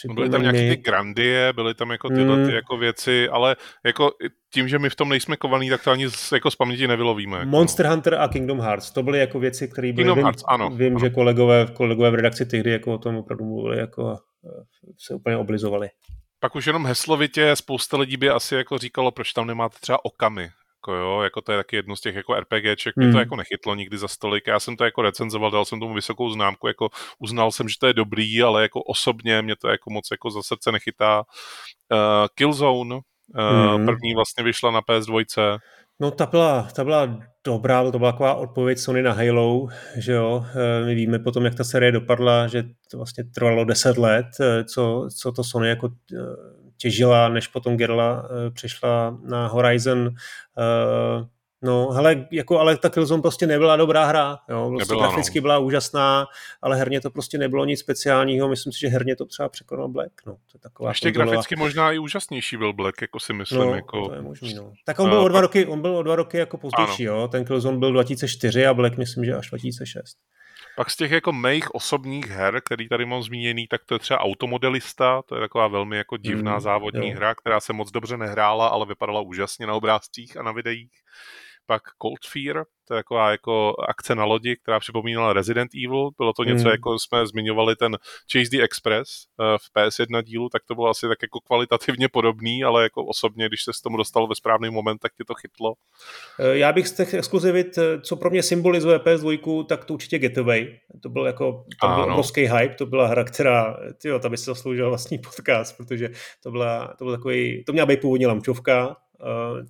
No 0.08 0.14
byly 0.14 0.30
tam 0.30 0.42
nějaké 0.42 0.68
ty 0.68 0.76
grandie, 0.76 1.52
byly 1.52 1.74
tam 1.74 1.90
jako 1.90 2.08
tyhle 2.08 2.36
mm. 2.36 2.46
ty 2.46 2.54
jako 2.54 2.76
věci, 2.76 3.28
ale 3.28 3.56
jako 3.84 4.10
tím, 4.54 4.68
že 4.68 4.78
my 4.78 4.90
v 4.90 4.96
tom 4.96 5.08
nejsme 5.08 5.36
kovaný, 5.36 5.70
tak 5.70 5.84
to 5.84 5.90
ani 5.90 6.08
z, 6.08 6.32
jako 6.32 6.50
z 6.50 6.56
paměti 6.56 6.88
nevylovíme. 6.88 7.38
Jako. 7.38 7.50
Monster 7.50 7.86
Hunter 7.86 8.14
a 8.14 8.28
Kingdom 8.28 8.60
Hearts, 8.60 8.90
to 8.90 9.02
byly 9.02 9.18
jako 9.18 9.40
věci, 9.40 9.68
které 9.68 9.92
byly, 9.92 9.96
Kingdom 9.96 10.18
vím, 10.18 10.24
Hearts, 10.24 10.44
ano, 10.48 10.70
vím 10.70 10.96
ano. 10.96 11.00
že 11.00 11.10
kolegové, 11.10 11.66
kolegové 11.74 12.10
v 12.10 12.14
redakci 12.14 12.46
tehdy 12.46 12.70
jako 12.70 12.94
o 12.94 12.98
tom 12.98 13.16
opravdu 13.16 13.44
mluvili, 13.44 13.78
jako 13.78 14.18
se 14.98 15.14
úplně 15.14 15.36
oblizovali. 15.36 15.88
Pak 16.40 16.56
už 16.56 16.66
jenom 16.66 16.86
heslovitě 16.86 17.56
spousta 17.56 17.96
lidí 17.96 18.16
by 18.16 18.30
asi 18.30 18.54
jako 18.54 18.78
říkalo, 18.78 19.10
proč 19.10 19.32
tam 19.32 19.46
nemáte 19.46 19.76
třeba 19.80 20.04
okamy, 20.04 20.48
jako 20.83 20.95
jo, 20.95 21.20
jako 21.20 21.41
to 21.41 21.53
je 21.53 21.59
taky 21.59 21.76
jedno 21.76 21.97
z 21.97 22.01
těch 22.01 22.14
jako 22.14 22.35
RPGček, 22.35 22.97
mě 22.97 23.07
to 23.07 23.11
hmm. 23.11 23.18
jako 23.18 23.37
nechytlo 23.37 23.74
nikdy 23.74 23.99
za 23.99 24.09
stolik, 24.09 24.47
já 24.47 24.61
jsem 24.61 24.76
to 24.76 24.85
jako 24.85 25.03
recenzoval, 25.03 25.51
dal 25.51 25.64
jsem 25.64 25.80
tomu 25.80 25.95
vysokou 25.95 26.30
známku, 26.30 26.66
jako 26.66 26.89
uznal 27.18 27.53
jsem, 27.53 27.68
že 27.68 27.78
to 27.80 27.87
je 27.87 27.93
dobrý, 27.93 28.43
ale 28.43 28.62
jako 28.62 28.83
osobně 28.83 29.43
mě 29.43 29.57
to 29.57 29.68
jako 29.68 29.91
moc 29.91 30.09
jako 30.11 30.30
za 30.30 30.43
srdce 30.43 30.72
nechytá. 30.72 31.22
Uh, 31.93 31.99
Killzone, 32.35 32.95
uh, 32.95 33.01
hmm. 33.76 33.87
první 33.87 34.14
vlastně 34.14 34.45
vyšla 34.45 34.70
na 34.70 34.80
PS2, 34.80 35.59
No 36.01 36.11
ta 36.11 36.26
byla, 36.26 36.68
ta 36.74 36.85
byla 36.85 37.18
dobrá, 37.45 37.91
to 37.91 37.99
byla 37.99 38.12
taková 38.12 38.35
odpověď 38.35 38.78
Sony 38.78 39.03
na 39.03 39.12
Halo, 39.12 39.68
že 39.97 40.12
jo, 40.12 40.45
eh, 40.55 40.85
my 40.87 40.95
víme 40.95 41.18
potom, 41.18 41.45
jak 41.45 41.55
ta 41.55 41.64
série 41.64 41.93
dopadla, 41.93 42.47
že 42.47 42.64
to 42.91 42.97
vlastně 42.97 43.24
trvalo 43.24 43.64
10 43.64 43.99
let, 43.99 44.26
co, 44.64 45.09
co 45.20 45.33
to 45.33 45.45
Sony 45.45 45.68
jako 45.68 45.89
těžila, 46.83 47.28
než 47.28 47.47
potom 47.47 47.76
Gerla 47.76 48.24
eh, 48.24 48.51
přešla 48.51 49.18
na 49.22 49.47
Horizon. 49.47 50.11
Eh, 50.59 51.26
no, 51.62 51.91
hele, 51.91 52.26
jako, 52.30 52.59
ale 52.59 52.76
ta 52.76 52.91
Killzone 52.91 53.22
prostě 53.22 53.47
nebyla 53.47 53.76
dobrá 53.76 54.05
hra. 54.05 54.39
Jo. 54.49 54.70
Prostě 54.70 54.93
nebyla, 54.93 55.09
graficky 55.09 55.39
no. 55.39 55.43
byla 55.43 55.59
úžasná, 55.59 56.26
ale 56.62 56.76
herně 56.76 57.01
to 57.01 57.11
prostě 57.11 57.39
nebylo 57.39 57.64
nic 57.64 57.80
speciálního. 57.80 58.49
Myslím 58.49 58.72
si, 58.72 58.80
že 58.80 58.89
herně 58.89 59.16
to 59.16 59.26
třeba 59.26 59.49
překonal 59.49 59.89
Black. 59.89 60.12
No, 60.26 60.33
to 60.33 60.55
je 60.55 60.61
taková 60.61 60.91
Ještě 60.91 61.09
kontrola. 61.09 61.30
graficky 61.30 61.57
možná 61.57 61.93
i 61.93 61.99
úžasnější 61.99 62.57
byl 62.57 62.72
Black, 62.72 63.01
jako 63.01 63.20
si 63.20 63.33
myslím. 63.33 63.61
No, 63.61 63.74
jako... 63.74 64.09
to 64.09 64.14
je 64.14 64.22
možný, 64.22 64.55
no. 64.55 64.72
Tak 64.85 65.01
on 65.01 65.09
byl, 65.09 65.18
uh, 65.18 65.24
o 65.24 65.28
dva 65.28 65.41
roky, 65.41 65.66
on 65.66 65.80
byl 65.80 65.97
o 65.97 66.03
dva 66.03 66.16
roky 66.16 66.39
jako 66.39 66.59
pozdější, 66.59 67.03
jo. 67.03 67.28
Ten 67.28 67.45
Killzone 67.45 67.78
byl 67.78 67.93
2004 67.93 68.66
a 68.66 68.74
Black 68.74 68.97
myslím, 68.97 69.24
že 69.24 69.35
až 69.35 69.51
2006. 69.51 70.16
Pak 70.76 70.90
z 70.90 70.96
těch 70.96 71.10
jako 71.10 71.32
mých 71.32 71.74
osobních 71.74 72.26
her, 72.26 72.60
který 72.64 72.88
tady 72.88 73.06
mám 73.06 73.22
zmíněný, 73.22 73.66
tak 73.66 73.84
to 73.84 73.94
je 73.94 73.98
třeba 73.98 74.20
Automodelista, 74.20 75.22
to 75.22 75.34
je 75.34 75.40
taková 75.40 75.68
velmi 75.68 75.96
jako 75.96 76.16
divná 76.16 76.54
mm, 76.54 76.60
závodní 76.60 77.10
jo. 77.10 77.16
hra, 77.16 77.34
která 77.34 77.60
se 77.60 77.72
moc 77.72 77.90
dobře 77.90 78.16
nehrála, 78.16 78.68
ale 78.68 78.86
vypadala 78.86 79.20
úžasně 79.20 79.66
na 79.66 79.74
obrázcích 79.74 80.36
a 80.36 80.42
na 80.42 80.52
videích. 80.52 80.92
Pak 81.66 81.82
Cold 82.02 82.26
Fear, 82.32 82.64
to 82.88 82.94
je 82.94 82.98
taková 82.98 83.30
jako 83.30 83.74
akce 83.88 84.14
na 84.14 84.24
lodi, 84.24 84.56
která 84.56 84.80
připomínala 84.80 85.32
Resident 85.32 85.70
Evil. 85.74 86.10
Bylo 86.18 86.32
to 86.32 86.44
něco, 86.44 86.64
mm. 86.64 86.70
jako 86.70 86.98
jsme 86.98 87.26
zmiňovali 87.26 87.76
ten 87.76 87.96
Chase 88.32 88.50
the 88.50 88.62
Express 88.62 89.08
uh, 89.38 89.46
v 89.58 89.76
PS1 89.76 90.22
dílu, 90.22 90.48
tak 90.48 90.62
to 90.68 90.74
bylo 90.74 90.88
asi 90.88 91.08
tak 91.08 91.18
jako 91.22 91.40
kvalitativně 91.40 92.08
podobný, 92.08 92.64
ale 92.64 92.82
jako 92.82 93.04
osobně, 93.04 93.48
když 93.48 93.64
se 93.64 93.72
s 93.72 93.80
tomu 93.80 93.96
dostal 93.96 94.26
ve 94.26 94.34
správný 94.34 94.70
moment, 94.70 94.98
tak 94.98 95.12
tě 95.14 95.24
to 95.24 95.34
chytlo. 95.34 95.74
Eh, 96.38 96.58
já 96.58 96.72
bych 96.72 96.88
z 96.88 96.92
těch 96.92 97.14
exkluzivit, 97.14 97.78
eh, 97.78 98.00
co 98.00 98.16
pro 98.16 98.30
mě 98.30 98.42
symbolizuje 98.42 98.98
PS2, 98.98 99.64
tak 99.64 99.84
to 99.84 99.94
určitě 99.94 100.18
Getaway. 100.18 100.78
To 101.02 101.08
byl 101.08 101.26
jako, 101.26 101.64
tam 101.80 101.94
byl 101.94 102.04
obrovský 102.04 102.40
hype, 102.40 102.74
to 102.74 102.86
byla 102.86 103.06
hra, 103.06 103.24
která, 103.24 103.76
tyjo, 104.02 104.18
ta 104.18 104.28
by 104.28 104.36
se 104.36 104.44
zasloužila 104.44 104.88
vlastní 104.88 105.18
podcast, 105.36 105.76
protože 105.76 106.08
to 106.42 106.50
byla, 106.50 106.94
to 106.98 107.04
byl 107.04 107.16
takový, 107.16 107.64
to 107.64 107.72
měla 107.72 107.86
být 107.86 108.00
původně 108.00 108.26
lamčovka, 108.26 108.96
Eh, 109.11 109.11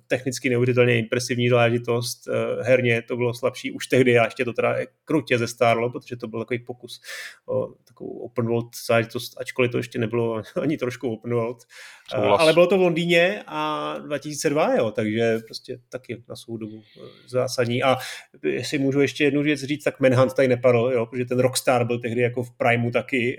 technicky 0.07 0.49
neuvěřitelně 0.49 0.99
impresivní 0.99 1.49
záležitost, 1.49 2.27
eh, 2.27 2.63
herně 2.63 3.01
to 3.01 3.17
bylo 3.17 3.33
slabší 3.33 3.71
už 3.71 3.87
tehdy 3.87 4.19
a 4.19 4.25
ještě 4.25 4.45
to 4.45 4.53
teda 4.53 4.75
krutě 5.05 5.37
zestárlo, 5.37 5.89
protože 5.89 6.15
to 6.15 6.27
byl 6.27 6.39
takový 6.39 6.59
pokus 6.59 7.01
o 7.45 7.67
takovou 7.87 8.09
open 8.09 8.45
world 8.45 8.69
záležitost, 8.87 9.33
ačkoliv 9.37 9.71
to 9.71 9.77
ještě 9.77 9.99
nebylo 9.99 10.41
ani 10.61 10.77
trošku 10.77 11.13
open 11.13 11.33
world. 11.33 11.57
Eh, 11.63 12.15
Souhlas. 12.15 12.41
Ale 12.41 12.53
bylo 12.53 12.67
to 12.67 12.77
v 12.77 12.81
Londýně 12.81 13.43
a 13.47 13.95
2002, 13.97 14.75
jo, 14.75 14.91
takže 14.91 15.39
prostě 15.45 15.79
taky 15.89 16.23
na 16.29 16.35
svou 16.35 16.57
dobu 16.57 16.83
zásadní. 17.27 17.83
A 17.83 17.95
jestli 18.43 18.79
můžu 18.79 19.01
ještě 19.01 19.23
jednu 19.23 19.43
věc 19.43 19.59
říct, 19.59 19.83
tak 19.83 19.99
Manhunt 19.99 20.33
tady 20.33 20.47
nepadl, 20.47 20.91
jo, 20.93 21.05
protože 21.05 21.25
ten 21.25 21.39
Rockstar 21.39 21.85
byl 21.85 21.99
tehdy 21.99 22.21
jako 22.21 22.43
v 22.43 22.51
Primeu 22.57 22.91
taky, 22.91 23.37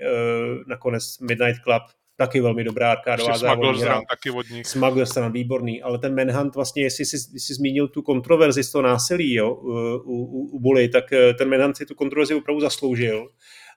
nakonec 0.67 1.19
Midnight 1.19 1.63
Club 1.63 1.83
taky 2.17 2.41
velmi 2.41 2.63
dobrá 2.63 2.91
arkádová 2.91 3.37
závodní 3.37 3.81
hra. 3.81 4.01
taky. 4.09 4.63
Smuggler's 4.63 5.17
Run, 5.17 5.31
výborný, 5.31 5.81
ale 5.81 5.99
ten 5.99 6.15
Manhunt 6.15 6.55
vlastně, 6.55 6.83
jestli 6.83 7.05
jsi, 7.05 7.17
jsi 7.17 7.53
zmínil 7.53 7.87
tu 7.87 8.01
kontroverzi 8.01 8.63
z 8.63 8.71
toho 8.71 8.81
násilí 8.81 9.33
jo, 9.33 9.53
u, 9.53 9.69
u, 10.05 10.49
u 10.51 10.59
Bully, 10.59 10.89
tak 10.89 11.13
eh, 11.13 11.33
ten 11.33 11.49
Manhunt 11.49 11.77
si 11.77 11.85
tu 11.85 11.95
kontroverzi 11.95 12.35
opravdu 12.35 12.61
zasloužil, 12.61 13.27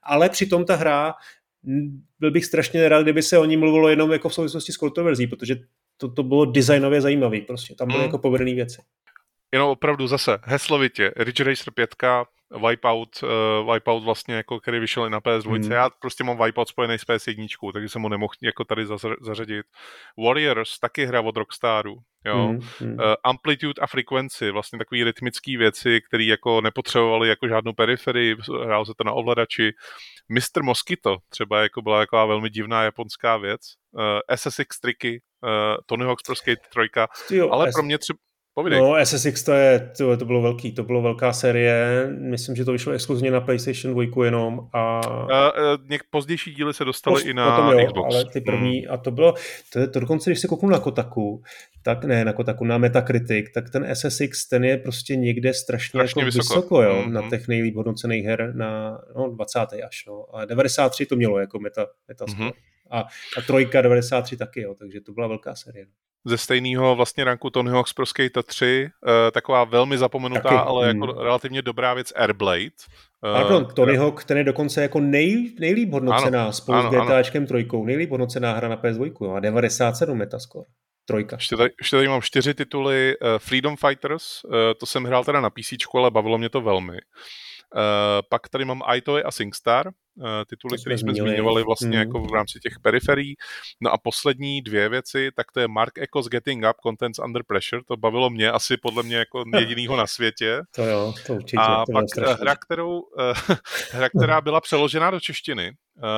ale 0.03 0.29
přitom 0.29 0.65
ta 0.65 0.77
hra 0.77 1.15
byl 2.21 2.31
bych 2.31 2.45
strašně 2.45 2.81
nerad, 2.81 3.03
kdyby 3.03 3.23
se 3.23 3.39
o 3.39 3.45
ní 3.45 3.57
mluvilo 3.57 3.89
jenom 3.89 4.13
jako 4.13 4.29
v 4.29 4.35
souvislosti 4.35 4.73
s 4.73 4.77
kontroverzí, 4.77 5.27
protože 5.27 5.57
to, 5.97 6.09
to 6.09 6.23
bylo 6.23 6.45
designově 6.45 7.01
zajímavé, 7.01 7.41
prostě 7.41 7.75
tam 7.75 7.89
byly 7.89 7.99
mm. 7.99 8.05
jako 8.05 8.19
povedené 8.19 8.55
věci. 8.55 8.83
Jenom 9.53 9.71
opravdu 9.71 10.07
zase 10.07 10.39
heslovitě, 10.43 11.13
Ridge 11.17 11.41
Racer 11.41 11.73
5, 11.75 11.95
Wipeout, 12.69 13.23
uh, 13.23 13.73
Wipeout 13.73 14.05
vlastně, 14.05 14.35
jako, 14.35 14.61
který 14.61 14.79
vyšel 14.79 15.07
i 15.07 15.11
na 15.11 15.21
PS2. 15.21 15.63
Hmm. 15.63 15.73
Já 15.73 15.91
prostě 15.91 16.25
mám 16.25 16.39
Wipeout 16.45 16.69
spojený 16.69 16.99
s 16.99 17.03
PS1, 17.03 17.73
takže 17.73 17.89
jsem 17.89 18.03
ho 18.03 18.09
nemohl 18.09 18.33
jako 18.43 18.65
tady 18.65 18.87
zařadit. 19.21 19.67
Warriors, 20.27 20.79
taky 20.79 21.07
hra 21.07 21.21
od 21.21 21.37
Rockstaru. 21.37 21.97
Jo. 22.25 22.47
Hmm. 22.47 22.61
Hmm. 22.79 22.93
Uh, 22.93 23.15
Amplitude 23.25 23.81
a 23.81 23.87
Frequency, 23.87 24.51
vlastně 24.51 24.79
takové 24.79 25.05
rytmické 25.05 25.59
věci, 25.59 26.01
které 26.09 26.25
jako 26.25 26.61
nepotřebovaly 26.61 27.29
jako 27.29 27.49
žádnou 27.49 27.73
periferii, 27.73 28.37
hrál 28.65 28.85
se 28.85 28.93
to 28.97 29.05
na 29.05 29.13
ovladači. 29.13 29.73
Mr. 30.29 30.63
Mosquito 30.63 31.17
třeba 31.29 31.63
jako 31.63 31.83
byla 31.83 32.01
jako 32.01 32.27
velmi 32.27 32.51
divná 32.51 32.83
japonská 32.83 33.37
věc. 33.37 33.61
Uh, 33.93 34.37
SSX 34.37 34.81
triky, 34.81 35.23
uh, 35.43 35.51
Tony 35.87 36.05
Hawk's 36.05 36.23
Pro 36.23 36.37
Skate 36.37 36.61
3, 37.27 37.41
ale 37.41 37.71
pro 37.75 37.83
mě 37.83 37.99
třeba 37.99 38.19
Povídej. 38.59 38.81
No, 38.81 39.07
SSX 39.07 39.43
to 39.43 39.53
je, 39.53 39.91
to, 39.97 40.17
to 40.17 40.25
bylo 40.25 40.43
velký, 40.43 40.73
to 40.73 40.83
bylo 40.83 41.03
velká 41.03 41.33
série, 41.33 42.07
myslím, 42.19 42.57
že 42.57 42.65
to 42.65 42.73
vyšlo 42.73 42.93
exkluzivně 42.93 43.31
na 43.31 43.41
PlayStation 43.41 44.07
2 44.07 44.25
jenom 44.25 44.69
a... 44.73 45.01
a, 45.01 45.49
a 45.49 45.53
něk 45.89 46.03
pozdější 46.11 46.55
díly 46.55 46.75
se 46.75 46.85
dostaly 46.85 47.15
Post, 47.15 47.27
i 47.27 47.35
na 47.35 47.57
potom, 47.57 47.79
jo, 47.79 47.87
Xbox. 47.87 48.15
ale 48.15 48.25
ty 48.25 48.41
první, 48.41 48.79
hmm. 48.79 48.95
a 48.95 48.97
to 48.97 49.11
bylo, 49.11 49.35
to, 49.73 49.91
to 49.91 50.01
dokonce, 50.01 50.31
když 50.31 50.41
se 50.41 50.49
kouknu 50.49 50.69
na 50.69 50.79
Kotaku, 50.79 51.43
tak 51.83 52.05
ne, 52.05 52.25
na 52.25 52.33
Kotaku, 52.33 52.65
na 52.65 52.79
Metacritic, 52.79 53.47
tak 53.55 53.71
ten 53.71 53.95
SSX, 53.95 54.49
ten 54.49 54.65
je 54.65 54.77
prostě 54.77 55.17
někde 55.17 55.55
strašně, 55.55 55.89
strašně 55.89 56.23
jako 56.23 56.27
vysoko, 56.27 56.55
vysoko 56.55 56.83
jo, 56.83 57.03
mm-hmm. 57.03 57.13
na 57.13 57.31
těch 57.31 57.49
nejlíp 57.49 57.75
hodnocených 57.77 58.25
her, 58.25 58.55
na 58.55 59.01
no, 59.17 59.31
20. 59.31 59.61
až, 59.87 60.05
no, 60.07 60.37
a 60.37 60.45
93 60.45 61.07
to 61.07 61.17
mělo 61.17 61.39
jako 61.39 61.59
meta, 61.59 61.87
meta 62.09 62.25
mm-hmm. 62.25 62.53
a, 62.91 63.01
a 63.37 63.43
trojka 63.47 63.83
93 63.83 64.37
taky, 64.37 64.61
jo, 64.61 64.75
takže 64.75 65.01
to 65.01 65.13
byla 65.13 65.27
velká 65.27 65.55
série. 65.55 65.87
Ze 66.29 66.39
stejného 66.39 66.97
vlastně 66.97 67.25
ranku 67.25 67.51
Tony 67.51 67.71
Hawk's 67.71 67.93
Pro 67.93 68.07
Skate 68.07 68.43
3, 68.43 68.91
eh, 69.07 69.31
taková 69.31 69.65
velmi 69.65 69.99
zapomenutá, 69.99 70.43
Taky. 70.43 70.57
ale 70.57 70.89
jako 70.89 71.07
hmm. 71.07 71.19
relativně 71.19 71.63
dobrá 71.63 71.95
věc 71.95 72.13
Airblade. 72.17 72.65
Uh, 72.65 73.33
Pardon, 73.33 73.67
Tony 73.75 73.97
Hawk, 73.97 74.25
ten 74.25 74.39
je 74.39 74.45
dokonce 74.45 74.83
jako 74.83 75.01
nej, 75.01 75.55
nejlíp 75.61 75.93
hodnocená 75.93 76.43
ano, 76.43 76.53
spolu 76.53 76.79
ano, 76.79 76.91
s 76.91 76.95
GTAčkem 76.95 77.47
trojkou, 77.47 77.85
nejlíp 77.85 78.11
hodnocená 78.11 78.53
hra 78.53 78.69
na 78.69 78.77
PS2, 78.77 79.13
jo, 79.21 79.33
a 79.33 79.41
97 79.41 80.19
metascore. 80.19 80.65
Trojka. 81.05 81.37
Ještě 81.37 81.57
tady, 81.57 81.71
ještě 81.81 81.97
tady 81.97 82.09
mám 82.09 82.23
čtyři 82.23 82.55
tituly. 82.55 83.15
Uh, 83.23 83.29
Freedom 83.39 83.77
Fighters, 83.77 84.45
uh, 84.45 84.53
to 84.81 84.87
jsem 84.87 85.05
hrál 85.05 85.25
teda 85.25 85.41
na 85.41 85.51
PC, 85.51 85.73
ale 85.95 86.11
bavilo 86.11 86.39
mě 86.39 86.49
to 86.49 86.61
velmi. 86.61 86.99
Uh, 87.75 87.83
pak 88.29 88.49
tady 88.49 88.65
mám 88.65 88.83
iToy 88.95 89.23
a 89.23 89.31
SingStar, 89.31 89.87
uh, 89.87 90.25
tituly, 90.47 90.79
které 90.79 90.99
jsme 90.99 91.15
zmiňovali 91.15 91.63
vlastně 91.63 91.89
mm. 91.89 91.95
jako 91.95 92.21
v 92.21 92.35
rámci 92.35 92.59
těch 92.61 92.73
periferií. 92.83 93.37
No 93.81 93.91
a 93.91 93.99
poslední 93.99 94.63
dvě 94.63 94.89
věci, 94.89 95.31
tak 95.37 95.53
to 95.53 95.61
je 95.61 95.69
Mark 95.69 95.99
Echo's 95.99 96.29
Getting 96.29 96.65
Up, 96.71 96.77
Contents 96.83 97.19
Under 97.25 97.43
Pressure, 97.47 97.83
to 97.85 97.97
bavilo 97.97 98.31
mě 98.31 98.51
asi 98.51 98.77
podle 98.77 99.03
mě 99.03 99.17
jako 99.17 99.45
jedinýho 99.59 99.97
na 99.97 100.07
světě. 100.07 100.63
To 100.75 100.85
jo, 100.85 101.15
to 101.27 101.35
určitě. 101.35 101.57
A 101.61 101.85
to 101.87 101.93
pak 101.93 102.05
eh, 102.19 102.35
hra, 102.41 102.57
kterou, 102.57 103.03
hra, 103.93 104.09
která 104.09 104.41
byla 104.49 104.61
přeložena 104.61 105.11
do 105.11 105.21
češtiny, 105.21 105.73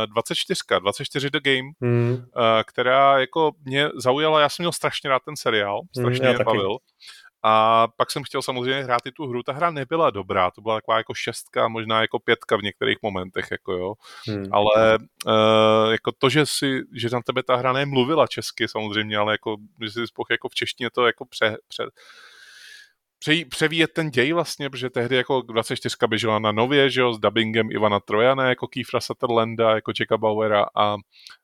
24, 0.06 0.60
24 0.80 1.30
The 1.30 1.40
Game, 1.42 1.70
mm. 1.80 2.12
uh, 2.12 2.18
která 2.66 3.18
jako 3.18 3.52
mě 3.64 3.88
zaujala, 3.94 4.40
já 4.40 4.48
jsem 4.48 4.62
měl 4.62 4.72
strašně 4.72 5.10
rád 5.10 5.22
ten 5.24 5.36
seriál, 5.36 5.80
strašně 5.98 6.28
mm, 6.28 6.34
mě 6.34 6.44
bavil. 6.44 6.78
A 7.42 7.88
pak 7.96 8.10
jsem 8.10 8.22
chtěl 8.22 8.42
samozřejmě 8.42 8.82
hrát 8.82 9.06
i 9.06 9.12
tu 9.12 9.26
hru. 9.26 9.42
Ta 9.42 9.52
hra 9.52 9.70
nebyla 9.70 10.10
dobrá, 10.10 10.50
to 10.50 10.60
byla 10.60 10.74
taková 10.74 10.96
jako 10.96 11.14
šestka, 11.14 11.68
možná 11.68 12.00
jako 12.00 12.18
pětka 12.18 12.56
v 12.56 12.62
některých 12.62 12.98
momentech, 13.02 13.46
jako 13.50 13.72
jo. 13.72 13.94
Hmm. 14.26 14.44
Ale 14.52 14.98
uh, 15.26 15.92
jako 15.92 16.12
to, 16.18 16.28
že 16.28 16.46
si, 16.46 16.82
že 16.94 17.08
na 17.12 17.20
tebe 17.22 17.42
ta 17.42 17.56
hra 17.56 17.72
nemluvila 17.72 18.26
česky 18.26 18.68
samozřejmě, 18.68 19.16
ale 19.16 19.34
jako, 19.34 19.56
že 19.82 19.90
si 19.90 20.06
spoch 20.06 20.26
jako 20.30 20.48
v 20.48 20.54
češtině 20.54 20.90
to 20.90 21.06
jako 21.06 21.24
pře, 21.24 21.56
pře, 21.68 21.84
pře, 23.18 23.44
převíjet 23.44 23.92
ten 23.92 24.10
děj 24.10 24.32
vlastně, 24.32 24.70
protože 24.70 24.90
tehdy 24.90 25.16
jako 25.16 25.42
24 25.42 25.96
běžela 26.08 26.38
na 26.38 26.52
nově, 26.52 26.90
že 26.90 27.00
jo, 27.00 27.14
s 27.14 27.18
dubbingem 27.18 27.70
Ivana 27.70 28.00
Trojana, 28.00 28.48
jako 28.48 28.66
Kiefra 28.66 29.00
Sutherlanda, 29.00 29.74
jako 29.74 29.92
Jacka 30.00 30.16
Bauera 30.16 30.66
a 30.74 30.96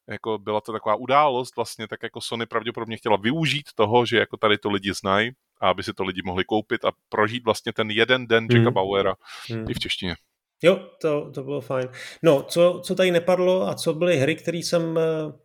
jako 0.09 0.39
byla 0.39 0.61
to 0.61 0.73
taková 0.73 0.95
událost 0.95 1.57
vlastně, 1.57 1.89
tak 1.89 2.03
jako 2.03 2.21
Sony 2.21 2.47
pravděpodobně 2.47 2.97
chtěla 2.97 3.17
využít 3.17 3.67
toho, 3.75 4.07
že 4.07 4.19
jako 4.19 4.37
tady 4.37 4.59
to 4.59 4.71
lidi 4.71 4.93
znají 4.93 5.33
a 5.67 5.71
aby 5.71 5.83
si 5.83 5.93
to 5.93 6.05
lidi 6.05 6.23
mohli 6.25 6.45
koupit 6.45 6.85
a 6.85 6.93
prožít 7.09 7.45
vlastně 7.45 7.73
ten 7.73 7.91
jeden 7.91 8.27
den 8.27 8.45
Jacka 8.51 8.65
hmm. 8.65 8.75
Bauera 8.75 9.15
hmm. 9.51 9.71
i 9.71 9.75
v 9.75 9.79
češtině. 9.79 10.15
Jo, 10.63 10.89
to, 11.01 11.31
to 11.35 11.45
bylo 11.45 11.61
fajn. 11.61 11.89
No, 12.23 12.43
co, 12.43 12.81
co 12.85 12.95
tady 12.95 13.11
nepadlo 13.11 13.69
a 13.69 13.75
co 13.75 13.95
byly 13.95 14.17
hry, 14.17 14.37
které 14.37 14.59
jsem 14.59 14.99
eh, 14.99 15.03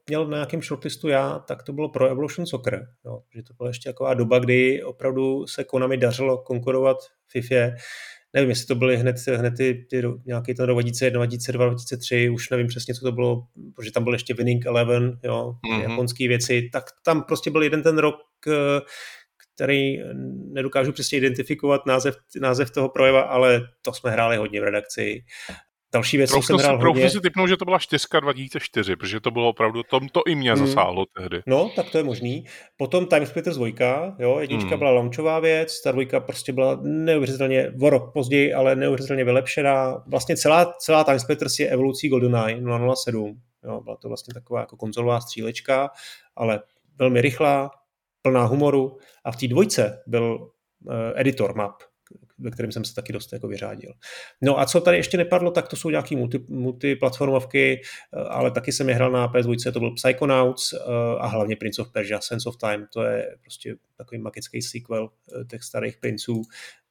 měl 0.08 0.28
na 0.28 0.38
nějakém 0.38 0.62
shortlistu 0.62 1.08
já, 1.08 1.40
tak 1.40 1.64
to 1.64 1.74
bylo 1.74 1.90
Pro 1.90 2.08
Evolution 2.08 2.46
Soccer. 2.46 2.88
Jo, 3.06 3.22
že 3.36 3.44
to 3.44 3.54
byla 3.54 3.70
ještě 3.70 3.90
taková 3.90 4.14
doba, 4.14 4.40
kdy 4.40 4.84
opravdu 4.84 5.48
se 5.48 5.64
Konami 5.64 5.98
dařilo 5.98 6.38
konkurovat 6.38 6.98
FIFA. 7.28 7.56
Nevím, 8.34 8.50
jestli 8.50 8.66
to 8.66 8.76
byly 8.76 8.98
hned, 8.98 9.16
hned 9.28 9.54
ty, 9.58 9.86
ty 9.90 10.04
nějaký 10.26 10.54
ten 10.54 10.66
rok 10.66 10.76
2001, 10.76 11.20
2002, 11.20 11.66
2003, 11.66 12.30
už 12.30 12.50
nevím 12.50 12.68
přesně, 12.68 12.94
co 12.94 13.06
to 13.06 13.12
bylo, 13.12 13.44
protože 13.76 13.92
tam 13.92 14.04
byl 14.04 14.14
ještě 14.14 14.34
Winning 14.34 14.66
Eleven, 14.66 15.20
jo, 15.24 15.56
mm-hmm. 15.66 15.90
japonské 15.90 16.28
věci, 16.28 16.70
tak 16.74 16.84
tam 17.06 17.24
prostě 17.24 17.52
byl 17.52 17.64
jeden 17.64 17.84
ten 17.84 17.98
rok, 17.98 18.16
eh, 18.48 18.82
který 19.62 20.00
nedokážu 20.52 20.92
přesně 20.92 21.18
identifikovat 21.18 21.86
název, 21.86 22.16
název 22.42 22.72
toho 22.72 22.90
projeva, 22.90 23.22
ale 23.22 23.62
to 23.82 23.94
jsme 23.94 24.12
hráli 24.12 24.38
hodně 24.38 24.62
v 24.62 24.64
redakci. 24.64 25.24
Další 25.94 26.18
věc, 26.18 26.30
jsem 26.30 26.58
hrál 26.58 26.80
si, 26.80 26.86
hodně... 26.86 27.10
si 27.10 27.22
typnout, 27.22 27.50
že 27.50 27.58
to 27.58 27.66
byla 27.66 27.80
čtyřka 27.80 28.20
2004, 28.20 28.96
protože 28.96 29.20
to 29.20 29.32
bylo 29.32 29.50
opravdu, 29.50 29.84
to, 29.84 30.00
to 30.12 30.22
i 30.28 30.36
mě 30.36 30.54
hmm. 30.54 30.68
zasáhlo 30.68 31.06
tehdy. 31.18 31.42
No, 31.48 31.72
tak 31.76 31.90
to 31.90 31.98
je 31.98 32.04
možný. 32.04 32.46
Potom 32.78 33.06
Time 33.06 33.26
Splitters 33.26 33.58
2, 33.58 33.68
jo, 34.20 34.40
jednička 34.40 34.70
hmm. 34.70 34.80
byla 34.80 34.92
launchová 34.92 35.40
věc, 35.40 35.82
ta 35.82 35.92
dvojka 35.92 36.20
prostě 36.20 36.54
byla 36.54 36.80
neuvěřitelně, 36.82 37.72
o 37.82 37.90
rok 37.90 38.14
později, 38.14 38.54
ale 38.54 38.76
neuvěřitelně 38.76 39.24
vylepšená. 39.24 40.04
Vlastně 40.08 40.38
celá, 40.38 40.74
celá 40.80 41.04
Time 41.04 41.20
Splitters 41.20 41.60
je 41.60 41.70
evolucí 41.70 42.10
GoldenEye 42.10 42.62
007. 42.96 43.42
Jo, 43.64 43.82
byla 43.82 43.96
to 43.96 44.08
vlastně 44.08 44.34
taková 44.34 44.60
jako 44.60 44.78
konzolová 44.78 45.22
střílečka, 45.22 45.90
ale 46.36 46.60
velmi 46.98 47.22
rychlá, 47.22 47.72
plná 48.22 48.46
humoru 48.46 48.98
a 49.24 49.32
v 49.32 49.36
té 49.36 49.48
dvojce 49.48 50.04
byl 50.08 50.52
uh, 50.86 50.94
editor 51.16 51.56
map, 51.56 51.84
ve 52.38 52.52
kterém 52.52 52.72
jsem 52.72 52.86
se 52.86 52.96
taky 52.96 53.14
dost 53.14 53.34
jako 53.34 53.48
vyřádil. 53.48 53.94
No 54.42 54.60
a 54.60 54.66
co 54.66 54.82
tady 54.82 54.98
ještě 54.98 55.18
nepadlo, 55.18 55.52
tak 55.52 55.68
to 55.68 55.76
jsou 55.76 55.90
nějaký 55.90 56.16
multi, 56.16 56.40
multiplatformovky, 56.50 57.82
uh, 58.14 58.28
ale 58.30 58.52
taky 58.52 58.72
jsem 58.72 58.90
je 58.90 58.96
hrál 58.96 59.12
na 59.12 59.28
PS2, 59.28 59.72
to 59.72 59.80
byl 59.80 59.92
Psychonauts 59.92 60.74
uh, 60.74 60.80
a 61.20 61.28
hlavně 61.28 61.56
Prince 61.56 61.82
of 61.82 61.92
Persia, 61.92 62.22
Sense 62.22 62.50
of 62.50 62.58
Time, 62.58 62.88
to 62.94 63.04
je 63.04 63.36
prostě 63.42 63.76
takový 63.98 64.22
magický 64.22 64.62
sequel 64.62 65.10
těch 65.50 65.64
starých 65.64 65.98
princů. 65.98 66.42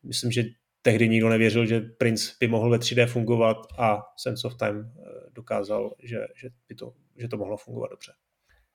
Myslím, 0.03 0.33
že 0.33 0.45
tehdy 0.83 1.09
nikdo 1.09 1.29
nevěřil, 1.29 1.67
že 1.67 1.81
Prince 1.81 2.33
by 2.41 2.49
mohl 2.49 2.71
ve 2.71 2.79
3D 2.79 3.07
fungovat 3.07 3.57
a 3.79 4.03
Sense 4.17 4.47
of 4.47 4.57
Time 4.57 4.93
dokázal, 5.33 5.95
že, 6.03 6.27
že, 6.35 6.49
by 6.69 6.75
to, 6.75 6.93
že 7.17 7.29
to 7.29 7.37
mohlo 7.37 7.57
fungovat 7.57 7.91
dobře. 7.91 8.13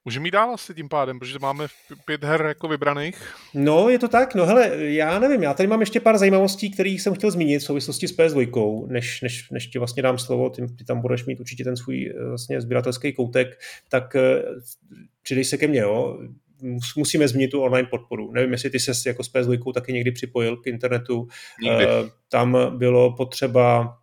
Můžeme 0.08 0.28
jít 0.28 0.32
dál 0.32 0.54
asi 0.54 0.74
tím 0.74 0.90
pádem, 0.90 1.20
protože 1.20 1.40
máme 1.42 1.68
pět 2.06 2.24
her 2.24 2.42
jako 2.42 2.68
vybraných. 2.68 3.36
No, 3.54 3.90
je 3.90 4.00
to 4.00 4.08
tak. 4.08 4.36
No 4.36 4.46
hele, 4.46 4.72
já 4.76 5.20
nevím, 5.20 5.44
já 5.44 5.54
tady 5.54 5.68
mám 5.68 5.80
ještě 5.80 6.00
pár 6.00 6.18
zajímavostí, 6.18 6.72
které 6.72 6.90
jsem 6.90 7.14
chtěl 7.14 7.32
zmínit 7.32 7.60
v 7.60 7.66
souvislosti 7.66 8.08
s 8.08 8.18
PS2, 8.18 8.88
než, 8.88 9.22
než, 9.22 9.50
než 9.52 9.68
ti 9.68 9.80
vlastně 9.80 10.04
dám 10.04 10.18
slovo, 10.18 10.50
ty, 10.50 10.68
ty 10.68 10.84
tam 10.84 11.02
budeš 11.02 11.26
mít 11.26 11.40
určitě 11.40 11.64
ten 11.64 11.78
svůj 11.78 12.14
eh, 12.16 12.26
vlastně 12.26 12.62
sběratelský 12.62 13.14
koutek, 13.14 13.60
tak 13.90 14.16
eh, 14.16 14.44
přidej 15.22 15.44
se 15.44 15.58
ke 15.58 15.68
mně, 15.68 15.80
jo. 15.80 16.20
Musíme 16.98 17.28
změnit 17.28 17.48
tu 17.48 17.62
online 17.62 17.88
podporu. 17.92 18.32
Nevím, 18.32 18.52
jestli 18.52 18.70
ty 18.70 18.80
se 18.80 19.10
jako 19.10 19.24
s 19.24 19.34
PS2 19.34 19.74
taky 19.74 19.94
někdy 19.94 20.12
připojil 20.12 20.58
k 20.58 20.68
internetu. 20.68 21.28
Nikdy. 21.62 21.86
Uh, 21.86 22.10
tam 22.30 22.58
bylo 22.78 23.16
potřeba 23.16 23.98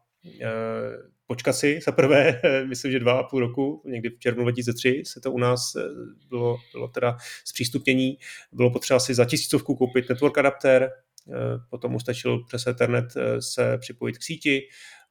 počkat 1.32 1.52
si 1.52 1.80
za 1.86 1.92
prvé, 1.92 2.40
myslím, 2.68 2.92
že 2.92 2.98
dva 2.98 3.12
a 3.12 3.22
půl 3.22 3.40
roku, 3.40 3.82
někdy 3.84 4.08
v 4.10 4.18
červnu 4.18 4.42
2003 4.42 5.02
se 5.06 5.20
to 5.20 5.32
u 5.32 5.38
nás 5.38 5.74
eh, 5.76 5.82
bylo, 6.28 6.56
bylo 6.72 6.88
teda 6.88 7.16
zpřístupnění, 7.44 8.18
bylo 8.52 8.70
potřeba 8.70 9.00
si 9.00 9.14
za 9.14 9.24
tisícovku 9.24 9.74
koupit 9.74 10.08
network 10.08 10.38
adapter, 10.38 10.82
eh, 10.82 11.32
potom 11.70 11.94
ustačil 11.94 12.44
přes 12.44 12.66
Ethernet 12.66 13.16
eh, 13.16 13.42
se 13.42 13.78
připojit 13.78 14.18
k 14.18 14.22
síti 14.22 14.60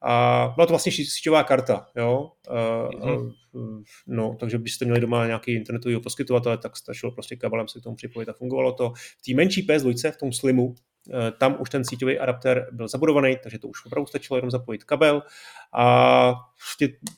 a 0.02 0.52
byla 0.54 0.66
to 0.66 0.72
vlastně 0.72 0.92
síťová 0.92 1.44
karta, 1.44 1.86
jo. 1.96 2.30
Mm-hmm. 2.48 3.32
No, 4.06 4.36
takže 4.40 4.58
byste 4.58 4.84
měli 4.84 5.00
doma 5.00 5.26
nějaký 5.26 5.52
internetový 5.52 6.00
poskytovatel, 6.00 6.58
tak 6.58 6.76
stačilo 6.76 7.12
prostě 7.12 7.36
kabelem 7.36 7.68
se 7.68 7.80
k 7.80 7.82
tomu 7.82 7.96
připojit 7.96 8.28
a 8.28 8.32
fungovalo 8.32 8.72
to. 8.72 8.92
V 8.96 9.22
té 9.26 9.34
menší 9.34 9.66
PS2, 9.66 10.12
v 10.12 10.16
tom 10.16 10.32
Slimu, 10.32 10.74
tam 11.38 11.56
už 11.60 11.70
ten 11.70 11.84
síťový 11.84 12.18
adapter 12.18 12.68
byl 12.72 12.88
zabudovaný, 12.88 13.36
takže 13.42 13.58
to 13.58 13.68
už 13.68 13.86
opravdu 13.86 14.06
stačilo 14.06 14.36
jenom 14.36 14.50
zapojit 14.50 14.84
kabel. 14.84 15.22
A 15.74 16.34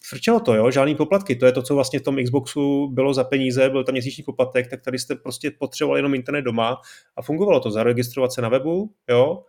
frčelo 0.09 0.41
to, 0.41 0.55
jo, 0.55 0.71
žádný 0.71 0.95
poplatky, 0.95 1.37
to 1.37 1.47
je 1.47 1.53
to, 1.53 1.63
co 1.63 1.75
vlastně 1.75 1.99
v 1.99 2.03
tom 2.03 2.17
Xboxu 2.25 2.89
bylo 2.89 3.15
za 3.15 3.25
peníze, 3.25 3.71
byl 3.71 3.85
tam 3.85 3.93
měsíční 3.93 4.25
poplatek, 4.25 4.71
tak 4.71 4.81
tady 4.81 4.99
jste 4.99 5.15
prostě 5.15 5.51
potřebovali 5.51 5.99
jenom 5.99 6.15
internet 6.15 6.43
doma 6.43 6.81
a 7.17 7.23
fungovalo 7.23 7.61
to, 7.61 7.71
zaregistrovat 7.71 8.33
se 8.33 8.43
na 8.43 8.49
webu, 8.49 8.95
jo, 9.09 9.45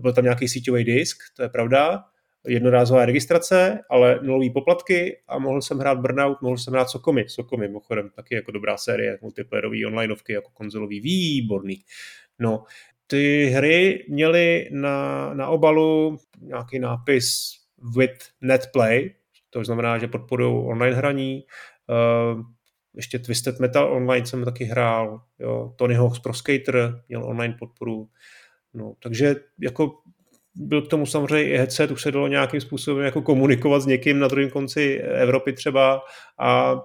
byl 0.00 0.12
tam 0.12 0.24
nějaký 0.24 0.48
síťový 0.48 0.84
disk, 0.84 1.18
to 1.36 1.42
je 1.42 1.48
pravda, 1.48 2.04
jednorázová 2.46 3.04
registrace, 3.04 3.80
ale 3.90 4.18
nulový 4.22 4.50
poplatky 4.50 5.22
a 5.28 5.38
mohl 5.38 5.62
jsem 5.62 5.78
hrát 5.78 5.98
Burnout, 5.98 6.42
mohl 6.42 6.58
jsem 6.58 6.72
hrát 6.72 6.90
Sokomy. 6.90 7.24
Sokomy, 7.28 7.68
mimochodem, 7.68 8.10
taky 8.10 8.34
jako 8.34 8.50
dobrá 8.50 8.76
série, 8.76 9.18
multiplayerový 9.22 9.86
onlineovky, 9.86 10.32
jako 10.32 10.50
konzolový, 10.54 11.00
výborný. 11.00 11.80
No, 12.38 12.64
ty 13.10 13.46
hry 13.46 14.04
měly 14.08 14.68
na, 14.72 15.30
na 15.34 15.48
obalu 15.48 16.18
nějaký 16.40 16.78
nápis 16.78 17.56
with 17.96 18.18
netplay, 18.40 19.10
to 19.50 19.64
znamená, 19.64 19.98
že 19.98 20.08
podporují 20.08 20.66
online 20.66 20.96
hraní. 20.96 21.44
Uh, 22.34 22.42
ještě 22.94 23.18
Twisted 23.18 23.60
Metal 23.60 23.92
Online 23.92 24.26
jsem 24.26 24.44
taky 24.44 24.64
hrál, 24.64 25.22
jo. 25.38 25.74
Tony 25.76 25.94
Hawk's 25.94 26.18
Pro 26.18 26.34
Skater 26.34 27.02
měl 27.08 27.24
online 27.24 27.56
podporu. 27.58 28.08
No, 28.74 28.94
takže 29.02 29.34
jako 29.60 29.92
byl 30.54 30.82
k 30.82 30.88
tomu 30.88 31.06
samozřejmě 31.06 31.48
i 31.50 31.56
headset, 31.56 31.90
už 31.90 32.02
se 32.02 32.12
dalo 32.12 32.28
nějakým 32.28 32.60
způsobem 32.60 33.04
jako 33.04 33.22
komunikovat 33.22 33.80
s 33.80 33.86
někým 33.86 34.18
na 34.18 34.28
druhém 34.28 34.50
konci 34.50 34.98
Evropy 34.98 35.52
třeba 35.52 36.02
a 36.38 36.80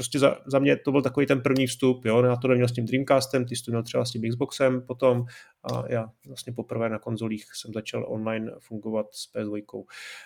prostě 0.00 0.18
za, 0.18 0.36
za 0.46 0.58
mě 0.58 0.76
to 0.76 0.92
byl 0.92 1.02
takový 1.02 1.26
ten 1.26 1.40
první 1.40 1.66
vstup, 1.66 2.04
jo, 2.04 2.22
já 2.22 2.36
to 2.36 2.48
neměl 2.48 2.68
s 2.68 2.72
tím 2.72 2.86
Dreamcastem, 2.86 3.44
ty 3.44 3.56
jsi 3.56 3.64
to 3.64 3.70
měl 3.70 3.82
třeba 3.82 4.04
s 4.04 4.10
tím 4.10 4.30
Xboxem 4.30 4.82
potom 4.82 5.24
a 5.72 5.84
já 5.88 6.06
vlastně 6.26 6.52
poprvé 6.52 6.88
na 6.88 6.98
konzolích 6.98 7.44
jsem 7.54 7.72
začal 7.72 8.04
online 8.08 8.52
fungovat 8.58 9.06
s 9.12 9.34
PS2. 9.34 9.84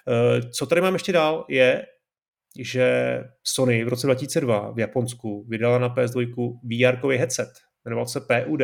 Eh, 0.09 0.43
co 0.51 0.67
tady 0.67 0.81
mám 0.81 0.95
ještě 0.95 1.13
dál 1.13 1.45
je, 1.49 1.87
že 2.59 3.19
Sony 3.45 3.85
v 3.85 3.89
roce 3.89 4.07
2002 4.07 4.71
v 4.71 4.79
Japonsku 4.79 5.45
vydala 5.49 5.79
na 5.79 5.95
PS2 5.95 6.59
VR 6.63 7.17
headset, 7.19 7.51
jmenoval 7.85 8.07
se 8.07 8.21
PUD, 8.21 8.61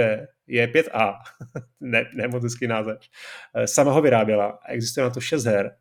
je 0.46 0.66
5A, 0.66 1.14
ne, 1.80 2.04
ne 2.16 2.28
moc 2.28 2.42
hezký 2.42 2.66
název. 2.66 2.98
Eh, 3.54 3.66
sama 3.66 3.92
ho 3.92 4.02
vyráběla 4.02 4.58
existuje 4.68 5.04
na 5.04 5.10
to 5.10 5.20
6 5.20 5.44
her 5.44 5.76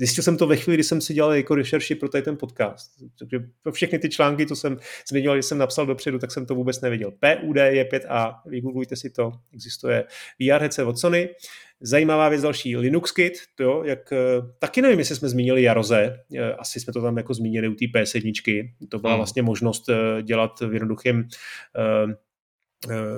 Zjistil 0.00 0.24
jsem 0.24 0.36
to 0.36 0.46
ve 0.46 0.56
chvíli, 0.56 0.76
kdy 0.76 0.84
jsem 0.84 1.00
si 1.00 1.14
dělal 1.14 1.34
jako 1.34 1.54
rešerši 1.54 1.94
pro 1.94 2.08
tady 2.08 2.22
ten 2.22 2.36
podcast. 2.36 2.90
Takže 3.18 3.38
pro 3.62 3.72
všechny 3.72 3.98
ty 3.98 4.08
články, 4.08 4.46
co 4.46 4.56
jsem 4.56 4.76
zmiňoval, 5.08 5.36
když 5.36 5.46
jsem 5.46 5.58
napsal 5.58 5.86
dopředu, 5.86 6.18
tak 6.18 6.30
jsem 6.32 6.46
to 6.46 6.54
vůbec 6.54 6.80
neviděl. 6.80 7.10
PUD 7.10 7.56
je 7.56 7.84
5A, 7.84 8.34
vygooglujte 8.46 8.96
si 8.96 9.10
to, 9.10 9.32
existuje 9.54 10.04
VR 10.40 10.60
headset 10.60 10.86
od 10.86 10.98
Sony. 10.98 11.28
Zajímavá 11.80 12.28
věc 12.28 12.42
další, 12.42 12.76
Linux 12.76 13.12
Kit, 13.12 13.32
to 13.54 13.62
jo, 13.62 13.82
jak, 13.84 14.12
eh, 14.12 14.18
taky 14.58 14.82
nevím, 14.82 14.98
jestli 14.98 15.16
jsme 15.16 15.28
zmínili 15.28 15.62
Jaroze, 15.62 16.20
eh, 16.36 16.52
asi 16.52 16.80
jsme 16.80 16.92
to 16.92 17.02
tam 17.02 17.16
jako 17.16 17.34
zmínili 17.34 17.68
u 17.68 17.74
té 17.74 17.84
PS1, 17.86 18.74
to 18.88 18.98
byla 18.98 19.12
hmm. 19.12 19.18
vlastně 19.18 19.42
možnost 19.42 19.88
eh, 19.88 20.22
dělat 20.22 20.60
v 20.60 20.72
jednoduchém 20.72 21.28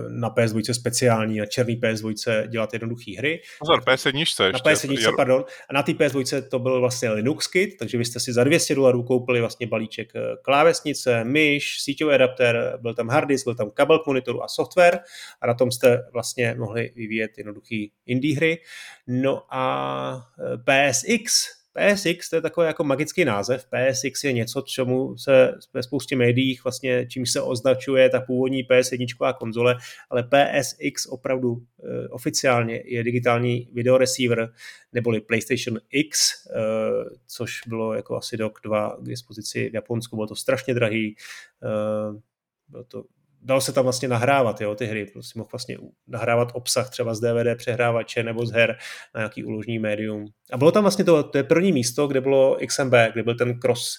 na 0.09 0.31
PS2 0.31 0.73
speciální, 0.73 1.39
na 1.39 1.47
černý 1.47 1.77
PS2 1.77 2.49
dělat 2.49 2.73
jednoduché 2.73 3.13
hry. 3.19 3.43
Pozor, 3.59 3.81
PS1 3.81 4.19
ještě. 4.19 4.43
Na 4.43 4.59
PS1, 4.59 5.17
pardon. 5.17 5.45
A 5.71 5.73
na 5.73 5.83
té 5.83 5.93
PS2 5.93 6.43
to 6.49 6.59
byl 6.59 6.81
vlastně 6.81 7.11
Linux 7.11 7.47
kit, 7.47 7.77
takže 7.79 7.99
vy 7.99 8.05
jste 8.05 8.21
si 8.21 8.33
za 8.33 8.45
200 8.45 8.75
dolarů 8.75 9.03
koupili 9.03 9.41
vlastně 9.41 9.67
balíček 9.67 10.13
eh, 10.17 10.21
klávesnice, 10.43 11.25
myš, 11.25 11.81
síťový 11.81 12.15
adapter, 12.15 12.79
byl 12.83 12.95
tam 12.95 13.09
hard 13.09 13.29
disk, 13.29 13.47
byl 13.47 13.55
tam 13.55 13.71
kabel 13.71 13.99
k 13.99 14.07
monitoru 14.07 14.43
a 14.45 14.49
software 14.49 15.01
a 15.41 15.47
na 15.47 15.55
tom 15.55 15.71
jste 15.71 16.03
vlastně 16.13 16.55
mohli 16.59 16.93
vyvíjet 16.97 17.31
jednoduché 17.39 17.87
indie 18.07 18.37
hry. 18.37 18.59
No 19.07 19.43
a 19.51 20.27
eh, 20.39 20.91
PSX 20.91 21.62
PSX 21.73 22.31
to 22.31 22.37
je 22.37 22.43
takový 22.43 22.67
jako 22.67 22.85
magický 22.85 23.25
název. 23.25 23.67
PSX 23.67 24.25
je 24.25 24.33
něco, 24.33 24.61
čemu 24.61 25.19
se 25.19 25.55
ve 25.75 25.83
spoustě 25.83 26.17
médiích 26.17 26.65
vlastně, 26.65 27.07
čím 27.07 27.27
se 27.27 27.41
označuje 27.41 28.11
ta 28.11 28.21
původní 28.21 28.65
PS1 28.65 29.35
konzole, 29.35 29.77
ale 30.11 30.23
PSX 30.23 31.07
opravdu 31.07 31.51
uh, 31.51 31.63
oficiálně 32.11 32.83
je 32.85 33.05
digitální 33.05 33.69
videoreceiver 33.73 34.53
neboli 34.93 35.21
PlayStation 35.21 35.79
X, 35.91 36.33
uh, 36.47 37.17
což 37.27 37.61
bylo 37.67 37.95
jako 37.95 38.17
asi 38.17 38.37
rok, 38.37 38.61
dva 38.65 38.97
k 39.01 39.05
dispozici 39.05 39.71
v 39.71 39.75
Japonsku, 39.75 40.17
bylo 40.17 40.27
to 40.27 40.37
strašně 40.37 40.75
drahý, 40.75 41.17
uh, 41.63 42.21
bylo 42.69 42.85
to 42.85 43.05
dalo 43.43 43.61
se 43.61 43.73
tam 43.73 43.85
vlastně 43.85 44.09
nahrávat, 44.09 44.61
jo, 44.61 44.75
ty 44.75 44.87
hry, 44.87 45.07
prostě 45.07 45.39
mohl 45.39 45.49
vlastně 45.53 45.79
nahrávat 46.07 46.49
obsah 46.55 46.91
třeba 46.91 47.15
z 47.15 47.21
DVD 47.21 47.59
přehrávače 47.59 48.23
nebo 48.23 48.47
z 48.47 48.53
her 48.53 48.79
na 49.15 49.21
nějaký 49.21 49.45
úložní 49.45 49.79
médium. 49.79 50.27
A 50.53 50.57
bylo 50.57 50.73
tam 50.73 50.85
vlastně 50.85 51.05
to, 51.05 51.23
to 51.23 51.39
je 51.39 51.45
první 51.45 51.73
místo, 51.73 52.07
kde 52.07 52.21
bylo 52.21 52.59
XMB, 52.67 52.95
kde 53.13 53.23
byl 53.23 53.35
ten 53.35 53.59
cross 53.59 53.95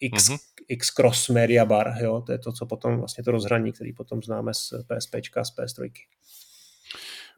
X, 0.00 0.28
mm-hmm. 0.28 0.38
X 0.68 0.90
Cross 0.90 1.28
Media 1.28 1.64
Bar, 1.64 1.94
jo, 2.00 2.22
to 2.26 2.32
je 2.32 2.38
to, 2.38 2.52
co 2.52 2.66
potom 2.66 2.98
vlastně 2.98 3.24
to 3.24 3.30
rozhraní, 3.30 3.72
který 3.72 3.92
potom 3.92 4.22
známe 4.22 4.54
z 4.54 4.72
PSP 4.72 5.14
a 5.14 5.44
z 5.44 5.56
PS3. 5.56 5.90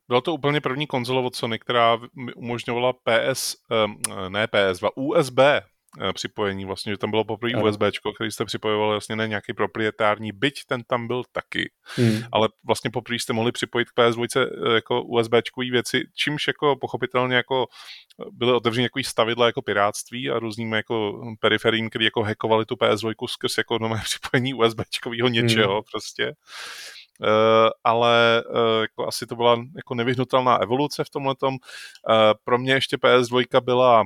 Byla 0.08 0.20
to 0.20 0.34
úplně 0.34 0.60
první 0.60 0.86
konzole 0.86 1.22
od 1.22 1.36
Sony, 1.36 1.58
která 1.58 1.98
umožňovala 2.36 2.92
PS, 2.92 3.56
ne 4.28 4.46
PS2, 4.46 4.90
USB 4.94 5.38
Eh, 5.38 5.73
připojení, 6.12 6.64
vlastně, 6.64 6.92
že 6.92 6.98
tam 6.98 7.10
bylo 7.10 7.24
poprvé 7.24 7.62
USB, 7.62 7.82
který 8.14 8.30
jste 8.30 8.44
připojovali 8.44 8.90
vlastně 8.92 9.16
na 9.16 9.26
nějaký 9.26 9.52
proprietární, 9.52 10.32
byť 10.32 10.64
ten 10.66 10.82
tam 10.82 11.06
byl 11.06 11.22
taky, 11.32 11.70
hmm. 11.96 12.22
ale 12.32 12.48
vlastně 12.66 12.90
poprvé 12.90 13.18
jste 13.18 13.32
mohli 13.32 13.52
připojit 13.52 13.88
k 13.90 13.98
PS2 13.98 14.26
eh, 14.36 14.74
jako 14.74 15.02
USB 15.02 15.32
věci, 15.70 16.04
čímž 16.14 16.46
jako 16.46 16.76
pochopitelně 16.76 17.36
jako 17.36 17.66
eh, 18.20 18.24
byly 18.32 18.52
otevřeny 18.52 18.82
jako 18.82 19.00
stavidla 19.04 19.46
jako 19.46 19.62
piráctví 19.62 20.30
a 20.30 20.38
různými 20.38 20.76
jako 20.76 21.22
periferím, 21.40 21.90
který 21.90 22.04
jako 22.04 22.22
hackovali 22.22 22.64
tu 22.64 22.74
PS2 22.74 23.26
skrz 23.26 23.58
jako 23.58 23.78
nové 23.78 24.00
připojení 24.04 24.54
USB 24.54 24.80
něčeho 25.28 25.74
hmm. 25.74 25.82
prostě. 25.90 26.34
Uh, 27.20 27.70
ale 27.84 28.44
uh, 28.50 28.80
jako 28.80 29.06
asi 29.06 29.26
to 29.26 29.36
byla 29.36 29.64
jako 29.76 29.94
nevyhnutelná 29.94 30.56
evoluce 30.56 31.04
v 31.04 31.10
tomhle. 31.10 31.34
Uh, 31.42 31.56
pro 32.44 32.58
mě 32.58 32.72
ještě 32.72 32.96
PS2 32.96 33.60
byla 33.60 34.04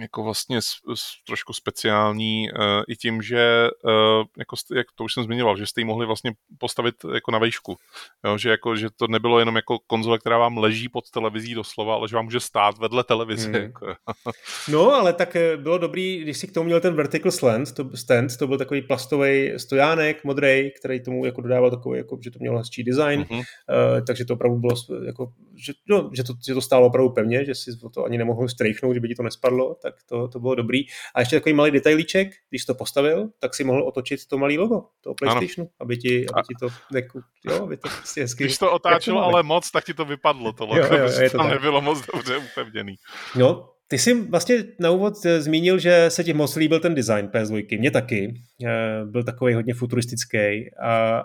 jako 0.00 0.22
vlastně 0.22 0.62
s, 0.62 0.70
s, 0.94 1.24
trošku 1.26 1.52
speciální 1.52 2.48
uh, 2.50 2.82
i 2.88 2.96
tím, 2.96 3.22
že 3.22 3.68
uh, 3.84 4.24
jako 4.38 4.56
jak 4.76 4.86
to 4.94 5.04
už 5.04 5.14
jsem 5.14 5.24
zmiňoval, 5.24 5.56
že 5.56 5.66
jste 5.66 5.80
ji 5.80 5.84
mohli 5.84 6.06
vlastně 6.06 6.32
postavit 6.58 6.94
jako 7.14 7.30
na 7.30 7.38
vejšku. 7.38 7.76
Jo, 8.24 8.38
že, 8.38 8.50
jako, 8.50 8.76
že 8.76 8.88
to 8.96 9.06
nebylo 9.06 9.38
jenom 9.38 9.56
jako 9.56 9.78
konzole, 9.86 10.18
která 10.18 10.38
vám 10.38 10.58
leží 10.58 10.88
pod 10.88 11.10
televizí 11.10 11.54
doslova, 11.54 11.94
ale 11.94 12.08
že 12.08 12.16
vám 12.16 12.24
může 12.24 12.40
stát 12.40 12.78
vedle 12.78 13.04
televize. 13.04 13.48
Hmm. 13.48 13.62
Jako. 13.62 13.86
no, 14.68 14.92
ale 14.92 15.12
tak 15.12 15.36
eh, 15.36 15.56
bylo 15.56 15.78
dobrý, 15.78 16.20
když 16.20 16.38
si 16.38 16.46
k 16.46 16.52
tomu 16.52 16.64
měl 16.64 16.80
ten 16.80 16.94
vertical 16.94 17.32
stand, 17.32 17.72
to, 17.72 17.96
stand, 17.96 18.36
to 18.36 18.46
byl 18.46 18.58
takový 18.58 18.82
plastový 18.82 19.52
stojánek 19.56 20.24
modrý, 20.24 20.70
který 20.80 21.02
tomu 21.02 21.24
jako 21.24 21.40
dodával 21.40 21.70
takový, 21.70 21.98
jako, 21.98 22.18
že 22.20 22.30
to 22.30 22.38
mělo 22.40 22.58
hezčí 22.58 22.84
design, 22.84 23.22
mm-hmm. 23.22 23.38
uh, 23.38 24.04
takže 24.06 24.24
to 24.24 24.34
opravdu 24.34 24.58
bylo, 24.58 24.74
jako, 25.06 25.32
že, 25.56 25.72
no, 25.88 26.10
že, 26.12 26.24
to, 26.24 26.32
že 26.46 26.54
to 26.54 26.60
stálo 26.60 26.86
opravdu 26.86 27.10
pevně, 27.10 27.44
že 27.44 27.54
si 27.54 27.70
to 27.94 28.04
ani 28.04 28.18
nemohl 28.18 28.48
strejchnout, 28.48 28.94
že 28.94 29.00
by 29.00 29.08
ti 29.08 29.14
to 29.14 29.22
nespadlo, 29.22 29.76
tak 29.82 29.87
to, 30.08 30.28
to 30.28 30.40
bylo 30.40 30.54
dobrý. 30.54 30.80
A 31.14 31.20
ještě 31.20 31.36
takový 31.36 31.52
malý 31.52 31.70
detailíček, 31.70 32.28
když 32.50 32.64
to 32.64 32.74
postavil, 32.74 33.28
tak 33.38 33.54
si 33.54 33.64
mohl 33.64 33.82
otočit 33.82 34.26
to 34.26 34.38
malý 34.38 34.58
logo 34.58 34.84
toho 35.00 35.14
PlayStationu, 35.14 35.70
aby 35.80 35.96
ti, 35.96 36.26
aby 36.28 36.42
ti 36.48 36.54
to 36.60 36.68
neku, 36.92 37.20
jo, 37.44 37.62
aby 37.62 37.76
to 37.76 37.88
prostě 37.88 38.20
hezky... 38.20 38.44
Když 38.44 38.58
to 38.58 38.72
otáčelo 38.72 39.24
ale 39.24 39.42
moc, 39.42 39.70
tak 39.70 39.84
ti 39.84 39.94
to 39.94 40.04
vypadlo 40.04 40.52
to 40.52 40.66
logo, 40.66 40.80
jo, 40.80 40.96
jo, 40.96 41.30
to 41.30 41.36
tam 41.36 41.46
tak. 41.46 41.54
nebylo 41.54 41.80
moc 41.80 42.06
dobře 42.06 42.36
upevněný. 42.36 42.94
No, 43.36 43.68
ty 43.88 43.98
jsi 43.98 44.22
vlastně 44.22 44.64
na 44.80 44.90
úvod 44.90 45.14
eh, 45.24 45.42
zmínil, 45.42 45.78
že 45.78 46.04
se 46.08 46.24
ti 46.24 46.32
moc 46.32 46.56
líbil 46.56 46.80
ten 46.80 46.94
design 46.94 47.26
PS2. 47.26 47.78
Mně 47.78 47.90
taky. 47.90 48.34
Eh, 48.64 49.04
byl 49.04 49.24
takový 49.24 49.54
hodně 49.54 49.74
futuristický, 49.74 50.70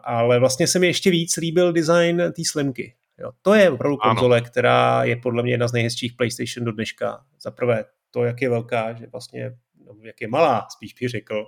ale 0.03 0.39
vlastně 0.39 0.67
se 0.67 0.79
mi 0.79 0.87
ještě 0.87 1.11
víc 1.11 1.37
líbil 1.37 1.73
design 1.73 2.17
té 2.17 2.41
slimky. 2.47 2.93
Jo, 3.19 3.31
to 3.41 3.53
je 3.53 3.69
opravdu 3.69 3.97
konzole, 3.97 4.37
ano. 4.37 4.45
která 4.45 5.03
je 5.03 5.15
podle 5.15 5.43
mě 5.43 5.53
jedna 5.53 5.67
z 5.67 5.73
nejhezčích 5.73 6.13
PlayStation 6.13 6.65
do 6.65 6.71
dneška. 6.71 7.19
Za 7.41 7.51
prvé 7.51 7.85
to, 8.13 8.23
jak 8.23 8.41
je 8.41 8.49
velká, 8.49 8.93
že 8.93 9.07
vlastně, 9.11 9.51
no, 9.85 9.95
jak 10.03 10.21
je 10.21 10.27
malá, 10.27 10.67
spíš 10.69 10.93
bych 10.93 11.09
řekl, 11.09 11.45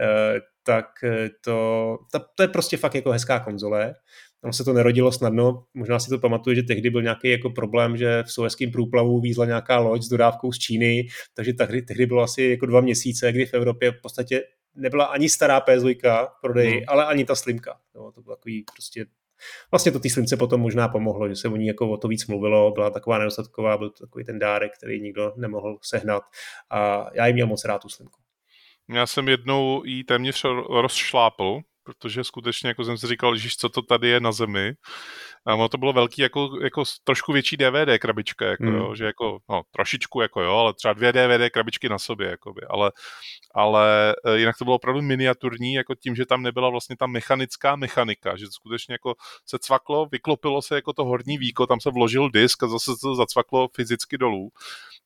eh, 0.00 0.40
tak 0.62 0.86
eh, 1.04 1.30
to, 1.40 1.98
to, 2.12 2.20
to 2.34 2.42
je 2.42 2.48
prostě 2.48 2.76
fakt 2.76 2.94
jako 2.94 3.10
hezká 3.10 3.40
konzole. 3.40 3.94
Tam 4.40 4.52
se 4.52 4.64
to 4.64 4.72
nerodilo 4.72 5.12
snadno, 5.12 5.64
možná 5.74 5.98
si 5.98 6.10
to 6.10 6.18
pamatuje, 6.18 6.56
že 6.56 6.62
tehdy 6.62 6.90
byl 6.90 7.02
nějaký 7.02 7.30
jako 7.30 7.50
problém, 7.50 7.96
že 7.96 8.22
v 8.22 8.32
sovětském 8.32 8.70
průplavu 8.70 9.20
vízla 9.20 9.46
nějaká 9.46 9.78
loď 9.78 10.02
s 10.02 10.08
dodávkou 10.08 10.52
z 10.52 10.58
Číny, 10.58 11.06
takže 11.34 11.52
tehdy, 11.52 11.82
tehdy 11.82 12.06
bylo 12.06 12.22
asi 12.22 12.42
jako 12.42 12.66
dva 12.66 12.80
měsíce, 12.80 13.32
kdy 13.32 13.46
v 13.46 13.54
Evropě 13.54 13.90
v 13.90 14.00
podstatě 14.02 14.42
nebyla 14.74 15.04
ani 15.04 15.28
stará 15.28 15.60
PS2 15.60 16.28
prodej, 16.42 16.70
hmm. 16.70 16.82
ale 16.86 17.06
ani 17.06 17.24
ta 17.24 17.34
slimka. 17.34 17.80
No, 17.94 18.12
to 18.12 18.22
byl 18.22 18.36
takový 18.36 18.64
prostě 18.74 19.06
Vlastně 19.70 19.92
to 19.92 20.00
té 20.00 20.10
slince 20.10 20.36
potom 20.36 20.60
možná 20.60 20.88
pomohlo, 20.88 21.28
že 21.28 21.36
se 21.36 21.48
o 21.48 21.56
ní 21.56 21.66
jako 21.66 21.90
o 21.90 21.96
to 21.96 22.08
víc 22.08 22.26
mluvilo, 22.26 22.70
byla 22.70 22.90
taková 22.90 23.18
nedostatková, 23.18 23.78
byl 23.78 23.90
to 23.90 24.06
takový 24.06 24.24
ten 24.24 24.38
dárek, 24.38 24.72
který 24.78 25.00
nikdo 25.00 25.32
nemohl 25.36 25.78
sehnat 25.82 26.22
a 26.70 27.06
já 27.14 27.26
jí 27.26 27.32
měl 27.32 27.46
moc 27.46 27.64
rád 27.64 27.82
tu 27.82 27.88
slinku. 27.88 28.20
Já 28.88 29.06
jsem 29.06 29.28
jednou 29.28 29.82
jí 29.84 30.04
téměř 30.04 30.44
rozšlápl, 30.70 31.60
protože 31.86 32.24
skutečně, 32.24 32.68
jako 32.68 32.84
jsem 32.84 32.98
si 32.98 33.06
říkal, 33.06 33.36
že 33.36 33.48
co 33.58 33.68
to 33.68 33.82
tady 33.82 34.08
je 34.08 34.20
na 34.20 34.32
zemi. 34.32 34.74
A 35.46 35.54
ono 35.54 35.68
to 35.68 35.78
bylo 35.78 35.92
velký, 35.92 36.22
jako, 36.22 36.50
jako 36.62 36.84
trošku 37.04 37.32
větší 37.32 37.56
DVD 37.56 37.98
krabička, 38.00 38.46
jako, 38.46 38.64
mm. 38.64 38.74
jo, 38.74 38.94
že 38.94 39.04
jako, 39.04 39.38
no, 39.48 39.62
trošičku, 39.70 40.20
jako 40.20 40.42
jo, 40.42 40.52
ale 40.52 40.74
třeba 40.74 40.94
dvě 40.94 41.12
DVD 41.12 41.52
krabičky 41.52 41.88
na 41.88 41.98
sobě, 41.98 42.28
jakoby, 42.30 42.62
ale, 42.70 42.92
ale 43.54 44.14
e, 44.24 44.38
jinak 44.38 44.58
to 44.58 44.64
bylo 44.64 44.76
opravdu 44.76 45.02
miniaturní, 45.02 45.74
jako 45.74 45.94
tím, 45.94 46.14
že 46.14 46.26
tam 46.26 46.42
nebyla 46.42 46.70
vlastně 46.70 46.96
ta 46.96 47.06
mechanická 47.06 47.76
mechanika, 47.76 48.36
že 48.36 48.44
to 48.46 48.52
skutečně 48.52 48.94
jako 48.94 49.14
se 49.46 49.58
cvaklo, 49.58 50.06
vyklopilo 50.06 50.62
se 50.62 50.74
jako 50.74 50.92
to 50.92 51.04
horní 51.04 51.38
víko, 51.38 51.66
tam 51.66 51.80
se 51.80 51.90
vložil 51.90 52.30
disk 52.30 52.62
a 52.62 52.68
zase 52.68 52.92
se 52.94 53.00
to 53.00 53.14
zacvaklo 53.14 53.68
fyzicky 53.74 54.18
dolů 54.18 54.50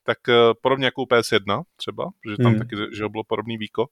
tak 0.02 0.28
e, 0.28 0.32
podobně 0.62 0.84
jako 0.84 1.02
u 1.02 1.04
PS1 1.04 1.62
třeba, 1.76 2.10
protože 2.22 2.36
tam 2.36 2.52
hmm. 2.52 2.58
taky 2.58 2.76
že 2.96 3.08
bylo 3.08 3.24
podobný 3.24 3.58
víko, 3.58 3.86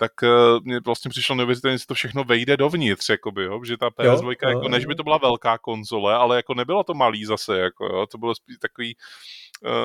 tak 0.00 0.12
uh, 0.22 0.64
mně 0.64 0.80
vlastně 0.84 1.08
přišlo 1.08 1.36
neuvěřitelně, 1.36 1.78
že 1.78 1.86
to 1.86 1.94
všechno 1.94 2.24
vejde 2.24 2.56
dovnitř, 2.56 3.08
jakoby, 3.08 3.44
jo? 3.44 3.64
že 3.64 3.76
ta 3.76 3.88
PS2, 3.88 4.24
jo, 4.24 4.30
jako, 4.30 4.50
jo, 4.50 4.68
než 4.68 4.86
by 4.86 4.94
to 4.94 5.02
byla 5.02 5.18
velká 5.18 5.58
konzole, 5.58 6.14
ale 6.14 6.36
jako 6.36 6.54
nebylo 6.54 6.84
to 6.84 6.94
malý 6.94 7.24
zase, 7.24 7.58
jako, 7.58 7.84
jo? 7.84 8.06
to 8.06 8.18
bylo 8.18 8.34
spíš 8.34 8.56
takový, 8.58 8.96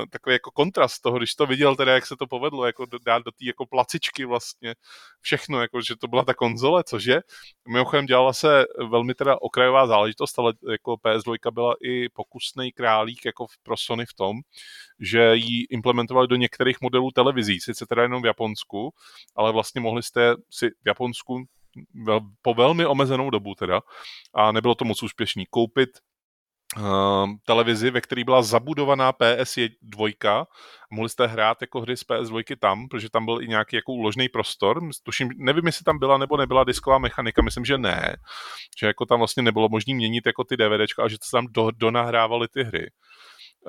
takový 0.09 0.33
jako 0.33 0.51
kontrast 0.51 1.01
toho, 1.01 1.17
když 1.17 1.35
to 1.35 1.45
viděl 1.45 1.75
teda, 1.75 1.93
jak 1.93 2.05
se 2.05 2.15
to 2.15 2.27
povedlo, 2.27 2.65
jako 2.65 2.85
dát 3.05 3.23
do 3.23 3.31
té 3.31 3.45
jako 3.45 3.65
placičky 3.65 4.25
vlastně 4.25 4.75
všechno, 5.21 5.61
jako, 5.61 5.81
že 5.81 5.95
to 5.95 6.07
byla 6.07 6.23
ta 6.25 6.33
konzole, 6.33 6.83
cože. 6.83 7.19
Mimochodem 7.67 8.05
dělala 8.05 8.33
se 8.33 8.65
velmi 8.89 9.13
teda 9.13 9.41
okrajová 9.41 9.87
záležitost, 9.87 10.39
ale 10.39 10.53
jako 10.71 10.93
PS2 10.93 11.51
byla 11.51 11.75
i 11.83 12.09
pokusný 12.09 12.71
králík 12.71 13.25
jako 13.25 13.45
pro 13.63 13.77
Sony 13.77 14.05
v 14.05 14.13
tom, 14.13 14.37
že 14.99 15.35
ji 15.35 15.63
implementovali 15.69 16.27
do 16.27 16.35
některých 16.35 16.81
modelů 16.81 17.11
televizí, 17.11 17.59
sice 17.59 17.85
teda 17.85 18.01
jenom 18.01 18.21
v 18.21 18.25
Japonsku, 18.25 18.93
ale 19.35 19.51
vlastně 19.51 19.81
mohli 19.81 20.03
jste 20.03 20.35
si 20.49 20.69
v 20.69 20.87
Japonsku 20.87 21.45
po 22.41 22.53
velmi 22.53 22.85
omezenou 22.85 23.29
dobu 23.29 23.55
teda, 23.55 23.81
a 24.33 24.51
nebylo 24.51 24.75
to 24.75 24.85
moc 24.85 25.03
úspěšný, 25.03 25.45
koupit 25.49 25.89
televizi, 27.45 27.91
ve 27.91 28.01
které 28.01 28.23
byla 28.23 28.41
zabudovaná 28.41 29.13
PS2 29.13 30.45
mohli 30.91 31.09
jste 31.09 31.27
hrát 31.27 31.61
jako 31.61 31.81
hry 31.81 31.97
z 31.97 32.01
PS2 32.01 32.55
tam, 32.59 32.87
protože 32.87 33.09
tam 33.09 33.25
byl 33.25 33.41
i 33.41 33.47
nějaký 33.47 33.75
jako 33.75 33.91
úložný 33.91 34.29
prostor. 34.29 34.81
Tuším, 35.03 35.29
nevím, 35.37 35.65
jestli 35.65 35.83
tam 35.83 35.99
byla 35.99 36.17
nebo 36.17 36.37
nebyla 36.37 36.63
disková 36.63 36.97
mechanika, 36.97 37.41
myslím, 37.41 37.65
že 37.65 37.77
ne. 37.77 38.15
Že 38.79 38.87
jako 38.87 39.05
tam 39.05 39.19
vlastně 39.19 39.43
nebylo 39.43 39.69
možné 39.69 39.93
měnit 39.93 40.25
jako 40.25 40.43
ty 40.43 40.57
DVDčka 40.57 41.03
a 41.03 41.07
že 41.07 41.17
se 41.23 41.31
tam 41.31 41.47
do, 41.49 41.71
donahrávali 41.71 42.47
ty 42.47 42.63
hry. 42.63 42.91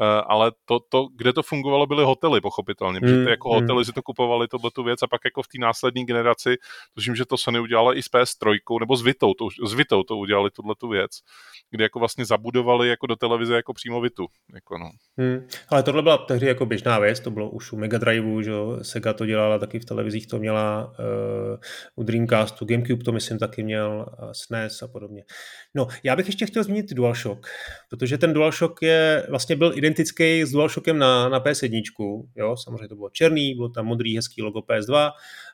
Eh, 0.00 0.22
ale 0.26 0.52
to, 0.64 0.80
to, 0.88 1.08
kde 1.16 1.32
to 1.32 1.42
fungovalo, 1.42 1.86
byly 1.86 2.04
hotely, 2.04 2.40
pochopitelně, 2.40 3.00
protože 3.00 3.12
ty 3.12 3.18
hmm, 3.18 3.28
jako 3.28 3.48
hotely 3.48 3.74
hmm. 3.74 3.84
si 3.84 3.92
to 3.92 4.02
kupovali, 4.02 4.48
tohle 4.48 4.70
tu 4.70 4.84
věc 4.84 5.02
a 5.02 5.06
pak 5.06 5.20
jako 5.24 5.42
v 5.42 5.48
té 5.48 5.58
následní 5.60 6.06
generaci, 6.06 6.56
tuším, 6.94 7.16
že 7.16 7.24
to 7.24 7.36
Sony 7.36 7.60
udělala 7.60 7.94
i 7.94 8.02
s 8.02 8.06
PS3, 8.06 8.58
nebo 8.80 8.96
s 8.96 9.02
Vitou, 9.02 9.34
to, 9.34 9.48
s 9.66 9.72
Vitou 9.72 10.02
to 10.02 10.16
udělali, 10.16 10.50
tuhle 10.50 10.74
tu 10.78 10.88
věc, 10.88 11.10
kde 11.70 11.84
jako 11.84 11.98
vlastně 11.98 12.24
zabudovali 12.24 12.88
jako 12.88 13.06
do 13.06 13.16
televize 13.16 13.56
jako 13.56 13.72
přímo 13.72 14.00
Vitu. 14.00 14.26
Jako 14.54 14.78
no. 14.78 14.90
hmm. 15.18 15.48
Ale 15.68 15.82
tohle 15.82 16.02
byla 16.02 16.18
tehdy 16.18 16.46
jako 16.46 16.66
běžná 16.66 16.98
věc, 16.98 17.20
to 17.20 17.30
bylo 17.30 17.50
už 17.50 17.72
u 17.72 17.76
Mega 17.76 17.98
Driveu, 17.98 18.42
že 18.42 18.52
Sega 18.82 19.12
to 19.12 19.26
dělala, 19.26 19.58
taky 19.58 19.78
v 19.78 19.84
televizích 19.84 20.26
to 20.26 20.38
měla, 20.38 20.92
uh, 20.98 21.56
u 21.96 22.02
Dreamcastu, 22.02 22.64
Gamecube 22.64 23.04
to 23.04 23.12
myslím 23.12 23.38
taky 23.38 23.62
měl, 23.62 24.06
uh, 24.22 24.30
SNES 24.32 24.82
a 24.82 24.88
podobně. 24.88 25.24
No, 25.74 25.86
já 26.02 26.16
bych 26.16 26.26
ještě 26.26 26.46
chtěl 26.46 26.62
zmínit 26.62 26.92
DualShock, 26.92 27.46
protože 27.90 28.18
ten 28.18 28.32
DualShock 28.32 28.82
je, 28.82 29.26
vlastně 29.30 29.56
byl 29.56 29.72
identický 29.86 30.44
s 30.44 30.50
DualShockem 30.52 30.98
na, 30.98 31.28
na 31.28 31.40
PS1, 31.40 32.26
jo, 32.36 32.56
samozřejmě 32.56 32.88
to 32.88 32.96
bylo 32.96 33.10
černý, 33.10 33.54
bylo 33.54 33.68
tam 33.68 33.86
modrý, 33.86 34.16
hezký 34.16 34.42
logo 34.42 34.60
PS2, 34.60 35.10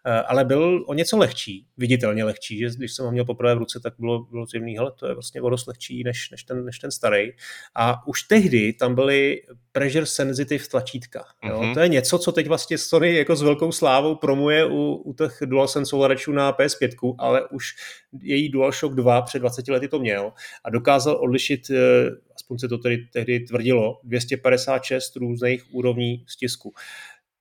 eh, 0.06 0.10
ale 0.10 0.44
byl 0.44 0.84
o 0.88 0.94
něco 0.94 1.18
lehčí, 1.18 1.66
viditelně 1.76 2.24
lehčí, 2.24 2.58
že 2.58 2.68
když 2.76 2.92
jsem 2.92 3.04
ho 3.04 3.12
měl 3.12 3.24
poprvé 3.24 3.54
v 3.54 3.58
ruce, 3.58 3.80
tak 3.80 3.94
bylo, 3.98 4.24
bylo 4.24 4.46
zjemný, 4.46 4.76
hele, 4.76 4.92
to 4.98 5.06
je 5.06 5.14
vlastně 5.14 5.42
o 5.42 5.50
dost 5.50 5.66
lehčí 5.66 6.04
než, 6.04 6.30
než, 6.30 6.44
ten, 6.44 6.64
než 6.64 6.78
ten 6.78 6.90
starý. 6.90 7.30
A 7.74 8.06
už 8.06 8.22
tehdy 8.22 8.72
tam 8.72 8.94
byly 8.94 9.42
pressure 9.72 10.06
sensitive 10.06 10.64
tlačítka. 10.70 11.24
Jo? 11.44 11.60
Mm-hmm. 11.60 11.74
To 11.74 11.80
je 11.80 11.88
něco, 11.88 12.18
co 12.18 12.32
teď 12.32 12.48
vlastně 12.48 12.78
Sony 12.78 13.16
jako 13.16 13.36
s 13.36 13.42
velkou 13.42 13.72
slávou 13.72 14.14
promuje 14.14 14.66
u, 14.66 14.94
u 14.94 15.14
těch 15.14 15.38
DualSense 15.44 15.96
ovladačů 15.96 16.32
na 16.32 16.52
PS5, 16.52 17.14
ale 17.18 17.48
už 17.48 17.74
její 18.20 18.48
DualShock 18.48 18.94
2 18.94 19.22
před 19.22 19.38
20 19.38 19.68
lety 19.68 19.88
to 19.88 19.98
měl 19.98 20.32
a 20.64 20.70
dokázal 20.70 21.16
odlišit, 21.16 21.70
eh, 21.70 22.10
aspoň 22.42 22.58
se 22.58 22.68
to 22.68 22.78
tedy 22.78 22.98
tehdy 23.12 23.40
tvrdilo, 23.40 24.00
256 24.04 25.16
různých 25.16 25.74
úrovní 25.74 26.24
stisku. 26.28 26.74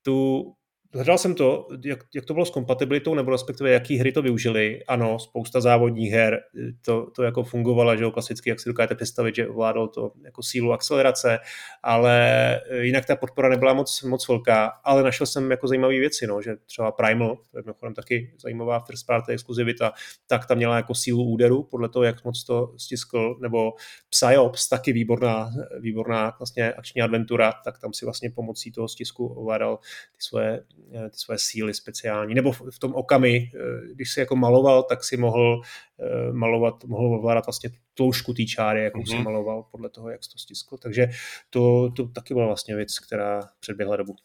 Tu 0.02 0.52
hledal 0.94 1.18
jsem 1.18 1.34
to, 1.34 1.68
jak, 1.84 1.98
jak 2.14 2.24
to 2.24 2.34
bylo 2.34 2.46
s 2.46 2.50
kompatibilitou, 2.50 3.14
nebo 3.14 3.30
respektive 3.30 3.70
jaký 3.70 3.96
hry 3.96 4.12
to 4.12 4.22
využili. 4.22 4.84
Ano, 4.88 5.18
spousta 5.18 5.60
závodních 5.60 6.12
her, 6.12 6.40
to, 6.84 7.10
to 7.16 7.22
jako 7.22 7.42
fungovalo, 7.42 7.96
že 7.96 8.04
jo, 8.04 8.10
klasicky, 8.10 8.50
jak 8.50 8.60
si 8.60 8.68
dokážete 8.68 8.94
představit, 8.94 9.34
že 9.34 9.48
ovládal 9.48 9.88
to 9.88 10.12
jako 10.24 10.42
sílu 10.42 10.72
akcelerace, 10.72 11.38
ale 11.82 12.60
jinak 12.80 13.06
ta 13.06 13.16
podpora 13.16 13.48
nebyla 13.48 13.74
moc, 13.74 14.02
moc 14.02 14.28
velká, 14.28 14.66
ale 14.84 15.02
našel 15.02 15.26
jsem 15.26 15.50
jako 15.50 15.68
zajímavé 15.68 15.98
věci, 15.98 16.26
no, 16.26 16.42
že 16.42 16.56
třeba 16.66 16.92
Primal, 16.92 17.36
to 17.50 17.58
je 17.58 17.62
mimochodem 17.66 17.94
taky 17.94 18.34
zajímavá 18.42 18.80
first 18.80 19.06
party 19.06 19.32
exkluzivita, 19.32 19.92
tak 20.26 20.46
tam 20.46 20.56
měla 20.56 20.76
jako 20.76 20.94
sílu 20.94 21.24
úderu, 21.24 21.62
podle 21.62 21.88
toho, 21.88 22.02
jak 22.02 22.24
moc 22.24 22.44
to 22.44 22.74
stiskl, 22.76 23.38
nebo 23.40 23.72
Psyops, 24.10 24.68
taky 24.68 24.92
výborná, 24.92 25.50
výborná 25.80 26.34
vlastně 26.38 26.72
akční 26.72 27.02
adventura, 27.02 27.52
tak 27.64 27.78
tam 27.78 27.92
si 27.92 28.04
vlastně 28.04 28.30
pomocí 28.30 28.72
toho 28.72 28.88
stisku 28.88 29.26
ovládal 29.26 29.78
ty 30.12 30.18
svoje, 30.18 30.52
eh, 30.52 30.81
ty 30.90 31.16
svoje 31.16 31.38
síly 31.38 31.74
speciální. 31.74 32.34
Nebo 32.34 32.52
v, 32.52 32.62
v 32.70 32.78
tom 32.78 32.94
okami, 32.94 33.50
eh, 33.54 33.94
když 33.94 34.12
si 34.12 34.20
jako 34.20 34.36
maloval, 34.36 34.82
tak 34.82 35.04
si 35.04 35.16
mohl 35.16 35.60
eh, 36.00 36.32
malovat, 36.32 36.84
mohl 36.84 37.14
ovládat 37.14 37.46
vlastně 37.46 37.70
tloušku 37.94 38.34
té 38.34 38.44
čáry, 38.44 38.84
jakou 38.84 39.00
mm-hmm. 39.00 39.10
si 39.10 39.14
mhm. 39.14 39.24
maloval 39.24 39.62
podle 39.62 39.88
toho, 39.88 40.10
jak 40.10 40.24
jsi 40.24 40.30
to 40.30 40.38
stiskl. 40.38 40.76
Takže 40.76 41.08
to, 41.50 41.90
to 41.96 42.08
taky 42.08 42.34
byla 42.34 42.46
vlastně 42.46 42.76
věc, 42.76 42.98
která 42.98 43.40
předběhla 43.60 43.96
dobu. 43.96 44.16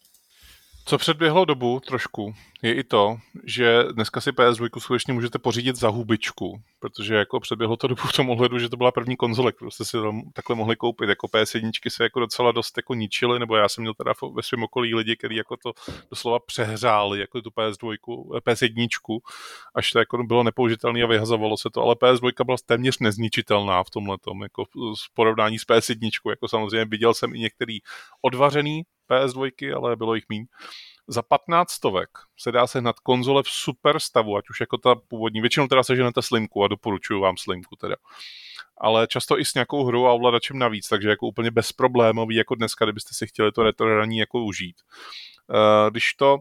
Co 0.88 0.98
předběhlo 0.98 1.46
dobu 1.46 1.80
trošku, 1.80 2.34
je 2.62 2.74
i 2.74 2.84
to, 2.84 3.18
že 3.44 3.84
dneska 3.92 4.22
si 4.22 4.32
PS2 4.32 4.80
skutečně 4.80 5.14
můžete 5.14 5.40
pořídit 5.40 5.76
za 5.76 5.90
hubičku, 5.90 6.62
protože 6.80 7.16
jako 7.16 7.40
předběhlo 7.40 7.78
to 7.78 7.88
dobu 7.88 8.02
v 8.02 8.14
tom 8.14 8.30
ohledu, 8.30 8.60
že 8.60 8.70
to 8.70 8.78
byla 8.78 8.92
první 8.92 9.18
konzole, 9.18 9.52
kterou 9.52 9.72
jste 9.72 9.86
si 9.86 9.98
takhle 10.34 10.56
mohli 10.56 10.76
koupit. 10.76 11.10
Jako 11.10 11.28
PS1 11.28 11.72
se 11.90 12.04
jako 12.04 12.20
docela 12.20 12.52
dost 12.52 12.78
jako 12.78 12.94
ničily, 12.94 13.40
nebo 13.40 13.56
já 13.56 13.70
jsem 13.70 13.82
měl 13.82 13.94
teda 13.94 14.14
ve 14.34 14.44
svém 14.44 14.64
okolí 14.64 14.96
lidi, 14.96 15.16
kteří 15.16 15.36
jako 15.36 15.58
to 15.58 15.74
doslova 16.10 16.40
přehřáli, 16.40 17.20
jako 17.20 17.42
tu 17.42 17.50
PS2, 17.50 17.96
PS1, 18.40 19.20
až 19.76 19.92
to 19.92 20.00
jako 20.00 20.24
bylo 20.24 20.44
nepoužitelné 20.44 21.04
a 21.04 21.08
vyhazovalo 21.08 21.58
se 21.58 21.70
to, 21.70 21.82
ale 21.82 21.96
PS2 21.96 22.46
byla 22.46 22.58
téměř 22.66 23.00
nezničitelná 23.00 23.84
v 23.84 23.90
tomhle 23.90 24.18
jako 24.42 24.66
v 24.66 25.14
porovnání 25.14 25.60
s 25.60 25.68
PS1, 25.68 26.10
jako 26.30 26.48
samozřejmě 26.48 26.86
viděl 26.86 27.14
jsem 27.14 27.36
i 27.36 27.40
některý 27.40 27.80
odvařený 28.22 28.84
PS2, 29.10 29.76
ale 29.78 29.96
bylo 29.96 30.16
jich 30.16 30.26
míň. 30.30 30.46
Za 31.08 31.22
15 31.22 31.72
stovek 31.72 32.10
se 32.38 32.52
dá 32.52 32.68
sehnat 32.68 33.00
konzole 33.00 33.44
v 33.44 33.50
super 33.50 34.00
stavu, 34.00 34.38
ať 34.38 34.50
už 34.50 34.60
jako 34.60 34.78
ta 34.78 34.96
původní. 34.96 35.42
Většinou 35.42 35.68
teda 35.68 35.84
seženete 35.84 36.22
Slimku 36.22 36.64
a 36.64 36.68
doporučuju 36.68 37.22
vám 37.22 37.38
Slimku 37.38 37.76
teda. 37.76 37.96
Ale 38.78 39.08
často 39.08 39.40
i 39.40 39.46
s 39.46 39.54
nějakou 39.54 39.84
hrou 39.84 40.06
a 40.06 40.14
ovladačem 40.14 40.60
navíc, 40.60 40.88
takže 40.88 41.10
jako 41.10 41.28
úplně 41.28 41.52
bezproblémový, 41.52 42.36
jako 42.36 42.56
dneska, 42.56 42.86
kdybyste 42.86 43.14
si 43.14 43.28
chtěli 43.28 43.52
to 43.52 43.64
retro 43.64 44.04
jako 44.04 44.44
užít. 44.44 44.76
Uh, 45.50 45.90
když 45.90 46.14
to 46.14 46.38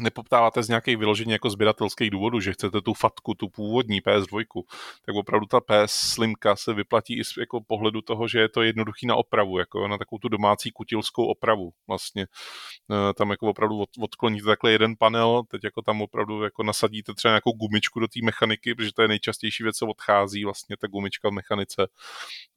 nepoptáváte 0.00 0.62
z 0.62 0.68
nějakých 0.68 0.96
vyložení 0.96 1.32
jako 1.32 1.50
sběratelských 1.50 2.10
důvodů, 2.10 2.40
že 2.40 2.52
chcete 2.52 2.80
tu 2.80 2.94
fatku, 2.94 3.34
tu 3.34 3.48
původní 3.48 4.00
PS2, 4.00 4.62
tak 5.06 5.14
opravdu 5.14 5.46
ta 5.46 5.60
PS 5.60 5.92
Slimka 6.14 6.56
se 6.56 6.74
vyplatí 6.74 7.18
i 7.18 7.24
z 7.24 7.36
jako 7.36 7.60
pohledu 7.60 8.00
toho, 8.00 8.28
že 8.28 8.40
je 8.40 8.48
to 8.48 8.62
jednoduchý 8.62 9.06
na 9.06 9.16
opravu, 9.16 9.58
jako 9.58 9.88
na 9.88 9.98
takovou 9.98 10.18
tu 10.18 10.28
domácí 10.28 10.70
kutilskou 10.70 11.26
opravu 11.26 11.72
vlastně. 11.88 12.22
E, 12.22 13.14
tam 13.14 13.30
jako 13.30 13.48
opravdu 13.48 13.78
od, 13.78 13.88
odkloníte 14.00 14.46
takhle 14.46 14.72
jeden 14.72 14.94
panel, 14.98 15.42
teď 15.50 15.64
jako 15.64 15.82
tam 15.82 16.02
opravdu 16.02 16.42
jako 16.42 16.62
nasadíte 16.62 17.14
třeba 17.14 17.32
nějakou 17.32 17.52
gumičku 17.52 18.00
do 18.00 18.08
té 18.08 18.20
mechaniky, 18.24 18.74
protože 18.74 18.92
to 18.92 19.02
je 19.02 19.08
nejčastější 19.08 19.62
věc, 19.62 19.76
co 19.76 19.86
odchází 19.86 20.44
vlastně 20.44 20.76
ta 20.76 20.86
gumička 20.86 21.28
v 21.28 21.32
mechanice 21.32 21.86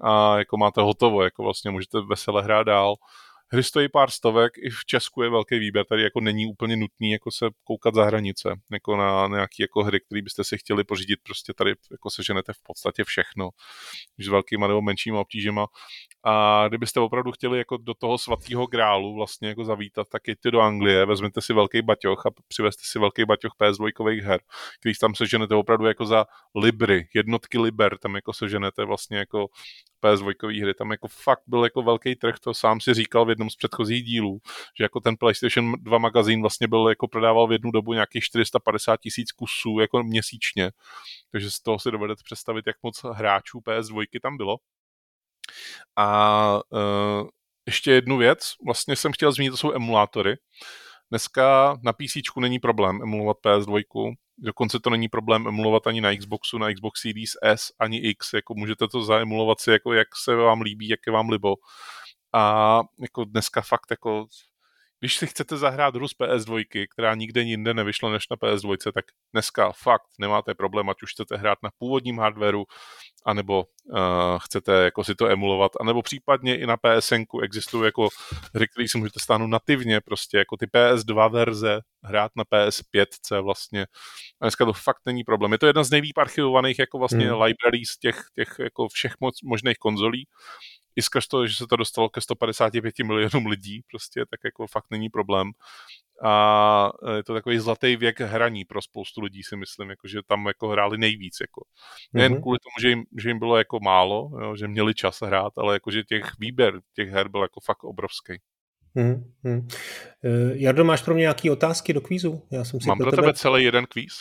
a 0.01 0.37
jako 0.37 0.57
máte 0.57 0.81
hotovo, 0.81 1.23
jako 1.23 1.43
vlastně 1.43 1.71
můžete 1.71 2.01
vesele 2.01 2.43
hrát 2.43 2.63
dál 2.63 2.95
hry 3.51 3.63
stojí 3.63 3.89
pár 3.89 4.09
stovek, 4.09 4.53
i 4.57 4.69
v 4.69 4.85
Česku 4.85 5.21
je 5.21 5.29
velký 5.29 5.59
výběr, 5.59 5.85
tady 5.85 6.03
jako 6.03 6.21
není 6.21 6.45
úplně 6.47 6.75
nutný 6.75 7.11
jako 7.11 7.31
se 7.31 7.45
koukat 7.63 7.95
za 7.95 8.05
hranice, 8.05 8.49
jako 8.71 8.97
na 8.97 9.27
nějaké 9.27 9.63
jako 9.63 9.83
hry, 9.83 9.99
které 9.99 10.21
byste 10.21 10.43
si 10.43 10.57
chtěli 10.57 10.83
pořídit, 10.83 11.19
prostě 11.23 11.53
tady 11.53 11.73
jako 11.91 12.09
seženete 12.09 12.53
v 12.53 12.63
podstatě 12.63 13.03
všechno, 13.03 13.49
s 14.19 14.27
velkýma 14.27 14.67
nebo 14.67 14.81
menšíma 14.81 15.19
obtížema. 15.19 15.67
A 16.23 16.65
kdybyste 16.67 16.99
opravdu 16.99 17.31
chtěli 17.31 17.57
jako 17.57 17.77
do 17.77 17.93
toho 17.93 18.17
svatého 18.17 18.67
grálu 18.67 19.15
vlastně 19.15 19.47
jako 19.47 19.63
zavítat, 19.65 20.07
tak 20.09 20.21
jděte 20.27 20.51
do 20.51 20.61
Anglie, 20.61 21.05
vezměte 21.05 21.41
si 21.41 21.53
velký 21.53 21.81
baťoch 21.81 22.25
a 22.25 22.29
přivezte 22.47 22.81
si 22.85 22.99
velký 22.99 23.25
baťoch 23.25 23.51
PS2 23.61 24.23
her, 24.23 24.39
který 24.79 24.95
tam 24.95 25.15
seženete 25.15 25.55
opravdu 25.55 25.85
jako 25.85 26.05
za 26.05 26.25
libry, 26.55 27.07
jednotky 27.13 27.59
liber, 27.59 27.97
tam 27.97 28.15
jako 28.15 28.33
seženete 28.33 28.85
vlastně 28.85 29.17
jako 29.17 29.47
PS2 30.03 30.61
hry. 30.61 30.73
Tam 30.73 30.91
jako 30.91 31.07
fakt 31.07 31.43
byl 31.47 31.63
jako 31.63 31.83
velký 31.83 32.15
trh, 32.15 32.35
to 32.39 32.53
sám 32.53 32.81
si 32.81 32.93
říkal 32.93 33.25
v 33.25 33.29
jednom 33.37 33.49
z 33.49 33.55
předchozích 33.55 34.03
dílů, 34.03 34.39
že 34.77 34.83
jako 34.83 34.99
ten 34.99 35.15
PlayStation 35.17 35.73
2 35.79 35.97
magazín 35.97 36.41
vlastně 36.41 36.67
byl 36.67 36.89
jako 36.89 37.07
prodával 37.07 37.47
v 37.47 37.51
jednu 37.51 37.71
dobu 37.71 37.93
nějakých 37.93 38.23
450 38.23 38.97
tisíc 38.97 39.31
kusů 39.31 39.79
jako 39.79 40.03
měsíčně. 40.03 40.71
Takže 41.31 41.51
z 41.51 41.59
toho 41.59 41.79
si 41.79 41.91
dovedete 41.91 42.21
představit, 42.23 42.67
jak 42.67 42.75
moc 42.83 43.01
hráčů 43.03 43.59
PS2 43.59 44.05
tam 44.21 44.37
bylo. 44.37 44.57
A 45.95 46.59
uh, 46.69 47.27
ještě 47.67 47.91
jednu 47.91 48.17
věc, 48.17 48.53
vlastně 48.65 48.95
jsem 48.95 49.11
chtěl 49.11 49.31
zmínit, 49.31 49.51
to 49.51 49.57
jsou 49.57 49.73
emulátory. 49.73 50.35
Dneska 51.09 51.77
na 51.83 51.93
PC 51.93 52.39
není 52.39 52.59
problém 52.59 53.01
emulovat 53.01 53.37
PS2, 53.45 54.13
dokonce 54.37 54.79
to 54.79 54.89
není 54.89 55.09
problém 55.09 55.47
emulovat 55.47 55.87
ani 55.87 56.01
na 56.01 56.15
Xboxu, 56.15 56.57
na 56.57 56.73
Xbox 56.73 57.01
Series 57.01 57.31
S, 57.43 57.71
ani 57.79 57.97
X, 57.97 58.33
jako 58.33 58.53
můžete 58.53 58.87
to 58.87 59.03
zaemulovat 59.03 59.59
si, 59.59 59.71
jako 59.71 59.93
jak 59.93 60.07
se 60.23 60.35
vám 60.35 60.61
líbí, 60.61 60.87
jak 60.87 60.99
je 61.07 61.13
vám 61.13 61.29
libo. 61.29 61.55
A 62.33 62.81
jako 62.99 63.23
dneska 63.23 63.61
fakt 63.61 63.91
jako 63.91 64.27
když 64.99 65.17
si 65.17 65.27
chcete 65.27 65.57
zahrát 65.57 65.95
hru 65.95 66.07
z 66.07 66.11
PS2, 66.11 66.85
která 66.93 67.15
nikde 67.15 67.41
jinde 67.41 67.73
nevyšla 67.73 68.11
než 68.11 68.29
na 68.29 68.37
PS2, 68.37 68.91
tak 68.91 69.05
dneska 69.33 69.71
fakt 69.71 70.07
nemáte 70.19 70.53
problém, 70.53 70.89
ať 70.89 71.03
už 71.03 71.11
chcete 71.11 71.37
hrát 71.37 71.57
na 71.63 71.69
původním 71.77 72.19
hardwareu, 72.19 72.65
anebo 73.25 73.63
uh, 73.85 73.99
chcete 74.39 74.73
jako 74.73 75.03
si 75.03 75.15
to 75.15 75.27
emulovat, 75.27 75.71
anebo 75.79 76.01
případně 76.01 76.59
i 76.59 76.65
na 76.65 76.77
PSN 76.77 77.21
existují 77.43 77.85
jako 77.85 78.09
hry, 78.53 78.67
které 78.67 78.87
si 78.87 78.97
můžete 78.97 79.19
stáhnout 79.19 79.47
nativně, 79.47 80.01
prostě 80.01 80.37
jako 80.37 80.57
ty 80.57 80.65
PS2 80.65 81.31
verze, 81.31 81.79
hrát 82.03 82.31
na 82.35 82.43
PS5 82.43 83.41
vlastně. 83.41 83.83
A 84.41 84.45
dneska 84.45 84.65
to 84.65 84.73
fakt 84.73 85.01
není 85.05 85.23
problém. 85.23 85.51
Je 85.51 85.57
to 85.57 85.67
jedna 85.67 85.83
z 85.83 85.91
nejlíp 85.91 86.17
archivovaných 86.17 86.79
jako 86.79 86.97
vlastně 86.97 87.29
hmm. 87.29 87.41
libraries 87.41 87.97
těch, 87.97 88.21
těch 88.35 88.55
jako 88.59 88.87
všech 88.87 89.13
moc, 89.19 89.41
možných 89.41 89.77
konzolí 89.77 90.27
i 90.97 91.01
skrz 91.01 91.27
to, 91.27 91.47
že 91.47 91.55
se 91.55 91.67
to 91.67 91.75
dostalo 91.75 92.09
ke 92.09 92.21
155 92.21 92.99
milionům 93.03 93.45
lidí, 93.45 93.81
prostě, 93.91 94.25
tak 94.29 94.39
jako 94.43 94.67
fakt 94.67 94.85
není 94.91 95.09
problém. 95.09 95.51
A 96.23 96.89
je 97.15 97.23
to 97.23 97.33
takový 97.33 97.59
zlatý 97.59 97.95
věk 97.95 98.19
hraní 98.19 98.65
pro 98.65 98.81
spoustu 98.81 99.21
lidí, 99.21 99.43
si 99.43 99.55
myslím, 99.55 99.89
jako, 99.89 100.07
že 100.07 100.19
tam 100.27 100.45
jako 100.45 100.67
hráli 100.67 100.97
nejvíc. 100.97 101.37
Jako. 101.41 101.65
Nejen 102.13 102.33
mm-hmm. 102.33 102.41
kvůli 102.41 102.57
tomu, 102.59 102.81
že 102.81 102.89
jim, 102.89 103.03
že 103.17 103.29
jim 103.29 103.39
bylo 103.39 103.57
jako 103.57 103.79
málo, 103.79 104.31
jo, 104.41 104.55
že 104.55 104.67
měli 104.67 104.93
čas 104.93 105.21
hrát, 105.21 105.53
ale 105.57 105.73
jako, 105.73 105.91
že 105.91 106.03
těch 106.03 106.25
výběr 106.39 106.79
těch 106.95 107.09
her 107.09 107.29
byl 107.29 107.41
jako 107.41 107.59
fakt 107.59 107.83
obrovský. 107.83 108.33
Hmm, 108.95 109.33
hmm. 109.43 109.67
Jardo, 110.53 110.83
máš 110.83 111.01
pro 111.01 111.13
mě 111.13 111.21
nějaké 111.21 111.51
otázky 111.51 111.93
do 111.93 112.01
kvízu? 112.01 112.41
Já 112.51 112.63
jsem 112.63 112.81
si 112.81 112.87
Mám 112.87 112.97
pro 112.97 113.11
tebe... 113.11 113.21
tebe 113.21 113.33
celý 113.33 113.63
jeden 113.63 113.85
kvíz. 113.85 114.13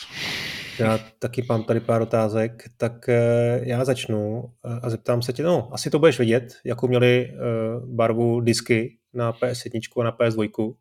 Já 0.79 0.99
taky 1.19 1.45
mám 1.49 1.63
tady 1.63 1.79
pár 1.79 2.01
otázek, 2.01 2.63
tak 2.77 3.09
eh, 3.09 3.61
já 3.63 3.85
začnu 3.85 4.51
eh, 4.65 4.79
a 4.83 4.89
zeptám 4.89 5.21
se 5.21 5.33
tě, 5.33 5.43
no, 5.43 5.69
asi 5.73 5.89
to 5.89 5.99
budeš 5.99 6.19
vidět, 6.19 6.57
jakou 6.65 6.87
měli 6.87 7.29
eh, 7.29 7.35
barvu 7.85 8.41
disky 8.41 8.97
na 9.13 9.33
PS1 9.33 9.79
a 10.01 10.03
na 10.03 10.11
PS2. 10.11 10.75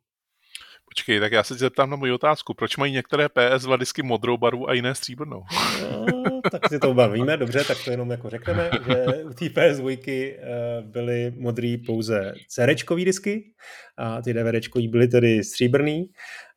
Počkej, 0.84 1.20
tak 1.20 1.32
já 1.32 1.42
se 1.42 1.54
zeptám 1.54 1.90
na 1.90 1.96
moji 1.96 2.12
otázku. 2.12 2.54
Proč 2.54 2.76
mají 2.76 2.92
některé 2.92 3.26
PS2 3.26 3.78
disky 3.78 4.02
modrou 4.02 4.36
barvu 4.36 4.68
a 4.68 4.72
jiné 4.72 4.94
stříbrnou? 4.94 5.42
Tak 6.50 6.68
si 6.68 6.78
to 6.78 6.94
bavíme, 6.94 7.36
dobře, 7.36 7.64
tak 7.64 7.78
to 7.84 7.90
jenom 7.90 8.10
jako 8.10 8.30
řekneme, 8.30 8.70
že 8.86 9.04
u 9.24 9.34
té 9.34 9.44
PS2 9.44 10.34
byly 10.82 11.32
modrý 11.36 11.78
pouze 11.78 12.32
CD 12.48 12.94
disky 13.04 13.44
a 13.96 14.22
ty 14.22 14.34
DVD 14.34 14.76
byly 14.88 15.08
tedy 15.08 15.44
stříbrný 15.44 16.08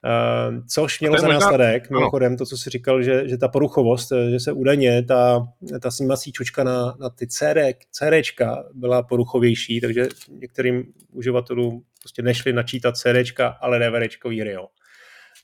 Uh, 0.06 0.68
což 0.74 1.00
mělo 1.00 1.18
za 1.18 1.28
následek, 1.28 1.90
mimochodem, 1.90 2.38
to, 2.38 2.46
co 2.46 2.58
jsi 2.58 2.70
říkal, 2.70 3.04
že, 3.04 3.30
že 3.30 3.38
ta 3.38 3.48
poruchovost, 3.48 4.12
eh, 4.12 4.30
že 4.30 4.40
se 4.40 4.52
údajně 4.52 5.04
ta, 5.04 5.48
ta 5.82 5.92
snímací 5.92 6.32
čočka 6.32 6.64
na, 6.64 6.96
na 7.00 7.10
ty 7.10 7.28
CD, 7.28 7.58
CDčka 7.92 8.64
byla 8.74 9.04
poruchovější, 9.04 9.82
takže 9.82 10.08
některým 10.30 10.84
uživatelům 11.12 11.84
prostě 12.02 12.22
nešli 12.22 12.54
načítat 12.54 12.98
CDčka, 12.98 13.48
ale 13.48 13.80
DVDčkový 13.80 14.42
hry, 14.42 14.52
jo. 14.52 14.68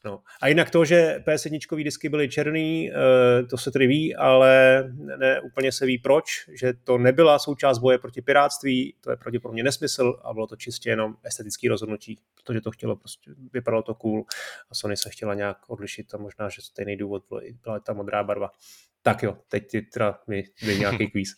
No. 0.05 0.21
A 0.41 0.47
jinak 0.47 0.69
to, 0.69 0.85
že 0.85 1.23
PS1 1.27 1.83
disky 1.83 2.09
byly 2.09 2.29
černý, 2.29 2.91
eh, 2.91 3.43
to 3.43 3.57
se 3.57 3.71
tedy 3.71 3.87
ví, 3.87 4.15
ale 4.15 4.83
ne 5.17 5.41
úplně 5.41 5.71
se 5.71 5.85
ví 5.85 5.97
proč, 5.97 6.25
že 6.59 6.73
to 6.73 6.97
nebyla 6.97 7.39
součást 7.39 7.77
boje 7.77 7.97
proti 7.97 8.21
piráctví, 8.21 8.95
to 9.01 9.11
je 9.11 9.17
pravděpodobně 9.17 9.63
nesmysl 9.63 10.19
a 10.23 10.33
bylo 10.33 10.47
to 10.47 10.55
čistě 10.55 10.89
jenom 10.89 11.15
estetický 11.23 11.67
rozhodnutí, 11.67 12.19
protože 12.43 12.61
to 12.61 12.71
chtělo 12.71 12.95
prostě, 12.95 13.31
vypadalo 13.53 13.83
to 13.83 13.95
cool 13.95 14.25
a 14.71 14.75
Sony 14.75 14.97
se 14.97 15.09
chtěla 15.09 15.33
nějak 15.33 15.57
odlišit 15.67 16.13
a 16.13 16.17
možná, 16.17 16.49
že 16.49 16.61
stejný 16.61 16.97
důvod 16.97 17.23
byla 17.63 17.79
ta 17.79 17.93
modrá 17.93 18.23
barva. 18.23 18.51
Tak 19.01 19.23
jo, 19.23 19.37
teď 19.47 19.67
ty 19.71 19.81
teda 19.81 20.19
mi 20.27 20.43
nějaký 20.77 21.11
kvíz. 21.11 21.29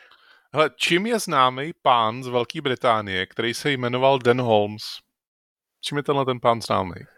Hele, 0.52 0.70
čím 0.76 1.06
je 1.06 1.18
známý 1.18 1.72
pán 1.82 2.22
z 2.22 2.28
Velké 2.28 2.60
Británie, 2.60 3.26
který 3.26 3.54
se 3.54 3.72
jmenoval 3.72 4.18
Dan 4.18 4.40
Holmes? 4.40 4.82
Čím 5.80 5.96
je 5.96 6.02
tenhle 6.02 6.24
ten 6.24 6.40
pán 6.40 6.62
známý? 6.62 7.15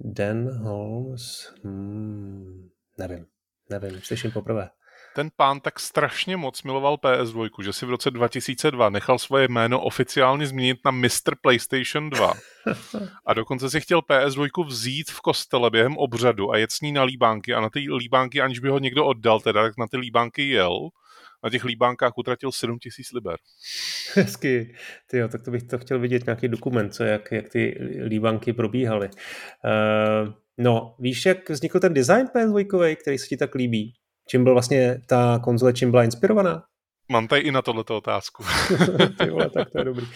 Dan 0.00 0.48
Holmes, 0.62 1.54
hmm, 1.64 2.68
nevím, 2.98 3.26
nevím, 3.70 4.00
slyším 4.02 4.30
poprvé. 4.30 4.70
Ten 5.14 5.30
pán 5.36 5.60
tak 5.60 5.80
strašně 5.80 6.36
moc 6.36 6.62
miloval 6.62 6.96
PS2, 6.96 7.62
že 7.62 7.72
si 7.72 7.86
v 7.86 7.90
roce 7.90 8.10
2002 8.10 8.90
nechal 8.90 9.18
svoje 9.18 9.48
jméno 9.48 9.80
oficiálně 9.80 10.46
změnit 10.46 10.78
na 10.84 10.90
Mr. 10.90 11.34
PlayStation 11.42 12.10
2. 12.10 12.32
A 13.26 13.34
dokonce 13.34 13.70
si 13.70 13.80
chtěl 13.80 14.00
PS2 14.00 14.66
vzít 14.66 15.10
v 15.10 15.20
kostele 15.20 15.70
během 15.70 15.96
obřadu 15.96 16.52
a 16.52 16.56
jet 16.56 16.72
s 16.72 16.80
ní 16.80 16.92
na 16.92 17.02
líbánky 17.02 17.54
a 17.54 17.60
na 17.60 17.70
ty 17.70 17.78
líbánky, 17.78 18.40
aniž 18.40 18.58
by 18.58 18.68
ho 18.68 18.78
někdo 18.78 19.06
oddal, 19.06 19.40
teda 19.40 19.62
tak 19.62 19.78
na 19.78 19.86
ty 19.86 19.96
líbánky 19.96 20.48
jel. 20.48 20.88
Na 21.44 21.50
těch 21.50 21.64
líbánkách 21.64 22.18
utratil 22.18 22.52
7 22.52 22.78
tisíc 22.78 23.12
liber. 23.12 23.36
Hezky. 24.14 24.74
Tyjo, 25.10 25.28
tak 25.28 25.42
to 25.42 25.50
bych 25.50 25.62
to 25.62 25.78
chtěl 25.78 25.98
vidět 25.98 26.26
nějaký 26.26 26.48
dokument, 26.48 26.94
co, 26.94 27.04
jak, 27.04 27.32
jak 27.32 27.48
ty 27.48 27.78
líbánky 28.04 28.52
probíhaly. 28.52 29.08
Uh, 29.08 30.32
no, 30.58 30.94
víš, 30.98 31.26
jak 31.26 31.50
vznikl 31.50 31.80
ten 31.80 31.94
design 31.94 32.26
PS2, 32.26 32.96
který 32.96 33.18
se 33.18 33.26
ti 33.26 33.36
tak 33.36 33.54
líbí? 33.54 33.94
Čím 34.28 34.44
byl 34.44 34.52
vlastně 34.52 35.02
ta 35.06 35.40
konzole, 35.44 35.72
čím 35.72 35.90
byla 35.90 36.04
inspirovaná? 36.04 36.62
Mám 37.10 37.28
tady 37.28 37.40
i 37.40 37.50
na 37.50 37.62
tohleto 37.62 37.96
otázku. 37.96 38.44
Ty 39.18 39.30
vole, 39.30 39.50
tak 39.50 39.70
to 39.70 39.78
je 39.78 39.84
dobrý. 39.84 40.06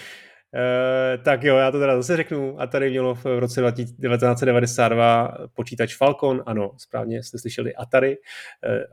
Uh, 0.54 1.22
tak 1.22 1.42
jo, 1.42 1.56
já 1.56 1.70
to 1.70 1.78
teda 1.78 1.96
zase 1.96 2.16
řeknu. 2.16 2.60
A 2.60 2.66
tady 2.66 2.90
mělo 2.90 3.14
v 3.14 3.24
roce 3.24 3.60
1992 3.60 5.36
počítač 5.54 5.96
Falcon, 5.96 6.42
ano, 6.46 6.70
správně 6.76 7.22
jste 7.22 7.38
slyšeli 7.38 7.74
Atari, 7.74 8.16
uh, 8.16 8.20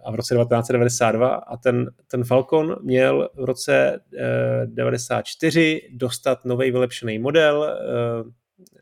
a 0.05 0.11
v 0.11 0.15
roce 0.15 0.35
1992 0.35 1.27
a 1.35 1.57
ten, 1.57 1.91
ten 2.07 2.23
Falcon 2.23 2.75
měl 2.81 3.29
v 3.35 3.43
roce 3.43 3.99
uh, 4.13 4.75
94 4.75 5.81
dostat 5.93 6.45
nový 6.45 6.71
vylepšený 6.71 7.19
model 7.19 7.77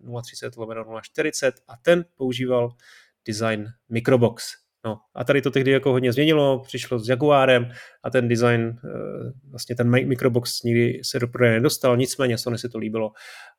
uh, 0.04 0.22
030 0.22 0.54
040 1.02 1.56
a 1.68 1.74
ten 1.82 2.06
používal 2.18 2.70
design 3.26 3.68
Microbox. 3.90 4.69
No, 4.86 4.98
a 5.16 5.24
tady 5.24 5.42
to 5.42 5.52
tehdy 5.52 5.72
jako 5.72 5.92
hodně 5.92 6.14
změnilo, 6.14 6.60
přišlo 6.60 7.00
s 7.00 7.10
Jaguarem 7.10 7.72
a 8.04 8.10
ten 8.10 8.28
design, 8.28 8.62
eh, 8.62 8.90
vlastně 9.50 9.76
ten 9.76 9.90
Microbox 9.90 10.64
nikdy 10.64 11.02
se 11.04 11.20
do 11.20 11.28
prodeje 11.28 11.54
nedostal, 11.54 11.98
nicméně 11.98 12.38
Sony 12.38 12.58
si 12.58 12.70
to 12.70 12.78
líbilo 12.78 13.12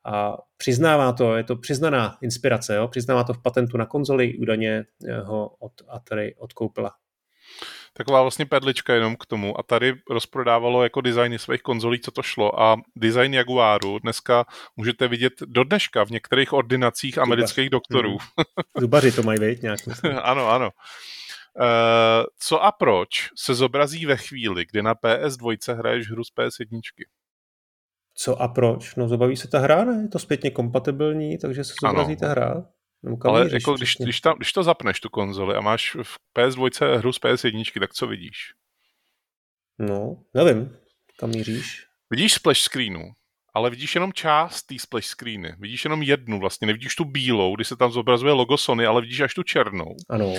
a 0.05 0.37
přiznává 0.57 1.13
to, 1.13 1.35
je 1.35 1.43
to 1.43 1.55
přiznaná 1.55 2.17
inspirace, 2.21 2.75
jo? 2.75 2.87
přiznává 2.87 3.23
to 3.23 3.33
v 3.33 3.41
patentu 3.41 3.77
na 3.77 3.85
konzoli, 3.85 4.37
údajně 4.37 4.83
ho 5.23 5.47
od 5.47 5.71
Atari 5.87 6.35
odkoupila. 6.35 6.91
Taková 7.93 8.21
vlastně 8.21 8.45
perlička 8.45 8.93
jenom 8.93 9.15
k 9.15 9.25
tomu. 9.25 9.59
A 9.59 9.63
tady 9.63 9.93
rozprodávalo 10.09 10.83
jako 10.83 11.01
designy 11.01 11.39
svých 11.39 11.61
konzolí, 11.61 11.99
co 11.99 12.11
to 12.11 12.23
šlo. 12.23 12.61
A 12.61 12.77
design 12.95 13.33
Jaguaru 13.33 13.99
dneska 13.99 14.45
můžete 14.75 15.07
vidět 15.07 15.33
do 15.45 15.63
dneška 15.63 16.05
v 16.05 16.09
některých 16.09 16.53
ordinacích 16.53 17.13
Zubař. 17.13 17.27
amerických 17.27 17.69
doktorů. 17.69 18.09
Hmm. 18.09 18.45
Zubaři 18.77 19.11
to 19.11 19.23
mají, 19.23 19.39
vidět 19.39 19.61
nějak. 19.61 19.79
ano, 20.21 20.49
ano. 20.49 20.69
Uh, 21.59 22.25
co 22.39 22.63
a 22.63 22.71
proč 22.71 23.29
se 23.35 23.53
zobrazí 23.53 24.05
ve 24.05 24.17
chvíli, 24.17 24.65
kdy 24.71 24.81
na 24.81 24.95
PS2 24.95 25.75
hraješ 25.75 26.11
hru 26.11 26.23
z 26.23 26.33
PS1? 26.33 26.81
Co 28.15 28.41
a 28.41 28.47
proč? 28.47 28.95
No 28.95 29.07
zabaví 29.07 29.37
se 29.37 29.47
ta 29.47 29.59
hra, 29.59 29.85
ne? 29.85 30.01
Je 30.01 30.07
to 30.07 30.19
zpětně 30.19 30.51
kompatibilní, 30.51 31.37
takže 31.37 31.63
se 31.63 31.73
zobrazí 31.83 32.11
ano. 32.11 32.19
ta 32.19 32.27
hra. 32.27 32.65
Ale 33.21 33.49
jako 33.53 33.73
když, 33.73 33.95
když, 33.99 34.21
tam, 34.21 34.37
když 34.37 34.53
to 34.53 34.63
zapneš, 34.63 34.99
tu 34.99 35.09
konzoli, 35.09 35.55
a 35.55 35.61
máš 35.61 35.95
v 36.03 36.17
PS2 36.37 36.97
hru 36.97 37.13
z 37.13 37.19
PS1, 37.19 37.79
tak 37.79 37.93
co 37.93 38.07
vidíš? 38.07 38.53
No, 39.79 40.23
nevím, 40.33 40.77
kam 41.19 41.29
míříš. 41.29 41.87
Vidíš 42.09 42.33
splash 42.33 42.59
screenu, 42.59 43.11
ale 43.53 43.69
vidíš 43.69 43.95
jenom 43.95 44.13
část 44.13 44.63
té 44.63 44.75
splash 44.79 45.05
screeny. 45.05 45.55
Vidíš 45.59 45.83
jenom 45.83 46.01
jednu 46.01 46.39
vlastně, 46.39 46.67
nevidíš 46.67 46.95
tu 46.95 47.05
bílou, 47.05 47.55
kdy 47.55 47.65
se 47.65 47.75
tam 47.75 47.91
zobrazuje 47.91 48.33
logo 48.33 48.57
Sony, 48.57 48.85
ale 48.85 49.01
vidíš 49.01 49.19
až 49.19 49.33
tu 49.33 49.43
černou. 49.43 49.95
Ano. 50.09 50.33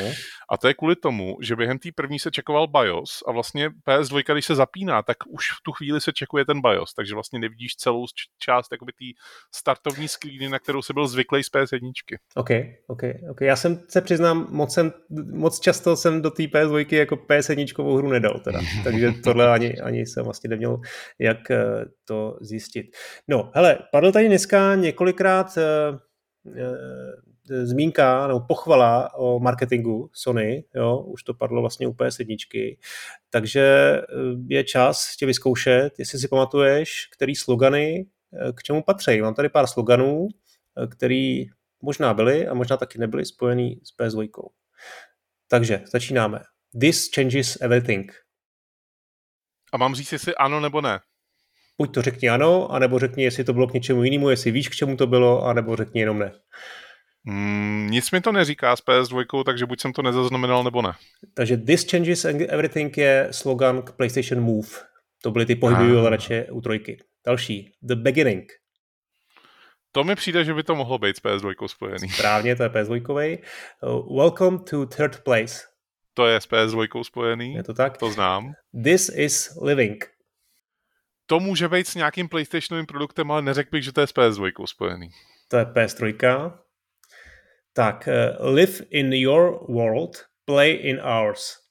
A 0.50 0.58
to 0.58 0.68
je 0.68 0.74
kvůli 0.74 0.96
tomu, 0.96 1.36
že 1.42 1.56
během 1.56 1.78
té 1.78 1.88
první 1.94 2.18
se 2.18 2.30
čekoval 2.30 2.66
BIOS 2.66 3.22
a 3.28 3.32
vlastně 3.32 3.68
PS2, 3.68 4.32
když 4.32 4.46
se 4.46 4.54
zapíná, 4.54 5.02
tak 5.02 5.16
už 5.28 5.50
v 5.50 5.62
tu 5.62 5.72
chvíli 5.72 6.00
se 6.00 6.12
čekuje 6.12 6.44
ten 6.44 6.60
BIOS, 6.60 6.94
takže 6.94 7.14
vlastně 7.14 7.38
nevidíš 7.38 7.76
celou 7.76 8.06
část 8.38 8.72
jakoby 8.72 8.92
té 8.92 9.04
startovní 9.54 10.08
screeny, 10.08 10.48
na 10.48 10.58
kterou 10.58 10.82
se 10.82 10.92
byl 10.92 11.06
zvyklý 11.06 11.44
z 11.44 11.50
PS1. 11.52 11.92
OK, 12.34 12.50
OK, 12.86 13.02
OK. 13.30 13.40
Já 13.40 13.56
jsem 13.56 13.80
se 13.88 14.00
přiznám, 14.00 14.46
moc, 14.50 14.74
jsem, 14.74 14.92
moc 15.32 15.60
často 15.60 15.96
jsem 15.96 16.22
do 16.22 16.30
té 16.30 16.42
PS2 16.42 16.96
jako 16.96 17.16
PS1 17.16 17.96
hru 17.96 18.08
nedal 18.08 18.40
teda, 18.44 18.60
takže 18.84 19.12
tohle 19.24 19.52
ani, 19.52 19.80
ani 19.80 20.00
jsem 20.06 20.24
vlastně 20.24 20.50
neměl 20.50 20.80
jak 21.18 21.50
eh, 21.50 21.84
to 22.04 22.38
zjistit. 22.40 22.86
No, 23.28 23.50
hele, 23.54 23.78
padl 23.92 24.12
tady 24.12 24.28
dneska 24.28 24.74
několikrát 24.74 25.56
uh, 25.56 25.98
uh, 26.56 27.64
zmínka 27.64 28.26
nebo 28.26 28.40
pochvala 28.40 29.14
o 29.14 29.40
marketingu 29.40 30.10
Sony, 30.12 30.64
jo, 30.74 30.98
už 30.98 31.22
to 31.22 31.34
padlo 31.34 31.60
vlastně 31.60 31.86
u 31.86 31.92
PS1, 31.92 32.76
takže 33.30 33.96
je 34.46 34.64
čas 34.64 35.16
tě 35.16 35.26
vyzkoušet, 35.26 35.98
jestli 35.98 36.18
si 36.18 36.28
pamatuješ, 36.28 37.08
který 37.16 37.34
slogany 37.34 38.06
k 38.54 38.62
čemu 38.62 38.82
patří. 38.82 39.20
Mám 39.20 39.34
tady 39.34 39.48
pár 39.48 39.66
sloganů, 39.66 40.28
který 40.90 41.46
možná 41.82 42.14
byly 42.14 42.48
a 42.48 42.54
možná 42.54 42.76
taky 42.76 42.98
nebyly 42.98 43.24
spojený 43.24 43.80
s 43.84 43.98
PS2. 43.98 44.48
Takže 45.48 45.84
začínáme. 45.92 46.42
This 46.80 47.10
changes 47.14 47.58
everything. 47.60 48.12
A 49.72 49.76
mám 49.76 49.94
říct, 49.94 50.12
jestli 50.12 50.34
ano 50.34 50.60
nebo 50.60 50.80
ne? 50.80 51.00
Buď 51.78 51.94
to 51.94 52.02
řekni 52.02 52.28
ano, 52.28 52.72
anebo 52.72 52.98
řekni, 52.98 53.24
jestli 53.24 53.44
to 53.44 53.52
bylo 53.52 53.66
k 53.66 53.72
něčemu 53.72 54.04
jinému, 54.04 54.30
jestli 54.30 54.50
víš, 54.50 54.68
k 54.68 54.74
čemu 54.74 54.96
to 54.96 55.06
bylo, 55.06 55.44
anebo 55.44 55.76
řekni 55.76 56.00
jenom 56.00 56.18
ne. 56.18 56.32
Mm, 57.24 57.88
nic 57.90 58.10
mi 58.10 58.20
to 58.20 58.32
neříká 58.32 58.76
s 58.76 58.84
PS2, 58.84 59.44
takže 59.44 59.66
buď 59.66 59.80
jsem 59.80 59.92
to 59.92 60.02
nezaznamenal, 60.02 60.64
nebo 60.64 60.82
ne. 60.82 60.92
Takže 61.34 61.56
This 61.56 61.90
Changes 61.90 62.24
Everything 62.24 62.98
je 62.98 63.28
slogan 63.30 63.82
k 63.82 63.92
PlayStation 63.92 64.42
Move. 64.42 64.68
To 65.22 65.30
byly 65.30 65.46
ty 65.46 65.54
pohyblivé 65.54 65.98
ovladače 65.98 66.46
u 66.50 66.60
trojky. 66.60 66.98
Další, 67.26 67.72
The 67.82 67.94
Beginning. 67.94 68.52
To 69.92 70.04
mi 70.04 70.14
přijde, 70.14 70.44
že 70.44 70.54
by 70.54 70.62
to 70.62 70.74
mohlo 70.74 70.98
být 70.98 71.16
s 71.16 71.22
PS2 71.22 71.66
spojený. 71.66 72.08
Správně, 72.08 72.56
to 72.56 72.62
je 72.62 72.68
PS2. 72.68 73.38
Uh, 73.82 74.18
welcome 74.18 74.58
to 74.70 74.86
third 74.86 75.20
place. 75.20 75.54
To 76.14 76.26
je 76.26 76.40
s 76.40 76.48
PS2 76.48 77.02
spojený. 77.02 77.54
Je 77.54 77.62
to 77.62 77.74
tak? 77.74 77.96
To 77.96 78.10
znám. 78.10 78.52
This 78.84 79.08
is 79.14 79.58
living 79.62 80.11
to 81.26 81.40
může 81.40 81.68
být 81.68 81.86
s 81.86 81.94
nějakým 81.94 82.28
PlayStationovým 82.28 82.86
produktem, 82.86 83.30
ale 83.30 83.42
neřekl 83.42 83.70
bych, 83.72 83.84
že 83.84 83.92
to 83.92 84.00
je 84.00 84.06
s 84.06 84.14
PS2 84.14 84.66
spojený. 84.66 85.10
To 85.48 85.56
je 85.56 85.64
PS3. 85.64 86.52
Tak, 87.72 88.08
uh, 88.08 88.54
live 88.54 88.84
in 88.90 89.12
your 89.12 89.66
world, 89.68 90.26
play 90.44 90.72
in 90.72 91.00
ours. 91.00 91.62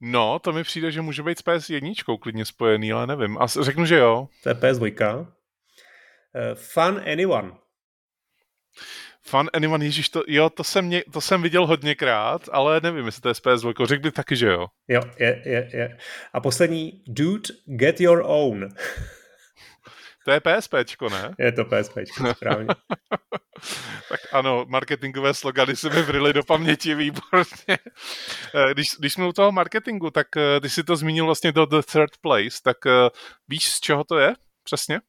No, 0.00 0.38
to 0.38 0.52
mi 0.52 0.62
přijde, 0.62 0.92
že 0.92 1.00
může 1.00 1.22
být 1.22 1.38
s 1.38 1.44
PS1 1.44 2.18
klidně 2.18 2.44
spojený, 2.44 2.92
ale 2.92 3.06
nevím. 3.06 3.38
A 3.38 3.46
řeknu, 3.46 3.86
že 3.86 3.96
jo. 3.96 4.28
To 4.42 4.48
je 4.48 4.54
PS2. 4.54 5.20
Uh, 5.20 5.26
eh, 6.34 6.54
fun 6.54 7.02
anyone. 7.12 7.52
Fun 9.26 9.50
Anyone, 9.52 9.84
ježíš, 9.84 10.08
to, 10.08 10.22
jo, 10.26 10.50
to 10.50 10.64
jsem, 10.64 10.84
mě, 10.84 11.02
to 11.12 11.20
jsem 11.20 11.42
viděl 11.42 11.66
hodněkrát, 11.66 12.48
ale 12.52 12.80
nevím, 12.82 13.06
jestli 13.06 13.22
to 13.22 13.28
je 13.28 13.34
z 13.34 13.42
PS2, 13.42 13.86
řekl 13.86 14.02
bych 14.02 14.12
taky, 14.12 14.36
že 14.36 14.46
jo. 14.46 14.66
Jo, 14.88 15.00
je, 15.18 15.42
je, 15.44 15.70
je. 15.72 15.98
A 16.32 16.40
poslední, 16.40 17.02
Dude, 17.06 17.54
get 17.66 18.00
your 18.00 18.22
own. 18.26 18.68
To 20.24 20.30
je 20.30 20.40
PSPčko, 20.40 21.08
ne? 21.08 21.34
Je 21.38 21.52
to 21.52 21.64
PSPčko, 21.64 22.34
správně. 22.36 22.66
tak 24.08 24.20
ano, 24.32 24.64
marketingové 24.68 25.34
slogany 25.34 25.76
se 25.76 25.90
mi 25.90 26.02
vryly 26.02 26.32
do 26.32 26.42
paměti 26.42 26.94
výborně. 26.94 27.78
Eh, 28.54 28.74
když, 28.74 28.88
když 28.98 29.12
jsme 29.12 29.26
u 29.26 29.32
toho 29.32 29.52
marketingu, 29.52 30.10
tak 30.10 30.26
eh, 30.36 30.60
ty 30.60 30.70
si 30.70 30.84
to 30.84 30.96
zmínil 30.96 31.24
vlastně 31.24 31.52
do 31.52 31.66
The 31.66 31.80
Third 31.92 32.16
Place, 32.20 32.62
tak 32.62 32.86
eh, 32.86 33.10
víš, 33.48 33.68
z 33.68 33.80
čeho 33.80 34.04
to 34.04 34.18
je 34.18 34.34
přesně? 34.64 35.00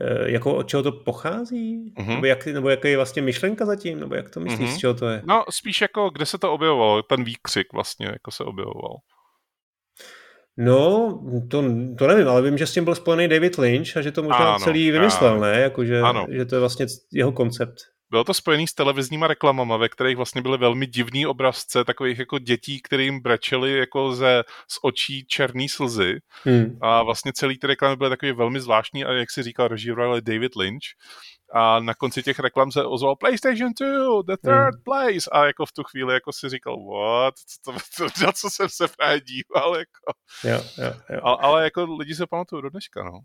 Eh, 0.00 0.30
jako 0.30 0.54
od 0.54 0.68
čeho 0.68 0.82
to 0.82 0.92
pochází? 0.92 1.94
Uh-huh. 1.98 2.08
Nebo, 2.08 2.26
jak, 2.26 2.46
nebo 2.46 2.68
jaká 2.68 2.88
je 2.88 2.96
vlastně 2.96 3.22
myšlenka 3.22 3.66
zatím? 3.66 4.00
Nebo 4.00 4.14
jak 4.14 4.30
to 4.30 4.40
myslíš, 4.40 4.70
uh-huh. 4.70 4.74
z 4.74 4.78
čeho 4.78 4.94
to 4.94 5.08
je? 5.08 5.22
No, 5.24 5.44
spíš 5.50 5.80
jako, 5.80 6.10
kde 6.10 6.26
se 6.26 6.38
to 6.38 6.52
objevovalo, 6.52 7.02
ten 7.02 7.24
výkřik 7.24 7.72
vlastně, 7.72 8.06
jako 8.06 8.30
se 8.30 8.44
objevoval. 8.44 8.96
No, 10.58 11.08
to, 11.50 11.64
to 11.98 12.06
nevím, 12.06 12.28
ale 12.28 12.42
vím, 12.42 12.58
že 12.58 12.66
s 12.66 12.72
tím 12.72 12.84
byl 12.84 12.94
spojený 12.94 13.28
David 13.28 13.58
Lynch 13.58 13.96
a 13.96 14.02
že 14.02 14.12
to 14.12 14.22
možná 14.22 14.54
ano, 14.54 14.64
celý 14.64 14.90
vymyslel, 14.90 15.32
ano. 15.32 15.40
ne? 15.40 15.60
Jako, 15.60 15.84
že, 15.84 16.00
ano. 16.00 16.26
že 16.30 16.44
to 16.44 16.54
je 16.54 16.60
vlastně 16.60 16.86
jeho 17.12 17.32
koncept. 17.32 17.76
Bylo 18.10 18.24
to 18.24 18.34
spojený 18.34 18.66
s 18.66 18.74
televizníma 18.74 19.26
reklamama, 19.26 19.76
ve 19.76 19.88
kterých 19.88 20.16
vlastně 20.16 20.42
byly 20.42 20.58
velmi 20.58 20.86
divný 20.86 21.26
obrazce 21.26 21.84
takových 21.84 22.18
jako 22.18 22.38
dětí, 22.38 22.82
kterým 22.82 23.20
brečely 23.20 23.78
jako 23.78 24.12
ze, 24.12 24.44
z 24.68 24.78
očí 24.82 25.26
černý 25.26 25.68
slzy. 25.68 26.18
Hmm. 26.44 26.78
A 26.80 27.02
vlastně 27.02 27.32
celý 27.32 27.58
ty 27.58 27.66
reklamy 27.66 27.96
byly 27.96 28.10
takový 28.10 28.32
velmi 28.32 28.60
zvláštní 28.60 29.04
a 29.04 29.12
jak 29.12 29.30
si 29.30 29.42
říkal, 29.42 29.68
režíroval 29.68 30.20
David 30.20 30.56
Lynch. 30.56 30.84
A 31.52 31.80
na 31.80 31.94
konci 31.94 32.22
těch 32.22 32.38
reklam 32.38 32.72
se 32.72 32.84
ozval 32.84 33.16
PlayStation 33.16 33.72
2, 33.80 34.22
the 34.22 34.36
third 34.44 34.74
hmm. 34.74 34.82
place. 34.84 35.30
A 35.32 35.46
jako 35.46 35.66
v 35.66 35.72
tu 35.72 35.82
chvíli 35.82 36.14
jako 36.14 36.32
si 36.32 36.48
říkal, 36.48 36.76
what? 36.86 37.34
Co, 37.64 37.72
to, 37.72 37.78
to, 37.96 38.24
na 38.24 38.32
co 38.32 38.50
jsem 38.50 38.68
se 38.68 38.88
právě 38.88 39.20
díval? 39.20 39.76
Jako. 39.76 40.12
Jo, 40.44 40.84
jo, 40.84 40.92
jo. 41.10 41.20
Ale, 41.22 41.36
ale 41.40 41.64
jako 41.64 41.96
lidi 41.96 42.14
se 42.14 42.26
pamatují 42.26 42.62
do 42.62 42.70
dneška, 42.70 43.04
no. 43.04 43.20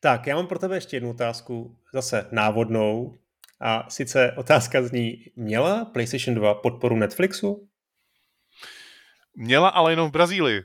Tak, 0.00 0.26
já 0.26 0.36
mám 0.36 0.46
pro 0.46 0.58
tebe 0.58 0.76
ještě 0.76 0.96
jednu 0.96 1.10
otázku, 1.10 1.76
zase 1.92 2.28
návodnou, 2.32 3.18
A 3.60 3.90
sice 3.90 4.32
otázka 4.36 4.82
zní, 4.82 5.24
měla 5.36 5.84
PlayStation 5.84 6.34
2 6.34 6.54
podporu 6.54 6.96
Netflixu? 6.96 7.68
Měla, 9.36 9.68
ale 9.68 9.92
jenom 9.92 10.08
v 10.08 10.12
Brazílii. 10.12 10.62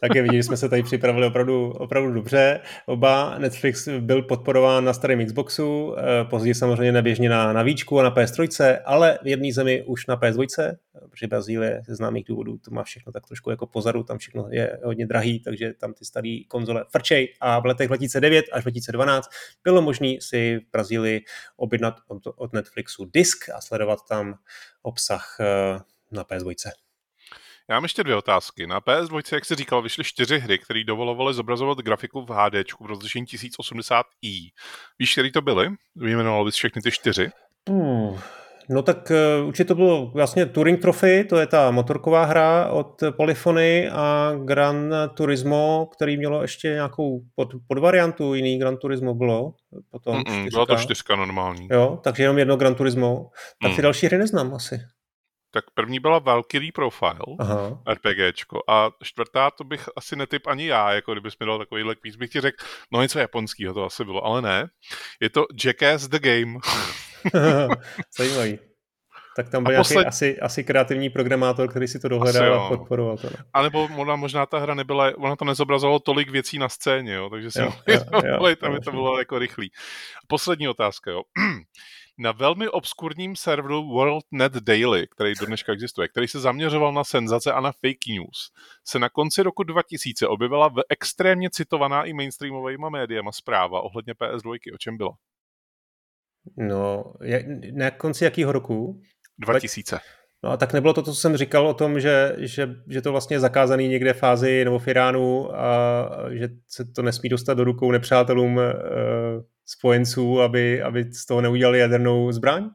Tak 0.00 0.14
je 0.14 0.22
vidět, 0.22 0.36
že 0.36 0.42
jsme 0.42 0.56
se 0.56 0.68
tady 0.68 0.82
připravili 0.82 1.26
opravdu, 1.26 1.70
opravdu 1.70 2.12
dobře. 2.12 2.60
Oba 2.86 3.38
Netflix 3.38 3.88
byl 4.00 4.22
podporován 4.22 4.84
na 4.84 4.92
starém 4.92 5.26
Xboxu, 5.26 5.94
eh, 5.98 6.24
později 6.24 6.54
samozřejmě 6.54 6.92
neběžně 6.92 7.28
na, 7.28 7.52
na 7.52 7.62
Víčku 7.62 8.00
a 8.00 8.02
na 8.02 8.10
PS3, 8.10 8.78
ale 8.84 9.18
v 9.22 9.26
jedné 9.26 9.52
zemi 9.52 9.84
už 9.86 10.06
na 10.06 10.16
PS2, 10.16 10.76
protože 11.10 11.26
Brazílie 11.26 11.82
ze 11.86 11.94
známých 11.94 12.24
důvodů 12.24 12.58
to 12.58 12.70
má 12.70 12.82
všechno 12.82 13.12
tak 13.12 13.26
trošku 13.26 13.50
jako 13.50 13.66
pozadu, 13.66 14.02
tam 14.02 14.18
všechno 14.18 14.46
je 14.50 14.78
hodně 14.84 15.06
drahý, 15.06 15.40
takže 15.40 15.72
tam 15.80 15.94
ty 15.94 16.04
staré 16.04 16.38
konzole 16.48 16.84
frčej 16.90 17.34
a 17.40 17.60
v 17.60 17.66
letech 17.66 17.88
2009 17.88 18.44
až 18.52 18.62
2012 18.62 19.28
bylo 19.64 19.82
možné 19.82 20.14
si 20.20 20.58
v 20.58 20.72
Brazílii 20.72 21.24
objednat 21.56 21.94
od, 22.08 22.22
od 22.36 22.52
Netflixu 22.52 23.04
disk 23.04 23.48
a 23.54 23.60
sledovat 23.60 23.98
tam 24.08 24.34
obsah 24.82 25.36
eh, 25.40 25.78
na 26.12 26.24
PS2. 26.24 26.83
Já 27.70 27.76
mám 27.76 27.82
ještě 27.84 28.04
dvě 28.04 28.16
otázky. 28.16 28.66
Na 28.66 28.80
PS2, 28.80 29.34
jak 29.34 29.44
jsi 29.44 29.54
říkal, 29.54 29.82
vyšly 29.82 30.04
čtyři 30.04 30.38
hry, 30.38 30.58
které 30.58 30.84
dovolovaly 30.84 31.34
zobrazovat 31.34 31.78
grafiku 31.78 32.20
v 32.20 32.30
HD 32.30 32.72
v 32.80 32.86
rozlišení 32.86 33.26
1080i. 33.26 34.50
Víš, 34.98 35.12
které 35.12 35.30
to 35.30 35.42
byly? 35.42 35.70
Vyjmenoval 35.96 36.44
bys 36.44 36.54
všechny 36.54 36.82
ty 36.82 36.90
čtyři? 36.90 37.30
Hmm. 37.68 38.18
No 38.68 38.82
tak 38.82 39.12
uh, 39.40 39.48
určitě 39.48 39.64
to 39.64 39.74
bylo 39.74 40.06
vlastně 40.06 40.46
Turing 40.46 40.80
Trophy, 40.80 41.24
to 41.24 41.36
je 41.36 41.46
ta 41.46 41.70
motorková 41.70 42.24
hra 42.24 42.68
od 42.70 43.02
Polyphony 43.16 43.90
a 43.90 44.32
Gran 44.44 44.94
Turismo, 45.14 45.88
který 45.92 46.16
mělo 46.16 46.42
ještě 46.42 46.68
nějakou 46.68 47.20
pod, 47.34 47.48
podvariantu, 47.68 48.34
jiný 48.34 48.58
Gran 48.58 48.76
Turismo 48.76 49.14
bylo. 49.14 49.54
Potom 49.90 50.20
Mm-mm, 50.20 50.50
byla 50.50 50.66
to 50.66 50.76
čtyřka 50.76 51.16
normální. 51.16 51.68
Jo, 51.70 52.00
takže 52.04 52.22
jenom 52.22 52.38
jedno 52.38 52.56
Gran 52.56 52.74
Turismo. 52.74 53.30
Tak 53.62 53.70
ty 53.70 53.76
mm. 53.76 53.82
další 53.82 54.06
hry 54.06 54.18
neznám 54.18 54.54
asi 54.54 54.80
tak 55.54 55.64
první 55.74 56.00
byla 56.00 56.18
Valkyrie 56.18 56.72
Profile, 56.72 57.36
Aha. 57.38 57.82
RPGčko, 57.92 58.62
a 58.68 58.90
čtvrtá 59.02 59.50
to 59.50 59.64
bych 59.64 59.88
asi 59.96 60.16
netyp 60.16 60.46
ani 60.46 60.66
já, 60.66 60.92
jako 60.92 61.12
kdybys 61.12 61.38
mi 61.40 61.46
dal 61.46 61.58
takovýhle 61.58 61.94
kvíz, 61.94 62.16
bych 62.16 62.30
ti 62.30 62.40
řekl, 62.40 62.64
no 62.92 63.02
něco 63.02 63.18
japonského 63.18 63.74
to 63.74 63.84
asi 63.84 64.04
bylo, 64.04 64.24
ale 64.24 64.42
ne. 64.42 64.66
Je 65.20 65.30
to 65.30 65.46
Jackass 65.64 66.08
the 66.08 66.18
Game. 66.18 66.58
Zajímavý. 68.18 68.58
Tak 69.36 69.48
tam 69.48 69.64
byl 69.64 69.76
posled... 69.76 70.06
asi, 70.06 70.40
asi 70.40 70.64
kreativní 70.64 71.10
programátor, 71.10 71.68
který 71.68 71.88
si 71.88 71.98
to 71.98 72.08
dohledal 72.08 72.54
a 72.54 72.68
podporoval 72.68 73.16
to. 73.16 73.28
A 73.52 73.62
nebo 73.62 73.88
možná, 73.88 74.16
možná 74.16 74.46
ta 74.46 74.58
hra 74.58 74.74
nebyla, 74.74 75.12
ona 75.18 75.36
to 75.36 75.44
nezobrazovalo 75.44 75.98
tolik 75.98 76.30
věcí 76.30 76.58
na 76.58 76.68
scéně, 76.68 77.14
jo, 77.14 77.30
takže 77.30 77.50
si 77.50 77.60
jo, 77.60 77.72
jo, 77.88 78.00
jo, 78.24 78.56
tam 78.56 78.72
jo, 78.72 78.80
to 78.80 78.90
bylo 78.90 79.18
jako 79.18 79.38
rychlý. 79.38 79.72
Poslední 80.26 80.68
otázka, 80.68 81.10
jo. 81.10 81.22
na 82.18 82.32
velmi 82.32 82.68
obskurním 82.68 83.36
serveru 83.36 83.88
WorldNet 83.88 84.52
Daily, 84.52 85.06
který 85.06 85.32
do 85.40 85.46
dneška 85.46 85.72
existuje, 85.72 86.08
který 86.08 86.28
se 86.28 86.40
zaměřoval 86.40 86.92
na 86.92 87.04
senzace 87.04 87.52
a 87.52 87.60
na 87.60 87.72
fake 87.72 88.06
news, 88.08 88.52
se 88.84 88.98
na 88.98 89.08
konci 89.08 89.42
roku 89.42 89.62
2000 89.62 90.26
objevila 90.28 90.68
v 90.68 90.82
extrémně 90.88 91.50
citovaná 91.50 92.04
i 92.04 92.12
mainstreamovými 92.12 92.86
médiama 92.90 93.32
zpráva 93.32 93.80
ohledně 93.80 94.12
PS2. 94.12 94.74
O 94.74 94.78
čem 94.78 94.96
byla? 94.96 95.16
No, 96.56 97.04
na 97.72 97.90
konci 97.90 98.24
jakého 98.24 98.52
roku? 98.52 99.00
2000. 99.38 100.00
No 100.44 100.50
a 100.50 100.56
tak 100.56 100.72
nebylo 100.72 100.94
to, 100.94 101.02
co 101.02 101.14
jsem 101.14 101.36
říkal 101.36 101.68
o 101.68 101.74
tom, 101.74 102.00
že, 102.00 102.36
že, 102.38 102.68
že 102.88 103.02
to 103.02 103.12
vlastně 103.12 103.36
je 103.36 103.40
zakázaný 103.40 103.88
někde 103.88 104.12
v 104.12 104.18
fázi 104.18 104.64
nebo 104.64 104.78
v 104.78 104.88
Iránu 104.88 105.56
a 105.56 106.08
že 106.32 106.48
se 106.68 106.84
to 106.84 107.02
nesmí 107.02 107.28
dostat 107.28 107.54
do 107.54 107.64
rukou 107.64 107.92
nepřátelům 107.92 108.60
e, 108.60 108.72
spojenců, 109.66 110.40
aby, 110.40 110.82
aby 110.82 111.04
z 111.12 111.26
toho 111.26 111.40
neudělali 111.40 111.78
jadernou 111.78 112.32
zbraň? 112.32 112.70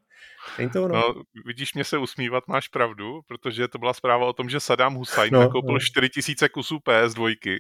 Není 0.58 0.70
to 0.70 0.84
ono? 0.84 0.96
No, 0.96 1.14
vidíš 1.46 1.74
mě 1.74 1.84
se 1.84 1.98
usmívat, 1.98 2.48
máš 2.48 2.68
pravdu, 2.68 3.22
protože 3.28 3.68
to 3.68 3.78
byla 3.78 3.94
zpráva 3.94 4.26
o 4.26 4.34
tom, 4.34 4.50
že 4.50 4.60
Saddam 4.60 4.96
Hussein 4.96 5.34
no, 5.34 5.40
nakoupil 5.40 5.74
no. 5.74 5.80
4000 5.80 6.50
kusů 6.50 6.78
PS2, 6.78 7.58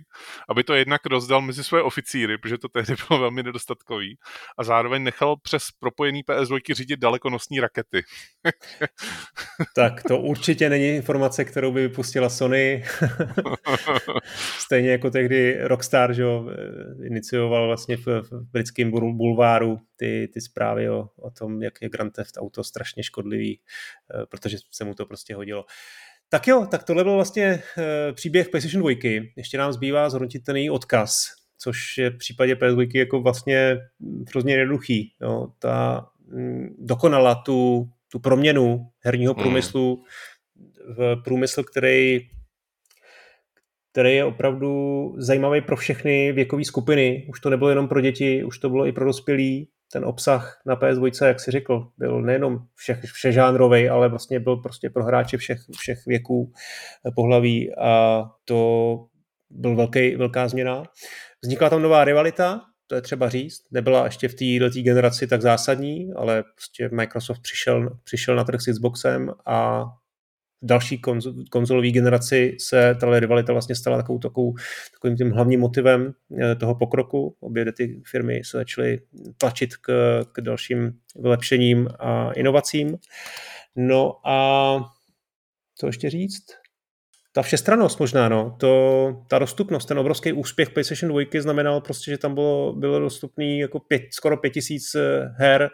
aby 0.49 0.63
to 0.63 0.73
jednak 0.73 1.05
rozdal 1.05 1.41
mezi 1.41 1.63
své 1.63 1.81
oficíry, 1.81 2.37
protože 2.37 2.57
to 2.57 2.69
tehdy 2.69 2.95
bylo 3.07 3.19
velmi 3.19 3.43
nedostatkový, 3.43 4.17
a 4.57 4.63
zároveň 4.63 5.03
nechal 5.03 5.35
přes 5.37 5.63
propojený 5.79 6.23
PS2 6.23 6.73
řídit 6.73 6.99
dalekonosní 6.99 7.59
rakety. 7.59 8.03
tak 9.75 10.03
to 10.03 10.19
určitě 10.19 10.69
není 10.69 10.95
informace, 10.95 11.45
kterou 11.45 11.71
by 11.71 11.81
vypustila 11.81 12.29
Sony. 12.29 12.83
Stejně 14.59 14.91
jako 14.91 15.09
tehdy 15.09 15.57
Rockstar, 15.61 16.13
že 16.13 16.21
jo, 16.21 16.45
inicioval 17.03 17.67
vlastně 17.67 17.97
v, 17.97 18.05
v 18.05 18.51
britském 18.51 18.91
bulváru 18.91 19.79
ty, 19.99 20.29
ty 20.33 20.41
zprávy 20.41 20.89
o, 20.89 21.09
o 21.15 21.31
tom, 21.31 21.63
jak 21.63 21.73
je 21.81 21.89
Grand 21.89 22.13
Theft 22.13 22.37
Auto 22.37 22.63
strašně 22.63 23.03
škodlivý, 23.03 23.59
eh, 23.59 24.25
protože 24.25 24.57
se 24.71 24.83
mu 24.83 24.93
to 24.93 25.05
prostě 25.05 25.35
hodilo. 25.35 25.65
Tak 26.29 26.47
jo, 26.47 26.67
tak 26.71 26.83
tohle 26.83 27.03
byl 27.03 27.13
vlastně 27.13 27.63
eh, 27.77 28.13
příběh 28.13 28.49
PlayStation 28.49 28.81
2. 28.81 29.11
Ještě 29.35 29.57
nám 29.57 29.73
zbývá 29.73 30.09
zhodnotit 30.09 30.39
ten 30.39 30.55
její 30.55 30.69
odkaz, 30.69 31.25
což 31.57 31.97
je 31.97 32.09
v 32.09 32.17
případě 32.17 32.55
PS2 32.55 32.97
jako 32.97 33.21
vlastně 33.21 33.77
hrozně 34.29 34.53
jednoduchý. 34.53 35.15
Jo. 35.21 35.47
Ta 35.59 36.05
mm, 36.27 36.75
dokonala 36.79 37.35
tu, 37.35 37.89
tu 38.11 38.19
proměnu 38.19 38.89
herního 38.99 39.33
hmm. 39.33 39.43
průmyslu 39.43 40.03
v 40.97 41.15
průmysl, 41.23 41.63
který 41.63 42.19
který 43.91 44.15
je 44.15 44.25
opravdu 44.25 45.13
zajímavý 45.17 45.61
pro 45.61 45.75
všechny 45.75 46.31
věkové 46.31 46.65
skupiny. 46.65 47.25
Už 47.29 47.39
to 47.39 47.49
nebylo 47.49 47.69
jenom 47.69 47.87
pro 47.87 48.01
děti, 48.01 48.43
už 48.43 48.59
to 48.59 48.69
bylo 48.69 48.87
i 48.87 48.91
pro 48.91 49.05
dospělí 49.05 49.69
ten 49.91 50.05
obsah 50.05 50.61
na 50.65 50.75
PS2, 50.75 51.25
jak 51.25 51.39
si 51.39 51.51
řekl, 51.51 51.87
byl 51.97 52.21
nejenom 52.21 52.59
všech, 52.75 52.99
všežánrovej, 53.03 53.89
ale 53.89 54.09
vlastně 54.09 54.39
byl 54.39 54.57
prostě 54.57 54.89
pro 54.89 55.03
hráče 55.03 55.37
všech, 55.37 55.59
všech 55.77 56.05
věků 56.05 56.51
eh, 57.07 57.11
pohlaví 57.15 57.75
a 57.75 58.23
to 58.45 59.05
byl 59.49 59.75
velký, 59.75 60.15
velká 60.15 60.47
změna. 60.47 60.83
Vznikla 61.43 61.69
tam 61.69 61.81
nová 61.81 62.03
rivalita, 62.05 62.61
to 62.87 62.95
je 62.95 63.01
třeba 63.01 63.29
říct. 63.29 63.61
Nebyla 63.71 64.05
ještě 64.05 64.27
v 64.27 64.35
této 64.35 64.81
generaci 64.81 65.27
tak 65.27 65.41
zásadní, 65.41 66.13
ale 66.15 66.43
prostě 66.55 66.89
Microsoft 66.93 67.41
přišel, 67.41 67.97
přišel 68.03 68.35
na 68.35 68.43
trh 68.43 68.61
s 68.61 68.71
Xboxem 68.71 69.31
a 69.45 69.85
další 70.61 71.01
konzolové 71.49 71.89
generaci 71.91 72.57
se 72.59 72.95
ta 72.99 73.19
rivalita 73.19 73.53
vlastně 73.53 73.75
stala 73.75 73.97
takovou, 73.97 74.19
takovou, 74.19 74.55
takovým 74.91 75.17
tím 75.17 75.31
hlavním 75.31 75.59
motivem 75.59 76.13
eh, 76.41 76.55
toho 76.55 76.75
pokroku. 76.75 77.35
Obě 77.39 77.73
ty 77.73 78.01
firmy 78.11 78.41
se 78.43 78.57
začaly 78.57 79.01
tlačit 79.37 79.77
k, 79.77 80.19
k 80.31 80.41
dalším 80.41 80.91
vylepšením 81.15 81.87
a 81.99 82.31
inovacím. 82.31 82.97
No 83.75 84.27
a 84.27 84.79
co 85.75 85.87
ještě 85.87 86.09
říct? 86.09 86.45
Ta 87.39 87.43
všestranost 87.43 87.99
možná, 87.99 88.29
no, 88.29 88.55
to, 88.59 89.23
ta 89.27 89.39
dostupnost, 89.39 89.85
ten 89.85 89.99
obrovský 89.99 90.33
úspěch 90.33 90.69
PlayStation 90.69 91.11
2 91.11 91.41
znamenal 91.41 91.81
prostě, 91.81 92.11
že 92.11 92.17
tam 92.17 92.33
bylo, 92.33 92.73
bylo 92.73 92.99
dostupný 92.99 93.59
jako 93.59 93.79
pět, 93.79 94.01
skoro 94.11 94.37
pět 94.37 94.49
tisíc 94.49 94.95
eh, 94.95 95.33
her 95.37 95.69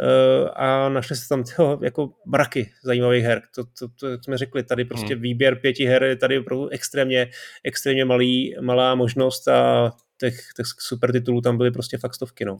uh, 0.00 0.48
a 0.56 0.88
našli 0.88 1.16
se 1.16 1.28
tam 1.28 1.44
tyho, 1.44 1.80
jako 1.82 2.10
mraky 2.26 2.70
zajímavých 2.84 3.24
her. 3.24 3.42
To, 3.54 3.64
to, 3.78 3.88
to, 4.00 4.08
jak 4.08 4.24
jsme 4.24 4.38
řekli, 4.38 4.62
tady 4.62 4.84
prostě 4.84 5.14
hmm. 5.14 5.22
výběr 5.22 5.56
pěti 5.56 5.86
her 5.86 6.02
je 6.02 6.16
tady 6.16 6.38
opravdu 6.38 6.68
extrémně, 6.68 7.30
extrémně 7.64 8.04
malý, 8.04 8.54
malá 8.60 8.94
možnost 8.94 9.48
a 9.48 9.90
těch, 10.20 10.34
těch 10.56 10.66
super 10.78 11.12
titulů 11.12 11.40
tam 11.40 11.56
byly 11.56 11.70
prostě 11.70 11.98
fakt 11.98 12.14
stovky, 12.14 12.44
no. 12.44 12.58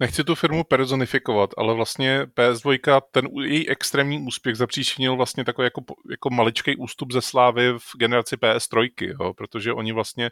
Nechci 0.00 0.24
tu 0.24 0.34
firmu 0.34 0.64
personifikovat, 0.64 1.50
ale 1.56 1.74
vlastně 1.74 2.24
PS2, 2.24 3.00
ten 3.10 3.28
její 3.42 3.68
extrémní 3.68 4.26
úspěch 4.26 4.56
zapříčinil 4.56 5.16
vlastně 5.16 5.44
takový 5.44 5.66
jako, 5.66 5.82
jako 6.10 6.30
maličký 6.30 6.76
ústup 6.76 7.12
ze 7.12 7.22
slávy 7.22 7.72
v 7.78 7.96
generaci 7.98 8.36
PS3, 8.36 8.88
jo, 8.98 9.34
protože 9.34 9.72
oni 9.72 9.92
vlastně 9.92 10.30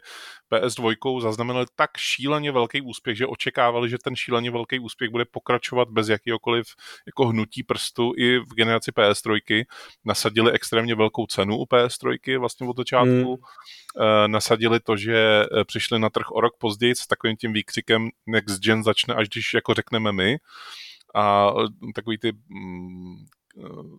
PS2 0.51 1.21
zaznamenali 1.21 1.65
tak 1.75 1.97
šíleně 1.97 2.51
velký 2.51 2.81
úspěch, 2.81 3.17
že 3.17 3.27
očekávali, 3.27 3.89
že 3.89 3.97
ten 4.03 4.15
šíleně 4.15 4.51
velký 4.51 4.79
úspěch 4.79 5.09
bude 5.09 5.25
pokračovat 5.25 5.87
bez 5.89 6.09
jakýkoliv 6.09 6.65
jako 7.07 7.27
hnutí 7.27 7.63
prstu 7.63 8.11
i 8.17 8.39
v 8.39 8.53
generaci 8.55 8.91
PS3. 8.91 9.63
Nasadili 10.05 10.51
extrémně 10.51 10.95
velkou 10.95 11.25
cenu 11.25 11.57
u 11.57 11.63
PS3 11.63 12.39
vlastně 12.39 12.67
od 12.67 12.77
začátku. 12.77 13.39
Hmm. 13.99 14.31
Nasadili 14.31 14.79
to, 14.79 14.97
že 14.97 15.17
eh, 15.17 15.63
přišli 15.63 15.99
na 15.99 16.09
trh 16.09 16.31
o 16.31 16.41
rok 16.41 16.53
později 16.57 16.95
s 16.95 17.07
takovým 17.07 17.37
tím 17.37 17.53
výkřikem 17.53 18.09
Next 18.27 18.59
Gen 18.63 18.83
začne, 18.83 19.13
až 19.13 19.29
když 19.29 19.52
jako 19.53 19.73
řekneme 19.73 20.11
my. 20.11 20.37
A 21.15 21.49
e, 21.49 21.93
takový 21.93 22.17
ty 22.17 22.31
mm, 22.31 23.25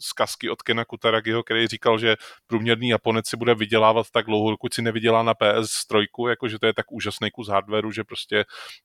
zkazky 0.01 0.51
od 0.51 0.62
Kena 0.62 0.85
Kutaragiho, 0.85 1.43
který 1.43 1.66
říkal, 1.66 1.98
že 1.98 2.16
průměrný 2.47 2.89
Japonec 2.89 3.28
si 3.28 3.36
bude 3.36 3.55
vydělávat 3.55 4.10
tak 4.10 4.26
dlouho, 4.26 4.51
dokud 4.51 4.74
si 4.74 4.82
nevydělá 4.82 5.22
na 5.22 5.35
PS3, 5.35 6.06
jakože 6.28 6.59
to 6.59 6.66
je 6.66 6.74
tak 6.74 6.93
úžasný 6.93 7.31
kus 7.31 7.48
hardwareu, 7.48 7.90
že 7.90 8.05
prostě 8.05 8.44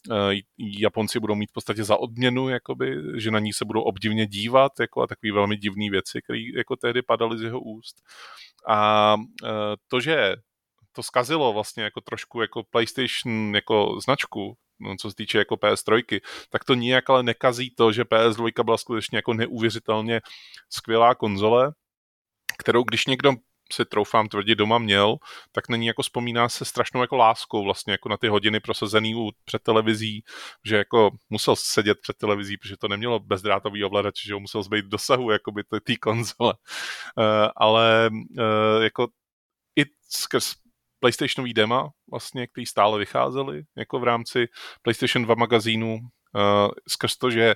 uh, 0.10 0.34
Japonci 0.58 1.20
budou 1.20 1.36
mít 1.36 1.50
v 1.50 1.54
podstatě 1.54 1.84
za 1.84 1.98
odměnu, 1.98 2.50
jakoby, 2.50 2.96
že 3.16 3.32
na 3.32 3.40
ní 3.40 3.54
se 3.54 3.66
budou 3.66 3.82
obdivně 3.82 4.28
dívat 4.28 4.72
jako 4.80 5.02
a 5.02 5.08
takové 5.08 5.34
velmi 5.34 5.58
divné 5.58 5.90
věci, 5.92 6.22
které 6.22 6.40
jako 6.56 6.76
tehdy 6.76 7.02
padaly 7.02 7.38
z 7.38 7.42
jeho 7.42 7.60
úst. 7.60 7.96
A 8.68 9.16
uh, 9.16 9.50
to, 9.88 10.00
že 10.00 10.36
to 10.92 11.04
zkazilo 11.04 11.54
vlastně 11.54 11.84
jako 11.84 12.02
trošku 12.02 12.42
jako 12.42 12.64
PlayStation 12.64 13.56
jako 13.56 14.00
značku, 14.04 14.58
co 15.00 15.10
se 15.10 15.16
týče 15.16 15.38
jako 15.38 15.56
PS3, 15.56 16.22
tak 16.50 16.64
to 16.64 16.74
nijak 16.74 17.10
ale 17.10 17.24
nekazí 17.24 17.70
to, 17.70 17.92
že 17.92 18.04
PS2 18.04 18.64
byla 18.64 18.78
skutečně 18.78 19.18
jako 19.18 19.34
neuvěřitelně 19.34 20.22
skvělá 20.70 21.16
konzole, 21.16 21.74
kterou 22.58 22.84
když 22.84 23.06
někdo 23.06 23.34
si 23.74 23.86
troufám 23.86 24.28
tvrdit 24.28 24.56
doma 24.56 24.78
měl, 24.78 25.18
tak 25.52 25.70
není 25.70 25.88
jako 25.88 26.02
vzpomíná 26.02 26.50
se 26.50 26.66
strašnou 26.66 27.02
jako 27.02 27.16
láskou 27.16 27.64
vlastně 27.64 27.92
jako 27.92 28.10
na 28.10 28.18
ty 28.18 28.28
hodiny 28.28 28.60
prosazený 28.60 29.16
u, 29.16 29.32
před 29.46 29.64
televizí, 29.64 30.24
že 30.66 30.78
jako 30.78 31.12
musel 31.30 31.56
sedět 31.56 31.98
před 32.02 32.18
televizí, 32.18 32.58
protože 32.58 32.78
to 32.78 32.88
nemělo 32.88 33.20
bezdrátový 33.20 33.84
ovladač, 33.84 34.26
že 34.26 34.34
ho 34.34 34.40
musel 34.40 34.64
zbejt 34.64 34.86
dosahu 34.86 35.32
jakoby 35.32 35.64
té 35.84 35.96
konzole. 35.96 36.54
Uh, 37.18 37.24
ale 37.56 38.10
uh, 38.12 38.84
jako 38.84 39.08
i 39.76 39.86
skrz 40.10 40.56
PlayStationový 41.00 41.54
dema, 41.54 41.90
vlastně, 42.12 42.48
který 42.48 42.66
stále 42.66 43.00
vycházely, 43.00 43.64
jako 43.78 44.00
v 44.00 44.04
rámci 44.04 44.48
PlayStation 44.82 45.24
2 45.24 45.36
magazínu, 45.36 46.00
uh, 46.36 46.72
skrz 46.88 47.18
to, 47.18 47.30
že 47.30 47.56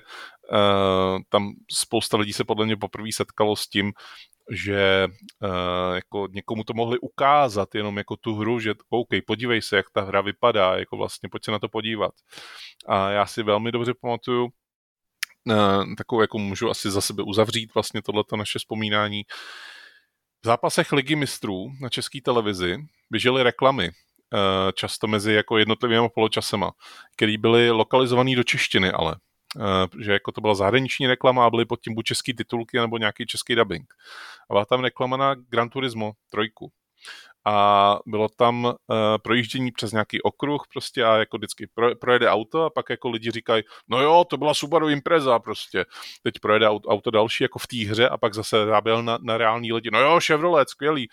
uh, 0.52 1.18
tam 1.28 1.50
spousta 1.72 2.16
lidí 2.16 2.32
se 2.32 2.44
podle 2.44 2.66
mě 2.66 2.76
poprvé 2.76 3.08
setkalo 3.12 3.56
s 3.56 3.68
tím, 3.68 3.92
že 4.50 5.06
uh, 5.42 5.94
jako 5.94 6.28
někomu 6.30 6.64
to 6.64 6.74
mohli 6.74 6.98
ukázat 6.98 7.74
jenom 7.74 7.96
jako 7.98 8.16
tu 8.16 8.34
hru, 8.34 8.60
že 8.60 8.74
OK, 8.88 9.08
podívej 9.26 9.62
se, 9.62 9.76
jak 9.76 9.86
ta 9.92 10.00
hra 10.00 10.20
vypadá, 10.20 10.76
jako 10.76 10.96
vlastně 10.96 11.28
pojď 11.28 11.44
se 11.44 11.50
na 11.50 11.58
to 11.58 11.68
podívat. 11.68 12.14
A 12.86 13.10
já 13.10 13.26
si 13.26 13.42
velmi 13.42 13.72
dobře 13.72 13.94
pamatuju, 14.00 14.44
uh, 14.44 15.94
takovou 15.98 16.20
jako 16.20 16.38
můžu 16.38 16.70
asi 16.70 16.90
za 16.90 17.00
sebe 17.00 17.22
uzavřít 17.22 17.74
vlastně 17.74 18.02
tohleto 18.02 18.36
naše 18.36 18.58
vzpomínání. 18.58 19.22
V 20.44 20.46
zápasech 20.46 20.92
Ligy 20.92 21.16
mistrů 21.16 21.72
na 21.80 21.88
české 21.88 22.20
televizi 22.20 22.76
běžely 23.10 23.42
reklamy, 23.42 23.88
uh, 23.88 23.90
často 24.74 25.06
mezi 25.06 25.32
jako 25.32 25.58
jednotlivými 25.58 26.08
poločasema, 26.14 26.72
které 27.16 27.38
byly 27.38 27.70
lokalizované 27.70 28.36
do 28.36 28.42
češtiny 28.42 28.90
ale. 28.90 29.16
Eh, 29.60 30.02
že 30.04 30.12
jako 30.12 30.32
to 30.32 30.40
byla 30.40 30.54
zahraniční 30.54 31.06
reklama 31.06 31.46
a 31.46 31.50
byly 31.50 31.64
pod 31.64 31.80
tím 31.80 31.94
buď 31.94 32.04
český 32.04 32.34
titulky 32.34 32.78
nebo 32.78 32.98
nějaký 32.98 33.26
český 33.26 33.54
dubbing. 33.54 33.94
A 34.50 34.54
byla 34.54 34.64
tam 34.64 34.80
reklama 34.80 35.16
na 35.16 35.34
Gran 35.34 35.68
Turismo 35.68 36.12
trojku. 36.30 36.72
A 37.46 37.98
bylo 38.06 38.28
tam 38.28 38.64
uh, 38.64 38.72
projíždění 39.22 39.72
přes 39.72 39.92
nějaký 39.92 40.22
okruh 40.22 40.62
prostě 40.72 41.04
a 41.04 41.16
jako 41.16 41.36
vždycky 41.36 41.66
pro, 41.74 41.96
projede 41.96 42.30
auto 42.30 42.62
a 42.62 42.70
pak 42.70 42.90
jako 42.90 43.10
lidi 43.10 43.30
říkají, 43.30 43.62
no 43.88 44.02
jo, 44.02 44.24
to 44.30 44.36
byla 44.36 44.54
Subaru 44.54 44.88
Impreza 44.88 45.38
prostě. 45.38 45.84
Teď 46.22 46.34
projede 46.42 46.68
auto, 46.68 46.88
auto 46.88 47.10
další 47.10 47.44
jako 47.44 47.58
v 47.58 47.66
té 47.66 47.76
hře 47.76 48.08
a 48.08 48.16
pak 48.16 48.34
zase 48.34 48.66
záběl 48.66 49.02
na, 49.02 49.18
na 49.22 49.38
reální 49.38 49.72
lidi, 49.72 49.90
no 49.92 50.00
jo, 50.00 50.20
Chevrolet, 50.26 50.68
skvělý. 50.68 51.08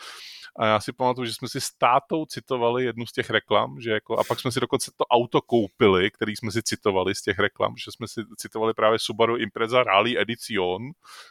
A 0.55 0.65
já 0.65 0.79
si 0.79 0.93
pamatuju, 0.93 1.25
že 1.25 1.33
jsme 1.33 1.47
si 1.49 1.61
s 1.61 1.71
tátou 1.71 2.25
citovali 2.25 2.83
jednu 2.83 3.05
z 3.05 3.11
těch 3.11 3.29
reklam, 3.29 3.81
že 3.81 3.91
jako, 3.91 4.17
a 4.17 4.23
pak 4.23 4.39
jsme 4.39 4.51
si 4.51 4.59
dokonce 4.59 4.91
to 4.97 5.05
auto 5.05 5.41
koupili, 5.41 6.11
který 6.11 6.35
jsme 6.35 6.51
si 6.51 6.63
citovali 6.63 7.15
z 7.15 7.21
těch 7.21 7.39
reklam, 7.39 7.73
že 7.77 7.91
jsme 7.91 8.07
si 8.07 8.21
citovali 8.37 8.73
právě 8.73 8.99
Subaru 8.99 9.37
Impreza 9.37 9.83
Rally 9.83 10.19
Edition, 10.19 10.87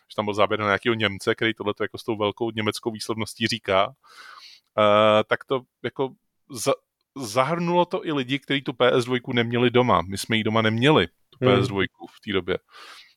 že 0.09 0.17
tam 0.17 0.25
byl 0.25 0.35
záběr 0.35 0.61
na 0.61 0.67
nějakého 0.67 0.95
Němce, 0.95 1.35
který 1.35 1.55
tohle 1.55 1.75
jako 1.81 1.99
s 1.99 2.05
tou 2.05 2.17
velkou 2.17 2.51
německou 2.51 2.91
výslovností 2.91 3.47
říká. 3.47 3.95
Uh, 4.81 5.23
tak 5.29 5.45
to 5.45 5.61
jako 5.85 6.11
za, 6.51 6.73
zahrnulo 7.17 7.85
to 7.85 8.07
i 8.07 8.13
lidi, 8.13 8.39
kteří 8.39 8.63
tu 8.63 8.73
PS2 8.73 9.33
neměli 9.33 9.71
doma. 9.71 10.03
My 10.03 10.19
jsme 10.19 10.37
ji 10.37 10.45
doma 10.45 10.63
neměli, 10.63 11.07
tu 11.07 11.45
PS2 11.45 11.77
hmm. 11.77 11.87
v 12.17 12.21
té 12.25 12.33
době. 12.33 12.59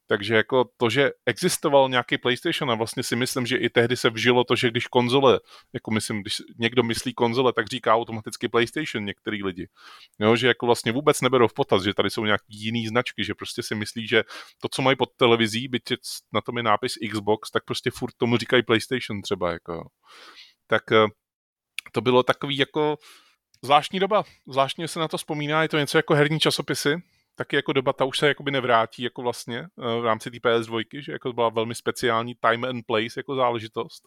Takže 0.08 0.36
jako 0.36 0.70
to, 0.78 0.90
že 0.90 1.12
existoval 1.26 1.90
nějaký 1.90 2.18
PlayStation 2.18 2.72
a 2.72 2.76
vlastně 2.76 3.04
si 3.04 3.16
myslím, 3.16 3.46
že 3.46 3.58
i 3.58 3.70
tehdy 3.70 3.98
se 3.98 4.10
vžilo 4.10 4.44
to, 4.44 4.56
že 4.56 4.72
když 4.72 4.88
konzole, 4.88 5.40
jako 5.74 5.92
myslím, 5.92 6.22
když 6.22 6.36
někdo 6.60 6.84
myslí 6.84 7.14
konzole, 7.14 7.54
tak 7.54 7.68
říká 7.68 7.96
automaticky 7.96 8.48
PlayStation 8.48 9.06
některý 9.06 9.44
lidi. 9.44 9.68
Jo, 10.20 10.36
že 10.36 10.48
jako 10.48 10.66
vlastně 10.66 10.92
vůbec 10.92 11.22
neberou 11.22 11.48
v 11.48 11.54
potaz, 11.54 11.84
že 11.84 11.94
tady 11.94 12.10
jsou 12.10 12.26
nějaký 12.26 12.46
jiný 12.50 12.88
značky, 12.88 13.24
že 13.24 13.34
prostě 13.34 13.64
si 13.64 13.76
myslí, 13.76 14.08
že 14.08 14.24
to, 14.62 14.70
co 14.70 14.82
mají 14.82 14.98
pod 14.98 15.10
televizí, 15.18 15.68
byť 15.68 15.84
na 16.34 16.42
tom 16.42 16.58
je 16.58 16.64
nápis 16.64 16.94
Xbox, 17.12 17.52
tak 17.52 17.66
prostě 17.66 17.92
furt 17.92 18.14
tomu 18.18 18.38
říkají 18.38 18.64
PlayStation 18.64 19.22
třeba, 19.22 19.52
jako. 19.52 19.90
Tak 20.68 20.92
eh, 20.92 21.06
to 21.94 22.02
bylo 22.02 22.24
takový 22.24 22.58
jako 22.58 22.98
zvláštní 23.62 24.00
doba. 24.00 24.24
Zvláštně 24.48 24.88
se 24.88 25.00
na 25.00 25.08
to 25.08 25.18
vzpomíná, 25.18 25.62
je 25.62 25.70
to 25.70 25.80
něco 25.80 25.98
jako 25.98 26.14
herní 26.14 26.40
časopisy, 26.40 26.96
taky 27.36 27.56
jako 27.56 27.74
doba, 27.74 27.94
ta 27.94 28.06
už 28.06 28.18
se 28.18 28.28
jakoby 28.28 28.52
nevrátí 28.52 29.04
jako 29.04 29.22
vlastně 29.22 29.60
eh, 29.60 30.02
v 30.02 30.06
rámci 30.06 30.32
té 30.32 30.38
PS2, 30.38 30.84
že 31.02 31.12
jako 31.12 31.34
byla 31.34 31.50
velmi 31.50 31.76
speciální 31.76 32.36
time 32.36 32.64
and 32.64 32.86
place 32.86 33.20
jako 33.20 33.36
záležitost. 33.36 34.04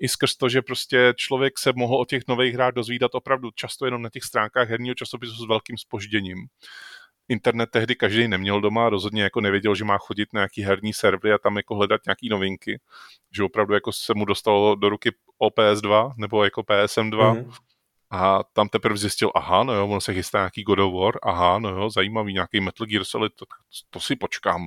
I 0.00 0.08
skrz 0.08 0.36
to, 0.36 0.48
že 0.48 0.62
prostě 0.62 1.12
člověk 1.16 1.58
se 1.58 1.72
mohl 1.76 1.96
o 1.96 2.04
těch 2.04 2.22
nových 2.28 2.54
hrách 2.54 2.74
dozvídat 2.74 3.14
opravdu 3.14 3.50
často 3.50 3.84
jenom 3.84 4.02
na 4.02 4.10
těch 4.10 4.22
stránkách 4.22 4.68
herního 4.68 4.94
časopisu 4.94 5.32
s 5.32 5.48
velkým 5.48 5.78
spožděním. 5.78 6.38
Internet 7.28 7.70
tehdy 7.70 7.94
každý 7.94 8.28
neměl 8.28 8.60
doma, 8.60 8.88
rozhodně 8.88 9.22
jako 9.22 9.40
nevěděl, 9.40 9.74
že 9.74 9.84
má 9.84 9.98
chodit 9.98 10.28
na 10.32 10.38
nějaký 10.38 10.62
herní 10.62 10.92
servery 10.92 11.32
a 11.32 11.38
tam 11.38 11.56
jako 11.56 11.74
hledat 11.74 12.00
nějaký 12.06 12.28
novinky, 12.28 12.80
že 13.36 13.44
opravdu 13.44 13.74
jako 13.74 13.92
se 13.92 14.14
mu 14.14 14.24
dostalo 14.24 14.74
do 14.74 14.88
ruky 14.88 15.10
OPS 15.38 15.80
2 15.80 16.12
nebo 16.16 16.44
jako 16.44 16.62
PSM 16.62 17.10
2 17.10 17.34
mm-hmm 17.34 17.52
a 18.10 18.42
tam 18.52 18.68
teprve 18.68 18.96
zjistil, 18.96 19.30
aha, 19.34 19.64
no 19.64 19.72
jo, 19.72 19.84
ono 19.88 20.00
se 20.00 20.14
chystá 20.14 20.38
nějaký 20.38 20.62
God 20.62 20.78
of 20.78 20.94
War, 20.94 21.14
aha, 21.22 21.58
no 21.58 21.68
jo, 21.68 21.90
zajímavý, 21.90 22.32
nějaký 22.32 22.60
Metal 22.60 22.86
Gear 22.86 23.04
Solid, 23.04 23.32
to, 23.34 23.46
to 23.90 24.00
si 24.00 24.16
počkám. 24.16 24.66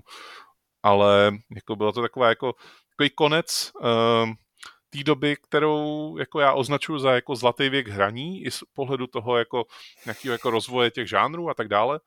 Ale 0.83 1.31
jako 1.55 1.75
bylo 1.75 1.91
to 1.91 2.01
taková 2.01 2.29
jako, 2.29 2.53
takový 2.89 3.09
konec 3.09 3.71
uh, 3.81 4.29
té 4.89 5.03
doby, 5.03 5.35
kterou 5.35 6.17
jako 6.17 6.39
já 6.39 6.53
označuji 6.53 6.99
za 6.99 7.13
jako 7.13 7.35
zlatý 7.35 7.69
věk 7.69 7.87
hraní, 7.87 8.43
i 8.43 8.51
z 8.51 8.59
pohledu 8.73 9.07
toho 9.07 9.37
jako 9.37 9.65
nějakého 10.05 10.31
jako 10.31 10.49
rozvoje 10.49 10.91
těch 10.91 11.09
žánrů 11.09 11.49
a 11.49 11.53
tak 11.53 11.67
dále. 11.67 11.99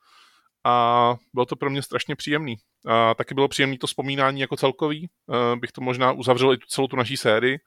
A 0.64 1.16
bylo 1.34 1.46
to 1.46 1.56
pro 1.56 1.70
mě 1.70 1.82
strašně 1.82 2.16
příjemný. 2.16 2.56
A 2.86 3.14
taky 3.14 3.34
bylo 3.34 3.48
příjemné 3.48 3.78
to 3.78 3.86
vzpomínání 3.86 4.40
jako 4.40 4.56
celkový. 4.56 5.08
Uh, 5.26 5.60
bych 5.60 5.72
to 5.72 5.80
možná 5.80 6.12
uzavřel 6.12 6.52
i 6.52 6.58
celou 6.68 6.86
tu 6.86 6.96
naší 6.96 7.16
sérii 7.16 7.58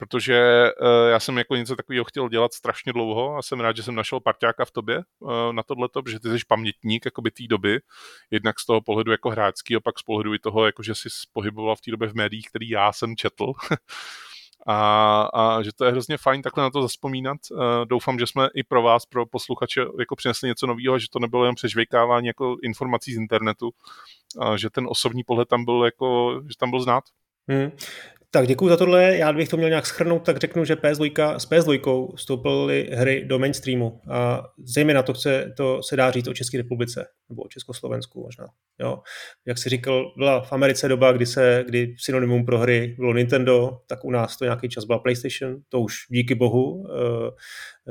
protože 0.00 0.70
uh, 0.80 1.10
já 1.10 1.20
jsem 1.20 1.38
jako 1.38 1.56
něco 1.56 1.76
takového 1.76 2.04
chtěl 2.04 2.28
dělat 2.28 2.54
strašně 2.54 2.92
dlouho 2.92 3.36
a 3.36 3.42
jsem 3.42 3.60
rád, 3.60 3.76
že 3.76 3.82
jsem 3.82 3.94
našel 3.94 4.20
parťáka 4.20 4.64
v 4.64 4.70
tobě 4.70 5.02
uh, 5.18 5.52
na 5.52 5.62
tohleto, 5.62 6.02
protože 6.02 6.20
ty 6.20 6.28
jsi 6.28 6.44
pamětník 6.48 7.04
jakoby 7.04 7.30
té 7.30 7.42
doby, 7.46 7.80
jednak 8.30 8.60
z 8.60 8.66
toho 8.66 8.80
pohledu 8.80 9.12
jako 9.12 9.30
hráčský, 9.30 9.76
pak 9.84 9.98
z 9.98 10.02
pohledu 10.02 10.34
i 10.34 10.38
toho, 10.38 10.66
jako 10.66 10.82
že 10.82 10.94
jsi 10.94 11.08
pohyboval 11.32 11.76
v 11.76 11.80
té 11.80 11.90
době 11.90 12.08
v 12.08 12.14
médiích, 12.14 12.46
který 12.48 12.68
já 12.68 12.92
jsem 12.92 13.16
četl. 13.16 13.52
a, 14.66 15.22
a 15.34 15.62
že 15.62 15.70
to 15.72 15.84
je 15.84 15.90
hrozně 15.90 16.18
fajn 16.18 16.42
takhle 16.42 16.64
na 16.64 16.70
to 16.70 16.82
zaspomínat. 16.82 17.36
Uh, 17.50 17.58
doufám, 17.84 18.18
že 18.18 18.26
jsme 18.26 18.48
i 18.54 18.62
pro 18.62 18.82
vás, 18.82 19.06
pro 19.06 19.26
posluchače, 19.26 19.84
jako 19.98 20.16
přinesli 20.16 20.48
něco 20.48 20.66
nového, 20.66 20.98
že 20.98 21.06
to 21.10 21.18
nebylo 21.18 21.44
jen 21.44 21.54
přežvejkávání 21.54 22.26
jako 22.26 22.56
informací 22.62 23.14
z 23.14 23.16
internetu, 23.16 23.70
a 24.40 24.56
že 24.56 24.70
ten 24.70 24.86
osobní 24.88 25.24
pohled 25.24 25.48
tam 25.48 25.64
byl 25.64 25.84
jako, 25.84 26.40
že 26.48 26.56
tam 26.58 26.70
byl 26.70 26.80
znát. 26.80 27.04
Hmm. 27.48 27.70
Tak 28.32 28.46
děkuji 28.46 28.68
za 28.68 28.76
tohle. 28.76 29.16
Já 29.16 29.32
bych 29.32 29.48
to 29.48 29.56
měl 29.56 29.68
nějak 29.68 29.86
schrnout, 29.86 30.24
tak 30.24 30.36
řeknu, 30.36 30.64
že 30.64 30.74
PS2, 30.74 31.36
s 31.36 31.50
PS2 31.50 32.14
vstoupily 32.16 32.90
hry 32.92 33.24
do 33.24 33.38
mainstreamu. 33.38 34.00
A 34.10 34.42
zejména 34.64 35.02
to, 35.02 35.14
chce, 35.14 35.54
to 35.56 35.82
se 35.82 35.96
dá 35.96 36.10
říct 36.10 36.28
o 36.28 36.34
České 36.34 36.58
republice, 36.58 37.06
nebo 37.28 37.42
o 37.42 37.48
Československu 37.48 38.22
možná. 38.22 38.44
Jo. 38.80 38.98
Jak 39.46 39.58
si 39.58 39.68
říkal, 39.68 40.12
byla 40.16 40.40
v 40.40 40.52
Americe 40.52 40.88
doba, 40.88 41.12
kdy, 41.12 41.26
se, 41.26 41.64
kdy 41.68 41.94
synonymum 41.98 42.44
pro 42.44 42.58
hry 42.58 42.94
bylo 42.98 43.14
Nintendo, 43.14 43.78
tak 43.86 44.04
u 44.04 44.10
nás 44.10 44.36
to 44.36 44.44
nějaký 44.44 44.68
čas 44.68 44.84
byla 44.84 44.98
PlayStation, 44.98 45.56
to 45.68 45.80
už 45.80 45.94
díky 46.08 46.34
bohu 46.34 46.86
e, 46.86 46.92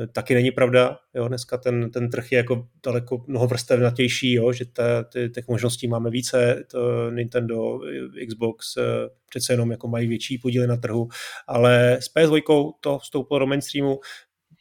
taky 0.08 0.34
není 0.34 0.52
pravda. 0.52 0.98
Jo. 1.14 1.28
Dneska 1.28 1.58
ten, 1.58 1.92
ten 1.92 2.10
trh 2.10 2.32
je 2.32 2.38
jako 2.38 2.68
daleko 2.86 3.24
mnoho 3.28 3.48
vrstevnatější, 3.48 4.34
jo, 4.34 4.54
že 4.54 4.66
te, 4.66 5.04
ty, 5.14 5.30
těch 5.30 5.48
možností 5.48 5.88
máme 5.88 6.10
více. 6.10 6.64
To 6.72 7.12
Nintendo, 7.12 7.80
Xbox 8.28 8.78
e, 8.78 8.82
přece 9.30 9.54
jenom 9.54 9.72
jako 9.72 9.88
mají 9.88 10.08
větší 10.08 10.38
podíly 10.38 10.68
na 10.68 10.78
trhu, 10.78 11.08
ale 11.48 11.98
s 12.02 12.16
PS2 12.16 12.72
to 12.80 13.00
vstoupilo 13.00 13.40
do 13.40 13.48
mainstreamu. 13.48 14.00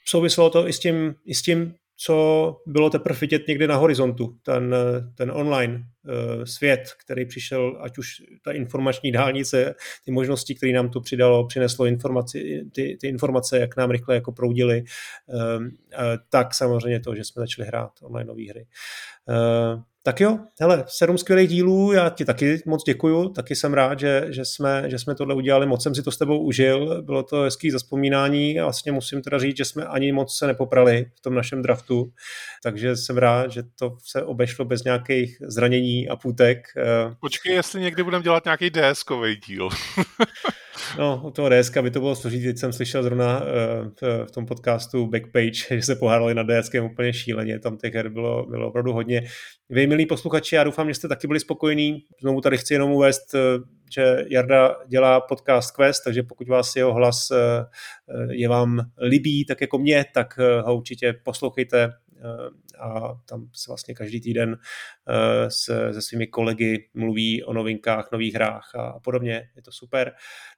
Souviselo 0.05 0.51
to 0.51 0.69
i 0.69 0.73
s 0.73 0.78
tím, 0.78 1.15
i 1.24 1.35
s 1.35 1.43
tím 1.43 1.74
co 2.01 2.57
bylo 2.66 2.91
teprve 2.91 3.19
vidět 3.20 3.49
někde 3.49 3.66
na 3.66 3.77
horizontu, 3.77 4.37
ten, 4.43 4.75
ten 5.15 5.31
online 5.31 5.75
uh, 5.75 6.45
svět, 6.45 6.81
který 7.05 7.27
přišel, 7.27 7.79
ať 7.81 7.99
už 7.99 8.23
ta 8.45 8.53
informační 8.53 9.12
dálnice, 9.12 9.75
ty 10.05 10.11
možnosti, 10.11 10.55
které 10.55 10.73
nám 10.73 10.89
to 10.91 11.01
přidalo, 11.01 11.47
přineslo 11.47 11.87
informaci, 11.87 12.65
ty, 12.75 12.97
ty 13.01 13.09
informace, 13.09 13.59
jak 13.59 13.77
nám 13.77 13.91
rychle 13.91 14.15
jako 14.15 14.33
proudily, 14.33 14.85
uh, 15.27 15.62
uh, 15.62 15.69
tak 16.29 16.55
samozřejmě 16.55 17.01
to, 17.01 17.15
že 17.15 17.25
jsme 17.25 17.41
začali 17.41 17.69
hrát 17.69 17.91
online 18.03 18.33
hry. 18.51 18.66
Tak 20.09 20.21
jo, 20.21 20.39
hele, 20.61 20.85
sedm 20.87 21.19
skvělých 21.19 21.49
dílů, 21.49 21.93
já 21.93 22.09
ti 22.09 22.25
taky 22.25 22.63
moc 22.67 22.85
děkuju, 22.85 23.29
taky 23.29 23.57
jsem 23.57 23.75
rád, 23.75 24.01
že, 24.01 24.27
že, 24.29 24.45
jsme, 24.45 24.85
že 24.87 24.99
jsme 24.99 25.15
tohle 25.15 25.35
udělali, 25.35 25.67
moc 25.67 25.83
jsem 25.83 25.95
si 25.95 26.03
to 26.03 26.11
s 26.11 26.19
tebou 26.19 26.39
užil, 26.39 27.03
bylo 27.03 27.23
to 27.23 27.41
hezký 27.41 27.71
zaspomínání 27.71 28.61
a 28.61 28.65
vlastně 28.65 28.93
musím 28.93 29.23
teda 29.23 29.39
říct, 29.39 29.57
že 29.57 29.65
jsme 29.65 29.85
ani 29.85 30.13
moc 30.13 30.39
se 30.39 30.47
nepoprali 30.47 31.07
v 31.19 31.21
tom 31.21 31.35
našem 31.35 31.63
draftu, 31.63 32.13
takže 32.63 32.97
jsem 32.97 33.19
rád, 33.19 33.53
že 33.53 33.63
to 33.79 33.97
se 34.05 34.23
obešlo 34.23 34.65
bez 34.65 34.85
nějakých 34.85 35.37
zranění 35.41 36.09
a 36.09 36.17
půtek. 36.17 36.67
Počkej, 37.21 37.55
jestli 37.55 37.81
někdy 37.81 38.03
budeme 38.03 38.25
dělat 38.25 38.45
nějaký 38.45 38.71
ds 38.71 39.05
díl. 39.47 39.69
No, 40.99 41.23
u 41.25 41.31
toho 41.31 41.49
DSK 41.49 41.79
by 41.79 41.91
to 41.91 42.01
bylo 42.01 42.17
složitý. 42.17 42.45
Teď 42.45 42.59
jsem 42.59 42.73
slyšel 42.73 43.03
zrovna 43.03 43.41
uh, 43.41 43.47
v 44.27 44.31
tom 44.31 44.47
podcastu 44.47 45.07
Backpage, 45.07 45.53
že 45.77 45.83
se 45.83 45.97
pohádali 45.97 46.35
na 46.35 46.43
DSK 46.43 46.75
úplně 46.83 47.13
šíleně. 47.13 47.59
Tam 47.59 47.77
těch 47.77 47.95
her 47.95 48.09
bylo, 48.09 48.47
bylo 48.47 48.69
opravdu 48.69 48.93
hodně. 48.93 49.23
Vy, 49.71 49.87
milí 49.87 50.07
posluchači, 50.07 50.55
já 50.55 50.65
doufám, 50.65 50.89
že 50.89 50.95
jste 50.95 51.09
taky 51.09 51.27
byli 51.27 51.41
spokojení. 51.41 51.99
Znovu 52.21 52.41
tady 52.41 52.59
chci 52.59 52.75
jenom 52.75 52.91
uvést, 52.91 53.35
eh, 53.35 53.39
že 53.95 54.25
Jarda 54.31 54.77
dělá 54.89 55.21
podcast 55.21 55.77
Quest, 55.77 56.05
takže 56.05 56.23
pokud 56.23 56.49
vás 56.49 56.77
jeho 56.77 56.95
hlas 56.95 57.31
eh, 57.31 57.67
je 58.31 58.49
vám 58.49 58.81
libý, 58.99 59.45
tak 59.45 59.61
jako 59.61 59.79
mě, 59.79 60.05
tak 60.15 60.39
ho 60.65 60.77
určitě 60.77 61.15
poslouchejte 61.25 61.93
a 62.81 63.15
tam 63.28 63.49
se 63.53 63.70
vlastně 63.70 63.95
každý 63.95 64.20
týden 64.20 64.59
se, 65.49 65.95
se 65.95 66.03
svými 66.03 66.27
kolegy 66.27 66.89
mluví 66.95 67.45
o 67.45 67.53
novinkách, 67.53 68.09
nových 68.12 68.35
hrách 68.35 68.74
a 68.74 69.01
podobně. 69.01 69.49
Je 69.57 69.62
to 69.62 69.73
super. 69.73 70.12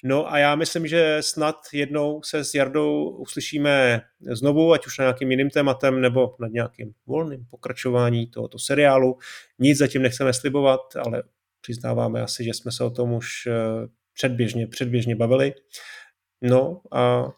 No 0.04 0.32
a 0.32 0.38
já 0.38 0.54
myslím, 0.54 0.86
že 0.86 1.16
snad 1.20 1.56
jednou 1.72 2.22
se 2.22 2.44
s 2.44 2.54
Jardou 2.54 3.10
uslyšíme 3.10 4.00
znovu, 4.30 4.72
ať 4.72 4.86
už 4.86 4.98
na 4.98 5.02
nějakým 5.02 5.30
jiným 5.30 5.50
tématem 5.50 6.00
nebo 6.00 6.36
nad 6.40 6.52
nějakým 6.52 6.92
volným 7.06 7.46
pokračování 7.50 8.26
tohoto 8.26 8.58
seriálu. 8.58 9.18
Nic 9.58 9.78
zatím 9.78 10.02
nechceme 10.02 10.32
slibovat, 10.32 10.80
ale 11.04 11.22
přiznáváme 11.60 12.22
asi, 12.22 12.44
že 12.44 12.54
jsme 12.54 12.72
se 12.72 12.84
o 12.84 12.90
tom 12.90 13.12
už 13.12 13.46
eh, 13.46 13.52
předběžně, 14.14 14.66
předběžně 14.66 15.16
bavili. 15.16 15.54
No 16.42 16.80
a 16.92 17.32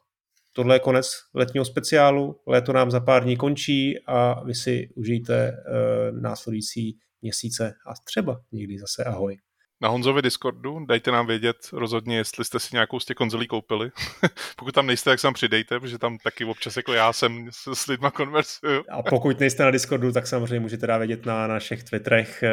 tohle 0.53 0.75
je 0.75 0.81
konec 0.81 1.07
letního 1.35 1.65
speciálu, 1.65 2.41
léto 2.47 2.73
nám 2.73 2.91
za 2.91 3.01
pár 3.01 3.25
dní 3.25 3.37
končí 3.37 3.99
a 4.07 4.45
vy 4.45 4.55
si 4.55 4.89
užijte 4.95 5.53
uh, 5.53 6.21
následující 6.21 6.99
měsíce 7.23 7.75
a 7.87 7.93
třeba 8.05 8.41
někdy 8.53 8.79
zase 8.79 9.05
ahoj. 9.05 9.39
Na 9.83 9.89
Honzovi 9.89 10.23
Discordu 10.23 10.87
dajte 10.87 11.11
nám 11.11 11.27
vědět 11.27 11.57
rozhodně, 11.73 12.17
jestli 12.17 12.45
jste 12.45 12.61
si 12.61 12.69
nějakou 12.73 13.01
z 13.01 13.05
těch 13.05 13.17
konzolí 13.17 13.47
koupili. 13.47 13.91
pokud 14.57 14.75
tam 14.75 14.87
nejste, 14.87 15.11
tak 15.11 15.19
se 15.19 15.23
tam 15.23 15.35
přidejte, 15.35 15.81
protože 15.81 15.99
tam 15.99 16.19
taky 16.19 16.45
občas 16.45 16.77
jako 16.77 16.93
já 16.93 17.13
jsem 17.13 17.49
s, 17.51 17.73
s 17.73 17.87
lidma 17.87 18.11
konversuju. 18.11 18.85
a 18.91 19.03
pokud 19.03 19.41
nejste 19.41 19.63
na 19.63 19.71
Discordu, 19.71 20.13
tak 20.13 20.27
samozřejmě 20.27 20.61
můžete 20.61 20.87
dát 20.87 20.99
vědět 20.99 21.27
na 21.27 21.47
našich 21.47 21.85
Twitterech. 21.85 22.43
Eh, 22.43 22.53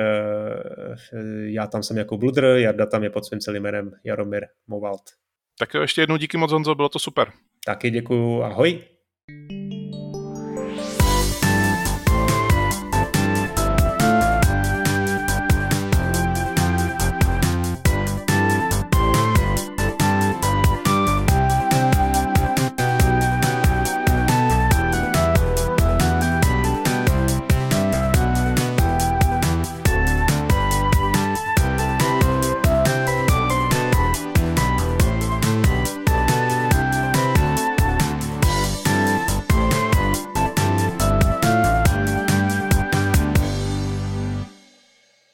já 1.41 1.67
tam 1.67 1.84
jsem 1.84 1.97
jako 1.97 2.17
Bludr, 2.17 2.43
Jarda 2.43 2.85
tam 2.85 3.03
je 3.03 3.09
pod 3.09 3.26
svým 3.26 3.39
celým 3.39 3.63
jménem 3.63 3.91
Jaromír 4.03 4.45
Movalt. 4.67 5.03
Tak 5.60 5.73
jo, 5.73 5.81
ještě 5.81 6.02
jednou 6.02 6.18
díky 6.18 6.38
moc 6.38 6.52
Honzo, 6.52 6.76
bylo 6.76 6.90
to 6.90 6.99
super. 6.99 7.31
Taky 7.65 7.90
děkuju, 7.90 8.41
ahoj. 8.44 8.80